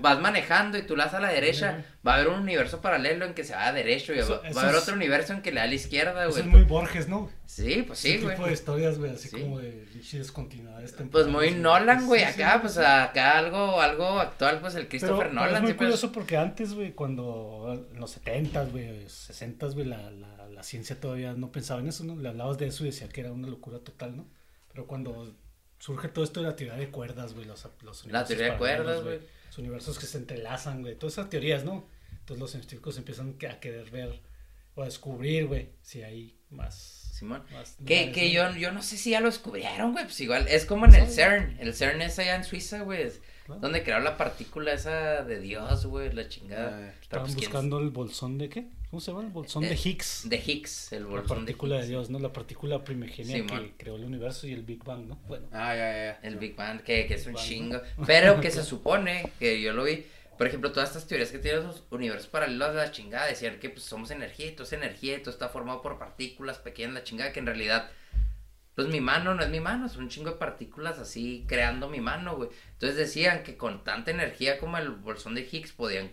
Vas 0.00 0.20
manejando 0.20 0.78
y 0.78 0.82
tú 0.82 0.96
le 0.96 1.02
das 1.04 1.12
a 1.12 1.20
la 1.20 1.28
derecha, 1.30 1.84
va 2.06 2.12
a 2.12 2.14
haber 2.16 2.28
un 2.28 2.40
universo 2.40 2.80
paralelo 2.80 3.26
en 3.26 3.34
que 3.34 3.44
se 3.44 3.52
va 3.52 3.66
a 3.66 3.72
derecho 3.74 4.14
y 4.14 4.18
Eso- 4.18 4.40
va, 4.42 4.60
a 4.60 4.62
haber 4.64 4.74
es- 4.76 4.82
otro 4.82 4.94
universo 4.94 5.34
en 5.34 5.42
que 5.42 5.50
le 5.50 5.56
da 5.56 5.64
a 5.64 5.66
la 5.66 5.74
izquierda, 5.74 6.22
Eso 6.22 6.30
güey. 6.30 6.42
es 6.42 6.46
muy 6.48 6.62
Borges, 6.62 7.08
¿no? 7.08 7.28
Sí, 7.44 7.82
pues 7.86 7.98
sí, 7.98 8.12
Ese 8.12 8.22
güey. 8.24 8.36
tipo 8.36 8.46
de 8.46 8.52
historias, 8.54 8.98
güey, 8.98 9.10
así 9.10 9.28
Sí. 9.28 9.40
como 9.40 9.58
de 9.58 9.84
descontinuidades 10.12 10.94
Pues 11.10 11.26
muy 11.26 11.50
Nolan, 11.50 12.06
güey, 12.06 12.20
Sí, 12.20 12.26
acá, 12.26 12.52
sí, 12.54 12.58
pues 12.62 12.78
acá 12.78 13.38
algo, 13.38 13.80
algo 13.80 14.18
actual, 14.20 14.60
pues 14.60 14.74
el 14.76 14.82
Pero, 14.82 14.88
Christopher 14.90 15.26
pero 15.28 15.32
Nolan. 15.34 15.54
es 15.56 15.60
muy 15.60 15.68
siempre 15.68 15.86
es- 15.88 15.92
curioso 15.92 16.12
porque 16.12 16.36
antes, 16.36 16.72
güey, 16.74 16.92
cuando 16.92 17.86
en 17.92 18.00
los 18.00 18.10
70s, 18.12 18.70
güey, 18.70 19.06
60s, 19.08 19.74
güey, 19.74 19.86
la, 19.86 20.10
la, 20.10 20.48
la 20.48 20.62
ciencia 20.62 20.98
todavía 20.98 21.32
no 21.34 21.52
pensaba 21.52 21.80
en 21.80 21.88
eso, 21.88 22.04
¿no? 22.04 22.16
Le 22.16 22.28
hablabas 22.28 22.56
de 22.58 22.66
eso 22.68 22.84
y 22.84 22.86
decía 22.86 23.08
que 23.08 23.20
era 23.20 23.32
una 23.32 23.48
locura 23.48 23.78
total, 23.80 24.16
¿no? 24.16 24.26
Pero 24.72 24.86
cuando 24.86 25.34
surge 25.78 26.08
todo 26.08 26.24
esto 26.24 26.40
de 26.40 26.46
la 26.46 26.56
teoría 26.56 26.76
de 26.78 26.90
cuerdas, 26.90 27.34
güey, 27.34 27.46
los, 27.46 27.66
los 27.82 28.06
La 28.06 28.24
teoría 28.24 28.52
de 28.52 28.56
cuerdas, 28.58 29.02
güey. 29.02 29.20
Los 29.50 29.58
universos 29.58 29.98
que 29.98 30.06
se 30.06 30.18
entrelazan, 30.18 30.80
güey, 30.82 30.94
todas 30.96 31.14
esas 31.14 31.28
teorías, 31.28 31.64
¿no? 31.64 31.86
Entonces 32.20 32.38
los 32.40 32.50
científicos 32.52 32.96
empiezan 32.98 33.36
a 33.50 33.60
querer 33.60 33.90
ver 33.90 34.20
o 34.76 34.82
a 34.82 34.84
descubrir, 34.86 35.46
güey, 35.46 35.70
si 35.82 36.02
hay 36.02 36.38
más... 36.50 36.96
Simón. 37.12 37.42
más 37.52 37.76
Que, 37.84 38.06
lugares, 38.06 38.14
que 38.14 38.22
¿no? 38.26 38.52
yo, 38.52 38.56
yo 38.58 38.72
no 38.72 38.82
sé 38.82 38.96
si 38.96 39.10
ya 39.10 39.20
lo 39.20 39.26
descubrieron, 39.26 39.92
güey, 39.92 40.04
pues 40.04 40.18
igual, 40.20 40.46
es 40.48 40.64
como 40.64 40.86
en 40.86 40.94
el. 40.94 41.06
CERN, 41.06 41.56
el 41.60 41.74
CERN 41.74 42.00
es 42.00 42.18
allá 42.18 42.36
en 42.36 42.44
Suiza, 42.44 42.80
güey, 42.80 43.10
Claro. 43.44 43.60
donde 43.60 43.82
crearon 43.82 44.04
la 44.04 44.16
partícula 44.16 44.72
esa 44.72 45.22
de 45.24 45.38
Dios, 45.40 45.84
güey, 45.84 46.10
la 46.12 46.28
chingada. 46.28 46.78
Ah, 46.92 46.94
Estaban 47.02 47.26
pues, 47.26 47.36
¿quién- 47.36 47.50
buscando 47.50 47.78
el 47.80 47.90
bolsón 47.90 48.38
de 48.38 48.48
qué? 48.48 48.68
¿Cómo 48.90 49.00
se 49.00 49.12
llama? 49.12 49.24
El 49.24 49.30
bolsón 49.30 49.62
de 49.62 49.72
Eh, 49.72 49.78
Higgs. 49.84 50.28
De 50.28 50.36
Higgs, 50.44 50.92
el 50.92 51.04
La 51.04 51.08
bolsón 51.10 51.38
partícula 51.38 51.76
de, 51.76 51.80
Higgs. 51.82 51.88
Dios, 51.88 52.10
¿no? 52.10 52.18
La 52.18 52.32
partícula 52.32 52.82
primigenia 52.82 53.46
que 53.46 53.72
creó 53.76 53.96
el 53.96 54.04
universo 54.04 54.46
y 54.48 54.52
el 54.52 54.62
Big 54.62 54.82
Bang, 54.82 55.06
¿no? 55.06 55.16
Bueno, 55.28 55.46
Ah, 55.52 55.74
ya, 55.76 55.92
ya, 55.92 56.04
ya. 56.20 56.28
El 56.28 56.36
Big 56.36 56.56
Bang, 56.56 56.82
que, 56.82 57.06
que 57.06 57.14
es 57.14 57.26
un 57.26 57.34
Bang, 57.34 57.42
¿no? 57.42 57.48
chingo. 57.48 57.80
Pero 58.06 58.40
que 58.40 58.50
se 58.50 58.62
supone, 58.64 59.30
que 59.38 59.60
yo 59.62 59.72
lo 59.72 59.84
vi, 59.84 60.04
por 60.36 60.48
ejemplo, 60.48 60.72
todas 60.72 60.88
estas 60.88 61.06
teorías 61.06 61.30
que 61.30 61.38
tienen 61.38 61.64
los 61.68 61.84
universos 61.90 62.28
paralelos 62.28 62.70
de 62.70 62.74
la 62.76 62.90
chingada, 62.90 63.26
decían 63.26 63.60
que 63.60 63.70
pues 63.70 63.84
somos 63.84 64.10
energía 64.10 64.46
y 64.46 64.52
todo 64.52 64.64
es 64.64 64.72
energía 64.72 65.16
y 65.16 65.20
todo 65.20 65.30
está 65.30 65.48
formado 65.50 65.82
por 65.82 65.98
partículas 65.98 66.58
pequeñas, 66.58 66.94
la 66.94 67.04
chingada, 67.04 67.32
que 67.32 67.38
en 67.40 67.46
realidad, 67.46 67.90
pues 68.74 68.88
mi 68.88 69.00
mano 69.00 69.34
no 69.36 69.42
es 69.44 69.50
mi 69.50 69.60
mano, 69.60 69.86
es 69.86 69.96
un 69.96 70.08
chingo 70.08 70.30
de 70.30 70.36
partículas 70.36 70.98
así 70.98 71.44
creando 71.46 71.88
mi 71.88 72.00
mano, 72.00 72.36
güey. 72.36 72.48
Entonces 72.72 72.96
decían 72.96 73.44
que 73.44 73.56
con 73.56 73.84
tanta 73.84 74.10
energía 74.10 74.58
como 74.58 74.78
el 74.78 74.90
bolsón 74.90 75.34
de 75.36 75.42
Higgs 75.48 75.72
podían 75.72 76.10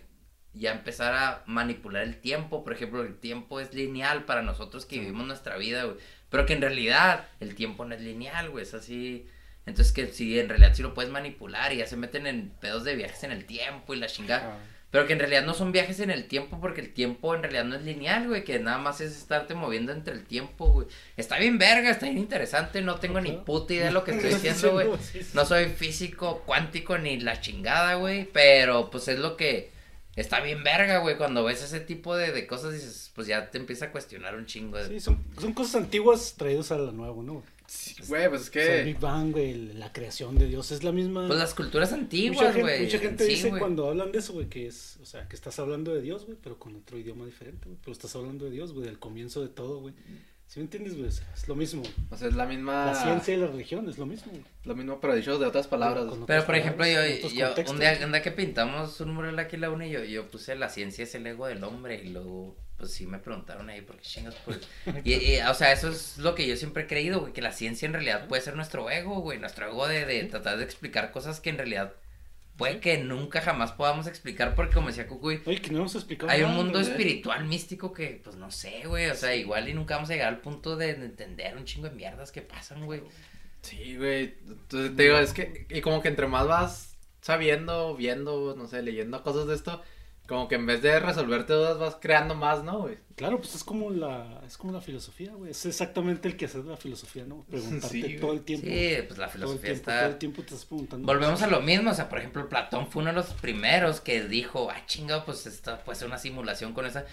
ya 0.58 0.72
empezar 0.72 1.14
a 1.14 1.42
manipular 1.46 2.02
el 2.02 2.16
tiempo. 2.16 2.64
Por 2.64 2.72
ejemplo, 2.72 3.02
el 3.02 3.16
tiempo 3.16 3.60
es 3.60 3.72
lineal 3.72 4.24
para 4.24 4.42
nosotros 4.42 4.86
que 4.86 4.98
vivimos 4.98 5.26
nuestra 5.26 5.56
vida, 5.56 5.84
güey. 5.84 5.96
Pero 6.30 6.46
que 6.46 6.52
en 6.52 6.60
realidad 6.60 7.26
el 7.40 7.54
tiempo 7.54 7.84
no 7.84 7.94
es 7.94 8.00
lineal, 8.00 8.50
güey. 8.50 8.64
Es 8.64 8.74
así. 8.74 9.26
Entonces 9.66 9.92
que 9.92 10.08
si 10.08 10.38
en 10.38 10.48
realidad 10.48 10.74
sí 10.74 10.82
lo 10.82 10.94
puedes 10.94 11.10
manipular 11.10 11.72
y 11.72 11.78
ya 11.78 11.86
se 11.86 11.96
meten 11.96 12.26
en 12.26 12.50
pedos 12.60 12.84
de 12.84 12.96
viajes 12.96 13.22
en 13.24 13.32
el 13.32 13.44
tiempo 13.44 13.94
y 13.94 13.98
la 13.98 14.06
chingada. 14.06 14.54
Ah. 14.54 14.74
Pero 14.90 15.06
que 15.06 15.12
en 15.12 15.18
realidad 15.18 15.44
no 15.44 15.52
son 15.52 15.70
viajes 15.70 16.00
en 16.00 16.10
el 16.10 16.24
tiempo 16.28 16.58
porque 16.60 16.80
el 16.80 16.94
tiempo 16.94 17.34
en 17.34 17.42
realidad 17.42 17.64
no 17.64 17.76
es 17.76 17.82
lineal, 17.82 18.26
güey. 18.26 18.42
Que 18.42 18.58
nada 18.58 18.78
más 18.78 19.02
es 19.02 19.12
estarte 19.16 19.54
moviendo 19.54 19.92
entre 19.92 20.14
el 20.14 20.24
tiempo, 20.24 20.68
güey. 20.68 20.86
Está 21.18 21.38
bien 21.38 21.58
verga, 21.58 21.90
está 21.90 22.06
bien 22.06 22.16
interesante. 22.16 22.80
No 22.80 22.96
tengo 22.96 23.20
ni 23.20 23.32
puta 23.32 23.74
idea 23.74 23.86
de 23.86 23.92
lo 23.92 24.02
que 24.02 24.12
estoy 24.12 24.30
diciendo, 24.34 24.72
güey. 24.72 24.88
No 25.34 25.44
soy 25.44 25.66
físico 25.66 26.42
cuántico 26.46 26.96
ni 26.96 27.20
la 27.20 27.40
chingada, 27.40 27.94
güey. 27.96 28.30
Pero 28.32 28.90
pues 28.90 29.08
es 29.08 29.18
lo 29.18 29.36
que 29.36 29.77
está 30.20 30.40
bien 30.40 30.62
verga, 30.62 30.98
güey. 30.98 31.16
Cuando 31.16 31.44
ves 31.44 31.62
ese 31.62 31.80
tipo 31.80 32.16
de, 32.16 32.32
de 32.32 32.46
cosas, 32.46 32.72
dices, 32.72 33.10
pues 33.14 33.26
ya 33.26 33.50
te 33.50 33.58
empieza 33.58 33.86
a 33.86 33.92
cuestionar 33.92 34.34
un 34.36 34.46
chingo. 34.46 34.76
De... 34.78 34.88
Sí, 34.88 35.00
son, 35.00 35.22
son 35.40 35.52
cosas 35.52 35.76
antiguas 35.76 36.34
traídas 36.36 36.70
a 36.72 36.78
la 36.78 36.92
nueva, 36.92 37.22
¿no? 37.22 37.42
Sí, 37.66 37.94
Güey, 38.08 38.30
pues 38.30 38.42
es 38.42 38.48
O 38.48 38.52
sea, 38.52 38.62
el 38.62 38.84
que. 38.84 38.84
Big 38.84 38.98
Bang, 38.98 39.30
güey, 39.30 39.54
la 39.74 39.92
creación 39.92 40.38
de 40.38 40.46
Dios 40.46 40.72
es 40.72 40.84
la 40.84 40.90
misma. 40.90 41.26
Pues 41.26 41.38
las 41.38 41.52
culturas 41.52 41.90
mucha 41.90 42.02
antiguas, 42.02 42.46
gente, 42.46 42.60
güey. 42.62 42.82
mucha 42.84 42.98
gente 42.98 43.24
sí, 43.24 43.30
dice 43.30 43.48
güey. 43.50 43.60
cuando 43.60 43.88
hablan 43.88 44.10
de 44.10 44.20
eso, 44.20 44.32
güey, 44.32 44.48
que 44.48 44.66
es, 44.66 44.96
o 45.02 45.04
sea, 45.04 45.28
que 45.28 45.36
estás 45.36 45.58
hablando 45.58 45.94
de 45.94 46.00
Dios, 46.00 46.24
güey, 46.24 46.38
pero 46.42 46.58
con 46.58 46.74
otro 46.76 46.96
idioma 46.96 47.26
diferente, 47.26 47.66
güey. 47.66 47.76
Pero 47.78 47.92
estás 47.92 48.16
hablando 48.16 48.46
de 48.46 48.52
Dios, 48.52 48.72
güey, 48.72 48.86
del 48.86 48.98
comienzo 48.98 49.42
de 49.42 49.48
todo, 49.48 49.80
güey. 49.80 49.92
¿Sí 50.48 50.60
me 50.60 50.64
entiendes, 50.64 50.96
güey? 50.96 51.08
Es 51.08 51.46
lo 51.46 51.54
mismo. 51.54 51.82
O 52.08 52.16
sea, 52.16 52.28
es 52.28 52.34
la 52.34 52.46
misma. 52.46 52.86
La 52.86 52.94
ciencia 52.94 53.34
y 53.34 53.36
la 53.36 53.48
religión 53.48 53.86
es 53.86 53.98
lo 53.98 54.06
mismo, 54.06 54.32
güey. 54.32 54.44
Lo 54.64 54.74
mismo, 54.74 54.98
pero 54.98 55.14
dicho 55.14 55.38
de 55.38 55.44
otras 55.44 55.66
palabras. 55.66 56.06
Pero 56.26 56.46
por 56.46 56.56
ejemplo, 56.56 56.86
yo, 56.86 56.94
palabras, 56.94 57.32
yo 57.34 57.46
contextos. 57.48 57.74
un, 57.74 57.80
día, 57.80 57.98
un 58.02 58.12
día 58.12 58.22
que 58.22 58.30
pintamos 58.30 58.98
un 59.02 59.12
mural 59.12 59.38
aquí 59.38 59.56
en 59.56 59.60
la 59.60 59.70
uni, 59.70 59.90
yo, 59.90 60.02
yo 60.04 60.26
puse 60.30 60.56
la 60.56 60.70
ciencia 60.70 61.04
es 61.04 61.14
el 61.14 61.26
ego 61.26 61.46
del 61.46 61.62
hombre 61.64 62.02
y 62.02 62.08
luego, 62.08 62.56
pues 62.78 62.92
sí 62.92 63.06
me 63.06 63.18
preguntaron 63.18 63.68
ahí, 63.68 63.82
¿por 63.82 63.96
qué 63.96 64.02
chingas? 64.04 64.36
Pues, 64.46 64.60
y, 65.04 65.12
y, 65.12 65.40
o 65.40 65.52
sea, 65.52 65.70
eso 65.70 65.90
es 65.90 66.16
lo 66.16 66.34
que 66.34 66.46
yo 66.46 66.56
siempre 66.56 66.84
he 66.84 66.86
creído, 66.86 67.20
güey, 67.20 67.34
que 67.34 67.42
la 67.42 67.52
ciencia 67.52 67.84
en 67.84 67.92
realidad 67.92 68.26
puede 68.26 68.40
ser 68.40 68.56
nuestro 68.56 68.90
ego, 68.90 69.20
güey, 69.20 69.38
nuestro 69.38 69.66
ego 69.66 69.86
de, 69.86 70.06
de 70.06 70.24
tratar 70.24 70.56
de 70.56 70.64
explicar 70.64 71.12
cosas 71.12 71.40
que 71.40 71.50
en 71.50 71.58
realidad 71.58 71.92
puede 72.58 72.80
que 72.80 72.98
nunca 72.98 73.40
jamás 73.40 73.72
podamos 73.72 74.06
explicar 74.06 74.54
porque 74.54 74.74
como 74.74 74.88
decía 74.88 75.06
Cucuy, 75.06 75.40
Oye, 75.46 75.62
que 75.62 75.70
no 75.70 75.78
hemos 75.78 75.94
explicado 75.94 76.30
hay 76.30 76.42
un 76.42 76.50
nada, 76.50 76.62
mundo 76.62 76.80
espiritual 76.80 77.46
místico 77.46 77.92
que, 77.94 78.20
pues 78.22 78.36
no 78.36 78.50
sé, 78.50 78.82
güey, 78.84 79.08
o 79.08 79.14
sea, 79.14 79.34
igual 79.34 79.68
y 79.68 79.72
nunca 79.72 79.94
vamos 79.94 80.10
a 80.10 80.12
llegar 80.12 80.28
al 80.28 80.40
punto 80.40 80.76
de, 80.76 80.94
de 80.94 81.06
entender 81.06 81.56
un 81.56 81.64
chingo 81.64 81.88
de 81.88 81.94
mierdas 81.94 82.32
que 82.32 82.42
pasan, 82.42 82.84
güey. 82.84 83.02
Sí, 83.62 83.96
güey. 83.96 84.34
Entonces 84.46 84.96
te 84.96 85.02
digo, 85.02 85.18
es 85.18 85.32
que. 85.32 85.66
Y 85.70 85.80
como 85.80 86.02
que 86.02 86.08
entre 86.08 86.26
más 86.26 86.46
vas 86.46 86.96
sabiendo, 87.20 87.96
viendo, 87.96 88.54
no 88.56 88.66
sé, 88.68 88.82
leyendo 88.82 89.22
cosas 89.22 89.46
de 89.46 89.54
esto, 89.54 89.82
como 90.28 90.46
que 90.48 90.56
en 90.56 90.66
vez 90.66 90.82
de 90.82 91.00
resolverte 91.00 91.54
dudas 91.54 91.78
vas 91.78 91.96
creando 92.00 92.34
más, 92.36 92.62
¿no, 92.62 92.80
güey? 92.82 92.98
Claro, 93.16 93.38
pues 93.38 93.54
es 93.56 93.64
como 93.64 93.90
la, 93.90 94.40
es 94.46 94.56
como 94.56 94.72
la 94.72 94.80
filosofía, 94.80 95.32
güey. 95.32 95.50
Es 95.50 95.66
exactamente 95.66 96.28
el 96.28 96.36
que 96.36 96.44
hace 96.44 96.62
la 96.62 96.76
filosofía, 96.76 97.24
¿no? 97.24 97.44
Preguntarte 97.50 97.88
Sí, 97.88 98.02
güey. 98.02 98.20
todo 98.20 98.32
el 98.34 98.42
tiempo. 98.44 98.66
Sí, 98.66 98.96
pues 99.08 99.18
la 99.18 99.28
todo 99.38 99.52
el 99.54 99.58
filosofía 99.58 99.60
tiempo, 99.60 99.90
está... 99.90 100.00
todo 100.00 100.10
el 100.10 100.18
tiempo 100.18 100.42
te 100.42 100.54
estás 100.54 100.64
preguntando. 100.66 101.06
Volvemos 101.06 101.42
a 101.42 101.48
lo 101.48 101.60
mismo, 101.60 101.90
o 101.90 101.94
sea, 101.94 102.08
por 102.08 102.18
ejemplo, 102.20 102.48
Platón 102.48 102.86
fue 102.88 103.02
uno 103.02 103.10
de 103.10 103.16
los 103.16 103.32
primeros 103.34 104.00
que 104.00 104.22
dijo, 104.24 104.70
ah, 104.70 104.86
chingado, 104.86 105.24
pues 105.24 105.46
esta 105.46 105.82
puede 105.82 105.98
ser 105.98 106.06
una 106.08 106.18
simulación 106.18 106.74
con 106.74 106.86
esa. 106.86 107.06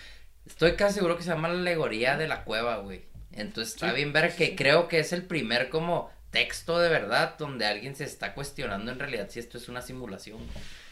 Estoy 0.45 0.75
casi 0.75 0.95
seguro 0.95 1.17
que 1.17 1.23
se 1.23 1.29
llama 1.29 1.47
la 1.47 1.55
alegoría 1.59 2.17
de 2.17 2.27
la 2.27 2.43
cueva, 2.43 2.77
güey. 2.77 3.05
Entonces 3.31 3.73
está 3.73 3.89
Sí, 3.89 3.95
bien 3.95 4.13
ver 4.13 4.35
que 4.35 4.55
creo 4.55 4.87
que 4.87 4.99
es 4.99 5.11
el 5.13 5.23
primer 5.23 5.69
como 5.69 6.11
texto 6.29 6.77
de 6.79 6.89
verdad 6.89 7.35
donde 7.39 7.65
alguien 7.65 7.95
se 7.95 8.03
está 8.03 8.33
cuestionando 8.35 8.91
en 8.91 8.99
realidad 8.99 9.27
si 9.29 9.39
esto 9.39 9.57
es 9.57 9.69
una 9.69 9.81
simulación. 9.81 10.37
Entonces 10.39 10.84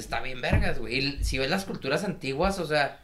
está 0.00 0.20
bien 0.20 0.40
vergas, 0.40 0.78
güey. 0.78 0.98
Y 0.98 1.24
si 1.24 1.38
ves 1.38 1.50
las 1.50 1.64
culturas 1.64 2.04
antiguas, 2.04 2.58
o 2.58 2.66
sea, 2.66 3.00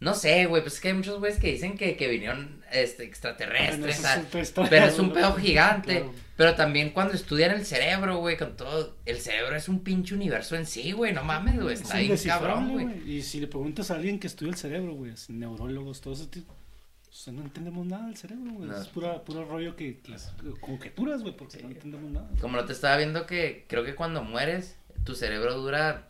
no 0.00 0.14
sé, 0.14 0.46
güey, 0.46 0.62
pues 0.62 0.74
es 0.74 0.80
que 0.80 0.88
hay 0.88 0.94
muchos 0.94 1.18
güeyes 1.18 1.40
que 1.40 1.50
dicen 1.50 1.76
que, 1.76 1.96
que 1.96 2.08
vinieron 2.08 2.62
este, 2.70 3.04
extraterrestres, 3.04 4.04
es 4.34 4.54
pero 4.70 4.86
es 4.86 4.98
un 4.98 5.12
pedo 5.12 5.34
gigante. 5.34 5.96
Claro. 5.96 6.14
Pero 6.36 6.54
también 6.54 6.90
cuando 6.90 7.14
estudian 7.14 7.50
el 7.50 7.66
cerebro, 7.66 8.18
güey, 8.18 8.36
con 8.36 8.56
todo, 8.56 8.96
el 9.06 9.18
cerebro 9.18 9.56
es 9.56 9.68
un 9.68 9.80
pinche 9.80 10.14
universo 10.14 10.54
en 10.54 10.66
sí, 10.66 10.92
güey, 10.92 11.12
no 11.12 11.24
mames, 11.24 11.60
güey, 11.60 11.74
Es 11.74 11.80
está 11.80 11.98
bien 11.98 12.16
cabrón, 12.16 12.70
güey. 12.70 13.10
Y 13.10 13.22
si 13.22 13.40
le 13.40 13.48
preguntas 13.48 13.90
a 13.90 13.96
alguien 13.96 14.20
que 14.20 14.28
estudia 14.28 14.52
el 14.52 14.56
cerebro, 14.56 14.94
güey, 14.94 15.12
es 15.12 15.28
neurólogos, 15.30 16.00
todo 16.00 16.14
ese 16.14 16.28
tipo, 16.28 16.52
o 16.52 17.12
sea, 17.12 17.32
no 17.32 17.42
entendemos 17.42 17.84
nada 17.84 18.06
del 18.06 18.16
cerebro, 18.16 18.52
güey. 18.52 18.68
No. 18.68 18.80
Es 18.80 18.86
pura, 18.86 19.24
puro 19.24 19.44
rollo 19.44 19.74
que, 19.74 19.98
que 19.98 20.14
conjeturas, 20.60 21.22
güey, 21.22 21.36
porque 21.36 21.60
no 21.60 21.70
entendemos 21.70 22.12
nada. 22.12 22.30
Como 22.40 22.56
lo 22.56 22.64
te 22.64 22.72
estaba 22.72 22.96
viendo 22.96 23.26
que 23.26 23.64
creo 23.66 23.84
que 23.84 23.96
cuando 23.96 24.22
mueres, 24.22 24.76
tu 25.02 25.16
cerebro 25.16 25.58
dura 25.58 26.07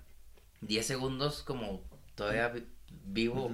10 0.60 0.86
segundos 0.86 1.42
como 1.42 1.82
todavía 2.14 2.48
vi- 2.48 2.66
vivo. 3.04 3.48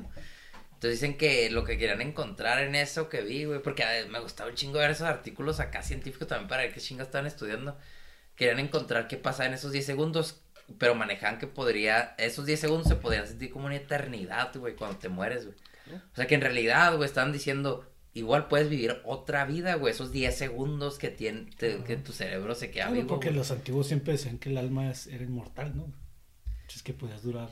Entonces 0.75 1.01
dicen 1.01 1.17
que 1.17 1.51
lo 1.51 1.65
que 1.65 1.79
querían 1.79 2.01
encontrar 2.03 2.63
en 2.63 2.75
eso 2.75 3.09
que 3.09 3.23
vi, 3.23 3.45
güey, 3.45 3.63
porque 3.63 3.83
eh, 3.85 4.07
me 4.09 4.21
gustaba 4.21 4.51
un 4.51 4.57
chingo 4.57 4.79
ver 4.79 4.91
esos 4.91 5.07
artículos 5.07 5.61
acá 5.61 5.83
científicos 5.83 6.29
también 6.29 6.49
para 6.49 6.63
ver 6.63 6.75
qué 6.75 6.81
chingas 6.81 7.07
estaban 7.09 7.27
estudiando. 7.27 7.79
Querían 8.37 8.59
encontrar 8.59 9.09
qué 9.09 9.17
pasa 9.17 9.47
en 9.47 9.55
esos 9.55 9.73
10 9.73 9.87
segundos, 9.87 10.43
pero 10.79 10.95
manejaban 10.95 11.39
que 11.39 11.47
podría, 11.47 12.15
esos 12.19 12.45
10 12.47 12.61
segundos 12.61 12.89
se 12.89 12.97
podrían 12.97 13.27
sentir 13.27 13.51
como 13.51 13.67
una 13.67 13.77
eternidad, 13.77 14.51
güey, 14.57 14.75
cuando 14.75 14.99
te 14.99 15.09
mueres, 15.09 15.47
güey. 15.47 15.57
O 16.13 16.17
sea 16.17 16.27
que 16.27 16.35
en 16.35 16.41
realidad, 16.41 16.97
güey, 16.97 17.07
estaban 17.07 17.33
diciendo, 17.33 17.89
igual 18.13 18.49
puedes 18.49 18.69
vivir 18.69 19.01
otra 19.05 19.45
vida, 19.47 19.75
güey, 19.77 19.93
esos 19.93 20.11
10 20.13 20.37
segundos 20.37 20.99
que, 20.99 21.09
tiene, 21.11 21.49
te- 21.57 21.83
que 21.85 21.97
tu 21.97 22.13
cerebro 22.13 22.55
se 22.55 22.71
queda 22.71 22.85
Claro, 22.87 22.97
vivo. 22.97 23.09
porque 23.09 23.29
güey. 23.29 23.39
los 23.39 23.51
antiguos 23.51 23.87
siempre 23.87 24.13
decían 24.15 24.39
que 24.39 24.49
el 24.51 24.59
alma 24.59 24.91
es, 24.91 25.07
era 25.07 25.23
inmortal, 25.25 25.77
¿no? 25.77 25.87
Que 26.85 26.93
podías 26.95 27.23
durar 27.23 27.51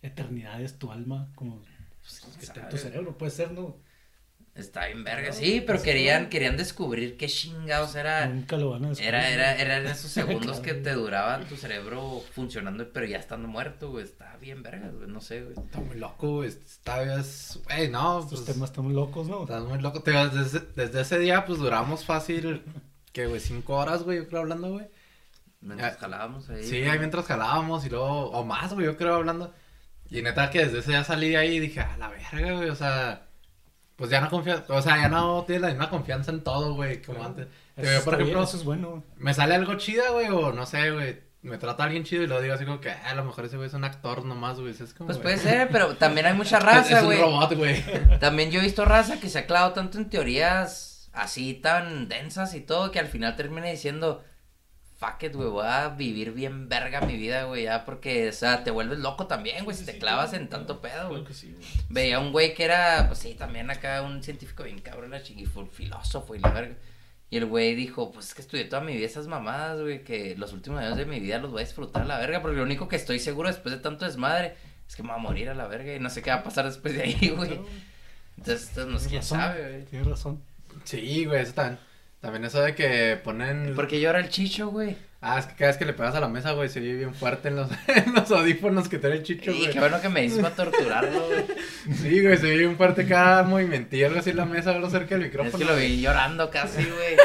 eternidades 0.00 0.78
tu 0.78 0.90
alma 0.90 1.30
como 1.34 1.62
pues, 2.00 2.36
que 2.38 2.44
está 2.46 2.60
en 2.62 2.68
tu 2.70 2.78
cerebro, 2.78 3.18
puede 3.18 3.30
ser, 3.32 3.52
¿no? 3.52 3.76
Está 4.54 4.86
bien 4.86 5.04
verga, 5.04 5.32
sí, 5.32 5.62
pero 5.64 5.80
querían, 5.80 6.28
querían 6.28 6.56
descubrir 6.56 7.16
qué 7.16 7.28
chingados 7.28 7.94
era. 7.94 8.26
Nunca 8.26 8.56
lo 8.56 8.70
van 8.70 8.84
a 8.84 8.88
descubrir. 8.88 9.14
Era, 9.14 9.30
era, 9.30 9.54
eran 9.56 9.86
esos 9.86 10.10
segundos 10.10 10.60
Claro. 10.60 10.62
que 10.62 10.74
te 10.74 10.92
duraba 10.92 11.40
tu 11.44 11.56
cerebro 11.56 12.20
funcionando, 12.32 12.90
pero 12.92 13.06
ya 13.06 13.18
estando 13.18 13.46
muerto, 13.46 13.90
güey. 13.90 14.04
Está 14.04 14.36
bien 14.38 14.62
verga, 14.62 14.88
güey, 14.88 15.08
no 15.08 15.20
sé, 15.20 15.42
güey. 15.44 15.54
Está 15.56 15.80
muy 15.80 15.96
loco, 15.96 16.36
güey. 16.36 16.48
Está, 16.48 17.20
es, 17.20 17.60
güey, 17.64 17.88
no, 17.90 18.20
Estos 18.20 18.40
pues, 18.40 18.52
temas 18.54 18.70
están 18.70 18.92
locos, 18.92 19.28
¿no? 19.28 19.42
Estás 19.42 19.62
muy 19.62 19.80
loco. 19.80 20.02
Te 20.02 20.10
digo, 20.10 20.28
desde, 20.28 20.60
desde 20.74 21.00
ese 21.00 21.18
día, 21.20 21.44
pues 21.46 21.58
duramos 21.60 22.04
fácil, 22.04 22.62
que, 23.12 23.26
güey, 23.26 23.40
cinco 23.40 23.76
horas, 23.76 24.02
güey, 24.02 24.18
yo 24.18 24.28
creo, 24.28 24.40
hablando, 24.40 24.72
güey. 24.72 24.86
Mientras 25.60 25.94
Ah, 25.94 25.98
jalábamos 26.00 26.48
ahí. 26.48 26.64
Sí, 26.64 26.82
ahí 26.84 26.98
mientras 26.98 27.26
jalábamos 27.26 27.84
y 27.84 27.90
luego, 27.90 28.30
o 28.30 28.44
más, 28.44 28.72
güey, 28.72 28.86
yo 28.86 28.96
creo, 28.96 29.14
hablando. 29.16 29.52
Y 30.08 30.22
neta 30.22 30.50
que 30.50 30.64
desde 30.64 30.78
ese 30.80 30.90
día 30.92 31.04
salí 31.04 31.30
de 31.30 31.36
ahí 31.36 31.56
y 31.56 31.60
dije, 31.60 31.80
a 31.80 31.96
la 31.98 32.08
verga, 32.08 32.52
güey, 32.54 32.70
o 32.70 32.74
sea, 32.74 33.26
pues 33.96 34.10
ya 34.10 34.20
no 34.20 34.30
confías, 34.30 34.62
o 34.68 34.80
sea, 34.82 34.96
ya 34.96 35.08
no 35.08 35.44
tienes 35.44 35.62
la 35.62 35.68
misma 35.68 35.90
confianza 35.90 36.30
en 36.32 36.42
todo, 36.42 36.74
güey, 36.74 37.02
como 37.02 37.18
Claro. 37.18 37.30
antes. 37.30 37.48
Te 37.76 37.88
digo, 37.90 38.02
por 38.04 38.14
bien, 38.16 38.22
ejemplo, 38.28 38.44
eso 38.44 38.56
es 38.56 38.64
bueno. 38.64 38.88
güey. 38.90 39.02
me 39.16 39.34
sale 39.34 39.54
algo 39.54 39.74
chida, 39.76 40.10
güey, 40.10 40.28
o 40.30 40.52
no 40.52 40.64
sé, 40.66 40.90
güey, 40.90 41.20
me 41.42 41.58
trata 41.58 41.84
alguien 41.84 42.04
chido 42.04 42.22
y 42.22 42.26
luego 42.26 42.42
digo 42.42 42.54
así 42.54 42.64
como 42.64 42.80
que, 42.80 42.90
"Ah, 42.90 43.10
a 43.10 43.14
lo 43.14 43.24
mejor 43.24 43.44
ese 43.44 43.56
güey 43.56 43.68
es 43.68 43.74
un 43.74 43.84
actor 43.84 44.24
nomás, 44.24 44.58
güey, 44.60 44.72
es 44.72 44.94
como, 44.94 45.06
Pues 45.08 45.18
güey, 45.18 45.22
puede 45.22 45.38
ser, 45.38 45.68
pero 45.70 45.94
también 45.96 46.26
hay 46.26 46.34
mucha 46.34 46.56
es, 46.58 46.64
raza, 46.64 46.96
es 46.96 47.00
un 47.02 47.06
güey. 47.06 47.20
robot, 47.20 47.54
güey. 47.54 47.84
También 48.18 48.50
yo 48.50 48.60
he 48.60 48.64
visto 48.64 48.84
raza 48.84 49.20
que 49.20 49.28
se 49.28 49.38
ha 49.38 49.46
clavado 49.46 49.72
tanto 49.74 49.98
en 49.98 50.08
teorías 50.10 51.08
así 51.12 51.54
tan 51.54 52.08
densas 52.08 52.54
y 52.54 52.60
todo 52.60 52.90
que 52.90 52.98
al 52.98 53.06
final 53.08 53.36
termina 53.36 53.66
diciendo, 53.68 54.24
fuck 55.00 55.22
it, 55.22 55.34
güey, 55.34 55.48
voy 55.48 55.66
a 55.66 55.88
vivir 55.88 56.32
bien 56.32 56.68
verga 56.68 57.00
mi 57.00 57.16
vida, 57.16 57.44
güey, 57.44 57.64
ya 57.64 57.86
porque, 57.86 58.28
o 58.28 58.32
sea, 58.32 58.62
te 58.62 58.70
vuelves 58.70 58.98
loco 58.98 59.26
también, 59.26 59.64
güey, 59.64 59.74
si 59.74 59.86
te 59.86 59.98
clavas 59.98 60.34
en 60.34 60.48
tanto 60.48 60.82
pedo, 60.82 61.08
güey. 61.08 61.22
Claro 61.22 61.24
que 61.24 61.34
sí, 61.34 61.54
güey. 61.56 61.66
Veía 61.88 62.20
un 62.20 62.32
güey 62.32 62.52
que 62.52 62.64
era, 62.64 63.06
pues 63.08 63.20
sí, 63.20 63.34
también 63.34 63.70
acá 63.70 64.02
un 64.02 64.22
científico 64.22 64.62
bien 64.62 64.78
cabrón, 64.80 65.10
la 65.10 65.22
chingui, 65.22 65.46
fue 65.46 65.62
un 65.62 65.70
filósofo 65.70 66.34
y 66.34 66.38
la 66.38 66.50
verga. 66.50 66.74
Y 67.30 67.38
el 67.38 67.46
güey 67.46 67.74
dijo, 67.74 68.12
pues 68.12 68.28
es 68.28 68.34
que 68.34 68.42
estudié 68.42 68.64
toda 68.64 68.82
mi 68.82 68.94
vida 68.94 69.06
esas 69.06 69.26
mamadas, 69.26 69.80
güey, 69.80 70.04
que 70.04 70.36
los 70.36 70.52
últimos 70.52 70.80
años 70.80 70.98
de 70.98 71.06
mi 71.06 71.18
vida 71.18 71.38
los 71.38 71.50
voy 71.50 71.62
a 71.62 71.64
disfrutar 71.64 72.02
a 72.02 72.04
la 72.04 72.18
verga, 72.18 72.42
porque 72.42 72.58
lo 72.58 72.62
único 72.62 72.86
que 72.86 72.96
estoy 72.96 73.20
seguro 73.20 73.48
después 73.48 73.74
de 73.74 73.80
tanto 73.80 74.04
desmadre 74.04 74.54
es 74.86 74.96
que 74.96 75.02
me 75.02 75.08
voy 75.08 75.18
a 75.18 75.22
morir 75.22 75.48
a 75.48 75.54
la 75.54 75.66
verga 75.66 75.94
y 75.94 75.98
no 76.00 76.10
sé 76.10 76.20
qué 76.20 76.28
va 76.28 76.36
a 76.36 76.42
pasar 76.42 76.66
después 76.66 76.92
de 76.94 77.04
ahí, 77.04 77.28
güey. 77.36 77.58
Entonces, 78.36 78.68
esto 78.68 78.84
no 78.84 78.98
sé 78.98 79.08
quién 79.08 79.22
sabe, 79.22 79.62
güey. 79.62 79.84
Tienes 79.86 80.08
razón. 80.08 80.42
Sí, 80.84 81.24
güey, 81.24 81.42
eso 81.42 81.54
también. 81.54 81.78
También 82.20 82.44
eso 82.44 82.60
de 82.60 82.74
que 82.74 83.18
ponen... 83.22 83.74
¿Por 83.74 83.88
qué 83.88 83.98
llora 84.00 84.18
el 84.20 84.28
chicho, 84.28 84.68
güey? 84.68 84.96
Ah, 85.22 85.38
es 85.38 85.46
que 85.46 85.54
cada 85.54 85.70
vez 85.70 85.76
que 85.78 85.84
le 85.84 85.92
pegas 85.92 86.14
a 86.14 86.20
la 86.20 86.28
mesa, 86.28 86.52
güey, 86.52 86.68
se 86.68 86.80
oye 86.80 86.94
bien 86.94 87.14
fuerte 87.14 87.48
en 87.48 87.56
los, 87.56 87.68
en 87.88 88.14
los 88.14 88.30
audífonos 88.30 88.88
que 88.88 88.98
trae 88.98 89.12
el 89.14 89.22
chicho, 89.22 89.50
Y 89.50 89.58
güey. 89.60 89.70
qué 89.70 89.78
bueno 89.80 90.00
que 90.00 90.08
me 90.08 90.24
hizo 90.24 90.40
para 90.40 90.54
torturarlo, 90.54 91.26
güey. 91.28 91.44
Sí, 91.96 92.22
güey, 92.22 92.36
se 92.38 92.46
oye 92.46 92.56
bien 92.58 92.76
fuerte 92.76 93.06
cada 93.06 93.42
movimentillo, 93.42 94.06
algo 94.06 94.20
así 94.20 94.30
en 94.30 94.36
la 94.36 94.44
mesa, 94.46 94.70
algo 94.70 94.88
cerca 94.90 95.14
del 95.16 95.24
micrófono. 95.24 95.50
Es 95.50 95.56
que 95.58 95.64
lo 95.64 95.76
vi 95.76 96.00
llorando 96.00 96.50
casi, 96.50 96.84
güey. 96.84 97.16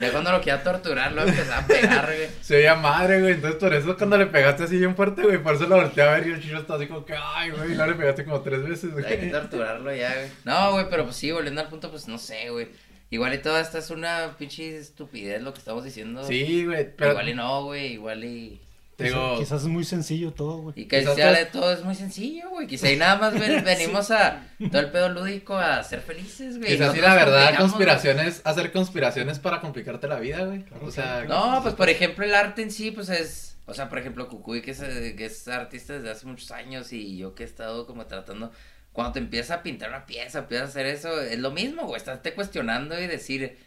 Ya 0.00 0.12
cuando 0.12 0.30
lo 0.32 0.38
quería 0.40 0.62
torturar, 0.62 1.12
lo 1.12 1.22
empezaba 1.22 1.58
a 1.62 1.66
pegar, 1.66 2.04
güey. 2.06 2.28
Se 2.42 2.56
oía 2.56 2.74
madre, 2.74 3.20
güey, 3.20 3.32
entonces 3.34 3.58
por 3.60 3.72
eso 3.74 3.96
cuando 3.96 4.18
le 4.18 4.26
pegaste 4.26 4.64
así 4.64 4.76
bien 4.78 4.94
fuerte, 4.96 5.22
güey, 5.22 5.38
por 5.42 5.54
eso 5.54 5.66
lo 5.66 5.76
volteé 5.76 6.04
a 6.04 6.10
ver 6.12 6.26
y 6.26 6.32
el 6.32 6.42
chicho 6.42 6.58
está 6.58 6.74
así 6.74 6.86
como 6.86 7.04
que, 7.06 7.14
ay, 7.18 7.50
güey, 7.50 7.72
y 7.72 7.74
luego 7.74 7.90
le 7.92 7.96
pegaste 7.98 8.24
como 8.24 8.40
tres 8.42 8.62
veces, 8.66 8.90
Hay 8.96 9.02
que 9.04 9.16
güey. 9.16 9.30
torturarlo 9.30 9.94
ya, 9.94 10.14
güey. 10.14 10.28
No, 10.44 10.72
güey, 10.72 10.86
pero 10.90 11.04
pues 11.04 11.16
sí, 11.16 11.32
volviendo 11.32 11.60
al 11.62 11.68
punto, 11.68 11.90
pues 11.90 12.08
no 12.08 12.18
sé, 12.18 12.48
güey. 12.50 12.68
Igual 13.10 13.34
y 13.34 13.38
toda 13.38 13.60
esta 13.60 13.78
es 13.78 13.90
una 13.90 14.36
pinche 14.38 14.76
estupidez 14.78 15.40
lo 15.42 15.52
que 15.52 15.60
estamos 15.60 15.84
diciendo. 15.84 16.24
Sí, 16.26 16.64
güey, 16.64 16.94
pero... 16.96 17.12
Igual 17.12 17.28
y 17.28 17.34
no, 17.34 17.64
güey, 17.64 17.92
igual 17.92 18.24
y... 18.24 18.60
digo, 18.98 19.34
Quizás, 19.34 19.38
quizás 19.38 19.62
es 19.62 19.68
muy 19.68 19.84
sencillo 19.84 20.32
todo, 20.32 20.58
güey. 20.58 20.74
Y 20.80 20.84
que 20.86 20.98
Quizás 21.00 21.14
sea 21.14 21.26
todo- 21.28 21.36
de 21.38 21.46
todo 21.46 21.72
es 21.72 21.84
muy 21.84 21.94
sencillo, 21.94 22.50
güey. 22.50 22.66
Quizá 22.66 22.90
y 22.90 22.96
nada 22.96 23.16
más 23.16 23.38
ven- 23.38 23.62
venimos 23.64 24.10
a 24.10 24.48
todo 24.72 24.80
el 24.80 24.90
pedo 24.90 25.08
lúdico 25.10 25.56
a 25.56 25.84
ser 25.84 26.00
felices, 26.00 26.58
güey. 26.58 26.72
quizás 26.72 26.92
sí 26.94 27.00
la 27.00 27.14
verdad, 27.14 27.56
conspiraciones, 27.56 28.40
hacer 28.44 28.72
conspiraciones 28.72 29.38
para 29.38 29.60
complicarte 29.60 30.08
la 30.08 30.18
vida, 30.18 30.44
güey. 30.44 30.64
o 30.82 30.90
sea. 30.90 31.24
No, 31.28 31.60
pues 31.62 31.74
por 31.74 31.88
ejemplo 31.88 32.24
el 32.24 32.34
arte 32.34 32.62
en 32.62 32.70
sí, 32.72 32.90
pues 32.90 33.08
es... 33.08 33.56
O 33.68 33.74
sea, 33.74 33.88
por 33.88 33.98
ejemplo, 33.98 34.28
Cucuy, 34.28 34.62
que 34.62 34.70
es, 34.72 34.80
eh, 34.80 35.14
que 35.16 35.26
es 35.26 35.46
artista 35.48 35.92
desde 35.94 36.10
hace 36.10 36.26
muchos 36.26 36.50
años 36.52 36.92
y 36.92 37.16
yo 37.16 37.34
que 37.34 37.42
he 37.44 37.46
estado 37.46 37.86
como 37.86 38.06
tratando... 38.06 38.50
Cuando 38.96 39.12
te 39.12 39.20
empiezas 39.20 39.58
a 39.58 39.62
pintar 39.62 39.90
una 39.90 40.06
pieza, 40.06 40.40
empiezas 40.40 40.68
a 40.68 40.70
hacer 40.70 40.86
eso, 40.86 41.20
es 41.20 41.38
lo 41.38 41.52
mismo, 41.52 41.84
güey. 41.86 41.98
Estás 41.98 42.22
te 42.22 42.34
cuestionando 42.34 42.98
y 43.00 43.06
decir... 43.06 43.58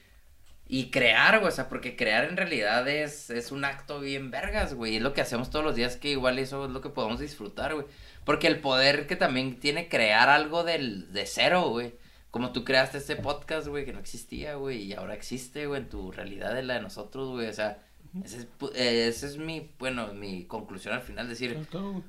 y 0.67 0.91
crear, 0.91 1.39
güey, 1.39 1.49
o 1.49 1.55
sea, 1.55 1.69
porque 1.69 1.95
crear 1.95 2.25
en 2.25 2.37
realidad 2.37 2.87
es, 2.87 3.29
es 3.31 3.51
un 3.51 3.65
acto 3.65 3.99
bien 3.99 4.29
vergas, 4.31 4.73
güey, 4.75 4.97
es 4.97 5.01
lo 5.01 5.13
que 5.13 5.21
hacemos 5.21 5.49
todos 5.49 5.65
los 5.65 5.75
días, 5.75 5.95
que 5.97 6.09
igual 6.11 6.37
eso 6.39 6.65
es 6.65 6.71
lo 6.71 6.81
que 6.81 6.89
podemos 6.89 7.19
disfrutar, 7.19 7.73
güey, 7.73 7.87
porque 8.23 8.47
el 8.47 8.59
poder 8.59 9.07
que 9.07 9.15
también 9.15 9.59
tiene 9.59 9.89
crear 9.89 10.29
algo 10.29 10.63
del, 10.63 11.11
de 11.11 11.25
cero, 11.25 11.69
güey, 11.69 11.93
como 12.31 12.51
tú 12.51 12.63
creaste 12.65 12.99
este 12.99 13.15
podcast, 13.15 13.67
güey, 13.67 13.85
que 13.85 13.93
no 13.93 13.99
existía, 13.99 14.55
güey, 14.55 14.83
y 14.83 14.93
ahora 14.93 15.15
existe, 15.15 15.65
güey, 15.65 15.81
en 15.81 15.89
tu 15.89 16.11
realidad 16.11 16.53
de 16.53 16.61
la 16.63 16.75
de 16.75 16.81
nosotros, 16.81 17.29
güey, 17.29 17.47
o 17.47 17.53
sea, 17.53 17.79
ese 18.23 18.37
es, 18.39 18.47
pu- 18.59 18.71
eh, 18.75 19.07
ese 19.07 19.25
es 19.27 19.37
mi, 19.37 19.71
bueno, 19.79 20.13
mi 20.13 20.45
conclusión 20.45 20.93
al 20.93 21.01
final, 21.01 21.27
decir, 21.29 21.57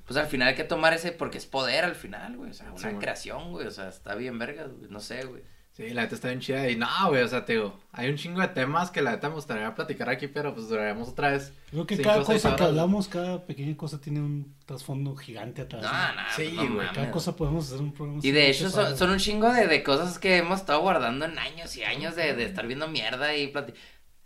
pues 0.06 0.16
al 0.16 0.26
final 0.26 0.48
hay 0.48 0.54
que 0.54 0.64
tomar 0.64 0.92
ese, 0.94 1.12
porque 1.12 1.38
es 1.38 1.46
poder 1.46 1.84
al 1.84 1.94
final, 1.94 2.36
güey, 2.36 2.50
o 2.50 2.54
sea, 2.54 2.70
una 2.72 2.90
Sí, 2.90 2.96
creación, 2.98 3.50
güey, 3.52 3.66
o 3.66 3.70
sea, 3.70 3.88
está 3.88 4.14
bien 4.14 4.38
vergas, 4.38 4.70
güey, 4.72 4.90
no 4.90 5.00
sé, 5.00 5.24
güey. 5.24 5.42
Sí, 5.72 5.88
la 5.90 6.02
neta 6.02 6.16
está 6.16 6.28
bien 6.28 6.40
chida. 6.40 6.68
Y 6.68 6.74
no, 6.76 6.86
güey, 7.08 7.22
o 7.22 7.28
sea, 7.28 7.44
te 7.44 7.52
digo, 7.52 7.78
hay 7.92 8.10
un 8.10 8.16
chingo 8.16 8.40
de 8.40 8.48
temas 8.48 8.90
que 8.90 9.00
la 9.02 9.12
neta 9.12 9.28
me 9.28 9.36
gustaría 9.36 9.72
platicar 9.74 10.10
aquí, 10.10 10.26
pero 10.26 10.52
pues 10.52 10.68
duraríamos 10.68 11.08
otra 11.10 11.30
vez. 11.30 11.52
Creo 11.70 11.86
que 11.86 11.96
cada 12.02 12.24
cosa 12.24 12.56
que 12.56 12.64
hablamos, 12.64 13.06
cada 13.06 13.46
pequeña 13.46 13.76
cosa 13.76 14.00
tiene 14.00 14.20
un 14.20 14.56
trasfondo 14.66 15.14
gigante 15.14 15.62
atrás. 15.62 15.82
No, 15.82 15.88
¿no? 15.90 16.22
no, 16.22 16.28
Sí, 16.36 16.52
pues, 16.56 16.68
no 16.68 16.74
güey. 16.74 16.88
Cada 16.92 17.10
cosa 17.12 17.36
podemos 17.36 17.68
hacer 17.68 17.80
un 17.80 17.92
programa. 17.92 18.20
Y 18.22 18.30
de 18.32 18.50
hecho 18.50 18.68
son, 18.68 18.98
son 18.98 19.10
un 19.10 19.18
chingo 19.18 19.50
de, 19.52 19.68
de 19.68 19.82
cosas 19.84 20.18
que 20.18 20.38
hemos 20.38 20.58
estado 20.60 20.80
guardando 20.80 21.24
en 21.24 21.38
años 21.38 21.74
y 21.76 21.84
años 21.84 22.16
de, 22.16 22.34
de 22.34 22.44
estar 22.44 22.66
viendo 22.66 22.88
mierda 22.88 23.34
y 23.36 23.52
plati- 23.52 23.72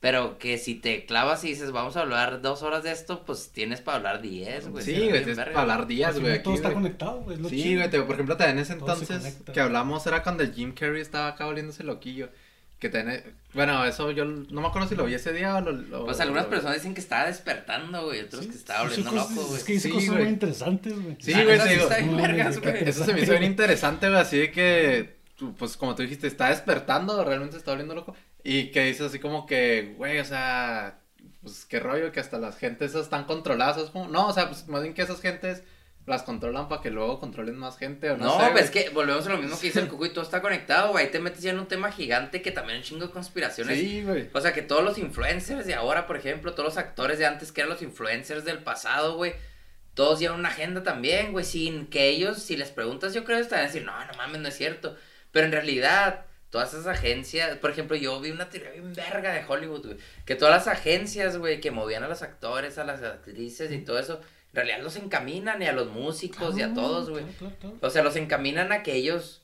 Pero 0.05 0.37
que 0.37 0.59
si 0.59 0.75
te 0.75 1.07
clavas 1.07 1.43
y 1.45 1.49
dices, 1.49 1.73
vamos 1.73 1.97
a 1.97 2.03
hablar 2.03 2.43
dos 2.43 2.63
horas 2.63 2.83
de 2.83 2.93
esto, 2.93 3.25
pues 3.25 3.49
tienes 3.55 3.81
para 3.81 3.97
hablar 3.97 4.21
diez, 4.21 4.69
güey. 4.69 4.85
Sí, 4.85 4.93
güey, 5.09 5.25
tienes 5.25 5.39
para 5.39 5.59
hablar 5.63 5.87
final 5.87 6.21
güey, 6.21 6.33
aquí, 6.35 6.43
Todo 6.45 6.55
está 6.57 6.73
conectado, 6.75 7.21
güey. 7.23 7.39
Sí, 7.49 7.75
güey, 7.75 7.89
por 7.89 8.13
ejemplo, 8.15 8.37
también 8.37 8.59
en 8.59 8.63
ese 8.65 8.75
entonces 8.75 9.39
que 9.51 9.61
hablamos 9.61 10.07
era 10.07 10.23
cuando 10.23 10.43
el 10.43 10.53
Jim 10.53 10.75
Carrey 10.75 11.01
estaba 11.01 11.29
acá 11.29 11.47
volviéndose 11.47 11.85
loquillo. 11.85 12.29
Que 12.79 12.91
tiene, 12.91 13.25
bueno, 13.55 13.83
eso 13.87 14.11
yo 14.11 14.27
no 14.27 14.61
me 14.61 14.67
acuerdo 14.67 14.89
si 14.89 14.95
lo 14.95 15.07
vi 15.07 15.15
ese 15.15 15.33
día 15.33 15.57
o 15.57 15.61
lo... 15.63 15.73
lo- 15.73 16.05
Pues 16.05 16.21
algunas 16.21 16.45
lo- 16.45 16.51
personas 16.51 16.77
dicen 16.77 16.93
que 16.93 17.01
estaba 17.01 17.25
despertando, 17.25 18.05
güey, 18.05 18.21
otros 18.21 18.45
Sí, 18.45 18.51
que 18.51 18.57
estaba 18.57 18.83
volviendo 18.83 19.11
loco, 19.11 19.33
güey. 19.47 19.57
Es 19.57 19.65
que 19.65 19.73
dice 19.73 19.89
Sí, 19.89 19.95
cosas 19.95 20.11
muy 20.11 20.23
interesantes, 20.25 20.93
güey. 21.03 21.17
Sí, 21.19 21.33
güey, 21.33 21.59
te 21.59 21.65
sí 21.65 21.75
digo. 21.77 21.89
Eso 22.85 23.05
se 23.07 23.15
me 23.15 23.23
hizo 23.23 23.31
bien 23.31 23.45
interesante, 23.45 24.09
güey, 24.09 24.21
así 24.21 24.37
de 24.37 24.51
que, 24.51 25.17
pues 25.57 25.79
como 25.79 25.95
tú 25.95 26.03
dijiste, 26.03 26.27
está 26.27 26.51
despertando, 26.51 27.25
realmente 27.25 27.57
está 27.57 27.71
volviendo 27.71 27.95
loco. 27.95 28.15
Y 28.45 28.71
que 28.71 28.85
dices 28.85 29.07
así 29.09 29.19
como 29.19 29.47
que, 29.47 29.95
güey, 29.97 30.21
o 30.21 30.25
sea, 30.25 30.99
pues 31.43 31.65
qué 31.65 31.81
rollo, 31.81 32.13
que 32.13 32.21
hasta 32.21 32.39
las 32.39 32.59
gentes 32.59 32.91
esas 32.91 33.05
están 33.05 33.25
controladas. 33.25 33.93
No, 33.95 34.29
o 34.29 34.33
sea, 34.33 34.49
pues 34.49 34.69
más 34.69 34.83
bien 34.83 34.95
que 34.95 35.03
esas 35.03 35.21
gentes 35.21 35.63
las 36.07 36.23
controlan 36.23 36.69
para 36.69 36.83
que 36.83 36.91
luego 36.91 37.19
controlen 37.19 37.57
más 37.57 37.79
gente, 37.79 38.11
o 38.11 38.19
no, 38.19 38.27
No, 38.27 38.45
sé, 38.45 38.51
pues 38.53 38.65
es 38.65 38.71
que 38.71 38.91
volvemos 38.91 39.27
a 39.27 39.31
lo 39.31 39.39
mismo 39.39 39.59
que 39.59 39.69
dice 39.69 39.81
el 39.81 39.89
cucu 39.91 40.05
y 40.05 40.11
todo 40.11 40.23
está 40.23 40.43
conectado, 40.43 40.93
güey. 40.93 41.07
Ahí 41.07 41.11
te 41.11 41.19
metes 41.19 41.41
ya 41.43 41.51
en 41.51 41.59
un 41.59 41.67
tema 41.67 41.91
gigante 41.91 42.43
que 42.43 42.51
también 42.51 42.75
hay 42.75 42.81
un 42.81 42.85
chingo 42.85 43.07
de 43.07 43.13
conspiraciones. 43.13 43.79
Sí, 43.79 44.03
güey. 44.03 44.29
O 44.35 44.41
sea, 44.41 44.53
que 44.53 44.61
todos 44.61 44.85
los 44.85 44.99
influencers 44.99 45.67
de 45.67 45.75
ahora, 45.75 46.07
por 46.07 46.19
ejemplo, 46.19 46.53
todos 46.53 46.69
los 46.69 46.77
actores 46.77 47.19
de 47.19 47.25
antes 47.25 47.53
que 47.53 47.63
eran 47.63 47.71
los 47.71 47.81
influencers 47.81 48.45
del 48.45 48.59
pasado, 48.59 49.17
güey, 49.17 49.33
todos 49.95 50.21
llevan 50.21 50.41
una 50.41 50.51
agenda 50.51 50.83
también, 50.83 51.33
güey, 51.33 51.47
sin 51.47 51.87
que 51.87 52.09
ellos, 52.11 52.43
si 52.43 52.57
les 52.57 52.71
preguntas, 52.71 53.15
yo 53.15 53.25
creo 53.25 53.39
que 53.39 53.45
están 53.45 53.61
a 53.61 53.63
decir, 53.63 53.85
no, 53.85 53.93
no 54.05 54.13
mames, 54.19 54.43
no 54.43 54.49
es 54.49 54.57
cierto. 54.57 54.97
Pero 55.33 55.47
en 55.47 55.53
realidad, 55.53 56.27
todas 56.55 56.73
esas 56.73 56.87
agencias, 56.87 57.59
por 57.59 57.73
ejemplo, 57.73 57.97
yo 57.97 58.21
vi 58.21 58.31
una 58.31 58.49
teoría 58.49 58.71
bien 58.71 58.95
verga 58.95 59.33
de 59.33 59.45
Hollywood, 59.45 59.87
güey, 59.87 59.99
que 60.25 60.37
todas 60.37 60.55
las 60.55 60.69
agencias, 60.69 61.37
güey, 61.37 61.61
que 61.61 61.73
movían 61.73 62.05
a 62.05 62.09
los 62.09 62.23
actores, 62.23 62.79
a 62.79 62.85
las 62.85 63.03
actrices 63.03 63.73
y 63.73 63.79
todo 63.79 63.99
eso, 63.99 64.21
en 64.51 64.55
realidad 64.55 64.79
los 64.81 64.95
encaminan 64.95 65.61
y 65.61 65.67
a 65.67 65.73
los 65.73 65.89
músicos 65.89 66.57
y 66.57 66.63
a 66.63 66.73
todos, 66.73 67.11
güey. 67.11 67.25
claro, 67.25 67.39
claro, 67.39 67.57
claro. 67.61 67.77
O 67.81 67.91
sea, 67.91 68.05
los 68.05 68.15
encaminan 68.15 68.71
a 68.71 68.85
que 68.85 68.93
ellos 68.95 69.43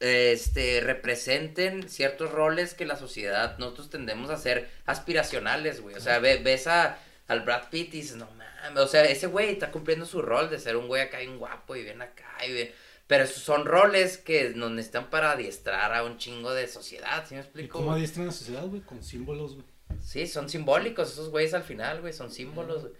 este 0.00 0.80
representen 0.82 1.88
ciertos 1.88 2.30
roles 2.30 2.74
que 2.74 2.84
la 2.84 2.96
sociedad 2.96 3.56
nosotros 3.58 3.88
tendemos 3.88 4.28
a 4.28 4.36
ser 4.36 4.68
aspiracionales, 4.84 5.80
güey. 5.80 5.94
O 5.96 6.00
sea, 6.00 6.18
ve- 6.18 6.42
ves 6.44 6.66
a 6.66 6.98
al 7.26 7.40
Brad 7.40 7.70
Pitt 7.70 7.94
y 7.94 8.02
dices, 8.02 8.16
"No 8.16 8.28
mames", 8.32 8.78
o 8.82 8.86
sea, 8.86 9.02
ese 9.04 9.28
güey 9.28 9.48
está 9.50 9.70
cumpliendo 9.70 10.04
su 10.04 10.20
rol 10.20 10.50
de 10.50 10.58
ser 10.58 10.76
un 10.76 10.88
güey 10.88 11.00
acá 11.00 11.20
bien 11.20 11.38
guapo 11.38 11.74
y 11.74 11.82
bien 11.82 12.02
acá 12.02 12.36
y 12.46 12.52
bien 12.52 12.70
pero 13.06 13.24
esos 13.24 13.42
son 13.42 13.66
roles 13.66 14.18
que 14.18 14.50
nos 14.50 14.70
necesitan 14.70 15.10
para 15.10 15.32
adiestrar 15.32 15.92
a 15.94 16.04
un 16.04 16.16
chingo 16.18 16.52
de 16.54 16.66
sociedad, 16.68 17.24
¿sí 17.28 17.34
me 17.34 17.40
¿Y 17.40 17.44
explico? 17.44 17.78
cómo 17.78 17.92
adiestran 17.92 18.26
la 18.26 18.32
sociedad, 18.32 18.66
güey? 18.66 18.80
Con 18.82 19.02
símbolos, 19.02 19.54
güey. 19.54 19.66
Sí, 20.02 20.26
son 20.26 20.48
simbólicos 20.48 21.12
esos 21.12 21.30
güeyes 21.30 21.54
al 21.54 21.62
final, 21.62 22.00
güey, 22.00 22.12
son 22.12 22.30
símbolos, 22.30 22.82
güey. 22.82 22.92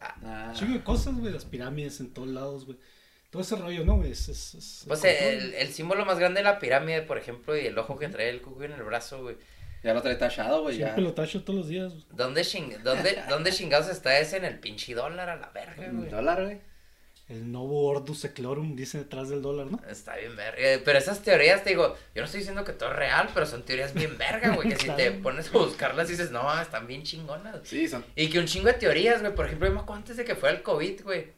Ah, 0.00 0.52
Chingo 0.54 0.74
de 0.74 0.82
cosas, 0.82 1.14
güey. 1.16 1.32
Las 1.32 1.44
pirámides 1.44 2.00
en 2.00 2.12
todos 2.12 2.28
lados, 2.28 2.64
güey. 2.66 2.78
Todo 3.30 3.42
ese 3.42 3.56
rollo, 3.56 3.84
¿no, 3.84 3.96
güey? 3.96 4.12
Es, 4.12 4.28
es, 4.28 4.54
es- 4.54 4.84
Pues 4.86 5.04
es 5.04 5.20
el, 5.54 5.68
símbolo 5.68 6.06
más 6.06 6.18
grande 6.18 6.40
de 6.40 6.44
la 6.44 6.58
pirámide, 6.58 7.02
por 7.02 7.18
ejemplo, 7.18 7.54
y 7.56 7.66
el 7.66 7.76
ojo 7.78 7.98
que 7.98 8.08
trae 8.08 8.30
el 8.30 8.40
cucu 8.40 8.62
en 8.62 8.72
el 8.72 8.82
brazo, 8.82 9.20
güey. 9.22 9.36
ya 9.84 9.92
lo 9.92 10.00
trae 10.00 10.14
tachado, 10.14 10.62
güey, 10.62 10.76
güey. 10.76 10.78
ya. 10.78 10.84
Siempre 10.86 11.04
lo 11.04 11.12
tacho 11.12 11.44
todos 11.44 11.58
los 11.58 11.68
días, 11.68 11.92
güey. 11.92 12.04
¿Dónde, 12.12 12.42
ching 12.42 12.82
dónde, 12.82 13.22
¿Dónde 13.28 13.52
chingados 13.52 13.88
está 13.88 14.18
ese 14.18 14.38
en 14.38 14.46
el 14.46 14.58
pinche 14.58 14.94
dólar 14.94 15.28
a 15.28 15.36
la 15.36 15.50
verga, 15.50 15.88
güey? 15.92 16.08
dólar, 16.08 16.42
güey. 16.44 16.60
El 17.28 17.52
Novo 17.52 17.84
Ordus 17.84 18.20
Seclorum 18.20 18.74
dice 18.74 18.98
detrás 18.98 19.28
del 19.28 19.42
dólar, 19.42 19.66
¿no? 19.66 19.80
Está 19.86 20.16
bien 20.16 20.34
verga. 20.34 20.82
Pero 20.82 20.98
esas 20.98 21.20
teorías, 21.22 21.62
te 21.62 21.70
digo, 21.70 21.94
yo 22.14 22.22
no 22.22 22.24
estoy 22.24 22.40
diciendo 22.40 22.64
que 22.64 22.72
todo 22.72 22.90
es 22.90 22.96
real, 22.96 23.28
pero 23.34 23.44
son 23.44 23.64
teorías 23.64 23.92
bien 23.92 24.16
verga, 24.16 24.54
güey. 24.54 24.70
Que 24.70 24.76
si 24.76 24.88
te 24.96 25.10
pones 25.10 25.48
a 25.48 25.58
buscarlas 25.58 26.08
dices, 26.08 26.30
no, 26.30 26.60
están 26.60 26.86
bien 26.86 27.02
chingonas. 27.02 27.60
Sí, 27.64 27.86
son... 27.86 28.02
Y 28.16 28.30
que 28.30 28.38
un 28.38 28.46
chingo 28.46 28.68
de 28.68 28.74
teorías, 28.74 29.20
güey. 29.20 29.34
Por 29.34 29.44
ejemplo, 29.44 29.68
yo 29.68 29.74
me 29.74 29.80
acuerdo 29.80 29.98
antes 29.98 30.16
de 30.16 30.24
que 30.24 30.36
fuera 30.36 30.56
el 30.56 30.62
COVID, 30.62 31.02
güey. 31.02 31.32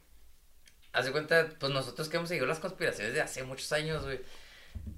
Haz 0.92 1.06
de 1.06 1.12
cuenta, 1.12 1.48
pues 1.58 1.72
nosotros 1.72 2.08
que 2.08 2.16
hemos 2.18 2.28
seguido 2.28 2.46
las 2.46 2.60
conspiraciones 2.60 3.12
de 3.12 3.20
hace 3.20 3.42
muchos 3.42 3.72
años, 3.72 4.04
güey. 4.04 4.20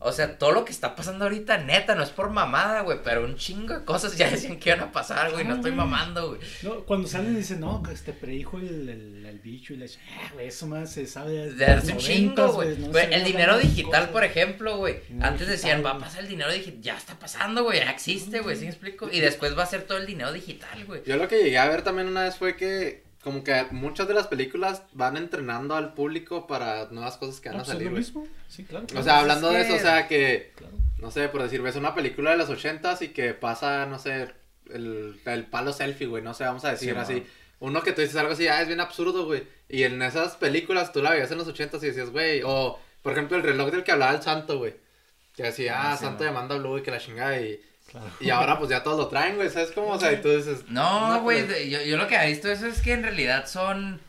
O 0.04 0.10
sea, 0.10 0.36
todo 0.36 0.50
lo 0.50 0.64
que 0.64 0.72
está 0.72 0.96
pasando 0.96 1.24
ahorita, 1.26 1.58
neta, 1.58 1.94
no 1.94 2.02
es 2.02 2.10
por 2.10 2.28
mamada, 2.30 2.80
güey. 2.80 2.98
Pero 3.04 3.24
un 3.24 3.36
chingo 3.36 3.72
de 3.78 3.84
cosas 3.84 4.16
ya 4.16 4.28
decían 4.32 4.58
que 4.58 4.70
iban 4.70 4.80
a 4.80 4.90
pasar, 4.90 5.30
güey. 5.30 5.44
No 5.44 5.54
estoy 5.54 5.70
mamando, 5.70 6.30
güey. 6.30 6.40
No, 6.64 6.80
cuando 6.80 7.06
salen 7.06 7.36
dicen, 7.36 7.60
no, 7.60 7.84
que 7.84 7.92
este 7.92 8.12
predijo 8.12 8.58
el, 8.58 8.88
el, 8.88 9.24
el 9.24 9.38
bicho 9.38 9.74
y 9.74 9.76
le 9.76 9.84
dicen, 9.84 10.02
ah, 10.18 10.30
güey, 10.34 10.48
eso 10.48 10.66
más 10.66 10.90
se 10.90 11.06
sabe 11.06 11.32
desde 11.34 11.54
De 11.56 11.66
hace 11.66 11.92
un 11.92 11.98
chingo, 11.98 12.48
90s, 12.48 12.52
güey. 12.52 12.78
no 12.78 12.88
Güey, 12.88 13.06
se 13.06 13.14
el 13.14 13.24
dinero 13.24 13.58
digital, 13.58 13.90
cosas. 14.00 14.08
por 14.08 14.24
ejemplo, 14.24 14.76
güey. 14.78 14.96
Antes 15.20 15.46
decían, 15.46 15.76
digital, 15.78 15.84
va 15.86 15.90
a 15.98 15.98
pasar 16.00 16.22
el 16.22 16.28
dinero 16.28 16.52
digital. 16.52 16.80
Ya 16.82 16.96
está 16.96 17.16
pasando, 17.16 17.62
güey. 17.62 17.78
Ya 17.78 17.90
existe, 17.92 18.40
güey. 18.40 18.56
¿Sí 18.56 18.62
me 18.64 18.70
explico? 18.70 19.08
Y 19.08 19.20
después 19.20 19.56
va 19.56 19.62
a 19.62 19.66
ser 19.66 19.82
todo 19.82 19.98
el 19.98 20.06
dinero 20.06 20.32
digital, 20.32 20.84
güey. 20.84 21.02
Yo 21.06 21.16
lo 21.16 21.28
que 21.28 21.44
llegué 21.44 21.58
a 21.58 21.68
ver 21.68 21.82
también 21.82 22.08
una 22.08 22.24
vez 22.24 22.34
fue 22.36 22.56
que 22.56 23.04
como 23.22 23.44
que 23.44 23.66
muchas 23.70 24.08
de 24.08 24.14
las 24.14 24.26
películas 24.26 24.82
van 24.92 25.16
entrenando 25.16 25.74
al 25.76 25.94
público 25.94 26.46
para 26.46 26.86
nuevas 26.90 27.16
cosas 27.18 27.40
que 27.40 27.48
van 27.48 27.58
a 27.58 27.60
pues 27.60 27.68
es 27.68 27.74
salir, 27.74 27.86
lo 27.86 27.90
güey. 27.92 28.00
mismo. 28.02 28.26
Sí, 28.48 28.64
claro. 28.64 28.86
O 28.96 29.02
sea, 29.02 29.20
hablando 29.20 29.50
es 29.52 29.54
de 29.54 29.60
eso, 29.62 29.72
que- 29.74 29.78
o 29.78 29.82
sea, 29.82 30.08
que, 30.08 30.52
Claro. 30.56 30.74
no 30.98 31.10
sé, 31.10 31.28
por 31.28 31.42
decir, 31.42 31.62
ves 31.62 31.76
una 31.76 31.94
película 31.94 32.32
de 32.32 32.36
los 32.36 32.48
ochentas 32.50 33.00
y 33.02 33.08
que 33.08 33.32
pasa, 33.34 33.86
no 33.86 33.98
sé, 33.98 34.28
el, 34.70 35.20
el 35.24 35.44
palo 35.46 35.72
selfie, 35.72 36.06
güey, 36.06 36.22
no 36.22 36.34
sé, 36.34 36.44
vamos 36.44 36.64
a 36.64 36.70
decir 36.72 36.94
Sí, 36.94 36.98
así. 36.98 37.12
man. 37.14 37.24
Uno 37.60 37.82
que 37.82 37.92
tú 37.92 38.00
dices 38.00 38.16
algo 38.16 38.32
así, 38.32 38.48
ah, 38.48 38.60
es 38.60 38.66
bien 38.66 38.80
absurdo, 38.80 39.24
güey. 39.24 39.44
Y 39.68 39.84
en 39.84 40.02
esas 40.02 40.34
películas 40.36 40.92
tú 40.92 41.00
la 41.00 41.10
veías 41.12 41.30
en 41.30 41.38
los 41.38 41.46
ochentas 41.46 41.80
y 41.84 41.86
decías, 41.86 42.10
güey, 42.10 42.42
o, 42.44 42.76
por 43.02 43.12
ejemplo, 43.12 43.36
el 43.36 43.44
reloj 43.44 43.70
del 43.70 43.84
que 43.84 43.92
hablaba 43.92 44.12
el 44.16 44.22
santo, 44.22 44.58
güey. 44.58 44.74
Que 45.36 45.44
decía, 45.44 45.74
Ah, 45.80 45.92
ah, 45.92 45.96
sí, 45.96 46.04
santo 46.04 46.24
man. 46.24 46.32
llamando 46.34 46.54
a 46.54 46.58
Blue 46.58 46.78
y 46.78 46.82
que 46.82 46.90
la 46.90 46.98
chingada 46.98 47.40
y... 47.40 47.60
Claro. 47.92 48.10
Y 48.20 48.30
ahora 48.30 48.58
pues 48.58 48.70
ya 48.70 48.82
todos 48.82 48.98
lo 48.98 49.06
traen, 49.08 49.36
güey, 49.36 49.48
¿sabes 49.50 49.70
cómo? 49.72 49.88
O 49.88 50.00
sea, 50.00 50.12
y 50.12 50.20
tú 50.20 50.30
dices... 50.30 50.64
No, 50.68 51.20
güey. 51.22 51.46
pues, 51.46 51.48
de- 51.48 51.70
Yo, 51.70 51.82
yo 51.82 51.96
lo 51.96 52.08
que 52.08 52.16
he 52.16 52.26
visto 52.28 52.50
eso 52.50 52.66
es 52.66 52.80
que 52.82 52.92
en 52.94 53.02
realidad 53.04 53.46
son. 53.46 54.00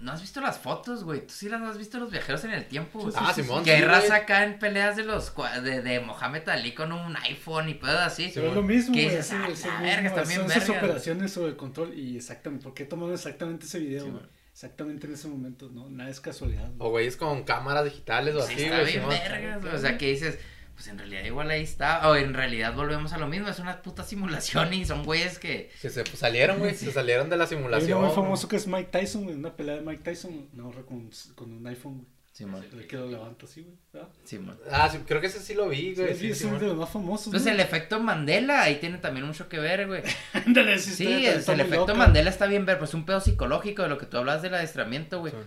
¿No 0.00 0.12
has 0.12 0.20
visto 0.20 0.40
las 0.40 0.58
fotos, 0.58 1.02
güey? 1.02 1.22
Tú 1.26 1.32
sí 1.32 1.48
las 1.48 1.60
has 1.62 1.76
visto 1.76 1.98
los 1.98 2.08
viajeros 2.12 2.44
en 2.44 2.52
el 2.52 2.64
tiempo, 2.66 3.00
güey. 3.00 3.12
Ah, 3.16 3.32
Simón, 3.34 3.64
Que 3.64 3.72
hay 3.72 3.78
sí, 3.80 3.84
raza 3.84 4.06
güey. 4.08 4.20
acá 4.20 4.44
en 4.44 4.58
peleas 4.60 4.94
de 4.94 5.02
los 5.02 5.32
de, 5.64 5.82
de 5.82 5.98
Mohamed 5.98 6.48
Ali 6.48 6.72
con 6.72 6.92
un 6.92 7.16
iPhone 7.16 7.68
y 7.68 7.74
pedo 7.74 7.98
así. 7.98 8.30
Pero 8.32 8.48
es 8.50 8.54
lo 8.54 8.62
mismo, 8.62 8.94
güey. 8.94 9.16
así, 9.16 9.34
"Ah, 9.36 9.48
es 9.50 9.64
verga, 9.82 10.08
está 10.08 10.22
bien 10.22 10.40
Son 10.42 10.50
esas 10.52 10.68
verga". 10.68 10.84
operaciones 10.86 11.32
sobre 11.32 11.56
control 11.56 11.98
y 11.98 12.16
exactamente, 12.16 12.62
¿por 12.62 12.74
qué 12.74 12.84
tomaron 12.84 13.12
exactamente 13.14 13.66
ese 13.66 13.80
video? 13.80 14.04
Sí, 14.04 14.10
güey? 14.10 14.22
güey. 14.22 14.32
exactamente 14.52 15.06
en 15.08 15.14
ese 15.14 15.26
momento, 15.28 15.68
¿no? 15.72 15.88
Nada 15.90 16.10
es 16.10 16.20
casualidad. 16.20 16.68
O 16.78 16.90
güeyes 16.90 17.16
con 17.16 17.42
cámaras 17.42 17.84
digitales 17.84 18.36
o 18.36 18.42
Sí, 18.46 18.54
así, 18.54 18.62
está 18.64 18.80
güey. 18.80 18.92
bien 18.92 19.00
Simón. 19.02 19.10
vergas, 19.30 19.62
güey. 19.62 19.74
O 19.74 19.78
sea, 19.78 19.98
que 19.98 20.06
dices, 20.10 20.38
pues 20.78 20.86
en 20.86 20.96
realidad 20.96 21.24
igual 21.24 21.50
ahí 21.50 21.64
está. 21.64 22.08
O 22.08 22.14
en 22.14 22.34
realidad 22.34 22.72
volvemos 22.72 23.12
a 23.12 23.18
lo 23.18 23.26
mismo. 23.26 23.48
Es 23.48 23.58
una 23.58 23.82
puta 23.82 24.04
simulación 24.04 24.72
y 24.72 24.84
son 24.84 25.02
güeyes 25.04 25.40
que. 25.40 25.72
Que 25.82 25.90
se 25.90 26.06
salieron, 26.06 26.60
güey, 26.60 26.72
se 26.76 26.92
salieron 26.92 27.28
de 27.28 27.36
la 27.36 27.44
Hay 27.44 27.50
simulación. 27.50 27.98
uno 27.98 28.06
muy 28.06 28.14
famoso 28.14 28.46
que 28.46 28.54
es 28.54 28.68
Mike 28.68 28.90
Tyson, 28.92 29.24
güey, 29.24 29.34
una 29.34 29.56
pelea 29.56 29.74
de 29.74 29.80
Mike 29.80 30.04
Tyson, 30.04 30.48
no, 30.52 30.70
con, 30.86 31.10
con 31.34 31.50
un 31.52 31.66
iPhone, 31.66 31.94
güey. 31.96 32.06
Simón. 32.30 32.64
El 32.72 32.86
que 32.86 32.96
lo 32.96 33.08
levanta 33.08 33.46
así, 33.46 33.62
güey. 33.62 33.74
¿verdad? 33.92 34.08
Simón. 34.22 34.56
Ah, 34.70 34.88
sí, 34.88 34.98
creo 35.04 35.20
que 35.20 35.26
ese 35.26 35.40
sí 35.40 35.54
lo 35.54 35.68
vi, 35.68 35.96
güey. 35.96 36.14
Sí, 36.14 36.20
Sí, 36.20 36.30
es 36.30 36.38
sí, 36.38 36.44
uno 36.44 36.60
de 36.60 36.66
los 36.68 36.76
más 36.76 36.88
famosos. 36.90 37.32
Pues 37.32 37.44
¿no? 37.44 37.50
el 37.50 37.58
efecto 37.58 37.98
Mandela 37.98 38.62
ahí 38.62 38.76
tiene 38.76 38.98
también 38.98 39.26
mucho 39.26 39.48
que 39.48 39.58
ver, 39.58 39.88
güey. 39.88 40.02
Ándale, 40.46 40.78
sí, 40.78 40.92
Sí, 40.92 41.04
está- 41.26 41.30
es- 41.32 41.36
está 41.40 41.52
el 41.54 41.60
efecto 41.60 41.80
loca. 41.88 41.94
Mandela 41.94 42.30
está 42.30 42.46
bien 42.46 42.64
ver, 42.64 42.78
pues 42.78 42.94
un 42.94 43.04
pedo 43.04 43.20
psicológico 43.20 43.82
de 43.82 43.88
lo 43.88 43.98
que 43.98 44.06
tú 44.06 44.18
hablas 44.18 44.40
del 44.42 44.54
adiestramiento, 44.54 45.18
güey. 45.18 45.32
Sí. 45.32 45.38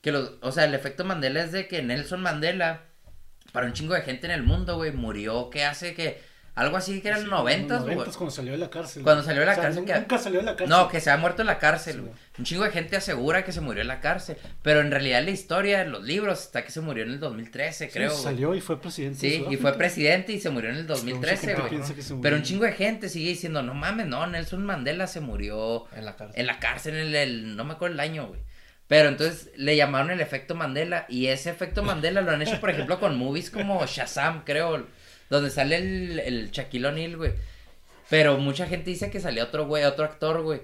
Que 0.00 0.10
los, 0.10 0.32
o 0.42 0.50
sea, 0.50 0.64
el 0.64 0.74
efecto 0.74 1.04
Mandela 1.04 1.44
es 1.44 1.52
de 1.52 1.68
que 1.68 1.82
Nelson 1.84 2.20
Mandela, 2.20 2.82
para 3.54 3.66
un 3.66 3.72
chingo 3.72 3.94
de 3.94 4.02
gente 4.02 4.26
en 4.26 4.32
el 4.32 4.42
mundo, 4.42 4.76
güey, 4.76 4.90
murió, 4.92 5.48
que 5.48 5.64
hace 5.64 5.94
que 5.94 6.34
Algo 6.56 6.76
así 6.76 7.00
que 7.00 7.08
eran 7.08 7.28
noventas, 7.28 7.82
güey. 7.82 7.94
noventas, 7.96 8.16
cuando 8.16 8.30
salió 8.30 8.52
de 8.52 8.58
la 8.58 8.70
cárcel. 8.70 9.02
Cuando 9.02 9.24
salió 9.24 9.40
de 9.40 9.46
la 9.46 9.52
O 9.52 9.54
sea, 9.56 9.64
cárcel, 9.64 9.84
que- 9.86 9.94
Nunca 9.94 10.18
salió 10.18 10.38
de 10.38 10.44
la 10.46 10.52
cárcel. 10.54 10.68
No, 10.68 10.88
que 10.88 11.00
se 11.00 11.10
ha 11.10 11.16
muerto 11.16 11.42
en 11.42 11.46
la 11.48 11.58
cárcel, 11.58 12.00
güey. 12.02 12.12
Un 12.38 12.44
chingo 12.44 12.62
de 12.62 12.70
gente 12.70 12.94
asegura 12.96 13.44
que 13.44 13.50
se 13.50 13.60
murió 13.60 13.82
en 13.82 13.88
la 13.88 13.98
cárcel. 14.00 14.36
Pero 14.62 14.78
en 14.80 14.92
realidad 14.92 15.24
la 15.24 15.32
historia, 15.32 15.80
en 15.82 15.90
los 15.90 16.04
libros, 16.04 16.42
está 16.42 16.64
que 16.64 16.70
se 16.70 16.80
murió 16.80 17.02
en 17.02 17.10
el 17.10 17.18
2013, 17.18 17.86
Sí, 17.86 17.92
creo. 17.92 18.10
salió 18.16 18.54
y 18.54 18.60
fue 18.60 18.80
presidente. 18.80 19.26
de 19.26 19.32
Sí, 19.32 19.44
y 19.50 19.56
fue 19.56 19.72
presidente 19.76 20.30
y 20.32 20.38
se 20.38 20.50
murió 20.50 20.70
en 20.70 20.76
el 20.76 20.82
Pero 20.86 20.94
mucha 20.98 21.10
2013, 21.10 21.46
gente 21.48 21.60
güey. 21.60 21.72
murió. 21.80 22.18
Pero 22.22 22.36
un 22.36 22.42
chingo 22.44 22.64
de 22.66 22.72
gente 22.72 23.08
sigue 23.08 23.30
diciendo, 23.30 23.60
no 23.62 23.74
mames, 23.74 24.06
no, 24.06 24.24
Nelson 24.28 24.64
Mandela 24.64 25.08
se 25.08 25.18
murió 25.18 25.86
En 25.96 26.04
la 26.04 26.14
cárcel. 26.14 26.40
en 26.40 26.46
la 26.46 26.60
cárcel 26.60 26.94
en 26.94 27.00
el, 27.08 27.14
el- 27.16 27.56
no 27.56 27.64
me 27.64 27.72
acuerdo 27.72 27.94
el 27.94 28.00
año, 28.00 28.28
güey. 28.28 28.40
Pero 28.86 29.08
entonces 29.08 29.50
le 29.56 29.76
llamaron 29.76 30.10
el 30.10 30.20
efecto 30.20 30.54
Mandela 30.54 31.06
y 31.08 31.26
ese 31.28 31.50
efecto 31.50 31.82
Mandela 31.82 32.20
lo 32.20 32.30
han 32.32 32.42
hecho, 32.42 32.60
por 32.60 32.70
ejemplo, 32.70 33.00
con 33.00 33.16
movies 33.16 33.50
como 33.50 33.84
Shazam, 33.86 34.44
creo, 34.44 34.86
donde 35.30 35.50
sale 35.50 35.76
el, 35.76 36.18
el 36.20 36.50
Shaquille 36.50 36.86
O'Neal, 36.88 37.16
güey. 37.16 37.32
Pero 38.10 38.36
mucha 38.36 38.66
gente 38.66 38.90
dice 38.90 39.10
que 39.10 39.20
salió 39.20 39.44
otro 39.44 39.66
güey, 39.66 39.84
otro 39.84 40.04
actor, 40.04 40.42
güey. 40.42 40.60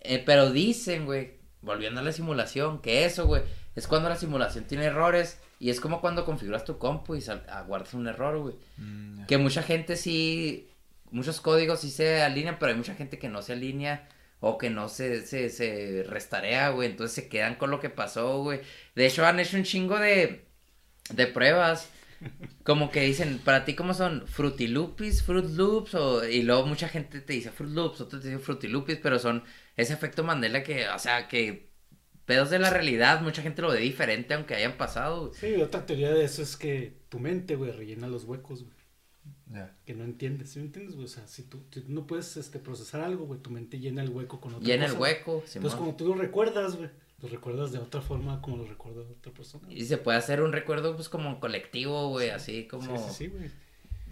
Eh, 0.00 0.22
pero 0.24 0.50
dicen, 0.50 1.04
güey, 1.04 1.32
volviendo 1.60 2.00
a 2.00 2.02
la 2.02 2.12
simulación, 2.12 2.80
que 2.80 3.04
eso, 3.04 3.26
güey, 3.26 3.42
es 3.76 3.86
cuando 3.86 4.08
la 4.08 4.16
simulación 4.16 4.64
tiene 4.64 4.86
errores 4.86 5.38
y 5.58 5.68
es 5.68 5.78
como 5.80 6.00
cuando 6.00 6.24
configuras 6.24 6.64
tu 6.64 6.78
compu 6.78 7.16
y 7.16 7.20
sal- 7.20 7.44
aguardas 7.50 7.92
un 7.92 8.08
error, 8.08 8.38
güey. 8.38 8.54
Mm. 8.78 9.26
Que 9.26 9.36
mucha 9.36 9.62
gente 9.62 9.96
sí, 9.96 10.70
muchos 11.10 11.42
códigos 11.42 11.82
sí 11.82 11.90
se 11.90 12.22
alinean, 12.22 12.56
pero 12.58 12.72
hay 12.72 12.78
mucha 12.78 12.94
gente 12.94 13.18
que 13.18 13.28
no 13.28 13.42
se 13.42 13.52
alinea 13.52 14.08
o 14.40 14.58
que 14.58 14.70
no 14.70 14.88
se, 14.88 15.26
se, 15.26 15.50
se 15.50 16.04
restarea, 16.08 16.70
güey. 16.70 16.90
Entonces 16.90 17.14
se 17.14 17.28
quedan 17.28 17.56
con 17.56 17.70
lo 17.70 17.80
que 17.80 17.90
pasó, 17.90 18.42
güey. 18.42 18.60
De 18.94 19.06
hecho, 19.06 19.26
han 19.26 19.40
hecho 19.40 19.56
un 19.56 19.64
chingo 19.64 19.98
de, 19.98 20.46
de 21.10 21.26
pruebas. 21.28 21.90
Como 22.64 22.90
que 22.90 23.00
dicen, 23.02 23.38
para 23.40 23.64
ti, 23.64 23.74
¿cómo 23.74 23.94
son? 23.94 24.26
Frutilupis, 24.28 25.22
Fruit 25.22 25.46
Loops, 25.46 25.94
o, 25.94 26.24
y 26.28 26.42
luego 26.42 26.66
mucha 26.66 26.88
gente 26.88 27.20
te 27.20 27.32
dice 27.32 27.50
Fruit 27.50 27.72
Loops, 27.72 28.00
otros 28.02 28.22
te 28.22 28.28
dicen 28.28 28.42
Frutilupis, 28.42 28.98
pero 29.02 29.18
son 29.18 29.44
ese 29.76 29.94
efecto 29.94 30.22
Mandela 30.24 30.62
que, 30.62 30.88
o 30.88 30.98
sea, 30.98 31.28
que 31.28 31.70
pedos 32.26 32.50
de 32.50 32.58
la 32.58 32.70
realidad, 32.70 33.22
mucha 33.22 33.42
gente 33.42 33.62
lo 33.62 33.70
ve 33.70 33.80
diferente 33.80 34.34
aunque 34.34 34.54
hayan 34.54 34.76
pasado. 34.76 35.32
Sí, 35.32 35.54
otra 35.56 35.86
teoría 35.86 36.12
de 36.12 36.24
eso 36.24 36.42
es 36.42 36.56
que 36.56 37.00
tu 37.08 37.18
mente, 37.18 37.56
güey, 37.56 37.72
rellena 37.72 38.06
los 38.08 38.24
huecos, 38.24 38.64
güey. 38.64 38.76
Ya. 39.52 39.72
Que 39.84 39.94
no 39.94 40.04
entiendes, 40.04 40.50
¿sí 40.50 40.60
me 40.60 40.66
entiendes, 40.66 40.94
güey? 40.94 41.06
O 41.06 41.08
sea, 41.08 41.26
si 41.26 41.42
tú, 41.42 41.60
si 41.72 41.80
tú 41.80 41.92
no 41.92 42.06
puedes 42.06 42.36
este, 42.36 42.58
procesar 42.60 43.00
algo, 43.00 43.24
güey, 43.26 43.40
tu 43.40 43.50
mente 43.50 43.80
llena 43.80 44.02
el 44.02 44.10
hueco 44.10 44.40
con 44.40 44.54
otra 44.54 44.68
Y 44.68 44.72
en 44.72 44.82
el 44.82 44.90
cosa. 44.90 45.00
hueco, 45.00 45.32
Entonces, 45.32 45.52
Simón. 45.52 45.76
como 45.76 45.96
tú 45.96 46.06
lo 46.06 46.14
recuerdas, 46.14 46.76
güey, 46.76 46.88
lo 47.20 47.28
recuerdas 47.28 47.72
de 47.72 47.78
otra 47.78 48.00
forma 48.00 48.40
como 48.40 48.58
lo 48.58 48.64
recuerda 48.64 49.00
otra 49.02 49.32
persona. 49.32 49.66
Y 49.68 49.84
se 49.84 49.96
puede 49.98 50.18
hacer 50.18 50.40
un 50.42 50.52
recuerdo, 50.52 50.94
pues, 50.94 51.08
como 51.08 51.40
colectivo, 51.40 52.08
güey, 52.10 52.30
así 52.30 52.62
Sí, 52.62 52.68
como... 52.68 52.96
sí, 53.08 53.14
sí, 53.14 53.26
güey. 53.26 53.50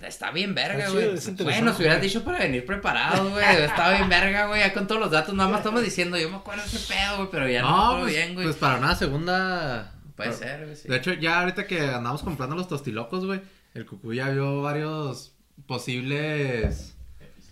Está 0.01 0.31
bien 0.31 0.55
verga, 0.55 0.91
güey. 0.91 1.09
Bueno, 1.43 1.73
si 1.75 1.81
hubieras 1.83 2.01
dicho 2.01 2.23
para 2.25 2.39
venir 2.39 2.65
preparado, 2.65 3.31
güey. 3.31 3.45
Estaba 3.65 3.95
bien 3.97 4.09
verga, 4.09 4.47
güey. 4.47 4.61
Ya 4.61 4.73
con 4.73 4.87
todos 4.87 5.01
los 5.01 5.11
datos, 5.11 5.35
nada 5.35 5.49
más 5.49 5.59
estamos 5.61 5.83
diciendo, 5.83 6.17
yo 6.17 6.31
me 6.31 6.37
acuerdo 6.37 6.63
de 6.63 6.69
ese 6.69 6.93
pedo, 6.95 7.17
güey, 7.17 7.29
pero 7.33 7.49
ya 7.49 7.63
no, 7.63 7.69
me 7.69 7.73
No, 7.73 7.83
acuerdo 7.85 8.03
pues, 8.05 8.15
bien, 8.15 8.35
güey. 8.35 8.47
pues 8.47 8.57
para 8.57 8.79
una 8.79 8.95
segunda. 8.95 9.95
Puede 10.15 10.31
pero- 10.31 10.41
ser, 10.41 10.65
güey. 10.65 10.77
sí. 10.77 10.89
De 10.89 10.97
hecho, 10.97 11.13
ya 11.15 11.41
ahorita 11.41 11.67
que 11.67 11.81
andamos 11.81 12.23
comprando 12.23 12.55
los 12.55 12.69
tostilocos, 12.69 13.25
güey, 13.27 13.41
el 13.79 13.87
cucú 13.87 14.13
ya 14.13 14.29
vio 14.31 14.63
varios 14.63 15.33
posibles 15.67 16.95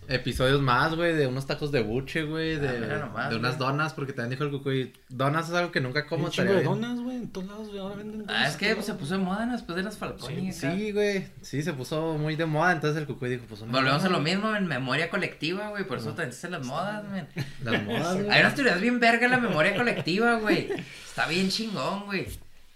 episodios 0.09 0.61
más, 0.61 0.95
güey, 0.95 1.13
de 1.13 1.27
unos 1.27 1.45
tacos 1.45 1.71
de 1.71 1.81
buche, 1.81 2.23
güey, 2.23 2.55
Ah, 2.55 2.59
de, 2.59 2.99
nomás, 2.99 3.29
de 3.29 3.35
unas 3.35 3.57
donas, 3.57 3.93
porque 3.93 4.13
también 4.13 4.31
dijo 4.31 4.43
el 4.45 4.51
cucuy, 4.51 4.93
donas 5.09 5.49
es 5.49 5.55
algo 5.55 5.71
que 5.71 5.81
nunca 5.81 6.05
como 6.05 6.25
un 6.25 6.31
chingo 6.31 6.53
de 6.53 6.63
donas, 6.63 6.99
güey, 6.99 7.17
en 7.17 7.29
todos 7.29 7.47
lados, 7.47 7.67
güey, 7.67 7.79
ahora 7.79 7.95
venden 7.95 8.19
donas. 8.19 8.35
Ah, 8.37 8.47
es 8.47 8.55
que 8.55 8.73
pues, 8.73 8.85
se 8.85 8.93
puso 8.93 9.17
de 9.17 9.23
moda 9.23 9.45
después 9.45 9.75
de 9.75 9.83
las 9.83 9.97
Falconi. 9.97 10.49
acá. 10.49 10.75
Sí, 10.75 10.91
güey, 10.93 11.27
sí, 11.41 11.61
se 11.61 11.73
puso 11.73 12.13
muy 12.17 12.37
de 12.37 12.45
moda, 12.45 12.71
entonces 12.71 13.01
el 13.01 13.05
cucuy 13.07 13.31
dijo, 13.31 13.45
pues 13.49 13.61
una 13.61 13.73
Volvemos 13.73 14.03
a 14.03 14.09
lo 14.09 14.19
mismo 14.21 14.55
en 14.55 14.67
memoria 14.67 15.09
colectiva, 15.09 15.69
güey. 15.69 15.85
Por 15.85 15.97
eso 15.97 16.09
también 16.09 16.31
se 16.31 16.49
las 16.49 16.65
modas, 16.65 17.03
man. 17.03 17.27
Las 17.63 17.83
modas, 17.83 18.15
güey. 18.15 18.29
Hay 18.29 18.41
unas 18.41 18.55
teorías 18.55 18.79
bien 18.79 18.99
verga 19.01 19.25
en 19.25 19.31
la 19.31 19.39
memoria 19.39 19.75
colectiva, 19.75 20.35
güey. 20.35 20.69
Está 21.05 21.27
bien 21.27 21.49
chingón, 21.49 22.05
güey. 22.05 22.27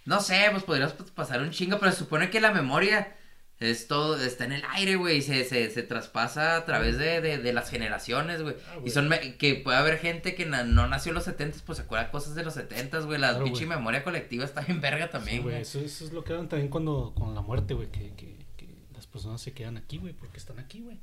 No 0.04 0.20
sé, 0.20 0.48
pues 0.52 0.64
podrías 0.64 0.94
pasar 1.16 1.42
un 1.42 1.52
chingo, 1.52 1.80
pero 1.80 1.92
se 1.92 2.00
supone 2.00 2.30
que 2.30 2.42
la 2.42 2.52
memoria 2.52 3.16
es 3.62 3.88
todo, 3.88 4.20
está 4.22 4.44
en 4.46 4.52
el 4.52 4.64
aire, 4.72 4.96
güey, 4.98 5.22
se, 5.22 5.46
se, 5.46 5.70
se 5.70 5.84
traspasa 5.84 6.58
a 6.58 6.66
través 6.66 6.98
de, 6.98 7.22
de, 7.22 7.38
de 7.38 7.54
las 7.54 7.70
generaciones, 7.70 8.42
güey. 8.42 8.56
Ah, 8.68 8.80
y 8.84 8.90
son, 8.90 9.08
me- 9.08 9.38
que 9.38 9.56
puede 9.56 9.78
haber 9.78 9.98
gente 10.00 10.36
que 10.36 10.46
na- 10.46 10.64
no 10.64 10.88
nació 10.88 11.12
en 11.12 11.16
los 11.16 11.24
70 11.26 11.60
pues 11.66 11.78
se 11.78 11.84
acuerda 11.84 12.12
cosas 12.12 12.36
de 12.36 12.44
los 12.44 12.56
70 12.56 13.00
güey. 13.02 13.20
La 13.20 13.30
Claro, 13.30 13.46
pinche 13.46 13.66
memoria 13.66 14.04
colectiva 14.04 14.44
está 14.44 14.62
bien 14.62 14.82
verga 14.82 15.10
también, 15.10 15.44
güey, 15.44 15.62
eso, 15.62 15.80
eso 15.80 16.04
es 16.06 16.12
lo 16.12 16.24
que 16.24 16.34
hablan 16.34 16.50
también 16.50 16.70
cuando, 16.70 17.14
con 17.16 17.34
la 17.36 17.42
muerte, 17.42 17.74
güey, 17.74 17.90
que, 17.92 18.12
que, 18.16 18.36
que 18.58 18.68
las 18.94 19.08
personas 19.08 19.40
se 19.42 19.54
quedan 19.54 19.78
aquí, 19.78 19.98
güey, 20.00 20.14
porque 20.14 20.38
están 20.38 20.60
aquí, 20.60 20.82
güey. 20.82 21.00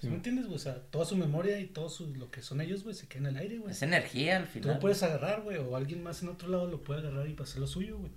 ¿Sí 0.00 0.08
me 0.08 0.14
entiendes, 0.14 0.46
güey? 0.46 0.56
O 0.56 0.58
sea, 0.58 0.76
toda 0.90 1.04
su 1.04 1.14
memoria 1.14 1.60
y 1.60 1.66
todo 1.66 1.90
su, 1.90 2.14
lo 2.14 2.30
que 2.30 2.40
son 2.40 2.62
ellos, 2.62 2.82
güey, 2.84 2.94
se 2.94 3.06
queda 3.06 3.28
en 3.28 3.36
el 3.36 3.36
aire, 3.36 3.58
güey. 3.58 3.72
Es 3.72 3.82
energía 3.82 4.38
al 4.38 4.46
Tú 4.46 4.52
final. 4.52 4.74
lo 4.76 4.80
puedes 4.80 5.02
agarrar, 5.02 5.42
güey, 5.42 5.58
o 5.58 5.76
alguien 5.76 6.02
más 6.02 6.22
en 6.22 6.30
otro 6.30 6.48
lado 6.48 6.66
lo 6.66 6.82
puede 6.82 7.00
agarrar 7.00 7.28
y 7.28 7.34
pasar 7.34 7.58
lo 7.58 7.66
suyo, 7.66 7.98
güey. 7.98 8.10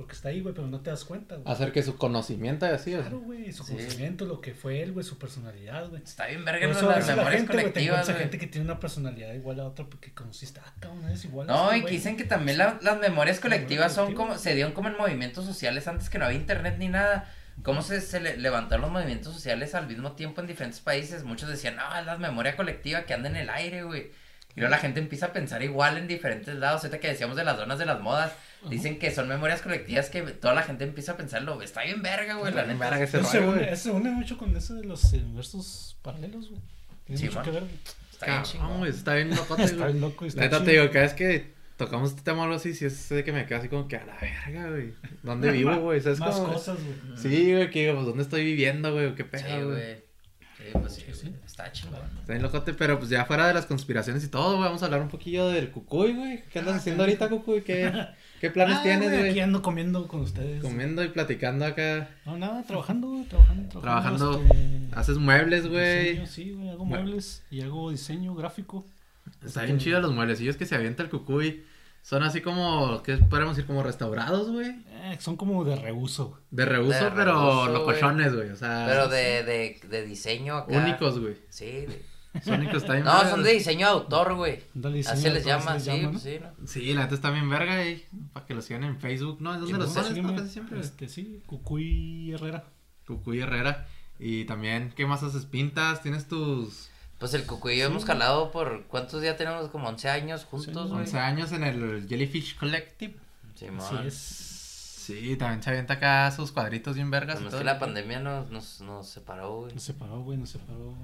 Porque 0.00 0.14
está 0.14 0.30
ahí, 0.30 0.40
güey, 0.40 0.54
pero 0.54 0.66
no 0.66 0.80
te 0.80 0.88
das 0.88 1.04
cuenta, 1.04 1.36
güey. 1.36 1.52
Hacer 1.52 1.72
que 1.72 1.82
su 1.82 1.98
conocimiento 1.98 2.64
así. 2.64 2.92
Claro, 2.94 3.18
güey, 3.20 3.52
su 3.52 3.64
Sí. 3.64 3.74
conocimiento, 3.74 4.24
lo 4.24 4.40
que 4.40 4.54
fue 4.54 4.80
él, 4.82 4.92
güey, 4.92 5.04
su 5.04 5.18
personalidad, 5.18 5.90
güey. 5.90 6.02
Está 6.02 6.24
bien 6.26 6.42
verga 6.42 6.66
eso, 6.70 6.88
las 6.88 7.00
eso 7.00 7.08
la 7.08 7.16
memorias 7.16 7.40
gente, 7.42 7.52
colectivas, 7.52 8.06
güey. 8.06 8.18
gente 8.18 8.38
que 8.38 8.46
tiene 8.46 8.64
una 8.64 8.80
personalidad 8.80 9.34
igual 9.34 9.60
a 9.60 9.66
otra 9.66 9.84
porque 9.84 10.10
conociste, 10.14 10.58
ah, 10.64 10.72
cabrón, 10.80 11.04
eres 11.04 11.22
igual 11.26 11.50
a 11.50 11.52
No, 11.52 11.64
este 11.66 11.76
y 11.76 11.84
que 11.84 11.90
dicen 11.90 12.16
que 12.16 12.24
también 12.24 12.56
la- 12.56 12.78
las 12.80 12.98
memorias 12.98 13.40
colectivas 13.40 13.92
son 13.92 14.14
como, 14.14 14.38
se 14.38 14.54
dieron 14.54 14.72
como 14.72 14.88
en 14.88 14.96
movimientos 14.96 15.44
sociales 15.44 15.86
antes 15.86 16.08
que 16.08 16.18
no 16.18 16.24
había 16.24 16.38
internet 16.38 16.76
ni 16.78 16.88
nada. 16.88 17.30
¿Cómo 17.62 17.82
se, 17.82 18.00
se 18.00 18.20
le- 18.20 18.38
levantaron 18.38 18.80
los 18.80 18.90
movimientos 18.90 19.34
sociales 19.34 19.74
al 19.74 19.86
mismo 19.86 20.12
tiempo 20.12 20.40
en 20.40 20.46
diferentes 20.46 20.80
países? 20.80 21.24
Muchos 21.24 21.50
decían, 21.50 21.76
no, 21.76 21.94
es 21.98 22.06
la 22.06 22.16
memoria 22.16 22.56
colectiva 22.56 23.02
que 23.02 23.12
anda 23.12 23.28
en 23.28 23.36
el 23.36 23.50
aire, 23.50 23.82
güey. 23.82 24.12
Y 24.56 24.60
luego 24.60 24.70
la 24.70 24.78
gente 24.78 24.98
empieza 24.98 25.26
a 25.26 25.32
pensar 25.34 25.62
igual 25.62 25.98
en 25.98 26.08
diferentes 26.08 26.54
lados. 26.56 26.82
Ahorita 26.84 27.00
que 27.00 27.08
decíamos 27.08 27.36
de 27.36 27.44
las 27.44 27.58
zonas 27.58 27.78
de 27.78 27.84
las 27.84 28.00
modas, 28.00 28.32
dicen 28.68 28.98
que 28.98 29.10
son 29.10 29.28
memorias 29.28 29.62
colectivas 29.62 30.10
que 30.10 30.22
toda 30.22 30.54
la 30.54 30.62
gente 30.62 30.84
empieza 30.84 31.12
a 31.12 31.16
pensarlo. 31.16 31.62
Está 31.62 31.82
bien 31.84 32.02
verga, 32.02 32.34
güey, 32.34 32.52
la 32.52 32.66
neta. 32.66 32.90
verga 32.90 33.04
ese 33.04 33.24
se, 33.24 33.40
une, 33.40 33.76
se 33.76 33.90
une 33.90 34.10
mucho 34.10 34.36
con 34.36 34.54
eso 34.56 34.74
de 34.74 34.84
los 34.84 35.04
universos 35.12 35.96
paralelos, 36.02 36.50
güey. 36.50 36.60
Tiene 37.04 37.18
Sí, 37.18 37.24
mucho 37.26 37.36
man. 37.36 37.44
que 37.44 37.50
ver. 37.52 37.64
Está 38.12 38.26
bien 38.26 38.42
chingón. 38.42 38.78
güey, 38.78 38.90
está 38.90 39.14
bien 39.14 39.30
locote, 39.30 39.62
Está 39.64 39.86
bien 39.86 40.00
loco 40.00 40.26
está 40.26 40.40
Neta, 40.42 40.62
te 40.62 40.70
digo, 40.72 40.86
cada 40.90 41.00
vez 41.06 41.14
que 41.14 41.54
tocamos 41.78 42.10
este 42.10 42.20
tema 42.22 42.40
o 42.40 42.42
algo 42.44 42.56
así, 42.56 42.74
sí 42.74 42.84
es 42.84 43.08
de 43.08 43.24
que 43.24 43.32
me 43.32 43.46
quedo 43.46 43.58
así 43.60 43.68
como 43.70 43.88
que 43.88 43.96
a 43.96 44.04
la 44.04 44.16
verga, 44.18 44.68
güey. 44.68 44.92
¿Dónde 45.22 45.50
vivo, 45.52 45.74
güey? 45.76 46.00
¿Sabes 46.02 46.18
Más 46.20 46.34
cómo? 46.36 46.52
cosas, 46.52 46.76
güey. 46.82 47.16
Sí, 47.16 47.52
güey, 47.54 47.70
que 47.70 47.80
digo, 47.80 47.94
pues 47.94 48.06
¿dónde 48.06 48.22
estoy 48.22 48.44
viviendo, 48.44 48.92
güey? 48.92 49.14
¿Qué 49.14 49.22
Sí, 49.22 49.28
pedo, 49.30 49.70
güey? 49.70 49.80
güey. 49.80 50.10
Sí, 50.58 50.64
pues 50.74 50.92
sí, 50.94 51.00
Sí, 51.06 51.14
sí. 51.14 51.26
güey. 51.28 51.40
Está 51.46 51.72
chingón. 51.72 52.00
Está 52.20 52.32
bien 52.34 52.42
locote, 52.42 52.74
pero 52.74 52.98
pues 52.98 53.08
ya 53.08 53.24
fuera 53.24 53.48
de 53.48 53.54
las 53.54 53.64
conspiraciones 53.64 54.22
y 54.24 54.28
todo, 54.28 54.56
güey, 54.56 54.64
vamos 54.66 54.82
a 54.82 54.84
hablar 54.84 55.00
un 55.00 55.08
poquillo 55.08 55.48
del 55.48 55.70
cucuy, 55.70 56.12
güey. 56.12 56.42
¿Qué 56.52 56.58
andas 56.58 56.74
Ah, 56.74 56.76
haciendo 56.76 57.02
ahorita, 57.04 57.30
cucuy? 57.30 57.62
¿Qué, 57.62 57.90
qué 58.40 58.50
planes 58.50 58.78
Ah, 58.78 58.82
tienes, 58.82 59.08
Aquí 59.12 59.18
güey? 59.28 59.40
ando 59.40 59.62
comiendo 59.62 60.08
con 60.08 60.20
ustedes. 60.20 60.62
Comiendo 60.62 61.04
y 61.04 61.08
platicando 61.08 61.64
acá. 61.66 62.08
No, 62.26 62.36
nada, 62.38 62.62
trabajando, 62.64 63.24
trabajando, 63.28 63.68
trabajando. 63.68 64.30
Trabajando. 64.30 64.42
este, 64.54 64.88
Haces 64.92 65.18
muebles, 65.18 65.68
güey. 65.68 66.26
Sí, 66.26 66.52
güey, 66.52 66.70
hago 66.70 66.84
Mue- 66.84 66.88
muebles 67.02 67.44
y 67.50 67.60
hago 67.62 67.90
diseño 67.90 68.34
gráfico. 68.34 68.84
Está 69.44 69.46
Este, 69.46 69.66
bien 69.66 69.78
chido 69.78 70.00
los 70.00 70.12
mueblecillos 70.12 70.56
que 70.56 70.66
se 70.66 70.74
avienta 70.74 71.02
el 71.02 71.10
cucuy. 71.10 71.64
Son 72.02 72.22
así 72.22 72.40
como, 72.40 73.02
¿qué 73.02 73.18
podríamos 73.18 73.56
decir? 73.56 73.66
Como 73.66 73.82
restaurados, 73.82 74.50
güey. 74.50 74.70
Eh, 74.88 75.18
son 75.20 75.36
como 75.36 75.62
de 75.64 75.76
reuso, 75.76 76.30
güey. 76.30 76.40
De 76.50 76.64
reuso, 76.64 77.04
De 77.04 77.10
pero 77.10 77.34
reuso, 77.34 77.68
locochones, 77.72 78.34
güey. 78.34 78.48
O 78.48 78.56
sea, 78.56 78.86
Pero 78.88 79.08
de, 79.08 79.44
de, 79.44 79.80
de 79.86 80.06
diseño 80.06 80.56
acá. 80.56 80.78
únicos, 80.78 81.18
güey. 81.20 81.36
Sí, 81.50 81.66
de- 81.66 82.02
Sónicos 82.44 82.82
está 82.82 82.92
bien 82.94 83.04
No, 83.04 83.12
verga, 83.12 83.30
son 83.30 83.42
de 83.42 83.52
diseño 83.52 83.86
de 83.86 83.92
autor, 83.92 84.34
güey. 84.34 84.62
Así 85.06 85.28
les 85.30 85.46
así 85.46 85.90
sí, 85.90 86.00
pues 86.02 86.12
¿no? 86.12 86.18
sí, 86.18 86.38
¿no? 86.40 86.66
Sí, 86.66 86.92
la 86.94 87.02
neta 87.02 87.14
está 87.14 87.30
bien 87.30 87.50
verga, 87.50 87.84
y 87.84 88.06
para 88.32 88.46
que 88.46 88.54
lo 88.54 88.62
sigan 88.62 88.84
en 88.84 89.00
Facebook, 89.00 89.40
¿no? 89.40 89.54
¿Es 89.54 89.60
donde 89.60 89.78
los 89.78 89.92
pues, 89.92 90.06
pones, 90.06 90.52
siempre. 90.52 90.80
Este, 90.80 91.08
sí, 91.08 91.42
Cucuy 91.46 92.32
Herrera. 92.32 92.64
Cucuy 93.06 93.40
Herrera. 93.40 93.88
Y 94.18 94.44
también, 94.44 94.92
¿qué 94.94 95.06
más 95.06 95.22
haces? 95.22 95.46
Pintas, 95.46 96.02
tienes 96.02 96.28
tus 96.28 96.88
Pues 97.18 97.34
el 97.34 97.46
Cucuy 97.46 97.74
y 97.74 97.78
yo 97.78 97.86
hemos 97.86 98.04
jalado 98.04 98.50
por. 98.52 98.84
¿Cuántos 98.86 99.22
días 99.22 99.36
tenemos? 99.36 99.68
Como 99.68 99.88
11 99.88 100.08
años 100.10 100.44
juntos, 100.44 100.84
Sí, 100.84 100.88
güey. 100.88 101.00
11 101.02 101.18
años 101.18 101.52
en 101.52 101.64
el 101.64 102.06
Jellyfish 102.08 102.56
Collective. 102.58 103.16
Sí, 103.54 103.66
Así 103.76 103.96
es. 104.06 104.14
Sí, 104.16 105.36
también 105.36 105.62
se 105.62 105.70
avienta 105.70 105.94
acá 105.94 106.30
sus 106.30 106.52
cuadritos 106.52 106.94
bien 106.94 107.10
vergas. 107.10 107.36
y 107.36 107.38
Nomás 107.38 107.50
todo. 107.52 107.60
que 107.60 107.64
la 107.64 107.78
pandemia 107.78 108.20
nos, 108.20 108.50
nos, 108.50 108.80
nos 108.82 109.08
separó, 109.08 109.62
güey. 109.62 109.74
Nos 109.74 109.82
separó, 109.82 110.22
güey, 110.22 110.38
nos 110.38 110.50
separó 110.50 110.94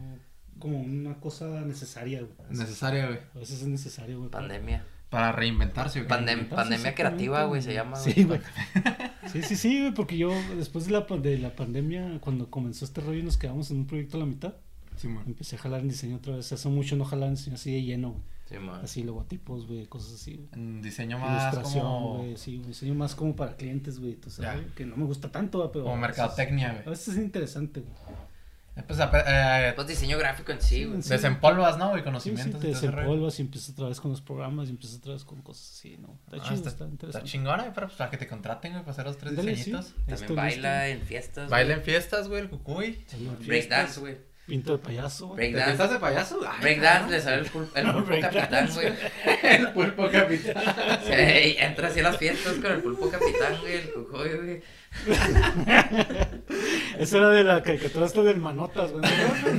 como 0.58 0.80
una 0.80 1.14
cosa 1.20 1.62
necesaria, 1.62 2.20
güey. 2.20 2.32
Necesaria, 2.50 3.06
güey. 3.06 3.18
A 3.34 3.38
veces 3.38 3.62
es 3.62 3.68
necesario, 3.68 4.18
güey. 4.18 4.30
Pandemia. 4.30 4.84
Para 5.10 5.30
reinventarse, 5.32 6.02
güey. 6.02 6.10
Pandem- 6.10 6.48
pandemia 6.48 6.94
creativa, 6.94 7.44
güey, 7.44 7.62
se 7.62 7.72
llama. 7.74 7.96
Sí, 7.96 8.24
güey. 8.24 8.40
Sí, 9.32 9.42
sí, 9.42 9.56
sí, 9.56 9.80
güey, 9.80 9.92
porque 9.92 10.16
yo 10.16 10.30
después 10.56 10.86
de 10.86 10.92
la, 10.92 11.00
de 11.00 11.38
la 11.38 11.54
pandemia, 11.56 12.20
cuando 12.20 12.48
comenzó 12.48 12.84
este 12.84 13.00
rollo 13.00 13.18
y 13.18 13.22
nos 13.24 13.36
quedamos 13.36 13.70
en 13.72 13.78
un 13.78 13.86
proyecto 13.86 14.16
a 14.16 14.20
la 14.20 14.26
mitad, 14.26 14.54
Sí, 14.96 15.08
man. 15.08 15.24
empecé 15.26 15.56
a 15.56 15.58
jalar 15.58 15.80
en 15.80 15.88
diseño 15.88 16.16
otra 16.16 16.36
vez. 16.36 16.50
Hace 16.52 16.68
mucho 16.68 16.94
no 16.96 17.04
jalaba 17.04 17.26
en 17.28 17.34
diseño 17.34 17.56
así 17.56 17.72
de 17.72 17.82
lleno, 17.82 18.12
güey. 18.12 18.22
Sí, 18.48 18.58
man. 18.58 18.80
Así 18.84 19.02
logotipos, 19.02 19.66
güey, 19.66 19.86
cosas 19.86 20.14
así, 20.14 20.36
güey. 20.36 20.48
En 20.52 20.80
diseño 20.80 21.18
más 21.18 21.52
Ilustración, 21.52 21.84
como, 21.84 22.18
güey, 22.18 22.36
sí, 22.36 22.58
un 22.58 22.68
diseño 22.68 22.94
más 22.94 23.16
como 23.16 23.34
para 23.34 23.56
clientes, 23.56 23.98
güey, 23.98 24.14
tú 24.14 24.30
sabes, 24.30 24.62
güey, 24.62 24.74
que 24.76 24.86
no 24.86 24.96
me 24.96 25.04
gusta 25.04 25.30
tanto, 25.32 25.58
güey, 25.58 25.70
pero... 25.72 25.84
como 25.86 25.96
a 25.96 25.98
veces- 26.06 26.16
mercadotecnia, 26.18 26.68
A 26.70 26.72
güey. 26.74 26.84
veces 26.86 27.08
es 27.08 27.16
interesante, 27.18 27.80
güey. 27.80 27.92
Eh, 28.76 28.82
Pues, 28.86 28.98
eh, 29.00 29.72
Pues 29.74 29.86
diseño 29.88 30.18
gráfico 30.18 30.52
en 30.52 30.60
sí, 30.60 30.84
güey. 30.84 31.02
Sí. 31.02 31.08
desempolvas, 31.08 31.78
¿no? 31.78 31.90
Y 31.92 31.94
Sí, 31.94 31.98
sí, 32.00 32.04
conocimientos. 32.04 32.60
te 32.60 32.66
desempolvas 32.68 33.38
y 33.38 33.42
empiezas 33.42 33.70
otra 33.70 33.88
vez 33.88 34.00
con 34.00 34.10
los 34.10 34.20
programas 34.20 34.68
y 34.68 34.70
empiezas 34.72 34.98
otra 34.98 35.14
vez 35.14 35.24
con 35.24 35.40
cosas 35.42 35.70
así, 35.78 35.96
¿no? 35.98 36.18
Está 36.26 36.36
Ah, 36.36 36.42
chido, 36.44 36.54
está, 36.56 36.68
está, 36.68 36.68
está 36.84 36.84
interesante. 36.84 37.28
chingona, 37.30 37.72
pero 37.74 37.86
pues 37.86 37.96
para 37.96 38.10
que 38.10 38.18
te 38.18 38.26
contraten, 38.26 38.72
güey, 38.72 38.82
para 38.84 38.92
hacer 38.92 39.06
los 39.06 39.16
tres 39.16 39.30
Ándale, 39.30 39.52
sí. 39.52 39.56
diseñitos. 39.56 39.94
También 39.94 40.14
Esto, 40.14 40.34
baila 40.34 40.88
en 40.88 41.00
fiestas. 41.02 41.48
Baila 41.50 41.68
güey. 41.74 41.78
en 41.78 41.84
fiestas, 41.84 42.28
güey, 42.28 42.40
el 42.42 42.50
cucuy. 42.50 43.04
Breakdance, 43.46 43.98
güey. 44.00 44.16
Pinto 44.46 44.72
de 44.76 44.78
payaso, 44.78 45.26
güey. 45.28 45.38
¿Te 45.38 45.42
Breakdance. 45.54 45.66
fiestas 45.76 45.90
de 45.90 45.98
payaso? 45.98 46.40
Ay, 46.48 46.60
Breakdance 46.60 47.10
le 47.10 47.20
sale 47.20 47.36
el, 47.42 47.50
pul- 47.50 47.68
el 47.74 47.92
pulpo 47.92 48.20
capitán, 48.20 48.68
güey. 48.74 48.92
El 49.42 49.72
pulpo 49.72 50.08
capitán. 50.10 50.54
Sí, 51.04 51.56
entra 51.58 51.88
así 51.88 51.98
a 52.00 52.02
las 52.04 52.16
fiestas 52.18 52.54
con 52.54 52.66
el 52.70 52.80
pulpo 52.80 53.08
capitán, 53.10 53.56
güey, 53.60 53.74
el 53.74 53.92
cujoy, 53.92 54.28
güey. 54.36 54.62
Esa 56.98 57.18
era 57.18 57.28
de 57.30 57.44
la 57.44 57.62
caricatura 57.62 58.06
esta 58.06 58.22
del 58.22 58.38
Manotas, 58.38 58.90
güey. 58.92 59.04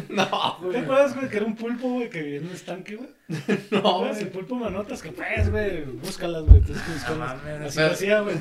No, 0.10 0.58
¿No 0.62 0.70
te 0.70 0.80
acuerdas, 0.80 1.16
güey, 1.16 1.30
que 1.30 1.38
era 1.38 1.46
un 1.46 1.56
pulpo, 1.56 1.88
güey, 1.90 2.10
que 2.10 2.22
vivía 2.24 2.40
en 2.40 2.48
un 2.48 2.54
estanque, 2.54 2.96
güey? 2.96 3.10
no, 3.72 3.82
No, 3.82 4.00
güey. 4.00 4.20
el 4.20 4.30
pulpo 4.30 4.56
Manotas, 4.56 5.02
que 5.02 5.12
pues, 5.12 5.50
güey, 5.52 5.84
búscalas, 5.84 6.44
güey, 6.44 6.62
tienes 6.62 6.82
que 6.84 6.92
buscarlas. 6.94 7.38
mames, 7.44 7.62
Así 7.68 7.76
pero- 7.76 7.88
lo 7.88 7.94
hacía, 7.94 8.20
güey. 8.22 8.36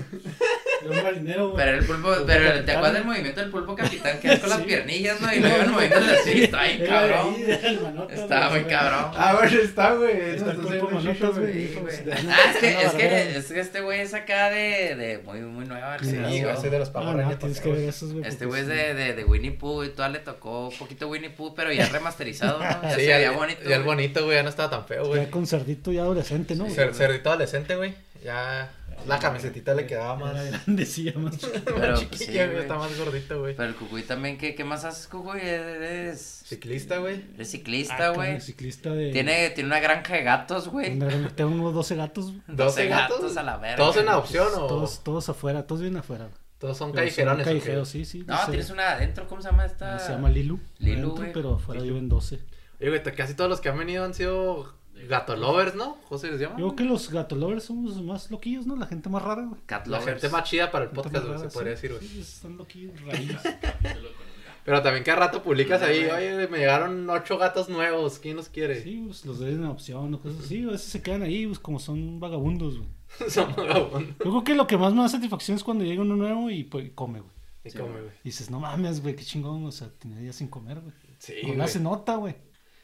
Era 0.83 0.91
un 0.91 1.03
marinero, 1.03 1.51
güey. 1.51 1.65
Pero 1.65 1.79
el 1.79 1.85
pulpo, 1.87 2.09
pero 2.27 2.45
capitán, 2.45 2.65
¿te 2.67 2.73
acuerdas 2.73 2.93
del 2.95 3.03
güey? 3.03 3.15
movimiento 3.17 3.41
del 3.41 3.51
pulpo 3.51 3.75
capitán 3.77 4.21
que 4.21 4.33
es 4.33 4.39
con 4.41 4.51
las 4.51 4.59
Sí. 4.61 4.65
piernillas, 4.65 5.21
no? 5.21 5.35
Y 5.35 5.41
luego 5.41 5.57
el 5.57 5.71
movimiento 5.71 6.11
así, 6.21 6.43
está 6.45 6.63
de 6.63 6.85
cabrón. 6.87 7.35
ahí, 7.37 7.81
Manotas, 7.83 8.19
Estaba 8.19 8.49
güey. 8.49 8.61
muy 8.63 8.71
cabrón. 8.71 9.11
Ah, 9.17 9.37
bueno, 9.41 9.59
está, 9.61 9.95
güey. 9.95 10.21
Está 10.37 10.51
el 10.53 10.57
pulpo 10.59 10.75
está 10.87 10.95
Manotas, 10.95 11.39
güey. 11.39 11.75
Güey. 11.75 12.05
de- 12.05 12.13
Ah, 12.13 12.37
es 12.53 12.57
que, 12.59 12.71
es 12.83 12.93
que, 12.93 13.37
es 13.39 13.47
que 13.53 13.61
este 13.61 13.81
güey 13.81 14.01
es 14.01 14.15
acá 14.15 14.51
de, 14.51 14.95
de 14.97 15.19
muy, 15.25 15.41
muy 15.41 15.65
nueva. 15.67 15.99
Sí, 15.99 16.17
güey, 16.17 16.43
de 16.71 16.79
los 16.87 16.97
Ah, 16.97 17.01
Power 17.01 17.07
no, 17.17 17.23
Rangers, 17.23 17.39
tienes 17.39 17.57
por 17.59 17.63
que 17.65 17.69
ver 17.71 17.79
favor. 17.79 17.89
esos, 17.95 18.13
güey. 18.13 18.25
Este 18.27 18.47
güey 18.47 18.61
es 18.63 18.67
de, 18.69 18.95
de, 18.95 19.15
de 19.15 19.25
Winnie 19.25 19.51
Pooh 19.53 19.85
y 19.85 19.89
todavía 19.91 20.19
le 20.19 20.25
tocó 20.25 20.69
un 20.69 20.77
poquito 20.79 21.09
Winnie 21.09 21.31
Pooh, 21.31 21.55
pero 21.55 21.73
ya 21.73 21.87
remasterizado, 21.93 22.59
¿no? 22.59 22.65
Ya 22.83 22.91
Sí, 22.95 23.01
se 23.03 23.07
ya, 23.07 23.17
veía 23.19 23.31
bonito. 23.33 23.61
ya 23.69 23.77
el 23.77 23.83
güey. 23.83 23.97
bonito, 23.97 24.25
güey, 24.25 24.37
ya 24.37 24.43
no 24.43 24.49
estaba 24.49 24.71
tan 24.71 24.87
feo, 24.87 25.07
güey. 25.07 25.25
Ya 25.25 25.31
con 25.31 25.47
cerdito 25.47 25.93
ya 25.93 26.03
adolescente, 26.03 26.55
¿no? 26.57 26.67
Cer- 26.67 26.93
Cerdito 26.95 27.31
adolescente, 27.31 27.77
güey. 27.77 27.95
Ya 28.25 28.73
la 29.07 29.19
camisetita 29.21 29.73
le 29.75 29.87
quedaba 29.87 30.17
más. 30.17 30.35
Era 30.35 30.59
grande, 30.59 30.85
sí, 30.87 31.05
ya 31.05 31.13
más. 31.19 31.37
Pero, 31.65 31.95
pues, 32.09 32.19
sí, 32.19 32.33
güey. 32.33 32.47
güey. 32.49 32.61
Está 32.63 32.75
más 32.77 32.99
gordito, 32.99 33.39
güey. 33.41 33.55
Pero 33.55 33.69
el 33.69 33.75
Cucuy 33.77 34.03
también, 34.03 34.37
¿qué, 34.37 34.55
qué 34.57 34.65
más 34.65 34.85
haces, 34.85 35.07
Cucuy? 35.07 35.39
Eres, 35.41 36.43
Ciclista, 36.47 36.99
güey. 36.99 37.23
eres 37.35 37.49
Ah, 37.49 37.51
ciclista, 37.51 38.09
güey. 38.11 38.29
como 38.31 38.41
ciclista 38.41 38.91
de... 38.91 39.13
tiene, 39.13 39.51
tiene 39.51 39.69
una 39.69 39.81
granja 39.81 40.15
de 40.15 40.23
gatos, 40.25 40.69
güey. 40.69 40.99
Tengo 41.37 41.51
unos 41.53 41.75
12 41.75 41.95
gatos, 41.95 42.27
güey. 42.33 42.41
12 42.49 42.87
gatos 42.89 43.37
a 43.37 43.43
la 43.45 43.59
verga. 43.59 43.77
¿Todos 43.77 43.97
en 43.99 44.09
adopción 44.09 44.49
o 44.57 44.67
Todos, 44.67 45.05
todos 45.05 45.29
afuera, 45.29 45.67
todos 45.67 45.83
vienen 45.83 46.01
afuera. 46.01 46.25
güey. 46.25 46.37
Todos 46.59 46.77
son 46.77 46.93
Pero 46.93 47.03
callejerones? 47.05 47.45
son 47.45 47.55
callejeros, 47.55 47.89
sí, 47.89 48.05
sí. 48.05 48.25
No, 48.27 48.37
sé. 48.39 48.51
tienes 48.51 48.71
una 48.71 48.93
adentro, 48.93 49.27
¿cómo 49.29 49.43
se 49.43 49.51
llama 49.51 49.65
esta? 49.67 49.99
Se 49.99 50.13
llama 50.13 50.31
Lilu. 50.31 50.59
Lilu, 50.79 50.93
adentro, 50.99 51.15
güey. 51.17 51.33
Pero 51.33 51.55
afuera 51.55 51.83
viven 51.83 52.09
12. 52.09 52.41
Oye, 52.81 52.89
güey, 52.91 53.03
casi 53.15 53.35
todos 53.35 53.51
los 53.51 53.61
que 53.61 53.69
han 53.69 53.79
venido 53.79 54.05
han 54.05 54.15
sido 54.15 54.75
gato 55.09 55.37
lovers, 55.37 55.75
¿no? 55.75 55.99
José 56.09 56.31
les 56.31 56.41
llama. 56.41 56.57
Yo 56.59 56.67
creo 56.69 56.77
que 56.77 56.85
los 56.85 57.11
gato 57.11 57.37
lovers 57.37 57.65
somos 57.65 57.95
los 57.97 58.03
más 58.05 58.31
loquillos, 58.31 58.67
¿no? 58.67 58.77
La 58.77 58.87
gente 58.87 59.09
más 59.09 59.23
rara, 59.23 59.45
güey. 59.45 59.61
Cat 59.67 59.87
La 59.87 59.99
lovers. 59.99 60.21
gente 60.21 60.29
más 60.31 60.45
chida 60.49 60.71
para 60.71 60.85
el 60.85 60.91
Gente 60.91 61.03
podcast, 61.03 61.25
güey, 61.27 61.37
se 61.39 61.43
rara, 61.45 61.53
podría 61.53 61.71
decir, 61.73 61.93
güey. 61.93 62.07
Sí, 62.07 62.21
están 62.21 62.57
loquillos, 62.57 63.01
raíz. 63.03 63.33
Pero 64.65 64.83
también 64.83 65.05
cada 65.05 65.19
rato 65.19 65.43
publicas 65.45 65.81
ahí, 65.83 66.05
güey. 66.07 66.33
oye, 66.33 66.49
me 66.49 66.59
llegaron 66.59 67.09
ocho 67.09 67.39
gatos 67.39 67.69
nuevos, 67.69 68.19
¿quién 68.19 68.37
los 68.37 68.49
quiere? 68.49 68.83
Sí, 68.83 69.01
pues 69.07 69.25
los 69.25 69.39
den 69.39 69.55
en 69.59 69.65
adopción 69.65 70.13
o 70.15 70.21
cosas 70.21 70.45
así. 70.45 70.65
A 70.65 70.73
veces 70.73 70.89
se 70.89 71.03
quedan 71.03 71.23
ahí, 71.23 71.47
pues 71.47 71.61
como 71.61 71.79
son 71.79 72.19
vagabundos, 72.19 72.79
güey. 72.79 72.89
Son 73.29 73.55
vagabundos. 73.55 74.17
Yo 74.19 74.31
creo 74.31 74.45
que 74.45 74.55
lo 74.55 74.67
que 74.67 74.77
más 74.77 74.93
me 74.95 75.03
da 75.03 75.09
satisfacción 75.09 75.57
es 75.57 75.65
cuando 75.65 75.85
llega 75.85 76.03
uno 76.03 76.17
nuevo 76.17 76.51
y 76.51 76.65
pues, 76.65 76.91
come, 76.95 77.21
güey. 77.21 77.33
Y 77.65 77.71
Sí, 77.71 77.79
come, 77.79 78.01
güey. 78.01 78.13
Y 78.23 78.29
dices, 78.29 78.51
no 78.51 78.61
mames, 78.61 79.03
güey, 79.03 79.17
qué 79.17 79.25
chingón. 79.25 79.65
O 79.67 79.73
sea, 79.73 79.89
tenía 79.99 80.19
días 80.19 80.37
sin 80.37 80.49
comer, 80.49 80.81
güey. 80.81 80.95
Sí, 81.19 81.35
no 81.53 81.55
güey. 81.55 81.61
hace 81.63 81.81
nota, 81.81 82.17
güey. 82.17 82.37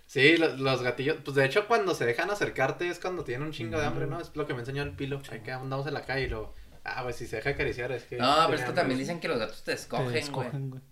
Sí, 0.06 0.36
los, 0.36 0.58
los 0.60 0.82
gatillos, 0.82 1.18
pues 1.24 1.34
de 1.36 1.44
hecho 1.46 1.66
cuando 1.66 1.94
se 1.94 2.04
dejan 2.04 2.30
acercarte 2.30 2.88
es 2.88 2.98
cuando 3.00 3.24
tienen 3.24 3.46
un 3.46 3.52
chingo 3.52 3.78
de 3.78 3.86
hambre. 3.86 4.06
¿no? 4.06 4.20
Es 4.20 4.34
lo 4.36 4.46
que 4.46 4.54
me 4.54 4.60
enseñó 4.60 4.82
el 4.82 4.94
pilo. 4.94 5.22
Ahí 5.30 5.40
que 5.40 5.52
andamos 5.52 5.86
en 5.86 5.94
la 5.94 6.04
calle 6.04 6.26
y 6.26 6.28
lo... 6.28 6.54
Ah, 6.84 7.02
pues 7.04 7.16
si 7.16 7.26
se 7.26 7.36
deja 7.36 7.50
acariciar 7.50 7.92
es 7.92 8.04
que... 8.04 8.16
No, 8.18 8.26
pero 8.46 8.46
tiene 8.48 8.54
es 8.56 8.60
que 8.60 8.64
hambre. 8.66 8.74
también 8.74 8.98
dicen 8.98 9.20
que 9.20 9.28
los 9.28 9.38
gatos 9.38 9.62
te 9.64 9.72
escogen, 9.72 10.06
Te 10.06 10.10
güey. 10.10 10.22
escogen, 10.22 10.70
güey. 10.70 10.82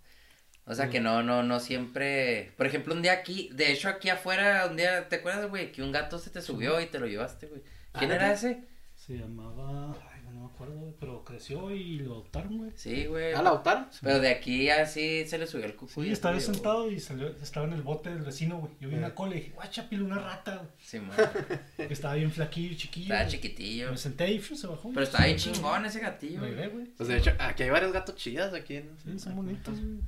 O 0.66 0.74
sea 0.74 0.88
que 0.88 1.00
no, 1.00 1.22
no, 1.22 1.42
no 1.42 1.58
siempre. 1.60 2.52
Por 2.56 2.66
ejemplo, 2.66 2.94
un 2.94 3.02
día 3.02 3.12
aquí, 3.12 3.50
de 3.52 3.72
hecho 3.72 3.88
aquí 3.88 4.08
afuera, 4.08 4.66
un 4.70 4.76
día, 4.76 5.08
¿te 5.08 5.16
acuerdas, 5.16 5.48
güey? 5.48 5.72
Que 5.72 5.82
un 5.82 5.90
gato 5.92 6.18
se 6.18 6.30
te 6.30 6.40
subió 6.42 6.80
y 6.80 6.86
te 6.86 6.98
lo 7.00 7.06
llevaste, 7.06 7.46
güey. 7.48 7.62
¿Quién 7.96 8.12
Ah, 8.12 8.14
era 8.14 8.28
¿neta? 8.28 8.32
ese? 8.32 8.68
Se 9.10 9.16
llamaba. 9.18 9.92
Ay, 10.12 10.20
no 10.32 10.40
me 10.40 10.46
acuerdo. 10.46 10.94
Pero 11.00 11.24
creció 11.24 11.72
y 11.72 11.98
lo 11.98 12.12
adoptaron, 12.12 12.58
güey. 12.58 12.70
Sí, 12.76 13.06
güey. 13.06 13.32
¿Ah, 13.32 13.42
la 13.42 13.50
adoptaron? 13.50 13.86
Pero 14.00 14.20
de 14.20 14.28
aquí 14.28 14.70
así 14.70 15.26
se 15.26 15.36
le 15.36 15.48
subió 15.48 15.64
el 15.66 15.74
cucuy. 15.74 16.06
Sí, 16.06 16.12
estaba 16.12 16.32
lo 16.36 16.40
sentado 16.40 16.88
y 16.88 17.00
salió, 17.00 17.26
estaba 17.42 17.66
en 17.66 17.72
el 17.72 17.82
bote 17.82 18.10
del 18.10 18.22
vecino, 18.22 18.58
güey. 18.58 18.72
Yo 18.80 18.88
vi 18.88 18.94
Eh. 18.94 18.98
una 18.98 19.12
cola 19.12 19.34
y 19.34 19.40
dije, 19.40 19.50
guacha, 19.52 19.88
pilo, 19.88 20.04
una 20.04 20.18
rata, 20.20 20.58
güey. 20.58 20.68
Sí, 20.78 21.00
man. 21.00 21.16
Que 21.76 21.92
estaba 21.92 22.14
bien 22.14 22.30
flaquillo, 22.30 22.76
chiquillo. 22.76 23.06
Estaba 23.06 23.22
güey. 23.22 23.32
chiquitillo. 23.32 23.90
Me 23.90 23.96
senté 23.96 24.30
y 24.30 24.40
se 24.40 24.66
bajó. 24.68 24.90
Pero 24.90 25.02
estaba 25.02 25.24
bien 25.24 25.38
chingón 25.38 25.84
ese 25.86 25.98
gatillo. 25.98 26.40
Me 26.40 26.54
güey. 26.54 26.68
güey. 26.68 26.84
Pues 26.96 27.08
de 27.08 27.16
hecho, 27.18 27.32
aquí 27.40 27.64
hay 27.64 27.70
varios 27.70 27.92
gatos 27.92 28.14
chidas 28.14 28.54
aquí 28.54 28.76
en... 28.76 28.90
Sí, 29.04 29.18
son 29.18 29.34
bonitos, 29.34 29.74
güey. 29.80 29.98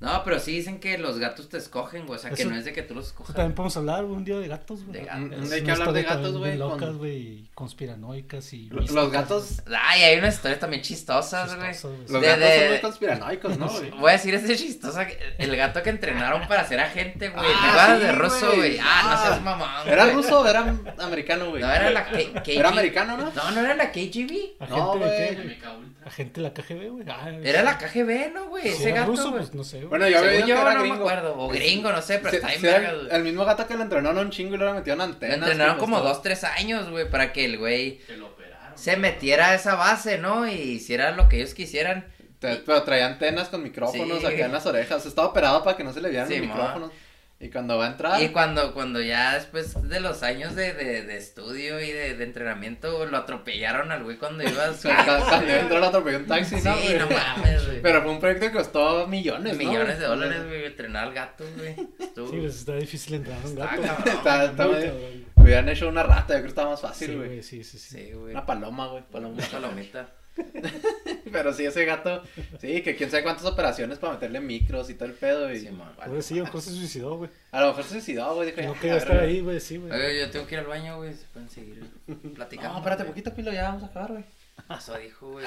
No, 0.00 0.22
pero 0.24 0.38
sí 0.38 0.52
dicen 0.52 0.78
que 0.78 0.96
los 0.96 1.18
gatos 1.18 1.48
te 1.48 1.58
escogen, 1.58 2.06
güey. 2.06 2.18
O 2.18 2.22
sea, 2.22 2.30
que 2.30 2.42
Eso- 2.42 2.50
no 2.50 2.56
es 2.56 2.64
de 2.64 2.72
que 2.72 2.82
tú 2.82 2.94
los 2.94 3.08
escojas. 3.08 3.34
también 3.34 3.54
podemos 3.54 3.76
hablar 3.76 4.04
un 4.04 4.24
día 4.24 4.38
de 4.38 4.46
gatos, 4.46 4.84
güey. 4.84 5.02
De 5.02 5.10
Hay 5.10 5.62
que 5.64 5.70
hablar 5.72 5.92
de 5.92 6.02
gatos, 6.04 6.36
güey, 6.38 6.56
con- 6.56 6.70
locas, 6.70 6.94
güey, 6.96 7.16
y 7.16 7.50
conspiranoicas 7.54 8.52
y 8.52 8.68
Los 8.70 8.82
místicas, 8.82 9.10
gatos... 9.10 9.62
Ay, 9.82 10.02
hay 10.02 10.18
unas 10.18 10.34
historias 10.36 10.60
también 10.60 10.82
chistosas, 10.82 11.56
güey. 11.56 11.72
Los 12.08 12.22
De- 12.22 12.28
gatos 12.28 12.40
de- 12.44 12.58
son 12.60 12.68
muy 12.70 12.80
conspiranoicos, 12.80 13.58
¿no, 13.58 13.68
güey? 13.68 13.90
Voy 13.90 14.10
a 14.10 14.12
decir 14.12 14.34
ese 14.34 14.56
chistosa, 14.56 15.06
que- 15.06 15.18
el 15.38 15.56
gato 15.56 15.82
que 15.82 15.90
entrenaron 15.90 16.46
para 16.46 16.64
ser 16.66 16.80
agente, 16.80 17.30
güey. 17.30 17.44
Ah, 17.44 17.60
¿Te 17.60 17.66
acuerdas 17.68 17.98
sí, 18.00 18.06
de 18.06 18.12
ruso, 18.12 18.46
güey. 18.46 18.58
güey? 18.58 18.78
Ah, 18.80 19.00
no 19.04 19.10
Ah. 19.10 19.22
seas 19.26 19.42
mamón. 19.42 19.68
¿Era 19.86 20.06
ruso 20.10 20.40
o 20.40 20.46
era 20.46 20.74
americano, 20.98 21.50
güey? 21.50 21.62
No, 21.62 21.72
era 21.72 21.90
la 21.90 22.04
K- 22.04 22.42
KG. 22.44 22.58
Era 22.58 22.68
americano, 22.68 23.16
¿no? 23.16 23.32
No, 23.32 23.50
no 23.50 23.60
era 23.60 23.74
la 23.74 23.90
KGB. 23.90 24.56
¿Agente 24.60 24.76
No, 24.78 24.96
güey. 24.96 25.58
Agente 26.06 26.40
de 26.40 26.48
la 26.48 26.54
KGB, 26.54 26.88
güey. 26.90 27.04
Ah, 27.08 27.30
Era 27.42 27.62
la 27.62 27.76
KGB, 27.76 28.32
¿no, 28.32 28.48
güey? 28.48 28.68
Ese 28.68 28.92
gato, 28.92 29.12
güey. 29.12 29.30
pues 29.32 29.54
no 29.54 29.62
sé, 29.64 29.84
Bueno, 29.88 30.08
yo 30.08 30.18
había 30.18 30.42
que 30.42 30.48
yo, 30.48 30.54
era 30.60 30.74
no 30.74 30.80
gringo. 30.80 30.94
me 30.96 31.00
acuerdo. 31.00 31.38
O 31.38 31.48
gringo, 31.48 31.90
no 31.92 32.02
sé, 32.02 32.18
pero 32.18 32.30
Sí, 32.30 32.36
está 32.36 32.48
bien 32.48 32.62
verga, 32.62 32.92
güey. 32.94 33.06
el 33.10 33.22
mismo 33.24 33.44
gato 33.44 33.66
que 33.66 33.74
le 33.76 33.82
entrenaron 33.82 34.18
un 34.18 34.30
chingo 34.30 34.54
y 34.54 34.58
le 34.58 34.72
metieron 34.72 34.98
Lo 34.98 35.04
antenas. 35.04 35.36
entrenaron 35.38 35.74
que 35.76 35.80
como 35.80 36.00
dos, 36.00 36.22
tres 36.22 36.44
años, 36.44 36.88
güey, 36.90 37.08
para 37.10 37.32
que 37.32 37.44
el 37.44 37.58
güey 37.58 38.00
lo 38.18 38.36
se 38.74 38.96
metiera 38.96 39.48
a 39.48 39.54
esa 39.56 39.74
base, 39.74 40.18
¿no? 40.18 40.46
Y 40.46 40.52
hiciera 40.52 41.10
lo 41.10 41.28
que 41.28 41.38
ellos 41.38 41.52
quisieran. 41.54 42.06
Te- 42.38 42.54
Pero 42.56 42.84
traía 42.84 43.06
antenas 43.06 43.48
con 43.48 43.62
micrófonos 43.64 44.20
Sí. 44.20 44.26
acá 44.26 44.44
en 44.44 44.52
las 44.52 44.64
orejas. 44.66 45.04
Estaba 45.04 45.26
operado 45.28 45.64
para 45.64 45.76
que 45.76 45.82
no 45.82 45.92
se 45.92 46.00
le 46.00 46.10
vieran 46.10 46.28
Sí, 46.28 46.38
los 46.38 46.46
micrófonos. 46.46 46.92
Y 47.40 47.50
cuando 47.50 47.78
va 47.78 47.86
a 47.86 47.90
entrar. 47.92 48.20
Y 48.20 48.30
cuando, 48.30 48.74
cuando 48.74 49.00
ya 49.00 49.34
después 49.34 49.88
de 49.88 50.00
los 50.00 50.24
años 50.24 50.56
de, 50.56 50.72
de, 50.74 51.02
de 51.02 51.16
estudio 51.18 51.78
y 51.80 51.92
de, 51.92 52.16
de 52.16 52.24
entrenamiento, 52.24 53.06
lo 53.06 53.16
atropellaron 53.16 53.92
al 53.92 54.02
güey 54.02 54.16
cuando 54.16 54.42
iba 54.42 54.64
a 54.64 54.74
su... 54.74 54.88
Cuando, 54.88 55.24
cuando 55.24 55.46
iba 55.46 55.54
a 55.56 55.60
entrar, 55.60 55.80
lo 55.80 55.86
atropelló 55.86 56.18
un 56.18 56.26
taxi, 56.26 56.58
Sí, 56.58 56.64
¿no? 56.68 56.76
güey? 56.76 56.98
no 56.98 57.08
mames, 57.08 57.64
güey. 57.66 57.80
Pero 57.80 58.02
fue 58.02 58.10
un 58.10 58.18
proyecto 58.18 58.46
que 58.46 58.52
costó 58.52 59.06
millones, 59.06 59.52
¿no? 59.56 59.58
Millones 59.58 60.00
de 60.00 60.06
dólares, 60.06 60.46
güey, 60.48 60.64
entrenar 60.64 61.04
al 61.04 61.14
gato, 61.14 61.44
güey. 61.56 61.76
Estuvo... 62.00 62.28
Sí, 62.30 62.36
pues 62.40 62.56
está 62.56 62.74
difícil 62.74 63.14
entrar 63.14 63.38
a 63.38 63.46
un 63.46 63.50
Está 63.52 63.64
gato. 63.66 63.82
cabrón. 63.86 64.16
Está- 64.16 64.44
está 64.44 64.66
Muy. 64.66 65.26
Hubieran 65.36 65.68
hecho 65.68 65.88
una 65.88 66.02
rata, 66.02 66.22
yo 66.22 66.26
creo 66.34 66.42
que 66.42 66.48
estaba 66.48 66.70
más 66.70 66.80
Sí, 66.80 66.86
fácil, 66.88 67.16
güey. 67.18 67.28
güey, 67.28 67.42
sí, 67.44 67.62
sí, 67.62 67.78
sí. 67.78 67.96
Sí, 67.98 68.12
güey. 68.14 68.32
Una 68.32 68.44
paloma, 68.44 68.88
güey. 68.88 69.04
Paloma. 69.12 69.34
Una 69.34 69.46
palomita. 69.46 70.08
Pero 71.32 71.52
sí, 71.52 71.64
ese 71.64 71.84
gato. 71.84 72.22
Sí, 72.60 72.82
que 72.82 72.96
quién 72.96 73.10
sabe 73.10 73.22
cuántas 73.22 73.44
operaciones 73.44 73.98
para 73.98 74.14
meterle 74.14 74.40
micros 74.40 74.88
y 74.90 74.94
todo 74.94 75.08
el 75.08 75.14
pedo. 75.14 75.52
Y, 75.52 75.60
Sí, 75.60 75.70
man. 75.70 75.92
Vale, 75.96 76.12
Pues 76.12 76.26
sí, 76.26 76.34
a 76.34 76.38
lo 76.38 76.44
mejor 76.44 76.62
se 76.62 76.70
suicidó, 76.70 77.16
güey. 77.16 77.30
A 77.52 77.60
lo 77.60 77.66
mejor 77.68 77.84
se 77.84 77.90
suicidó, 77.90 78.34
güey. 78.34 78.50
Dijo, 78.50 78.62
No 78.62 78.74
ya, 78.74 78.80
quería 78.80 78.94
a 78.94 78.98
estar 78.98 79.16
ver, 79.16 79.24
ahí, 79.24 79.40
güey, 79.40 79.60
sí, 79.60 79.76
güey. 79.76 79.92
Oye, 79.92 80.20
yo 80.20 80.30
tengo 80.30 80.46
que 80.46 80.54
ir 80.54 80.60
al 80.60 80.66
baño, 80.66 80.96
güey. 80.96 81.14
Se 81.14 81.26
pueden 81.26 81.48
seguir 81.50 81.84
platicando. 82.34 82.72
No, 82.72 82.78
espérate 82.78 83.02
güey. 83.02 83.12
poquito, 83.12 83.34
Pilo, 83.34 83.52
ya 83.52 83.64
vamos 83.64 83.82
a 83.82 83.86
acabar, 83.86 84.12
güey. 84.12 84.24
Eso 84.78 84.96
dijo, 84.98 85.30
güey. 85.32 85.46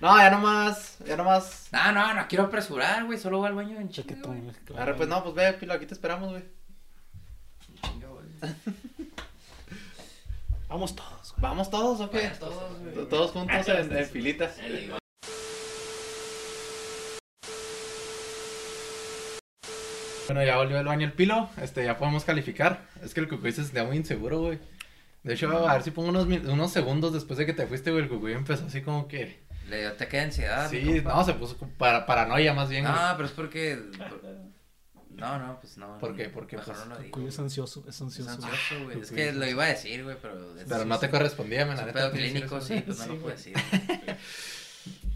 No, 0.00 0.16
ya 0.18 0.30
nomás, 0.30 0.98
ya 1.06 1.16
nomás. 1.16 1.68
No, 1.72 1.92
no, 1.92 2.14
no 2.14 2.28
quiero 2.28 2.44
apresurar, 2.44 3.04
güey. 3.04 3.18
Solo 3.18 3.38
voy 3.38 3.48
al 3.48 3.54
baño 3.54 3.78
en 3.80 3.88
güey, 3.88 4.54
claro. 4.64 4.96
Pues 4.96 5.08
no, 5.08 5.22
pues 5.22 5.34
ve, 5.34 5.52
Pilo, 5.54 5.74
aquí 5.74 5.86
te 5.86 5.94
esperamos, 5.94 6.30
güey. 6.30 6.44
Vamos 10.68 10.96
todos, 10.96 11.13
¿Vamos 11.38 11.70
todos 11.70 12.00
o 12.00 12.10
qué? 12.10 12.30
Todos, 13.10 13.30
juntos 13.30 13.68
en, 13.68 13.96
en 13.96 14.06
filitas. 14.06 14.56
Bueno, 20.26 20.42
ya 20.42 20.56
volvió 20.56 20.78
al 20.78 20.86
baño 20.86 21.06
el 21.06 21.12
Pilo. 21.12 21.50
Este, 21.60 21.84
ya 21.84 21.98
podemos 21.98 22.24
calificar. 22.24 22.86
Es 23.02 23.12
que 23.12 23.20
el 23.20 23.28
Cucuy 23.28 23.52
se 23.52 23.62
sentía 23.62 23.84
muy 23.84 23.96
inseguro, 23.96 24.40
güey. 24.40 24.58
De 25.22 25.34
hecho, 25.34 25.68
a 25.68 25.74
ver 25.74 25.82
si 25.82 25.90
pongo 25.90 26.08
unos, 26.08 26.26
unos 26.26 26.72
segundos 26.72 27.12
después 27.12 27.38
de 27.38 27.46
que 27.46 27.52
te 27.52 27.66
fuiste, 27.66 27.90
güey. 27.90 28.04
El 28.04 28.08
Cucuy 28.08 28.32
empezó 28.32 28.66
así 28.66 28.80
como 28.82 29.06
que. 29.08 29.44
Le 29.68 29.80
dio 29.80 29.88
ataque 29.90 30.16
de 30.18 30.22
ansiedad. 30.24 30.70
Sí, 30.70 31.02
no, 31.04 31.24
se 31.24 31.34
puso 31.34 31.56
para, 31.78 32.06
paranoia 32.06 32.52
más 32.54 32.68
bien. 32.68 32.84
güey. 32.84 32.94
No, 32.94 33.12
pero 33.16 33.26
es 33.26 33.32
porque. 33.32 33.82
No, 35.24 35.38
no, 35.38 35.60
pues 35.60 35.76
no. 35.78 35.98
¿Por 35.98 36.14
qué? 36.16 36.28
¿Por 36.28 36.46
qué? 36.46 36.56
Mejor 36.56 36.74
Pues, 36.74 36.86
no 36.86 36.94
lo 36.94 37.00
digo. 37.00 37.10
Cuyo 37.12 37.28
es 37.28 37.38
ansioso, 37.38 37.80
es 37.88 37.94
Es 37.96 38.02
ansioso. 38.02 38.30
ansioso, 38.30 38.84
güey. 38.84 39.00
Es 39.00 39.10
que 39.10 39.28
es 39.28 39.34
lo 39.36 39.46
iba 39.46 39.64
a 39.64 39.68
decir, 39.68 40.04
güey, 40.04 40.16
pero. 40.20 40.58
es- 40.58 40.66
Pero 40.68 40.84
no 40.84 40.98
te 40.98 41.10
correspondía, 41.10 41.64
men, 41.66 41.78
Es 41.78 41.84
un 41.84 41.92
pedo 41.92 42.10
clínico, 42.12 42.60
sí, 42.60 42.82
pues 42.84 42.98
no 42.98 43.04
Sí, 43.04 43.08
lo 43.10 43.18
puedo 43.20 43.34
güey. 43.34 43.36
decir. 43.36 43.54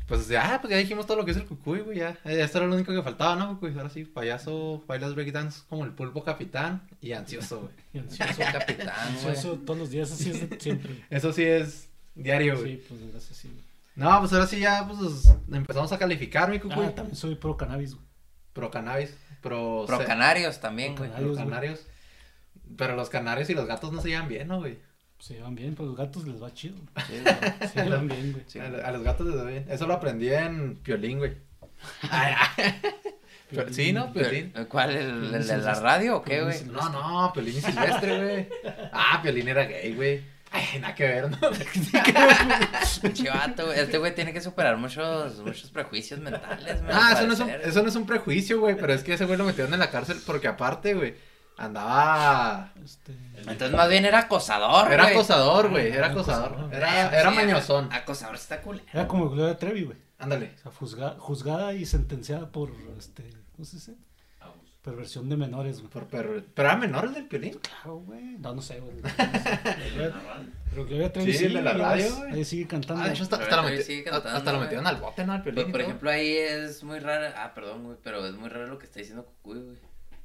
Pues 0.07 0.27
ya, 0.29 0.59
pues 0.63 0.71
ya 0.71 0.79
dijimos 0.79 1.07
todo 1.07 1.19
lo 1.19 1.25
que 1.27 1.33
es 1.33 1.37
el 1.37 1.45
cucuy, 1.45 1.81
güey, 1.81 1.99
ya. 1.99 2.17
Eh, 2.25 2.41
Esto 2.41 2.59
era 2.59 2.67
lo 2.67 2.75
único 2.75 2.95
que 2.95 3.03
faltaba, 3.03 3.37
¿no, 3.37 3.49
cucuy? 3.55 3.75
Ahora 3.77 3.91
sí, 3.91 4.05
payaso, 4.07 4.83
bailas 4.87 5.15
breakdance 5.15 5.61
como 5.69 5.85
el 5.85 5.93
pulpo 5.93 6.25
capitán 6.25 6.89
y 7.03 7.13
ansioso, 7.13 7.61
güey. 7.61 7.73
Y 7.93 7.99
ansioso, 7.99 8.41
capitán, 8.53 8.87
güey. 9.17 9.27
ansioso 9.27 9.59
todos 9.67 9.79
los 9.79 9.91
días, 9.91 10.11
así 10.11 10.31
es 10.31 10.49
de 10.49 10.59
siempre. 10.59 11.05
Eso 11.11 11.31
sí 11.35 11.45
es 11.45 11.89
diario, 12.15 12.59
güey. 12.59 12.77
Sí, 12.79 12.85
pues 12.89 13.01
gracias, 13.13 13.37
sí. 13.37 13.51
No, 13.97 14.19
pues 14.21 14.33
ahora 14.33 14.47
sí 14.47 14.61
ya, 14.61 14.89
pues 14.89 15.29
empezamos 15.53 15.93
a 15.93 15.99
calificar, 15.99 16.49
mi 16.49 16.59
cucuy. 16.59 16.87
Ah, 16.87 16.95
también 16.95 17.15
soy 17.17 17.35
pro 17.35 17.59
cannabis, 17.59 17.95
güey. 17.95 18.07
Pro 18.55 18.71
cannabis, 18.71 19.15
pro... 19.43 19.87
Canarios 20.07 20.61
también, 20.61 20.97
güey. 20.97 21.11
Pro 21.11 21.35
canarios. 21.35 21.87
Pero 22.77 22.97
los 22.97 23.09
canarios 23.09 23.49
y 23.51 23.55
los 23.55 23.67
gatos 23.67 23.93
no 23.93 24.01
se 24.01 24.09
llevan 24.09 24.29
bien, 24.29 24.49
¿no, 24.49 24.59
güey? 24.59 24.79
Se 25.19 25.35
llevan 25.35 25.55
bien, 25.55 25.75
pero 25.75 25.87
los 25.89 25.97
gatos 25.97 26.27
les 26.29 26.41
va 26.41 26.53
chido. 26.55 26.77
Sí, 27.09 27.21
güey. 27.23 27.69
Se 27.73 27.83
llevan 27.83 28.07
bien, 28.07 28.33
güey. 28.33 28.45
Sí. 28.47 28.61
A, 28.61 28.67
a 28.67 28.93
los 28.93 29.03
gatos 29.03 29.27
les 29.27 29.37
va 29.37 29.45
bien. 29.45 29.67
Eso 29.69 29.87
lo 29.89 29.95
aprendí 29.95 30.33
en 30.33 30.77
Piolín, 30.77 31.19
güey. 31.19 31.37
Ay. 32.11 32.35
Pero- 33.51 33.73
sí, 33.73 33.93
¿no? 33.93 34.13
Piolín. 34.13 34.53
¿Cuál? 34.69 34.91
¿El, 34.95 35.35
el 35.35 35.47
de 35.47 35.57
la 35.59 35.75
radio 35.75 36.19
o 36.19 36.23
qué, 36.23 36.43
güey? 36.43 36.63
No, 36.67 36.89
no, 36.91 37.33
Piolín 37.33 37.57
y 37.57 37.61
Silvestre, 37.63 38.23
güey. 38.23 38.49
Ah, 38.93 39.21
Piolín 39.23 39.49
era 39.49 39.65
gay, 39.65 39.95
güey. 39.95 40.23
Ay, 40.51 40.81
nada 40.81 40.95
que 40.95 41.05
ver, 41.07 41.31
¿no? 41.31 41.39
Pinche 43.03 43.29
vato, 43.31 43.67
güey. 43.67 43.79
Este 43.81 43.99
güey 43.99 44.15
tiene 44.15 44.33
que 44.33 44.41
superar 44.41 44.77
muchos, 44.77 45.39
muchos 45.41 45.71
prejuicios 45.71 46.21
mentales, 46.21 46.83
güey. 46.83 46.95
Ah, 46.95 47.13
eso 47.15 47.27
no, 47.27 47.33
es 47.35 47.41
un, 47.41 47.51
eso 47.51 47.83
no 47.83 47.89
es 47.89 47.95
un 47.97 48.07
prejuicio, 48.07 48.61
güey. 48.61 48.75
Pero 48.77 48.93
es 48.93 49.03
que 49.03 49.15
ese 49.15 49.25
güey 49.27 49.37
lo 49.39 49.45
metieron 49.45 49.73
en 49.75 49.81
la 49.81 49.91
cárcel 49.91 50.19
porque 50.27 50.49
aparte, 50.49 50.95
güey, 50.95 51.15
andaba... 51.59 52.73
Este, 52.83 53.13
Entonces 53.37 53.73
más 53.73 53.89
bien 53.89 54.05
era 54.05 54.21
acosador, 54.21 54.91
Era 54.93 55.05
güey. 55.05 55.15
acosador, 55.15 55.69
güey. 55.71 55.87
Era 55.89 55.97
Era 55.97 56.07
acosador. 56.09 56.69
Era, 56.73 56.89
Sí, 57.11 57.17
era 57.17 57.31
sí, 57.31 57.37
mañosón. 57.37 57.93
Acosador 57.93 58.35
está 58.37 58.63
culero. 58.63 58.85
era 58.93 59.07
como 59.07 59.29
Gloria 59.29 59.57
Trevi, 59.59 59.85
güey. 59.85 59.99
Ándale. 60.19 60.55
O 60.57 60.63
sea, 60.63 60.73
juzga- 60.73 61.17
juzgada 61.19 61.75
y 61.75 61.85
sentenciada 61.87 62.51
por, 62.51 62.73
este, 62.99 63.23
¿cómo 63.55 63.65
se 63.65 63.77
dice? 63.77 63.95
Perversión 64.91 65.29
de 65.29 65.37
menores, 65.37 65.81
güey. 65.81 65.91
Por, 65.91 66.07
pero, 66.07 66.43
pero 66.55 66.69
era 66.69 66.77
menor 66.79 67.05
el 67.07 67.15
del 67.15 67.27
Piolín. 67.27 67.59
Claro, 67.59 67.97
güey. 67.99 68.39
No, 68.39 68.55
no 68.55 68.63
sé, 68.63 68.81
güey. 68.81 68.97
No 69.03 69.09
sé. 69.09 70.13
Pero 70.71 70.87
Gloria 70.87 71.13
Trevi 71.13 71.33
Sí, 71.33 71.45
el 71.47 71.55
de 71.55 71.63
la 71.63 71.73
radio, 71.75 72.05
es- 72.07 72.17
güey. 72.17 72.33
Ahí 72.33 72.45
sigue 72.45 72.67
cantando. 72.67 73.03
Ah, 73.03 73.07
de 73.09 73.13
hecho, 73.15 73.23
hasta, 73.25 73.39
Pero 73.39 73.63
meti- 73.65 73.83
sigue 73.83 74.05
cantando, 74.05 74.39
hasta 74.39 74.53
lo 74.53 74.61
metieron 74.61 74.87
al 74.87 74.97
bote, 74.97 75.25
¿no? 75.27 75.33
Al 75.33 75.43
Piolín. 75.43 75.63
Por, 75.63 75.69
y 75.69 75.73
por 75.73 75.81
ejemplo, 75.83 76.11
ahí 76.11 76.29
es 76.37 76.83
muy 76.85 76.99
raro. 77.01 77.35
Ah, 77.37 77.53
perdón, 77.55 77.85
güey, 77.85 77.97
pero 78.03 78.25
es 78.27 78.35
muy 78.35 78.49
raro 78.49 78.67
lo 78.67 78.79
que 78.79 78.87
está 78.87 78.99
diciendo 79.01 79.25
Cucuy, 79.27 79.61
güey. 79.61 79.77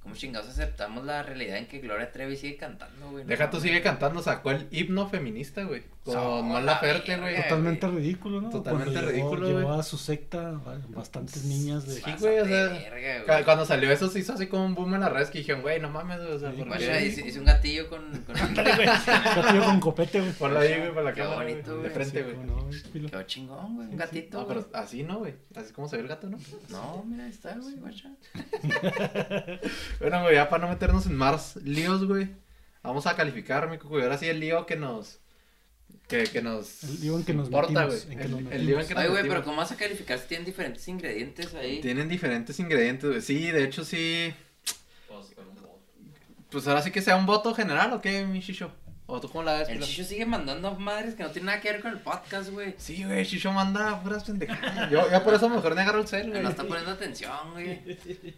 ¿Cómo 0.04 0.16
chingados 0.16 0.50
aceptamos 0.50 1.06
la 1.06 1.24
realidad 1.24 1.58
en 1.58 1.66
que 1.68 1.80
Gloria 1.80 2.12
Trevi 2.12 2.36
sigue 2.36 2.58
cantando, 2.58 3.10
güey? 3.12 3.24
No 3.24 3.30
Deja 3.30 3.50
tú 3.50 3.56
mames. 3.58 3.70
sigue 3.72 3.82
cantando, 3.82 4.22
sacó 4.22 4.52
el 4.52 4.68
himno 4.70 5.08
feminista, 5.08 5.64
güey. 5.64 5.84
Con 6.04 6.14
No, 6.16 6.42
Mon 6.44 6.66
la 6.66 6.74
Laferte, 6.74 7.18
güey. 7.18 7.38
Totalmente 7.38 7.88
ridículo, 7.88 8.42
¿no? 8.42 8.50
Totalmente 8.50 8.92
Cuando 8.92 9.12
llevó- 9.12 9.12
ridículo, 9.32 9.48
Llevó 9.48 9.68
güey. 9.70 9.80
a 9.80 9.84
su 9.84 9.98
secta 9.98 10.52
ba- 10.52 10.82
bastantes 10.90 11.46
niñas 11.46 11.88
de... 11.88 11.94
Sí, 11.96 12.02
güey, 12.20 12.40
o 12.40 12.46
sea, 12.46 12.68
verga, 12.68 13.24
güey. 13.26 13.44
Cuando 13.46 13.66
salió 13.66 13.90
eso 13.92 14.10
se 14.10 14.20
hizo 14.20 14.34
así 14.34 14.48
como 14.48 14.66
un 14.66 14.76
boom 14.76 14.96
en 14.96 15.00
las 15.02 15.14
redes 15.14 15.30
que 15.30 15.38
dijeron, 15.38 15.62
güey, 15.62 15.80
no 15.80 15.90
mames, 15.90 16.20
güey, 16.20 16.34
o 16.34 16.40
sea, 16.40 16.52
Sí, 16.52 16.58
¿por 16.58 16.68
Guacha, 16.68 17.00
qué? 17.00 17.06
hice, 17.06 17.26
hice 17.26 17.40
un 17.40 17.46
gatillo 17.46 17.88
con. 17.88 18.02
con... 18.24 18.36
Gatillo 18.54 19.64
con 19.64 19.80
copete, 19.80 20.20
güey. 20.20 20.34
Ponlo 20.34 20.60
ahí, 20.60 20.78
güey, 20.80 20.94
por 20.94 21.04
la 21.06 21.14
Qué 21.14 21.22
cámara, 21.22 21.44
güey, 21.44 21.56
de 21.84 21.90
frente, 21.90 22.24
güey. 22.24 22.36
no. 22.46 22.70
Quedó 23.10 23.24
chingón, 23.24 23.76
güey. 23.76 23.88
Un 23.88 23.96
gatito. 23.96 24.40
No, 24.40 24.46
güey. 24.46 24.58
pero 24.62 24.70
así 24.78 25.04
no, 25.04 25.20
güey. 25.20 25.36
Así 25.56 25.68
es 25.68 25.72
como 25.72 25.88
se 25.88 25.96
ve 25.96 26.02
el 26.04 26.10
gato, 26.10 26.28
¿no? 26.30 26.38
No, 26.68 27.06
mira, 27.08 27.24
ahí 27.24 27.30
está, 27.30 27.56
güey, 27.56 27.76
guacha. 27.76 28.10
Bueno, 30.00 30.22
güey, 30.22 30.36
ya 30.36 30.50
para 30.50 30.66
no 30.66 30.70
meternos 30.72 31.06
en 31.06 31.16
más 31.16 31.56
líos, 31.58 32.06
güey. 32.06 32.30
Vamos 32.82 33.08
a 33.08 33.16
calificar, 33.16 33.70
mi 33.70 33.78
cucuy. 33.78 34.02
Ahora 34.02 34.18
sí 34.18 34.28
el 34.28 34.40
lío 34.40 34.66
que 34.66 34.76
nos... 34.76 35.20
Que, 36.08 36.24
que 36.24 36.42
nos... 36.42 36.84
El 36.84 37.02
lío 37.02 37.18
en 37.18 37.24
que 37.24 37.34
nos 37.34 37.46
importa, 37.48 37.86
metimos, 37.86 38.06
güey. 38.06 38.14
en 38.14 38.20
que 38.20 38.26
El, 38.26 38.32
nos 38.44 38.54
el 38.54 38.66
lío 38.66 38.80
en 38.80 38.88
que 38.88 38.94
nos 38.94 39.04
Ay, 39.04 39.10
güey, 39.10 39.22
metimos. 39.24 39.36
pero 39.38 39.46
¿cómo 39.46 39.58
vas 39.58 39.72
a 39.72 39.78
calificar 39.78 40.20
si 40.20 40.28
tienen 40.28 40.46
diferentes 40.46 40.88
ingredientes 40.88 41.54
ahí? 41.56 41.80
Tienen 41.82 42.10
diferentes 42.10 42.60
ingredientes, 42.60 43.10
güey. 43.10 43.22
Sí, 43.22 43.52
de 43.52 43.64
hecho 43.64 43.86
sí... 43.86 44.34
Pues 45.08 45.28
con 45.36 45.48
un 45.48 45.56
voto. 45.56 45.80
Pues 46.50 46.68
ahora 46.68 46.82
sí 46.82 46.92
que 46.92 47.02
sea 47.02 47.16
un 47.16 47.26
voto 47.26 47.54
general, 47.54 47.94
¿o 47.94 48.02
qué, 48.02 48.26
mi 48.26 48.42
Shisho? 48.42 48.72
¿O 49.06 49.20
tú 49.20 49.30
cómo 49.30 49.44
la 49.44 49.60
ves? 49.60 49.70
El 49.70 49.82
chicho 49.82 50.04
sigue 50.06 50.26
mandando 50.26 50.72
madres 50.76 51.16
que 51.16 51.24
no 51.24 51.30
tienen 51.30 51.48
nada 51.48 51.60
que 51.60 51.72
ver 51.72 51.82
con 51.82 51.92
el 51.92 52.00
podcast, 52.00 52.50
güey. 52.52 52.74
Sí, 52.78 53.04
güey, 53.04 53.24
Shisho 53.26 53.52
manda 53.52 54.02
puras 54.02 54.24
pendejadas. 54.24 54.90
Yo, 54.90 55.12
yo 55.12 55.24
por 55.24 55.34
eso 55.34 55.50
mejor 55.50 55.76
me 55.76 55.82
agarro 55.82 56.00
el 56.00 56.08
cel, 56.08 56.30
güey. 56.30 56.42
No 56.42 56.50
está 56.50 56.64
poniendo 56.64 56.92
atención, 56.92 57.52
güey. 57.52 57.82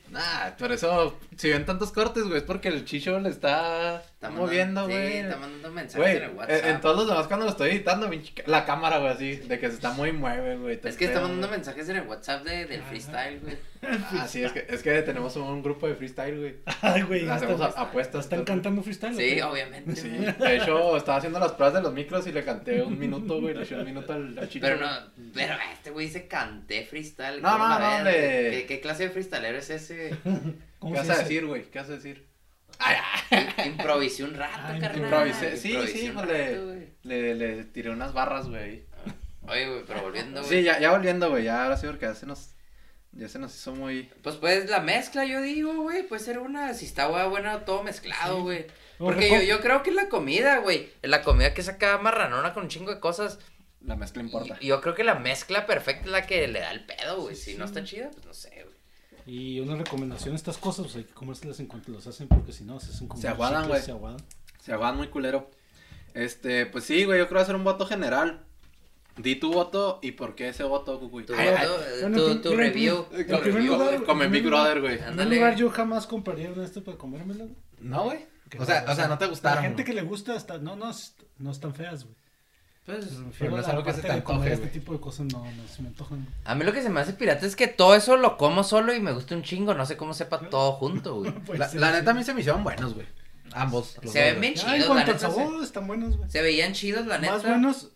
Nah, 0.10 0.52
por 0.58 0.72
eso, 0.72 1.20
si 1.38 1.50
ven 1.52 1.66
tantos 1.66 1.92
cortes, 1.92 2.24
güey, 2.24 2.38
es 2.38 2.44
porque 2.44 2.70
el 2.70 2.84
Chicho 2.84 3.20
le 3.20 3.30
está, 3.30 3.98
Está 4.02 4.32
moviendo, 4.32 4.86
güey. 4.86 5.12
Sí, 5.12 5.18
está 5.20 5.38
mandando 5.38 5.72
mensajes 5.72 6.08
en 6.10 6.16
el 6.24 6.30
en, 6.32 6.38
WhatsApp. 6.38 6.66
en 6.66 6.82
todos 6.82 6.96
los 6.98 7.08
demás 7.10 7.28
cuando 7.28 7.46
lo 7.46 7.52
estoy 7.52 7.70
editando, 7.70 8.10
la 8.48 8.66
cámara, 8.66 8.98
güey, 8.98 9.12
así, 9.12 9.36
de 9.36 9.60
que 9.60 9.68
se 9.70 9.76
está 9.76 9.92
muy 9.92 10.12
mueve, 10.14 10.58
güey. 10.58 10.80
Es 10.84 10.98
que 10.98 11.06
está 11.06 11.22
mandando 11.22 11.48
mensajes 11.48 11.88
en 11.90 11.98
el 11.98 12.08
WhatsApp 12.08 12.44
de, 12.44 12.66
del 12.66 12.82
freestyle, 12.82 13.40
güey. 13.42 13.58
Ah, 13.88 14.26
sí, 14.28 14.44
es 14.44 14.52
que, 14.52 14.66
es 14.68 14.82
que 14.82 15.00
tenemos 15.04 15.36
un 15.36 15.62
grupo 15.62 15.88
de 15.88 15.94
freestyle, 15.94 16.40
güey. 16.40 16.56
Ay, 16.82 17.04
güey. 17.04 17.30
Hacemos 17.30 17.62
¿están- 17.62 17.74
a- 17.78 17.88
apuestas. 17.88 18.26
¿Están 18.26 18.44
cantando 18.44 18.82
freestyle? 18.82 19.16
Sí, 19.16 19.40
obviamente. 19.42 19.96
Sí, 19.96 20.10
güey. 20.40 20.55
de 20.58 20.64
hecho, 20.64 20.98
estaba 20.98 21.18
haciendo 21.18 21.40
las 21.40 21.52
pruebas 21.54 21.74
de 21.76 21.82
los 21.82 21.94
micros 21.94 22.26
y 22.28 22.32
le 22.32 22.44
canté 22.44 22.82
un 22.82 22.98
minuto, 22.98 23.40
güey, 23.42 23.54
le 23.54 23.64
eché 23.64 23.76
un 23.76 23.86
minuto 23.86 24.14
al, 24.14 24.38
al 24.38 24.50
Chicho. 24.50 24.66
Pero 24.66 24.80
no, 24.80 24.90
pero 25.34 25.56
este 25.74 25.92
güey 25.92 26.08
dice 26.08 26.28
canté 26.28 26.86
freestyle. 26.86 27.42
No, 27.42 27.52
¿cómo 27.52 27.68
no, 27.68 28.00
no, 28.00 28.04
¿Qué, 28.06 28.66
¿Qué 28.68 28.80
clase 28.82 29.04
de 29.04 29.10
freestylero 29.10 29.58
es 29.58 29.70
ese? 29.70 30.16
¿Cómo 30.80 30.94
¿Qué 30.96 31.02
se 31.02 31.08
vas 31.08 31.20
a 31.20 31.22
decir, 31.24 31.46
güey? 31.46 31.64
¿Qué 31.70 31.80
vas 31.80 31.90
a 31.90 31.94
decir? 31.94 32.26
Improvisé 33.66 34.24
un 34.24 34.34
rato, 34.34 34.54
Ah, 34.58 34.78
carnal. 34.80 35.04
Improvisé, 35.04 35.58
sí, 35.58 35.70
Improvisé 35.72 35.98
sí, 35.98 36.12
pues 36.14 36.28
le, 36.28 36.60
güey. 36.60 36.88
le, 37.04 37.36
le 37.36 37.64
tiré 37.66 37.90
unas 37.90 38.14
barras, 38.14 38.48
güey. 38.50 38.84
Oye, 39.48 39.70
güey, 39.70 39.84
pero 39.86 40.02
volviendo, 40.02 40.42
güey. 40.42 40.52
Sí, 40.60 40.64
ya, 40.64 40.80
ya 40.80 40.92
volviendo, 40.92 41.30
güey, 41.30 41.44
ya 41.46 41.64
ahora 41.64 41.78
sí, 41.78 41.88
porque 41.88 42.06
ya 42.06 42.16
se 42.16 42.26
nos, 42.26 42.50
ya 43.12 43.30
se 43.30 43.40
nos 43.40 43.56
hizo 43.56 43.74
muy... 43.76 44.10
Pues 44.24 44.36
pues 44.38 44.70
la 44.70 44.80
mezcla, 44.82 45.24
yo 45.26 45.42
digo, 45.42 45.74
güey, 45.84 46.04
puede 46.08 46.22
ser 46.24 46.40
una, 46.40 46.74
si 46.74 46.86
está 46.86 47.08
bueno, 47.08 47.60
todo 47.62 47.84
mezclado, 47.84 48.42
güey. 48.42 48.66
Porque 48.98 49.30
yo, 49.30 49.42
yo 49.42 49.60
creo 49.62 49.84
que 49.84 49.92
la 49.92 50.08
comida, 50.10 50.60
güey, 50.60 50.90
la 51.02 51.22
comida 51.22 51.54
que 51.54 51.64
saca 51.64 51.98
marranona 51.98 52.54
con 52.54 52.64
un 52.64 52.70
chingo 52.70 52.94
de 52.94 53.00
cosas, 53.00 53.40
La 53.82 53.96
mezcla 53.96 54.22
importa. 54.24 54.58
y- 54.62 54.68
yo 54.68 54.82
creo 54.82 54.96
que 54.96 55.04
la 55.04 55.16
mezcla 55.16 55.66
perfecta 55.66 56.06
es 56.06 56.12
la 56.12 56.26
que 56.26 56.48
le 56.48 56.60
da 56.60 56.72
el 56.72 56.86
pedo, 56.86 57.22
güey. 57.22 57.36
Si 57.36 57.56
no 57.56 57.66
está 57.66 57.84
chida, 57.84 58.10
pues 58.12 58.26
no 58.26 58.34
sé, 58.34 58.64
güey. 58.64 58.76
Y 59.28 59.60
una 59.60 59.76
recomendación, 59.76 60.36
estas 60.36 60.58
cosas, 60.58 60.86
pues 60.86 60.96
hay 60.98 61.04
que 61.06 61.14
comérselas 61.14 61.60
en 61.60 61.66
cuanto 61.68 61.92
las 61.92 62.06
hacen, 62.08 62.28
porque 62.28 62.52
si 62.54 62.64
no, 62.64 62.80
se 62.80 62.92
hacen 62.92 63.08
como 63.08 63.22
Se 63.22 63.28
aguadan, 63.28 63.68
güey. 63.68 63.82
Se 63.82 63.92
aguadan. 63.92 64.20
Se 64.64 64.72
aguadan 64.72 64.98
muy 64.98 65.08
culero. 65.08 65.50
Este, 66.14 66.66
pues 66.66 66.84
sí, 66.86 67.04
güey, 67.06 67.20
yo 67.20 67.28
creo 67.28 67.42
hacer 67.42 67.56
un 67.56 67.64
voto 67.64 67.86
general. 67.86 68.46
Di 69.18 69.36
tu 69.38 69.52
voto 69.54 70.00
y 70.02 70.12
por 70.12 70.36
qué 70.36 70.50
ese 70.50 70.64
voto, 70.64 71.00
Cucuy. 71.00 71.26
Tu, 71.26 71.34
Ay, 71.34 71.48
ay, 71.48 71.68
voto, 71.68 71.82
eh, 71.86 72.02
Bueno, 72.02 72.18
tu, 72.18 72.28
en 72.32 72.42
tu 72.42 72.50
primer- 72.50 72.68
review. 72.68 73.06
en 73.14 74.32
Big 74.32 74.44
Brother, 74.44 74.82
güey. 74.82 74.96
En 74.96 75.06
primer 75.16 75.28
lugar, 75.28 75.56
yo 75.56 75.70
jamás 75.70 76.06
compraría 76.06 76.50
una 76.50 76.62
de 76.62 76.66
estas 76.68 76.84
para 76.84 76.98
comérmela, 76.98 77.46
güey. 77.46 77.56
No, 77.80 78.04
güey. 78.06 78.26
Que 78.56 78.64
O 78.64 78.66
sea, 78.66 78.86
o 78.88 78.96
sea, 78.96 79.08
no 79.08 79.18
te 79.18 79.28
gustaron. 79.28 79.58
La 79.64 79.70
gente 79.70 79.82
¿no? 79.84 79.86
que 79.86 79.94
le 79.94 80.02
gusta, 80.02 80.36
está, 80.36 80.58
no, 80.58 80.76
no, 80.76 80.90
es- 80.90 81.16
no 81.38 81.52
están 81.52 81.74
feas, 81.74 82.04
güey. 82.04 82.16
Pues, 82.86 83.08
Pero 83.40 83.52
no 83.52 83.60
es 83.62 83.68
algo 83.68 83.84
que 83.84 83.94
se 83.94 84.02
te 84.04 84.12
antoje, 84.12 84.54
Este 84.54 84.68
tipo 84.68 84.94
de 84.94 85.00
cosas 85.00 85.26
no, 85.26 85.40
no 85.44 85.68
se 85.68 85.82
me 85.82 85.88
antojan. 85.88 86.28
a 86.44 86.54
mí 86.54 86.64
lo 86.64 86.72
que 86.72 86.84
se 86.84 86.90
me 86.90 87.00
hace 87.00 87.14
pirata 87.14 87.46
es 87.48 87.56
que 87.56 87.68
todo 87.68 87.96
eso 87.96 88.16
lo 88.16 88.38
como 88.38 88.64
solo 88.64 88.94
y 88.94 89.00
me 89.00 89.12
gusta 89.12 89.34
un 89.36 89.42
chingo. 89.42 89.74
No 89.74 89.86
sé 89.88 89.98
cómo 89.98 90.14
sepa 90.14 90.40
todo 90.50 90.74
junto, 90.74 91.16
güey. 91.16 91.32
Pues 91.46 91.58
La, 91.58 91.68
sí, 91.68 91.80
la 91.80 91.88
sí. 91.90 91.94
neta 91.98 92.12
a 92.12 92.14
mí 92.14 92.24
se 92.24 92.34
me 92.36 92.42
hicieron 92.42 92.64
buenos, 92.64 92.94
güey. 92.94 93.08
Ambos. 93.54 93.98
Se 94.04 94.22
ven 94.22 94.40
bien 94.42 94.54
chidos, 94.54 94.88
la 94.96 95.04
neta. 95.04 95.18
sabor, 95.18 95.64
están 95.64 95.88
buenos, 95.88 96.16
güey. 96.18 96.30
Se 96.30 96.42
veían 96.44 96.74
chidos, 96.74 97.08
la 97.08 97.18
neta. 97.18 97.34
Más 97.34 97.44
buenos. 97.44 97.90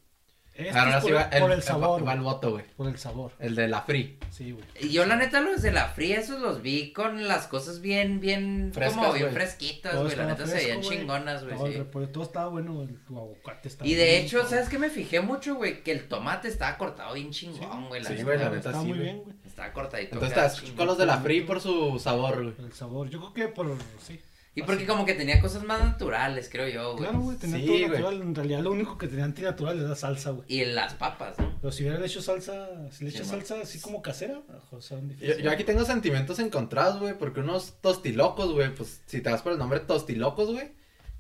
Ahora 0.73 0.99
sí 1.01 1.07
por, 1.07 1.15
va 1.15 1.21
el, 1.23 1.41
por 1.41 1.51
el 1.51 1.63
sabor. 1.63 2.07
va 2.07 2.13
el 2.13 2.21
güey. 2.21 2.33
voto, 2.33 2.51
güey. 2.51 2.65
Por 2.75 2.87
el 2.87 2.97
sabor. 2.97 3.31
El 3.39 3.55
de 3.55 3.67
la 3.67 3.81
free. 3.83 4.17
Sí, 4.29 4.51
güey. 4.51 4.63
Y 4.79 4.89
yo 4.89 5.05
la 5.05 5.15
neta 5.15 5.39
los 5.41 5.61
de 5.61 5.71
la 5.71 5.87
fría 5.89 6.19
esos 6.19 6.39
los 6.41 6.61
vi 6.61 6.91
con 6.93 7.27
las 7.27 7.47
cosas 7.47 7.81
bien, 7.81 8.19
bien, 8.19 8.71
Frescas, 8.73 8.97
como 8.97 9.13
bien 9.13 9.31
fresquitas, 9.31 9.95
güey. 9.95 10.15
La 10.15 10.25
neta 10.25 10.45
se 10.45 10.55
veían 10.55 10.81
güey. 10.81 10.89
chingonas, 10.97 11.43
güey. 11.43 11.55
Todo, 11.55 11.67
el 11.67 11.73
sí. 12.07 12.11
todo 12.13 12.23
estaba 12.23 12.49
bueno, 12.49 12.81
el 12.81 12.97
aguacate 13.09 13.67
estaba 13.69 13.87
Y 13.89 13.93
de 13.95 14.05
bien, 14.05 14.23
hecho. 14.25 14.45
¿sabes 14.47 14.69
qué 14.69 14.77
me 14.77 14.89
fijé 14.89 15.21
mucho, 15.21 15.55
güey? 15.55 15.83
Que 15.83 15.91
el 15.91 16.07
tomate 16.07 16.47
estaba 16.47 16.77
cortado 16.77 17.13
bien 17.13 17.31
chingón, 17.31 17.87
güey. 17.87 18.03
Sí, 18.03 18.21
güey, 18.23 18.37
la 18.37 18.49
neta 18.49 18.71
sí, 18.71 18.77
muy 18.79 18.87
güey. 18.89 19.01
bien, 19.01 19.17
güey. 19.23 19.35
Estaba 19.45 19.71
cortadito. 19.73 20.15
Entonces 20.15 20.37
estás 20.37 20.61
con 20.71 20.87
los 20.87 20.97
de 20.97 21.05
la 21.05 21.17
free 21.17 21.41
por 21.41 21.59
su 21.61 21.99
sabor, 21.99 22.41
güey. 22.43 22.53
Por 22.55 22.65
el 22.65 22.73
sabor. 22.73 23.09
Yo 23.09 23.19
creo 23.19 23.33
que 23.33 23.53
por. 23.53 23.75
Sí. 24.01 24.19
Y 24.59 24.63
porque 24.63 24.85
como 24.85 25.05
que 25.05 25.13
tenía 25.13 25.39
cosas 25.41 25.63
más 25.63 25.79
naturales, 25.83 26.49
creo 26.51 26.67
yo, 26.67 26.91
güey. 26.93 27.03
Claro, 27.03 27.19
güey, 27.19 27.37
tenía 27.37 27.57
Sí, 27.57 27.65
todo 27.65 27.75
güey. 27.77 27.87
natural. 27.89 28.21
En 28.21 28.35
realidad, 28.35 28.59
lo 28.61 28.71
único 28.71 28.97
que 28.97 29.07
tenía 29.07 29.25
antinatural 29.25 29.79
era 29.79 29.95
salsa, 29.95 30.31
güey. 30.31 30.43
Y 30.47 30.65
las 30.65 30.93
papas, 30.95 31.37
¿no? 31.39 31.55
Pero 31.61 31.71
si 31.71 31.83
hubiera 31.83 32.05
hecho 32.05 32.21
salsa, 32.21 32.67
si 32.91 33.05
le 33.05 33.11
Sí, 33.11 33.17
echas 33.17 33.27
man. 33.31 33.39
salsa 33.45 33.61
así 33.63 33.79
como 33.79 34.01
casera, 34.01 34.41
saben 34.79 35.09
Yo, 35.09 35.15
difícil. 35.15 35.43
yo 35.43 35.51
aquí 35.51 35.63
tengo 35.63 35.85
sentimientos 35.85 36.39
encontrados, 36.39 36.99
güey, 36.99 37.13
porque 37.17 37.39
unos 37.41 37.73
tostilocos, 37.81 38.51
güey, 38.53 38.73
pues 38.73 39.01
si 39.05 39.21
te 39.21 39.29
vas 39.29 39.41
por 39.41 39.51
el 39.53 39.57
nombre 39.59 39.79
tostilocos, 39.81 40.51
güey, 40.51 40.71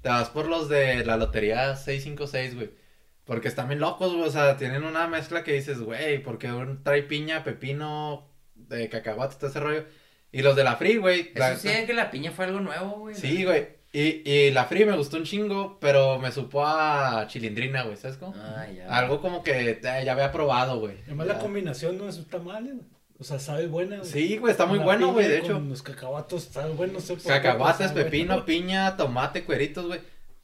te 0.01 0.09
vas 0.09 0.29
por 0.29 0.47
los 0.47 0.69
de 0.69 1.03
la 1.05 1.17
lotería 1.17 1.75
656, 1.75 2.55
güey. 2.55 2.71
Porque 3.25 3.47
están 3.47 3.67
bien 3.67 3.79
locos, 3.79 4.11
güey, 4.13 4.27
o 4.27 4.31
sea, 4.31 4.57
tienen 4.57 4.83
una 4.83 5.07
mezcla 5.07 5.43
que 5.43 5.53
dices, 5.53 5.79
güey, 5.79 6.21
porque 6.23 6.51
un 6.51 6.83
trae 6.83 7.03
piña, 7.03 7.43
pepino, 7.43 8.27
de 8.55 8.89
cacahuate, 8.89 9.35
todo 9.35 9.49
ese 9.49 9.59
rollo. 9.59 9.85
Y 10.31 10.41
los 10.41 10.55
de 10.55 10.63
la 10.63 10.75
free, 10.75 10.97
güey. 10.97 11.31
la 11.35 11.51
Eso 11.53 11.61
sí, 11.61 11.67
neta- 11.69 11.87
que 11.87 11.93
la 11.93 12.11
piña 12.11 12.31
fue 12.31 12.45
algo 12.45 12.59
nuevo, 12.59 12.99
güey. 12.99 13.15
Sí, 13.15 13.43
güey. 13.43 13.79
Y, 13.91 14.21
y 14.29 14.51
la 14.51 14.65
Free 14.65 14.85
me 14.85 14.95
gustó 14.95 15.17
un 15.17 15.23
chingo, 15.23 15.79
pero 15.81 16.19
me 16.19 16.31
supo 16.31 16.63
a 16.63 17.25
chilindrina, 17.27 17.81
güey, 17.81 17.97
¿sabes 17.97 18.17
cómo? 18.17 18.35
Ah, 18.37 18.67
ya. 18.71 18.87
Algo 18.87 19.19
como 19.19 19.41
que 19.41 19.71
eh, 19.71 19.79
ya 19.81 20.11
había 20.11 20.31
probado, 20.31 20.79
güey. 20.79 20.97
Además 21.07 21.25
la 21.25 21.39
combinación 21.39 21.97
no 21.97 22.07
está 22.07 22.37
mal, 22.37 22.67
eh, 22.67 22.73
güey. 22.73 22.85
O 23.19 23.23
sea, 23.23 23.39
sabe 23.39 23.65
buena, 23.65 23.97
güey. 23.97 24.07
Sí, 24.07 24.37
güey, 24.37 24.51
está 24.51 24.67
muy 24.67 24.77
bueno, 24.77 25.11
güey, 25.11 25.27
de 25.27 25.39
hecho. 25.39 25.59
Los 25.59 25.81
cacahuatos 25.81 26.43
sabe 26.43 26.71
bueno, 26.73 26.93
no 26.93 26.99
sé 26.99 27.13
por 27.15 27.23
qué, 27.23 27.27
Cacahuates, 27.29 27.91
pepino, 27.91 28.33
bueno. 28.35 28.45
piña, 28.45 28.95
tomate, 28.95 29.43
cueritos, 29.43 29.87
güey. 29.87 30.01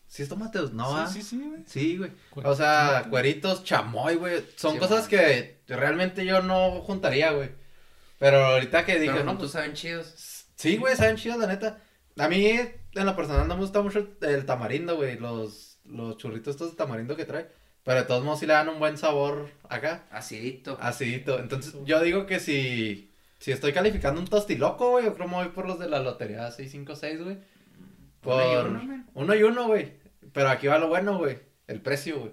¿Sí 0.08 0.24
es 0.24 0.30
tomate? 0.30 0.60
No, 0.74 0.92
¿va? 0.94 1.08
Sí, 1.08 1.22
sí, 1.22 1.30
sí, 1.30 1.44
güey. 1.48 1.62
Sí, 1.68 1.98
güey. 1.98 2.12
O 2.44 2.56
sea, 2.56 2.88
tomate. 2.90 3.10
cueritos, 3.12 3.64
chamoy, 3.64 4.16
güey. 4.16 4.44
Son 4.56 4.74
Sí, 4.74 4.80
cosas 4.80 5.02
man. 5.02 5.10
que 5.10 5.60
realmente 5.68 6.26
yo 6.26 6.42
no 6.42 6.82
juntaría, 6.82 7.30
güey. 7.32 7.50
Pero 8.18 8.46
ahorita 8.46 8.86
que 8.86 9.00
dije, 9.00 9.14
Pero 9.14 9.26
no, 9.26 9.38
pues, 9.38 9.52
saben 9.52 9.74
chidos. 9.74 10.46
sí, 10.56 10.78
güey, 10.78 10.96
saben 10.96 11.18
chidos, 11.18 11.38
la 11.38 11.48
neta. 11.48 11.82
A 12.18 12.28
mí, 12.30 12.46
en 12.48 13.06
lo 13.06 13.16
personal, 13.16 13.48
no 13.48 13.56
me 13.56 13.62
gusta 13.62 13.82
mucho 13.82 14.08
el, 14.22 14.46
tamarindo, 14.46 14.96
güey. 14.96 15.18
Los, 15.20 15.80
los 15.86 16.18
churritos 16.18 16.56
estos 16.56 16.72
de 16.72 16.78
tamarindo 16.78 17.16
que 17.16 17.26
trae. 17.26 17.50
Pero 17.84 18.00
de 18.00 18.06
todos 18.06 18.24
modos 18.24 18.40
sí 18.40 18.48
le 18.48 18.54
dan 18.54 18.70
un 18.70 18.80
buen 18.80 18.98
sabor 18.98 19.52
acá. 19.70 20.08
Acidito. 20.10 20.78
Acidito. 20.82 21.40
Entonces, 21.40 21.76
yo 21.86 22.02
digo 22.02 22.26
que 22.26 22.40
si, 22.40 23.12
si 23.38 23.52
estoy 23.52 23.74
calificando 23.74 24.20
un 24.20 24.28
tostiloco, 24.28 24.92
güey, 24.92 25.06
yo 25.06 25.14
creo 25.14 25.28
que 25.28 25.32
me 25.32 25.44
voy 25.44 25.50
por 25.50 25.68
los 25.68 25.78
de 25.78 25.90
la 25.90 26.00
lotería 26.00 26.50
656, 26.50 27.24
güey. 27.24 27.38
Por... 28.22 28.66
Uno 28.68 28.82
y 28.82 29.04
uno, 29.14 29.36
y 29.36 29.44
uno, 29.44 29.68
güey. 29.68 29.94
Pero 30.34 30.50
aquí 30.50 30.68
va 30.68 30.80
lo 30.80 30.88
bueno, 30.88 31.18
güey. 31.18 31.38
El 31.68 31.82
precio, 31.82 32.20
güey. 32.20 32.32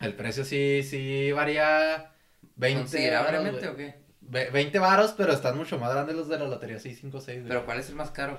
El 0.00 0.14
precio 0.14 0.44
sí, 0.44 0.82
sí 0.82 1.32
varía 1.32 2.12
20 2.56 2.82
¿Considerablemente 2.82 3.68
o 3.68 3.76
qué? 3.76 4.03
Ve- 4.28 4.50
20 4.50 4.78
varos, 4.78 5.14
pero 5.16 5.32
están 5.32 5.56
mucho 5.56 5.78
más 5.78 5.92
grandes 5.92 6.16
los 6.16 6.28
de 6.28 6.38
la 6.38 6.46
lotería 6.46 6.78
656, 6.78 7.38
güey. 7.40 7.48
Pero 7.48 7.64
¿cuál 7.64 7.78
es 7.80 7.88
el 7.88 7.94
más 7.94 8.10
caro? 8.10 8.38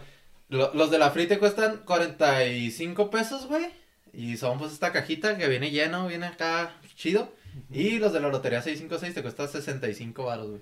Lo- 0.49 0.74
los 0.74 0.91
de 0.91 0.98
la 0.99 1.12
Free 1.12 1.28
te 1.28 1.40
cuestan 1.40 1.78
45 1.86 3.10
pesos, 3.10 3.48
güey. 3.48 3.66
Y 4.14 4.38
son 4.38 4.57
pues 4.57 4.72
esta 4.72 4.91
cajita 4.91 5.38
que 5.38 5.48
viene 5.48 5.72
lleno, 5.72 6.07
viene 6.07 6.26
acá 6.28 6.72
chido. 6.95 7.34
Y 7.72 7.99
los 7.99 8.14
de 8.14 8.20
la 8.20 8.30
lotería 8.30 8.62
656 8.62 9.14
te 9.14 9.22
cuesta 9.22 9.48
65 9.48 10.26
baros, 10.26 10.49
güey. 10.49 10.62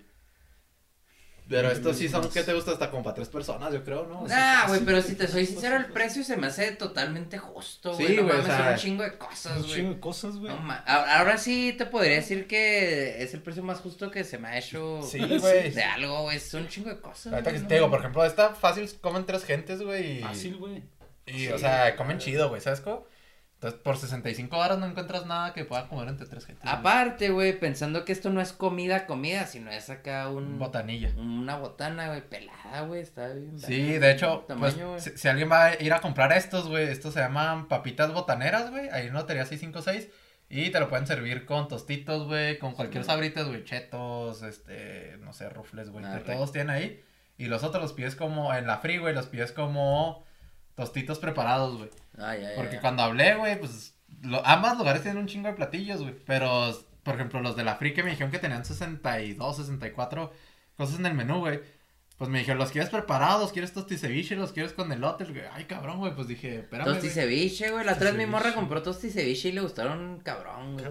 Pero 1.49 1.69
estos 1.69 1.97
sí 1.97 2.07
son, 2.07 2.29
¿qué 2.31 2.41
te 2.43 2.53
gusta? 2.53 2.71
Hasta 2.71 2.89
como 2.89 3.03
para 3.03 3.15
tres 3.15 3.27
personas, 3.27 3.71
yo 3.73 3.83
creo, 3.83 4.05
¿no? 4.07 4.25
Nah, 4.27 4.67
güey, 4.67 4.79
pero 4.85 4.97
güey. 4.97 5.09
si 5.09 5.15
te 5.15 5.27
soy 5.27 5.45
sincero, 5.45 5.75
el 5.75 5.87
precio 5.87 6.23
se 6.23 6.37
me 6.37 6.47
hace 6.47 6.71
totalmente 6.71 7.37
justo, 7.37 7.93
güey. 7.93 8.07
Sí, 8.07 8.15
no 8.15 8.23
güey, 8.23 8.35
o 8.35 8.41
mames, 8.41 8.45
sea, 8.55 8.57
son 8.63 8.73
un 8.73 8.79
chingo 8.79 9.03
de 9.03 9.17
cosas, 9.17 9.57
Un 9.57 9.63
chingo 9.63 9.75
güey. 9.83 9.93
de 9.95 9.99
cosas, 9.99 10.35
güey. 10.37 10.53
No 10.53 10.73
Ahora 10.87 11.37
sí 11.37 11.75
te 11.77 11.85
podría 11.85 12.15
decir 12.15 12.47
que 12.47 13.21
es 13.21 13.33
el 13.33 13.41
precio 13.41 13.61
más 13.61 13.79
justo 13.79 14.09
que 14.09 14.23
se 14.23 14.37
me 14.37 14.47
ha 14.47 14.57
hecho 14.57 15.01
Sí, 15.03 15.19
güey. 15.39 15.71
de 15.71 15.83
algo, 15.83 16.21
güey. 16.23 16.39
Son 16.39 16.61
un 16.63 16.69
chingo 16.69 16.89
de 16.89 16.99
cosas. 16.99 17.33
Ahorita 17.33 17.51
que 17.51 17.57
güey, 17.57 17.67
te 17.67 17.73
digo, 17.75 17.87
no 17.87 17.91
por 17.91 17.99
ejemplo, 17.99 18.25
esta 18.25 18.55
fácil 18.55 18.89
comen 19.01 19.25
tres 19.25 19.43
gentes, 19.43 19.81
güey. 19.81 20.19
y- 20.19 20.21
Fácil, 20.21 20.55
güey. 20.57 20.81
Y, 21.25 21.31
Sí, 21.39 21.47
o 21.49 21.57
sea, 21.59 21.83
güey. 21.83 21.95
comen 21.97 22.17
chido, 22.19 22.49
güey, 22.49 22.61
¿sabes 22.61 22.79
cómo? 22.81 23.05
Entonces, 23.63 23.79
por 23.81 23.95
65 23.97 24.57
horas 24.57 24.77
no 24.77 24.85
encuentras 24.85 25.25
nada 25.25 25.53
que 25.53 25.63
pueda 25.63 25.87
comer 25.87 26.09
entre 26.09 26.27
tres 26.27 26.45
gentes. 26.45 26.63
güey. 26.63 26.75
Aparte, 26.75 27.29
güey, 27.29 27.57
pensando 27.57 28.03
que 28.03 28.11
esto 28.11 28.29
no 28.29 28.41
es 28.41 28.51
comida, 28.51 29.05
comida, 29.05 29.47
sino 29.47 29.71
es 29.71 29.89
acá 29.89 30.27
un... 30.27 30.59
Botanilla. 30.59 31.13
Una 31.15 31.55
botana, 31.55 32.07
güey, 32.09 32.27
pelada, 32.27 32.81
güey, 32.81 32.99
está 33.01 33.29
bien. 33.29 33.57
Sí, 33.57 33.97
de 33.99 34.11
hecho, 34.11 34.43
pues, 34.47 34.75
tamaño, 34.75 34.99
si, 34.99 35.17
si 35.17 35.27
alguien 35.29 35.49
va 35.49 35.67
a 35.67 35.81
ir 35.81 35.93
a 35.93 36.01
comprar 36.01 36.33
estos, 36.33 36.67
güey, 36.67 36.89
estos 36.89 37.13
se 37.13 37.21
llaman 37.21 37.69
papitas 37.69 38.11
botaneras, 38.13 38.69
güey, 38.69 38.89
ahí 38.89 39.07
en 39.07 39.13
Lotería 39.13 39.45
656, 39.45 40.09
y 40.49 40.69
te 40.69 40.79
lo 40.81 40.89
pueden 40.89 41.07
servir 41.07 41.45
con 41.45 41.69
tostitos, 41.69 42.27
güey, 42.27 42.59
con 42.59 42.73
cualquier 42.73 43.05
Sí. 43.05 43.09
sabritas, 43.09 43.47
güey, 43.47 43.63
chetos, 43.63 44.43
este, 44.43 45.15
no 45.21 45.31
sé, 45.31 45.47
rufles, 45.47 45.89
güey, 45.89 46.03
Ah, 46.03 46.19
que 46.21 46.33
todos 46.33 46.51
tienen 46.51 46.69
ahí, 46.69 47.01
y 47.37 47.45
los 47.45 47.63
otros 47.63 47.81
los 47.81 47.93
pides 47.93 48.17
como, 48.17 48.53
en 48.53 48.67
la 48.67 48.79
free, 48.79 48.97
güey, 48.97 49.15
los 49.15 49.27
pides 49.27 49.53
como 49.53 50.25
tostitos 50.75 51.19
preparados, 51.19 51.77
güey, 51.77 51.89
Ah, 52.17 52.35
ya, 52.35 52.49
ya, 52.49 52.55
porque 52.55 52.75
ya. 52.75 52.81
cuando 52.81 53.03
hablé, 53.03 53.35
güey, 53.35 53.59
pues, 53.59 53.95
lo- 54.21 54.45
ambas 54.45 54.77
lugares 54.77 55.01
tienen 55.01 55.19
un 55.21 55.27
chingo 55.27 55.47
de 55.47 55.53
platillos, 55.55 56.01
güey, 56.01 56.15
pero, 56.25 56.71
por 57.03 57.15
ejemplo, 57.15 57.41
los 57.41 57.55
de 57.55 57.63
la 57.63 57.75
free 57.75 57.93
que 57.93 58.03
me 58.03 58.11
dijeron 58.11 58.31
que 58.31 58.39
tenían 58.39 58.65
62, 58.65 59.57
64 59.57 60.31
cosas 60.77 60.99
en 60.99 61.05
el 61.05 61.13
menú, 61.13 61.39
güey, 61.39 61.59
pues 62.17 62.29
me 62.29 62.39
dijeron, 62.39 62.59
¿los 62.59 62.71
quieres 62.71 62.89
preparados? 62.91 63.51
¿Quieres 63.51 63.73
tosticeviche? 63.73 64.35
¿Los 64.35 64.53
quieres 64.53 64.73
con 64.73 64.91
elote? 64.91 65.25
Güey, 65.25 65.41
Ay, 65.51 65.65
cabrón, 65.65 65.97
güey, 65.97 66.13
pues 66.15 66.27
dije, 66.27 66.59
espérame, 66.59 66.85
Tosti 66.85 67.01
güey. 67.07 67.13
ceviche, 67.13 67.71
güey. 67.71 67.83
La 67.85 67.93
otra 67.93 68.11
vez 68.11 68.17
mi 68.17 68.25
morra 68.27 68.53
compró 68.53 68.81
tosti 68.83 69.09
ceviche 69.09 69.49
y 69.49 69.51
le 69.53 69.61
gustaron 69.61 70.19
cabrón, 70.23 70.73
güey. 70.77 70.85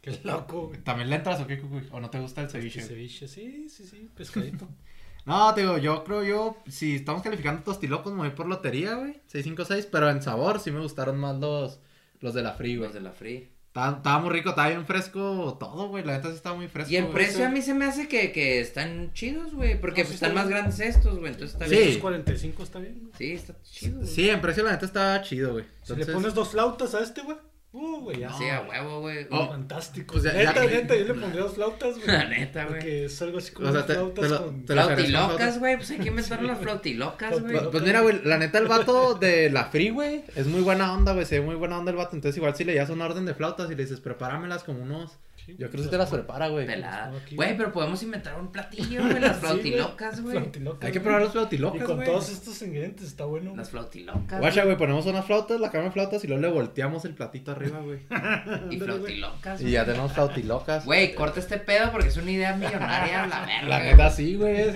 Qué 0.00 0.20
loco, 0.22 0.68
güey. 0.68 0.78
¿También 0.82 1.10
le 1.10 1.16
entras 1.16 1.40
o 1.40 1.46
qué? 1.48 1.60
¿O 1.90 2.00
no 2.00 2.08
te 2.10 2.20
gusta 2.20 2.40
el 2.42 2.48
ceviche? 2.48 2.80
Ceviche, 2.80 3.26
sí, 3.26 3.68
sí, 3.68 3.84
sí, 3.86 4.08
pescadito. 4.14 4.68
No, 5.26 5.52
te 5.54 5.62
digo, 5.62 5.76
yo 5.78 6.04
creo 6.04 6.22
yo, 6.22 6.56
si 6.68 6.96
estamos 6.96 7.22
calificando 7.22 7.62
tostilocos, 7.62 8.12
me 8.12 8.20
voy 8.20 8.30
por 8.30 8.46
lotería, 8.46 8.94
güey, 8.94 9.20
656, 9.26 9.86
pero 9.90 10.08
en 10.08 10.22
sabor 10.22 10.60
sí 10.60 10.70
me 10.70 10.80
gustaron 10.80 11.18
más 11.18 11.36
los, 11.38 11.80
los 12.20 12.32
de 12.32 12.42
la 12.42 12.52
free, 12.52 12.76
güey. 12.76 12.86
Los 12.88 12.94
de 12.94 13.00
la 13.00 13.12
free. 13.12 13.50
Estaba, 13.68 14.18
muy 14.20 14.30
rico, 14.30 14.50
estaba 14.50 14.68
bien 14.68 14.86
fresco 14.86 15.54
todo, 15.60 15.88
güey, 15.88 16.02
la 16.02 16.16
neta 16.16 16.30
sí 16.30 16.36
estaba 16.36 16.56
muy 16.56 16.66
fresco. 16.68 16.90
Y 16.92 16.96
el 16.96 17.02
güey. 17.04 17.14
precio 17.14 17.44
a 17.44 17.50
mí 17.50 17.60
se 17.60 17.74
me 17.74 17.84
hace 17.84 18.08
que, 18.08 18.32
que 18.32 18.60
están 18.60 19.12
chidos, 19.12 19.52
güey. 19.52 19.78
Porque 19.78 20.00
No, 20.02 20.06
sí 20.06 20.12
pues, 20.12 20.14
está 20.14 20.26
están 20.28 20.34
más 20.34 20.46
bien. 20.48 20.58
grandes 20.60 20.80
estos, 20.80 21.18
güey. 21.18 21.32
Entonces 21.32 21.52
está 21.54 21.66
Sí. 21.66 21.70
bien. 21.76 21.88
Esos 21.88 22.00
45 22.00 22.62
está 22.62 22.78
bien, 22.78 22.98
güey. 23.00 23.12
Sí, 23.18 23.32
está 23.32 23.54
chido. 23.62 23.96
güey. 23.98 24.06
Sí, 24.08 24.30
en 24.30 24.40
precio 24.40 24.62
la 24.64 24.72
neta 24.72 24.86
estaba 24.86 25.20
chido, 25.20 25.52
güey. 25.52 25.64
Si 25.82 25.92
Entonces, 25.92 26.06
le 26.08 26.14
pones 26.14 26.32
dos 26.34 26.48
flautas 26.48 26.94
a 26.94 27.00
este, 27.00 27.20
güey. 27.20 27.36
Uh, 27.78 28.00
güey, 28.00 28.20
ya. 28.20 28.32
Sí, 28.32 28.48
a 28.48 28.62
huevo, 28.62 29.00
güey. 29.00 29.26
Oh, 29.30 29.48
Fantástico. 29.48 30.12
pues 30.14 30.24
ya- 30.24 30.32
neta, 30.32 30.64
ya- 30.64 30.70
neta, 30.70 30.96
yo 30.96 31.04
le 31.04 31.12
pondría 31.14 31.42
dos 31.42 31.54
flautas, 31.54 31.94
güey. 31.96 32.06
La 32.06 32.24
neta, 32.24 32.64
güey. 32.64 32.78
Porque 32.80 33.04
es 33.04 33.20
algo 33.22 33.36
así 33.36 33.52
como 33.52 33.68
O 33.68 33.72
sea, 33.72 33.84
te- 33.84 33.92
flautas 33.92 34.24
te 34.24 34.28
lo- 34.30 34.44
con... 34.46 34.64
te 34.64 34.74
lo- 34.74 34.82
Flautilocas, 34.84 35.58
güey. 35.58 35.76
Pues 35.76 35.90
hay 35.90 35.98
que 35.98 36.08
inventar 36.08 36.42
las 36.42 36.58
flautilocas, 36.58 37.40
güey. 37.42 37.70
Pues 37.70 37.82
mira, 37.84 38.00
güey, 38.00 38.20
la 38.24 38.38
neta 38.38 38.58
el 38.58 38.66
vato 38.66 39.14
de 39.14 39.50
la 39.50 39.66
Free, 39.66 39.90
güey, 39.90 40.24
es 40.34 40.46
muy 40.46 40.62
buena 40.62 40.94
onda, 40.94 41.12
güey, 41.12 41.26
se 41.26 41.40
ve 41.40 41.44
muy 41.44 41.54
buena 41.56 41.78
onda 41.78 41.90
el 41.90 41.98
vato, 41.98 42.16
entonces 42.16 42.38
igual 42.38 42.54
si 42.56 42.64
le 42.64 42.74
das 42.74 42.88
una 42.88 43.04
orden 43.04 43.26
de 43.26 43.34
flautas 43.34 43.70
y 43.70 43.74
le 43.74 43.82
dices, 43.82 44.00
prepáramelas 44.00 44.64
como 44.64 44.82
unos, 44.82 45.18
Sí, 45.46 45.52
yo 45.58 45.68
creo 45.70 45.78
que 45.78 45.84
sí 45.84 45.90
te 45.90 45.96
las 45.98 46.10
prepara, 46.10 46.48
güey. 46.48 46.66
Pelada. 46.66 47.12
Güey, 47.32 47.56
pero 47.56 47.70
podemos 47.72 48.02
inventar 48.02 48.38
un 48.38 48.50
platillo, 48.50 49.00
güey. 49.06 49.20
Las 49.20 49.36
flautilocas, 49.38 50.20
güey. 50.20 50.36
Hay 50.82 50.92
que 50.92 51.00
probar 51.00 51.20
los 51.20 51.30
Y 51.30 51.32
flautilocas, 51.32 51.84
con 51.84 51.96
güey. 51.96 52.08
todos 52.08 52.28
estos 52.30 52.60
ingredientes 52.62 53.06
está 53.06 53.24
bueno. 53.26 53.54
Las 53.54 53.70
flautilocas. 53.70 54.40
Guacha, 54.40 54.64
güey, 54.64 54.76
ponemos 54.76 55.06
unas 55.06 55.24
flautas, 55.24 55.60
la 55.60 55.70
cama 55.70 55.84
de 55.84 55.90
flautas 55.92 56.24
y 56.24 56.26
luego 56.26 56.42
le 56.42 56.48
volteamos 56.50 57.04
el 57.04 57.14
platito 57.14 57.52
arriba, 57.52 57.78
güey. 57.80 58.00
Y 58.70 58.78
flautilocas, 58.80 59.60
Y 59.62 59.70
ya 59.70 59.84
tenemos 59.84 60.12
flautilocas. 60.12 60.84
Güey, 60.84 61.14
corta 61.14 61.38
este 61.40 61.58
pedo 61.58 61.92
porque 61.92 62.08
es 62.08 62.16
una 62.16 62.30
idea 62.30 62.56
millonaria 62.56 63.26
la 63.26 63.40
verga. 63.46 63.68
La 63.68 63.78
neta 63.80 64.10
sí, 64.10 64.34
güey. 64.34 64.72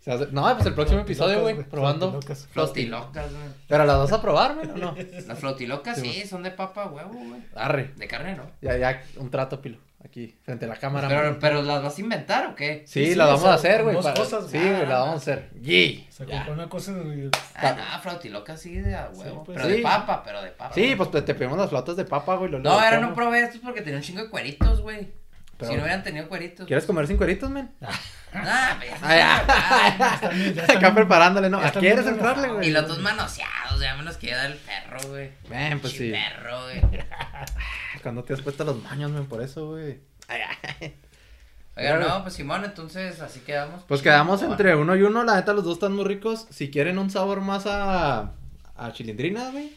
se 0.00 0.10
hace- 0.10 0.28
No, 0.32 0.52
pues 0.54 0.66
el 0.66 0.74
próximo 0.74 1.00
episodio, 1.00 1.42
güey, 1.42 1.62
probando. 1.62 2.10
flautilocas. 2.10 2.46
Flautilocas, 2.50 3.30
güey. 3.30 3.44
Pero 3.68 3.84
las 3.84 3.98
vas 3.98 4.12
a 4.12 4.20
probar, 4.20 4.54
güey, 4.56 4.68
¿o 4.70 4.76
no? 4.76 4.96
Las 5.28 5.38
flautilocas 5.38 5.98
Sí, 6.00 6.12
sí, 6.12 6.26
son 6.26 6.42
de 6.42 6.50
papa 6.50 6.86
huevo, 6.86 7.12
güey. 7.12 7.40
Arre. 7.54 7.92
De 7.96 8.08
carne, 8.08 8.34
¿no? 8.34 8.50
Ya, 8.60 8.76
ya, 8.76 9.00
un 9.16 9.30
trato, 9.30 9.60
pilo. 9.62 9.78
Aquí, 10.04 10.34
frente 10.42 10.64
a 10.64 10.68
la 10.68 10.76
cámara. 10.76 11.06
Pero, 11.08 11.38
pero 11.38 11.62
las 11.62 11.82
vas 11.82 11.96
a 11.96 12.00
inventar 12.00 12.46
o 12.48 12.54
qué? 12.56 12.82
Sí, 12.86 13.04
Sí, 13.04 13.10
sí, 13.12 13.14
la 13.14 13.24
o 13.24 13.28
vamos 13.28 13.42
sea, 13.42 13.52
a 13.52 13.54
hacer, 13.54 13.82
güey. 13.84 13.94
dos 13.94 14.04
para- 14.04 14.16
cosas, 14.16 14.50
Sí, 14.50 14.58
güey. 14.58 14.70
güey, 14.70 14.86
la 14.86 14.98
vamos 14.98 15.14
a 15.14 15.16
hacer. 15.18 15.50
Yee. 15.60 16.06
Se 16.10 16.26
Ya. 16.26 16.36
compró 16.38 16.54
una 16.54 16.68
cosa 16.68 16.90
el... 16.92 17.30
Ah, 17.54 17.76
no, 17.96 18.02
flautilocas 18.02 18.60
sí 18.60 18.74
de 18.74 18.94
a 18.96 19.10
huevo. 19.14 19.22
Sí, 19.22 19.42
pues, 19.46 19.56
pero 19.58 19.68
sí. 19.68 19.76
de 19.76 19.82
papa, 19.82 20.22
pero 20.24 20.42
de 20.42 20.50
papa. 20.50 20.74
Sí, 20.74 20.94
pues 20.96 21.10
te, 21.12 21.22
pedimos 21.34 21.56
las 21.56 21.70
flautas 21.70 21.96
de 21.96 22.04
papa, 22.04 22.34
güey. 22.36 22.50
lo- 22.50 22.58
No, 22.58 22.70
ahora 22.72 22.98
no 23.00 23.14
probé 23.14 23.42
estos 23.44 23.60
porque 23.60 23.80
tenía 23.82 23.98
un 23.98 24.02
chingo 24.02 24.22
de 24.22 24.28
cueritos, 24.30 24.80
güey. 24.80 25.12
Pero- 25.58 25.70
Si 25.70 25.76
no 25.76 25.82
hubieran 25.82 26.02
tenido 26.02 26.28
cueritos. 26.28 26.66
¿Quieres 26.66 26.84
comer 26.84 27.06
sin 27.06 27.16
cueritos, 27.16 27.48
men? 27.50 27.70
Ah, 28.34 28.76
pues, 28.78 29.00
ya 29.02 30.60
están 30.60 30.76
Acá 30.78 30.94
preparándole, 30.94 31.50
¿no? 31.50 31.58
ya 31.58 31.64
¿A 31.64 31.66
están 31.68 31.80
quieres 31.82 32.06
entrarle, 32.06 32.48
güey? 32.48 32.68
Y 32.68 32.70
los 32.72 32.88
dos 32.88 32.98
manoseados, 32.98 33.80
ya 33.80 33.94
me 33.96 34.02
los 34.02 34.16
quería 34.16 34.38
dar 34.38 34.50
el 34.50 34.56
perro, 34.58 34.98
güey. 35.08 35.30
Ven, 35.48 35.80
pues 35.80 35.92
sí. 35.92 36.10
perro, 36.10 36.62
güey. 36.64 36.80
Cuando 38.02 38.24
te 38.24 38.32
has 38.34 38.40
puesto 38.40 38.64
los 38.64 38.82
baños, 38.82 39.10
men, 39.10 39.26
por 39.26 39.42
eso, 39.42 39.68
güey. 39.70 40.00
Claro. 41.74 42.08
no, 42.08 42.22
pues 42.22 42.34
Simón, 42.34 42.64
entonces 42.64 43.20
así 43.20 43.40
quedamos. 43.40 43.82
Pues 43.84 44.02
quedamos 44.02 44.42
entre 44.42 44.74
uno 44.76 44.94
y 44.96 45.02
uno. 45.02 45.24
La 45.24 45.36
neta, 45.36 45.52
los 45.52 45.64
dos 45.64 45.74
están 45.74 45.92
muy 45.94 46.04
ricos. 46.04 46.46
Si 46.50 46.70
quieren 46.70 46.98
un 46.98 47.10
sabor 47.10 47.40
más 47.40 47.66
a, 47.66 48.32
a 48.76 48.92
chilindrina, 48.92 49.50
güey. 49.50 49.72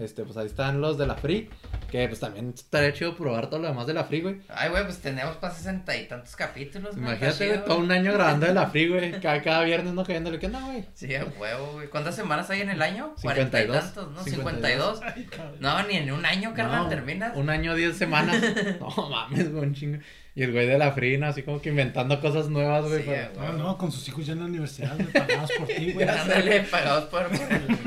Este, 0.00 0.24
pues 0.24 0.36
ahí 0.36 0.46
están 0.46 0.80
los 0.80 0.98
de 0.98 1.06
la 1.06 1.14
Free. 1.14 1.48
Que 1.90 2.06
pues 2.06 2.20
también 2.20 2.52
estaría 2.54 2.92
chido 2.92 3.16
probar 3.16 3.48
todo 3.48 3.60
lo 3.60 3.68
demás 3.68 3.86
de 3.86 3.94
la 3.94 4.04
Free, 4.04 4.20
güey. 4.20 4.40
Ay, 4.48 4.68
güey, 4.70 4.84
pues 4.84 4.98
tenemos 4.98 5.36
para 5.36 5.54
sesenta 5.54 5.96
y 5.96 6.06
tantos 6.06 6.36
capítulos, 6.36 6.96
Imagínate, 6.96 7.46
güey, 7.48 7.64
todo 7.64 7.78
un 7.78 7.90
año 7.90 8.12
grabando 8.12 8.46
de 8.46 8.54
la 8.54 8.66
Free, 8.70 8.88
güey. 8.88 9.20
Cada, 9.20 9.42
cada 9.42 9.62
viernes 9.64 9.94
no 9.94 10.04
cayéndole. 10.04 10.38
¿Qué 10.38 10.46
onda, 10.46 10.60
güey? 10.60 10.84
Sí, 10.94 11.14
a 11.14 11.24
huevo, 11.24 11.72
güey. 11.72 11.88
¿Cuántas 11.88 12.14
semanas 12.16 12.50
hay 12.50 12.60
en 12.60 12.70
el 12.70 12.82
año? 12.82 13.14
52. 13.16 13.22
Cuarenta 13.22 13.62
y 13.62 13.66
tantos, 13.68 14.10
¿no? 14.12 14.22
52. 14.22 14.98
52. 14.98 15.00
Ay, 15.02 15.24
cabrón. 15.24 15.56
No, 15.60 15.82
ni 15.88 15.96
en 15.96 16.12
un 16.12 16.26
año, 16.26 16.52
carnal, 16.54 16.84
No, 16.84 16.88
terminas. 16.88 17.36
Un 17.36 17.50
año, 17.50 17.74
diez 17.74 17.96
semanas. 17.96 18.36
No 18.80 19.08
mames, 19.08 19.50
güey, 19.50 19.64
un 19.64 19.74
chingo. 19.74 19.98
Y 20.38 20.42
el 20.44 20.52
güey 20.52 20.68
de 20.68 20.78
la 20.78 20.92
Free, 20.92 21.18
¿no? 21.18 21.26
así 21.26 21.42
como 21.42 21.60
que 21.60 21.70
inventando 21.70 22.20
cosas 22.20 22.48
nuevas, 22.48 22.84
güey. 22.86 23.02
Sí, 23.02 23.08
para- 23.08 23.28
güey. 23.30 23.48
No, 23.48 23.52
no, 23.58 23.76
con 23.76 23.90
sus 23.90 24.06
hijos 24.06 24.24
ya 24.24 24.34
en 24.34 24.38
la 24.38 24.44
universidad, 24.44 24.94
güey, 24.94 25.08
pagados 25.12 25.50
por 25.58 25.66
ti, 25.66 25.92
güey. 25.92 26.08
Ándale, 26.08 26.60
pagados 26.60 27.04
por. 27.06 27.26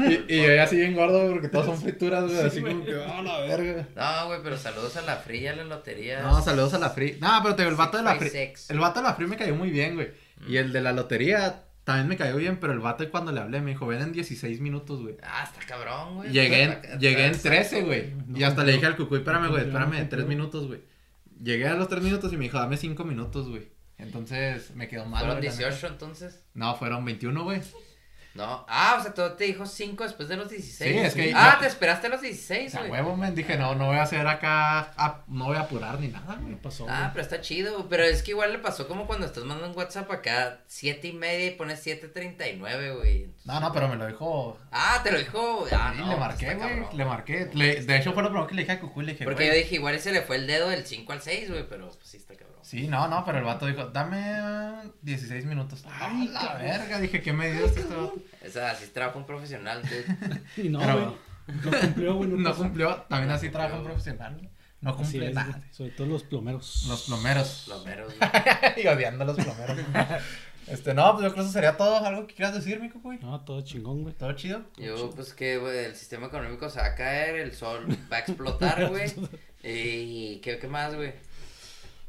Y, 0.10 0.26
y 0.28 0.41
yo 0.44 0.53
ya 0.53 0.64
así 0.64 0.76
bien 0.76 0.94
gordo, 0.94 1.19
güey, 1.22 1.32
porque 1.32 1.48
todos 1.48 1.65
son 1.68 1.82
frituras, 1.82 2.26
güey. 2.26 2.36
Sí, 2.41 2.45
así 2.48 2.60
güey. 2.60 2.73
como 2.73 2.86
que, 2.86 2.95
oh, 2.95 3.22
la 3.22 3.40
verga. 3.40 3.88
No, 3.95 4.28
güey, 4.28 4.40
pero 4.44 4.57
saludos 4.57 4.98
a 4.98 5.02
la 5.03 5.15
fría, 5.15 5.52
a 5.52 5.56
la 5.56 5.64
lotería. 5.64 6.22
No, 6.23 6.41
saludos 6.41 6.73
a 6.73 6.80
la 6.80 6.90
Free. 6.90 7.18
No, 7.22 7.30
pero 7.41 7.56
te 7.56 7.61
digo, 7.61 7.72
el 7.72 7.78
vato 7.78 7.95
de 7.95 8.03
la. 8.03 8.19
Sex. 8.19 8.69
El 8.69 8.80
vato 8.80 8.99
de 9.02 9.07
la 9.07 9.14
Free 9.15 9.28
me 9.28 9.38
cayó 9.38 9.56
muy 9.56 9.69
bien, 9.69 9.95
güey. 9.95 10.10
Y 10.45 10.57
el 10.57 10.73
de 10.73 10.82
la 10.82 10.91
lotería, 10.91 11.64
también 11.86 12.10
me 12.10 12.18
cayó 12.18 12.36
bien, 12.36 12.57
pero 12.60 12.73
el 12.73 12.80
vato 12.80 13.10
cuando 13.11 13.32
le 13.32 13.40
hablé 13.40 13.61
me 13.61 13.72
dijo, 13.72 13.88
ven 13.88 14.02
en 14.02 14.11
16 14.11 14.60
minutos, 14.60 15.02
güey. 15.02 15.15
Ah, 15.23 15.44
está 15.49 15.65
cabrón, 15.65 16.15
güey. 16.18 16.32
Llegué 16.32 16.64
en, 16.64 16.82
llegué 16.99 17.28
en 17.28 17.32
está- 17.32 17.48
13, 17.49 17.84
güey. 17.84 18.14
No 18.28 18.38
Y 18.38 18.44
hasta 18.44 18.65
le 18.65 18.73
dije 18.73 18.88
al 18.88 18.98
cucuy, 18.98 19.19
espérame, 19.19 19.48
güey, 19.48 19.61
espérame, 19.64 19.91
3 19.91 20.02
cumplió. 20.10 20.28
minutos, 20.28 20.68
güey. 20.68 20.90
Llegué 21.41 21.68
a 21.68 21.73
los 21.73 21.88
3 21.88 22.03
minutos 22.03 22.31
y 22.34 22.38
me 22.38 22.43
dijo, 22.43 22.57
dame 22.57 22.77
5 22.77 23.03
minutos, 23.03 23.49
güey. 23.49 23.69
Entonces 23.97 24.76
me 24.76 24.88
quedó 24.88 25.05
mal. 25.05 25.19
Fueron 25.22 25.38
güey, 25.38 25.49
la 25.49 25.55
neta. 25.55 25.69
18 25.69 25.88
entonces. 25.88 26.43
No, 26.53 26.76
fueron 26.76 27.03
21, 27.05 27.43
güey. 27.43 27.61
No. 28.34 28.66
Ah, 28.70 28.95
o 28.98 29.03
sea, 29.03 29.14
todo 29.14 29.34
te 29.34 29.44
dijo 29.44 29.66
5 29.66 30.06
después 30.06 30.30
de 30.30 30.38
los 30.38 30.49
16. 30.49 30.91
Sí, 30.91 30.98
es 30.99 31.14
que 31.14 31.34
Ah, 31.36 31.56
yo- 31.56 31.60
te 31.60 31.68
esperaste 31.68 32.08
a 32.08 32.12
los 32.12 32.22
16, 32.22 32.68
O 32.70 32.72
sea, 32.72 32.80
güey. 32.80 32.91
huevo, 32.91 33.18
men. 33.18 33.36
Dije, 33.36 33.58
no, 33.58 33.76
no 33.76 33.88
voy 33.88 33.98
a 33.98 34.03
hacer 34.03 34.26
acá, 34.26 34.94
ah, 34.95 35.22
no 35.28 35.45
voy 35.48 35.58
a 35.58 35.62
apurar 35.62 35.99
ni 35.99 36.08
nada, 36.08 36.36
güey. 36.36 36.52
No 36.53 36.58
pasó, 36.62 36.86
Ah, 36.90 37.10
pero 37.14 37.24
está 37.24 37.41
chido, 37.41 37.74
güey, 37.74 37.86
pero 37.90 38.03
es 38.03 38.24
que 38.24 38.32
igual 38.32 38.53
le 38.53 38.60
pasó 38.60 38.88
como 38.88 39.06
cuando 39.06 39.26
estás 39.26 39.44
mandando 39.44 39.72
un 39.72 39.78
WhatsApp 39.78 40.10
acá, 40.12 40.60
siete 40.68 41.10
y 41.10 41.14
media 41.14 41.48
y 41.48 41.52
pones 41.52 41.82
7.39, 41.86 42.95
güey. 42.95 43.28
No, 43.44 43.60
no, 43.60 43.74
pero 43.74 43.90
me 43.90 43.98
lo 43.98 44.08
dijo. 44.08 44.58
Ah, 44.72 45.02
te 45.03 45.12
lo 45.12 45.20
dijo, 45.20 45.66
ah, 45.74 45.91
Sí, 45.94 45.99
no, 45.99 46.06
le 46.08 46.16
pues 46.16 46.20
marqué, 46.20 46.45
güey. 46.45 46.58
cabrón. 46.60 46.88
Le 46.98 47.06
marqué. 47.06 47.49
Le- 47.53 47.82
de 47.84 47.98
hecho, 47.98 48.14
fue 48.14 48.24
lo 48.24 48.30
primero 48.30 48.48
que 48.48 48.56
le 48.56 48.62
dije 48.62 48.72
a 48.74 48.80
Cucuy. 48.80 49.06
Le 49.06 49.12
dije, 49.14 49.26
Porque 49.26 49.48
yo 49.48 49.53
dije, 49.53 49.76
igual 49.76 49.99
se 49.99 50.12
le 50.14 50.22
fue 50.22 50.38
el 50.38 50.48
dedo 50.48 50.70
del 50.70 50.86
5 50.86 51.12
al 51.12 51.22
6, 51.22 51.49
güey, 51.49 51.68
pero 51.68 51.90
pues 51.90 52.08
sí 52.08 52.18
está 52.18 52.36
cabrón. 52.36 52.52
Sí, 52.64 52.88
no, 52.88 53.08
no, 53.08 53.26
pero 53.26 53.40
el 53.40 53.44
vato 53.44 53.66
dijo, 53.66 53.86
dame 53.88 54.22
ah, 54.38 54.84
16 55.02 55.45
minutos. 55.45 55.84
Ay, 55.91 55.99
Ay, 56.22 56.28
la 56.30 56.53
verga. 56.53 56.99
Dije, 56.99 57.22
¿qué 57.22 57.34
me 57.34 57.52
dio 57.52 57.66
este 57.66 57.82
vato? 57.84 58.14
Esa 58.41 58.72
así 58.72 58.84
es 58.85 58.93
trabajo 58.93 59.19
un 59.19 59.26
profesional, 59.26 59.81
dude. 59.81 60.41
Y 60.57 60.69
no, 60.69 60.80
Pero- 60.80 60.93
güey. 60.99 61.31
No 61.65 61.80
cumplió, 61.80 62.15
güey. 62.15 62.30
No 62.30 62.56
cumplió. 62.56 62.95
También 63.10 63.30
No 63.30 63.35
así 63.35 63.49
trabaja 63.49 63.73
un 63.76 63.80
cumplió. 63.80 63.95
profesional. 63.95 64.35
güey. 64.35 64.49
No 64.81 64.91
Así 64.91 64.99
cumple 65.03 65.27
es, 65.30 65.35
nada. 65.35 65.57
güey. 65.57 65.73
Sobre 65.73 65.91
todo 65.91 66.07
los 66.07 66.23
plomeros. 66.23 66.85
Los 66.88 67.03
plomeros. 67.03 67.65
Güey. 67.84 68.84
y 68.84 68.88
odiando 68.88 69.23
a 69.23 69.27
los 69.27 69.35
plomeros. 69.38 69.77
este, 70.68 70.93
no, 70.93 71.11
pues 71.14 71.23
yo 71.23 71.31
creo 71.31 71.35
que 71.35 71.41
eso 71.41 71.52
sería 71.52 71.77
todo. 71.77 71.98
¿Algo 72.03 72.26
que 72.27 72.35
quieras 72.35 72.56
decir, 72.56 72.80
mi 72.80 72.89
Cucuy? 72.89 73.18
No, 73.19 73.41
todo 73.41 73.61
chingón, 73.61 74.02
güey. 74.03 74.14
¿Todo 74.15 74.31
chido? 74.34 74.64
Yo, 74.77 75.11
pues 75.11 75.34
que, 75.34 75.57
güey, 75.57 75.85
el 75.85 75.95
sistema 75.95 76.27
económico 76.27 76.69
se 76.69 76.80
va 76.80 76.88
a 76.88 76.95
caer, 76.95 77.35
el 77.35 77.53
sol 77.53 77.85
va 78.11 78.18
a 78.18 78.19
explotar, 78.19 78.88
güey. 78.89 79.11
Y, 79.64 80.38
¿qué, 80.38 80.57
qué 80.57 80.68
más, 80.68 80.95
güey? 80.95 81.14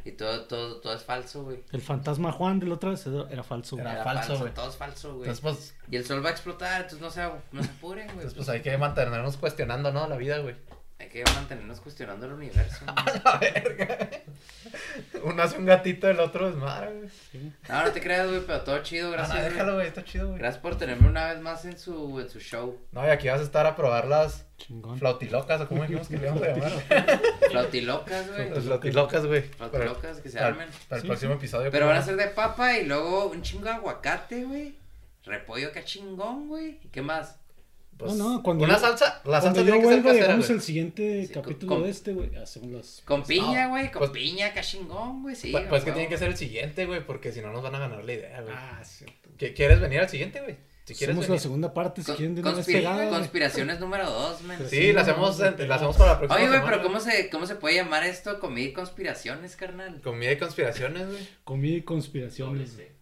Y 0.04 0.12
todo, 0.12 0.42
todo, 0.46 0.80
todo 0.80 0.94
es 0.94 1.02
falso, 1.02 1.44
güey. 1.44 1.62
El 1.70 1.80
fantasma 1.80 2.32
Juan 2.32 2.58
del 2.58 2.72
otro 2.72 2.90
vez 2.90 3.06
era 3.06 3.42
falso, 3.42 3.76
güey. 3.76 3.88
Era 3.88 4.02
falso, 4.02 4.38
güey. 4.38 4.52
Todo 4.52 4.68
es 4.68 4.76
falso, 4.76 5.16
güey. 5.16 5.32
Pues, 5.40 5.74
Y 5.90 5.96
el 5.96 6.04
sol 6.04 6.24
va 6.24 6.30
a 6.30 6.32
explotar, 6.32 6.82
entonces 6.82 7.00
no 7.00 7.10
se, 7.10 7.22
no 7.52 7.62
se 7.62 7.70
apuren, 7.70 8.06
güey. 8.06 8.16
entonces, 8.16 8.34
pues 8.34 8.48
hay 8.48 8.62
que 8.62 8.76
mantenernos 8.76 9.36
cuestionando, 9.36 9.92
¿no? 9.92 10.08
La 10.08 10.16
vida, 10.16 10.38
güey. 10.38 10.56
Hay 11.02 11.08
que 11.08 11.24
mantenernos 11.34 11.80
cuestionando 11.80 12.26
el 12.26 12.32
universo. 12.32 12.84
güey. 13.04 13.20
La 13.24 13.38
verga. 13.38 14.08
Uno 15.24 15.42
hace 15.42 15.58
un 15.58 15.66
gatito, 15.66 16.08
el 16.08 16.20
otro 16.20 16.48
es 16.48 16.54
madre, 16.54 16.92
güey. 17.32 17.52
No, 17.68 17.82
no 17.84 17.90
te 17.90 18.00
creas, 18.00 18.28
güey, 18.28 18.40
pero 18.46 18.60
todo 18.62 18.78
chido, 18.84 19.06
No, 19.06 19.12
gracias. 19.12 19.36
no, 19.38 19.44
déjalo, 19.44 19.74
güey, 19.74 19.86
está 19.88 20.04
chido, 20.04 20.28
güey. 20.28 20.38
Gracias 20.38 20.62
por 20.62 20.78
tenerme 20.78 21.08
una 21.08 21.26
vez 21.32 21.40
más 21.40 21.64
en 21.64 21.76
su, 21.76 22.20
en 22.20 22.30
su 22.30 22.38
show. 22.38 22.78
No, 22.92 23.04
y 23.04 23.10
aquí 23.10 23.28
vas 23.28 23.40
a 23.40 23.44
estar 23.44 23.66
a 23.66 23.74
probar 23.74 24.06
las 24.06 24.46
Chingón. 24.58 24.96
flautilocas, 24.98 25.60
o 25.62 25.68
como 25.68 25.82
dijimos 25.82 26.06
que 26.08 26.16
le 26.18 26.22
íbamos 26.26 26.42
a 26.44 26.48
llamar. 26.48 26.70
Flautilocas, 27.50 28.28
güey. 28.30 28.50
Las 28.50 28.64
flautilocas, 28.64 29.26
güey. 29.26 29.42
Flautilocas 29.42 30.20
que 30.20 30.28
se 30.28 30.36
Para, 30.38 30.48
armen. 30.50 30.68
para 30.88 30.96
el 30.98 31.02
Sí, 31.02 31.08
próximo 31.08 31.34
episodio. 31.34 31.70
Pero 31.72 31.86
van 31.86 31.96
a 31.96 31.98
pues, 31.98 32.06
ser 32.06 32.16
de 32.16 32.28
papa 32.32 32.76
y 32.78 32.86
luego 32.86 33.26
un 33.26 33.42
chingo 33.42 33.64
de 33.64 33.70
aguacate, 33.70 34.44
güey. 34.44 34.76
Repollo 35.24 35.68
acá 35.68 35.84
chingón, 35.84 36.48
güey. 36.48 36.78
¿Y 36.82 36.88
qué 36.88 37.02
más? 37.02 37.36
Pues, 38.04 38.14
No, 38.16 38.32
no, 38.34 38.42
cuando 38.42 38.64
Una 38.64 38.74
yo- 38.74 38.80
salsa, 38.80 39.04
la 39.06 39.22
Cuando 39.22 39.40
salsa 39.40 39.60
yo 39.60 39.64
tiene 39.64 39.78
que 39.78 39.84
ser 39.84 39.92
vuelva, 39.94 40.08
casera, 40.10 40.26
llegamos 40.26 40.46
güey. 40.46 40.56
el 40.58 40.62
siguiente 40.62 41.26
Sí, 41.26 41.32
capítulo 41.32 41.74
con- 41.74 41.82
de 41.84 41.90
este, 41.90 42.12
güey. 42.12 42.36
Hacemos 42.36 42.70
las. 42.70 43.02
Con 43.04 43.22
piña, 43.24 43.64
no, 43.64 43.70
güey. 43.70 43.90
Con 43.90 43.98
pues- 44.00 44.10
piña 44.10 44.46
acá 44.48 44.60
chingón, 44.62 45.22
güey. 45.22 45.34
Sí. 45.36 45.50
Pues, 45.52 45.64
pues 45.68 45.84
que 45.84 45.92
tiene 45.92 46.08
que 46.08 46.18
ser 46.18 46.28
el 46.28 46.36
siguiente, 46.36 46.86
güey, 46.86 47.04
porque 47.06 47.32
si 47.32 47.40
no 47.40 47.52
nos 47.52 47.62
van 47.62 47.74
a 47.74 47.78
ganar 47.78 48.04
la 48.04 48.12
idea, 48.12 48.40
güey. 48.42 48.54
Ah, 48.56 48.80
cierto. 48.84 49.30
¿Qué- 49.38 49.54
¿Quieres 49.54 49.80
venir 49.80 50.00
al 50.00 50.08
siguiente, 50.08 50.40
güey? 50.40 50.56
Si 50.84 50.94
quieres 50.96 51.16
Hacemos 51.16 51.36
la 51.36 51.38
segunda 51.40 51.72
parte 51.72 52.00
si 52.02 52.06
Con- 52.08 52.16
quieren 52.16 52.34
de 52.34 52.40
una 52.40 52.50
güey. 52.50 53.08
conspiraciones 53.10 53.78
número 53.78 54.10
dos, 54.10 54.42
men. 54.42 54.58
Pero 54.58 54.68
Sí, 54.68 54.92
la 54.92 55.02
hacemos, 55.02 55.38
la 55.38 55.56
para 55.56 55.66
la 55.68 56.18
próxima 56.18 56.34
Oye, 56.34 56.46
güey, 56.48 56.58
semana. 56.58 56.64
pero 56.72 56.82
¿cómo 56.82 56.98
se, 56.98 57.30
¿cómo 57.30 57.46
se 57.46 57.54
puede 57.54 57.76
llamar 57.76 58.02
esto? 58.04 58.40
Comida 58.40 58.66
y 58.66 58.72
conspiraciones, 58.72 59.54
carnal. 59.54 60.00
Comida 60.00 60.32
y 60.32 60.38
conspiraciones, 60.38 61.06
güey. 61.08 61.28
Comida 61.44 61.76
y 61.76 61.82
conspiraciones. 61.82 62.72
Doble 62.76 62.86
C. 62.88 62.92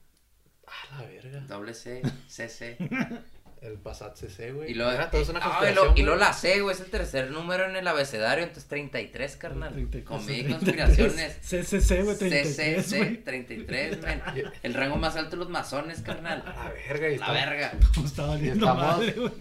Ah, 0.66 0.98
la 1.00 1.06
verga. 1.06 1.40
Doble 1.48 1.72
C, 1.72 2.02
CC. 2.28 2.76
El 3.62 3.74
Passat 3.74 4.16
CC, 4.16 4.52
güey. 4.52 4.70
Y 4.70 4.74
luego, 4.74 4.90
Mira, 4.92 5.10
todo 5.10 5.20
es 5.20 5.28
una 5.28 5.38
ah, 5.40 5.42
y 5.42 5.48
conspiración, 5.50 5.86
lo, 5.88 5.96
y 5.96 6.02
luego 6.02 6.18
la 6.18 6.32
C, 6.32 6.60
güey, 6.62 6.74
es 6.74 6.80
el 6.80 6.90
tercer 6.90 7.30
número 7.30 7.68
en 7.68 7.76
el 7.76 7.86
abecedario, 7.86 8.44
entonces 8.44 8.66
33, 8.68 9.36
carnal. 9.36 9.72
33, 9.74 10.04
Comida 10.04 10.32
y 10.32 10.42
33. 10.44 10.56
conspiraciones. 10.86 11.36
CCC, 11.42 12.02
güey, 12.04 12.16
33, 12.16 12.56
CCC, 12.56 12.96
güey. 12.96 13.16
33, 13.24 14.02
men. 14.02 14.22
El 14.62 14.74
rango 14.74 14.96
más 14.96 15.16
alto 15.16 15.32
de 15.32 15.36
los 15.36 15.50
masones, 15.50 16.00
carnal. 16.00 16.42
La 16.46 16.70
verga, 16.70 17.08
y 17.08 17.18
La 17.18 17.26
estamos, 17.26 17.34
verga. 17.34 17.72
Como 17.94 18.06
está 18.06 18.26
valiendo 18.26 18.66
estamos- 18.66 18.86
madre, 18.96 19.12
güey. 19.12 19.32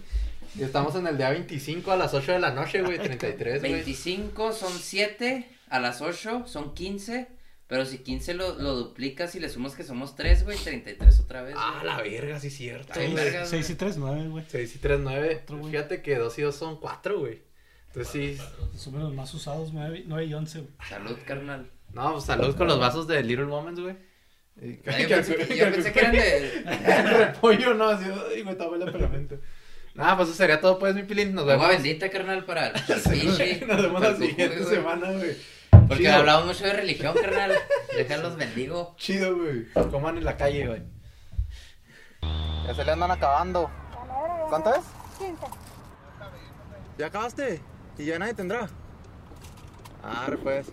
y 0.54 0.62
estamos 0.64 0.94
en 0.96 1.06
el 1.06 1.16
día 1.16 1.30
25 1.30 1.90
a 1.92 1.96
las 1.96 2.12
8 2.12 2.32
de 2.32 2.38
la 2.40 2.50
noche, 2.50 2.82
güey. 2.82 2.98
33, 2.98 3.60
güey. 3.60 3.72
25 3.72 4.52
son 4.52 4.72
7, 4.78 5.48
a 5.70 5.80
las 5.80 6.02
8 6.02 6.44
son 6.46 6.74
15, 6.74 7.26
pero 7.70 7.86
si 7.86 7.98
15 7.98 8.34
lo, 8.34 8.58
lo 8.58 8.74
duplicas 8.74 9.34
y 9.36 9.40
le 9.40 9.48
sumas 9.48 9.74
que 9.76 9.84
somos 9.84 10.16
3, 10.16 10.44
güey, 10.44 10.58
33 10.58 11.20
otra 11.20 11.42
vez. 11.42 11.54
Ah, 11.56 11.78
güey. 11.80 11.86
la 11.86 12.02
verga, 12.02 12.40
sí, 12.40 12.50
cierto. 12.50 12.88
Está 12.88 12.98
bien, 12.98 13.12
güey. 13.12 13.24
vergas, 13.24 13.48
güey. 13.50 13.62
6 13.62 13.70
y 13.70 13.74
3, 13.76 13.96
9, 13.96 14.28
güey. 14.28 14.44
6 14.48 14.74
y 14.74 14.78
3, 14.80 15.00
9. 15.00 15.40
Otro. 15.44 15.64
Fíjate 15.64 16.02
que 16.02 16.16
2 16.18 16.38
y 16.38 16.42
2 16.42 16.54
son 16.54 16.80
4, 16.80 17.18
güey. 17.20 17.42
Entonces 17.86 18.12
sí. 18.12 18.38
Son 18.76 18.98
los 18.98 19.14
más 19.14 19.32
usados, 19.32 19.72
9, 19.72 20.02
9 20.06 20.24
y 20.26 20.34
11, 20.34 20.58
güey. 20.58 20.70
Salud, 20.88 21.16
carnal. 21.24 21.70
No, 21.92 22.12
pues 22.12 22.24
salud 22.24 22.54
con 22.56 22.66
los 22.66 22.78
vasos 22.80 23.06
de 23.06 23.22
Little 23.22 23.46
Moments, 23.46 23.80
güey. 23.80 23.94
Y- 24.60 24.80
Ah, 24.86 24.98
Yo 24.98 25.08
pensé 25.08 25.36
que, 25.36 25.56
yo 25.56 25.70
pensé 25.70 25.92
que 25.92 25.98
eran 26.00 26.12
de... 26.12 26.46
El 26.66 27.10
repollo, 27.18 27.72
no, 27.74 27.88
así, 27.88 28.04
ay, 28.04 28.42
güey, 28.42 28.52
estaba 28.52 28.76
el 28.76 28.92
pelamento. 28.92 29.38
Nada, 29.94 30.16
pues 30.16 30.28
eso 30.28 30.36
sería 30.36 30.60
todo, 30.60 30.78
pues, 30.78 30.94
mi 30.94 31.04
pilín. 31.04 31.34
Nos 31.34 31.46
vemos. 31.46 31.64
Agua 31.64 31.74
bendita, 31.76 32.10
carnal, 32.10 32.44
para 32.44 32.68
el, 32.88 33.00
pinche. 33.10 33.64
Nos 33.66 33.80
vemos 33.80 34.00
la 34.00 34.16
siguiente 34.16 34.64
semana, 34.64 35.12
güey. 35.12 35.36
Porque 35.90 36.04
Chido. 36.04 36.14
hablamos 36.18 36.46
mucho 36.46 36.64
de 36.64 36.72
religión, 36.72 37.12
carnal. 37.20 37.52
Déjalos 37.96 38.36
bendigo. 38.36 38.94
Chido, 38.96 39.36
güey. 39.36 39.66
Coman 39.90 40.18
en 40.18 40.24
la 40.24 40.36
calle, 40.36 40.64
güey. 40.68 40.82
Ya 42.64 42.72
se 42.76 42.84
le 42.84 42.92
andan 42.92 43.10
acabando. 43.10 43.68
¿Cuánto 44.48 44.72
es? 44.72 44.82
15. 45.18 45.46
¿Ya 46.96 47.06
acabaste? 47.06 47.60
¿Y 47.98 48.04
ya 48.04 48.20
nadie 48.20 48.34
tendrá? 48.34 48.68
Ah, 50.04 50.28
pues. 50.40 50.70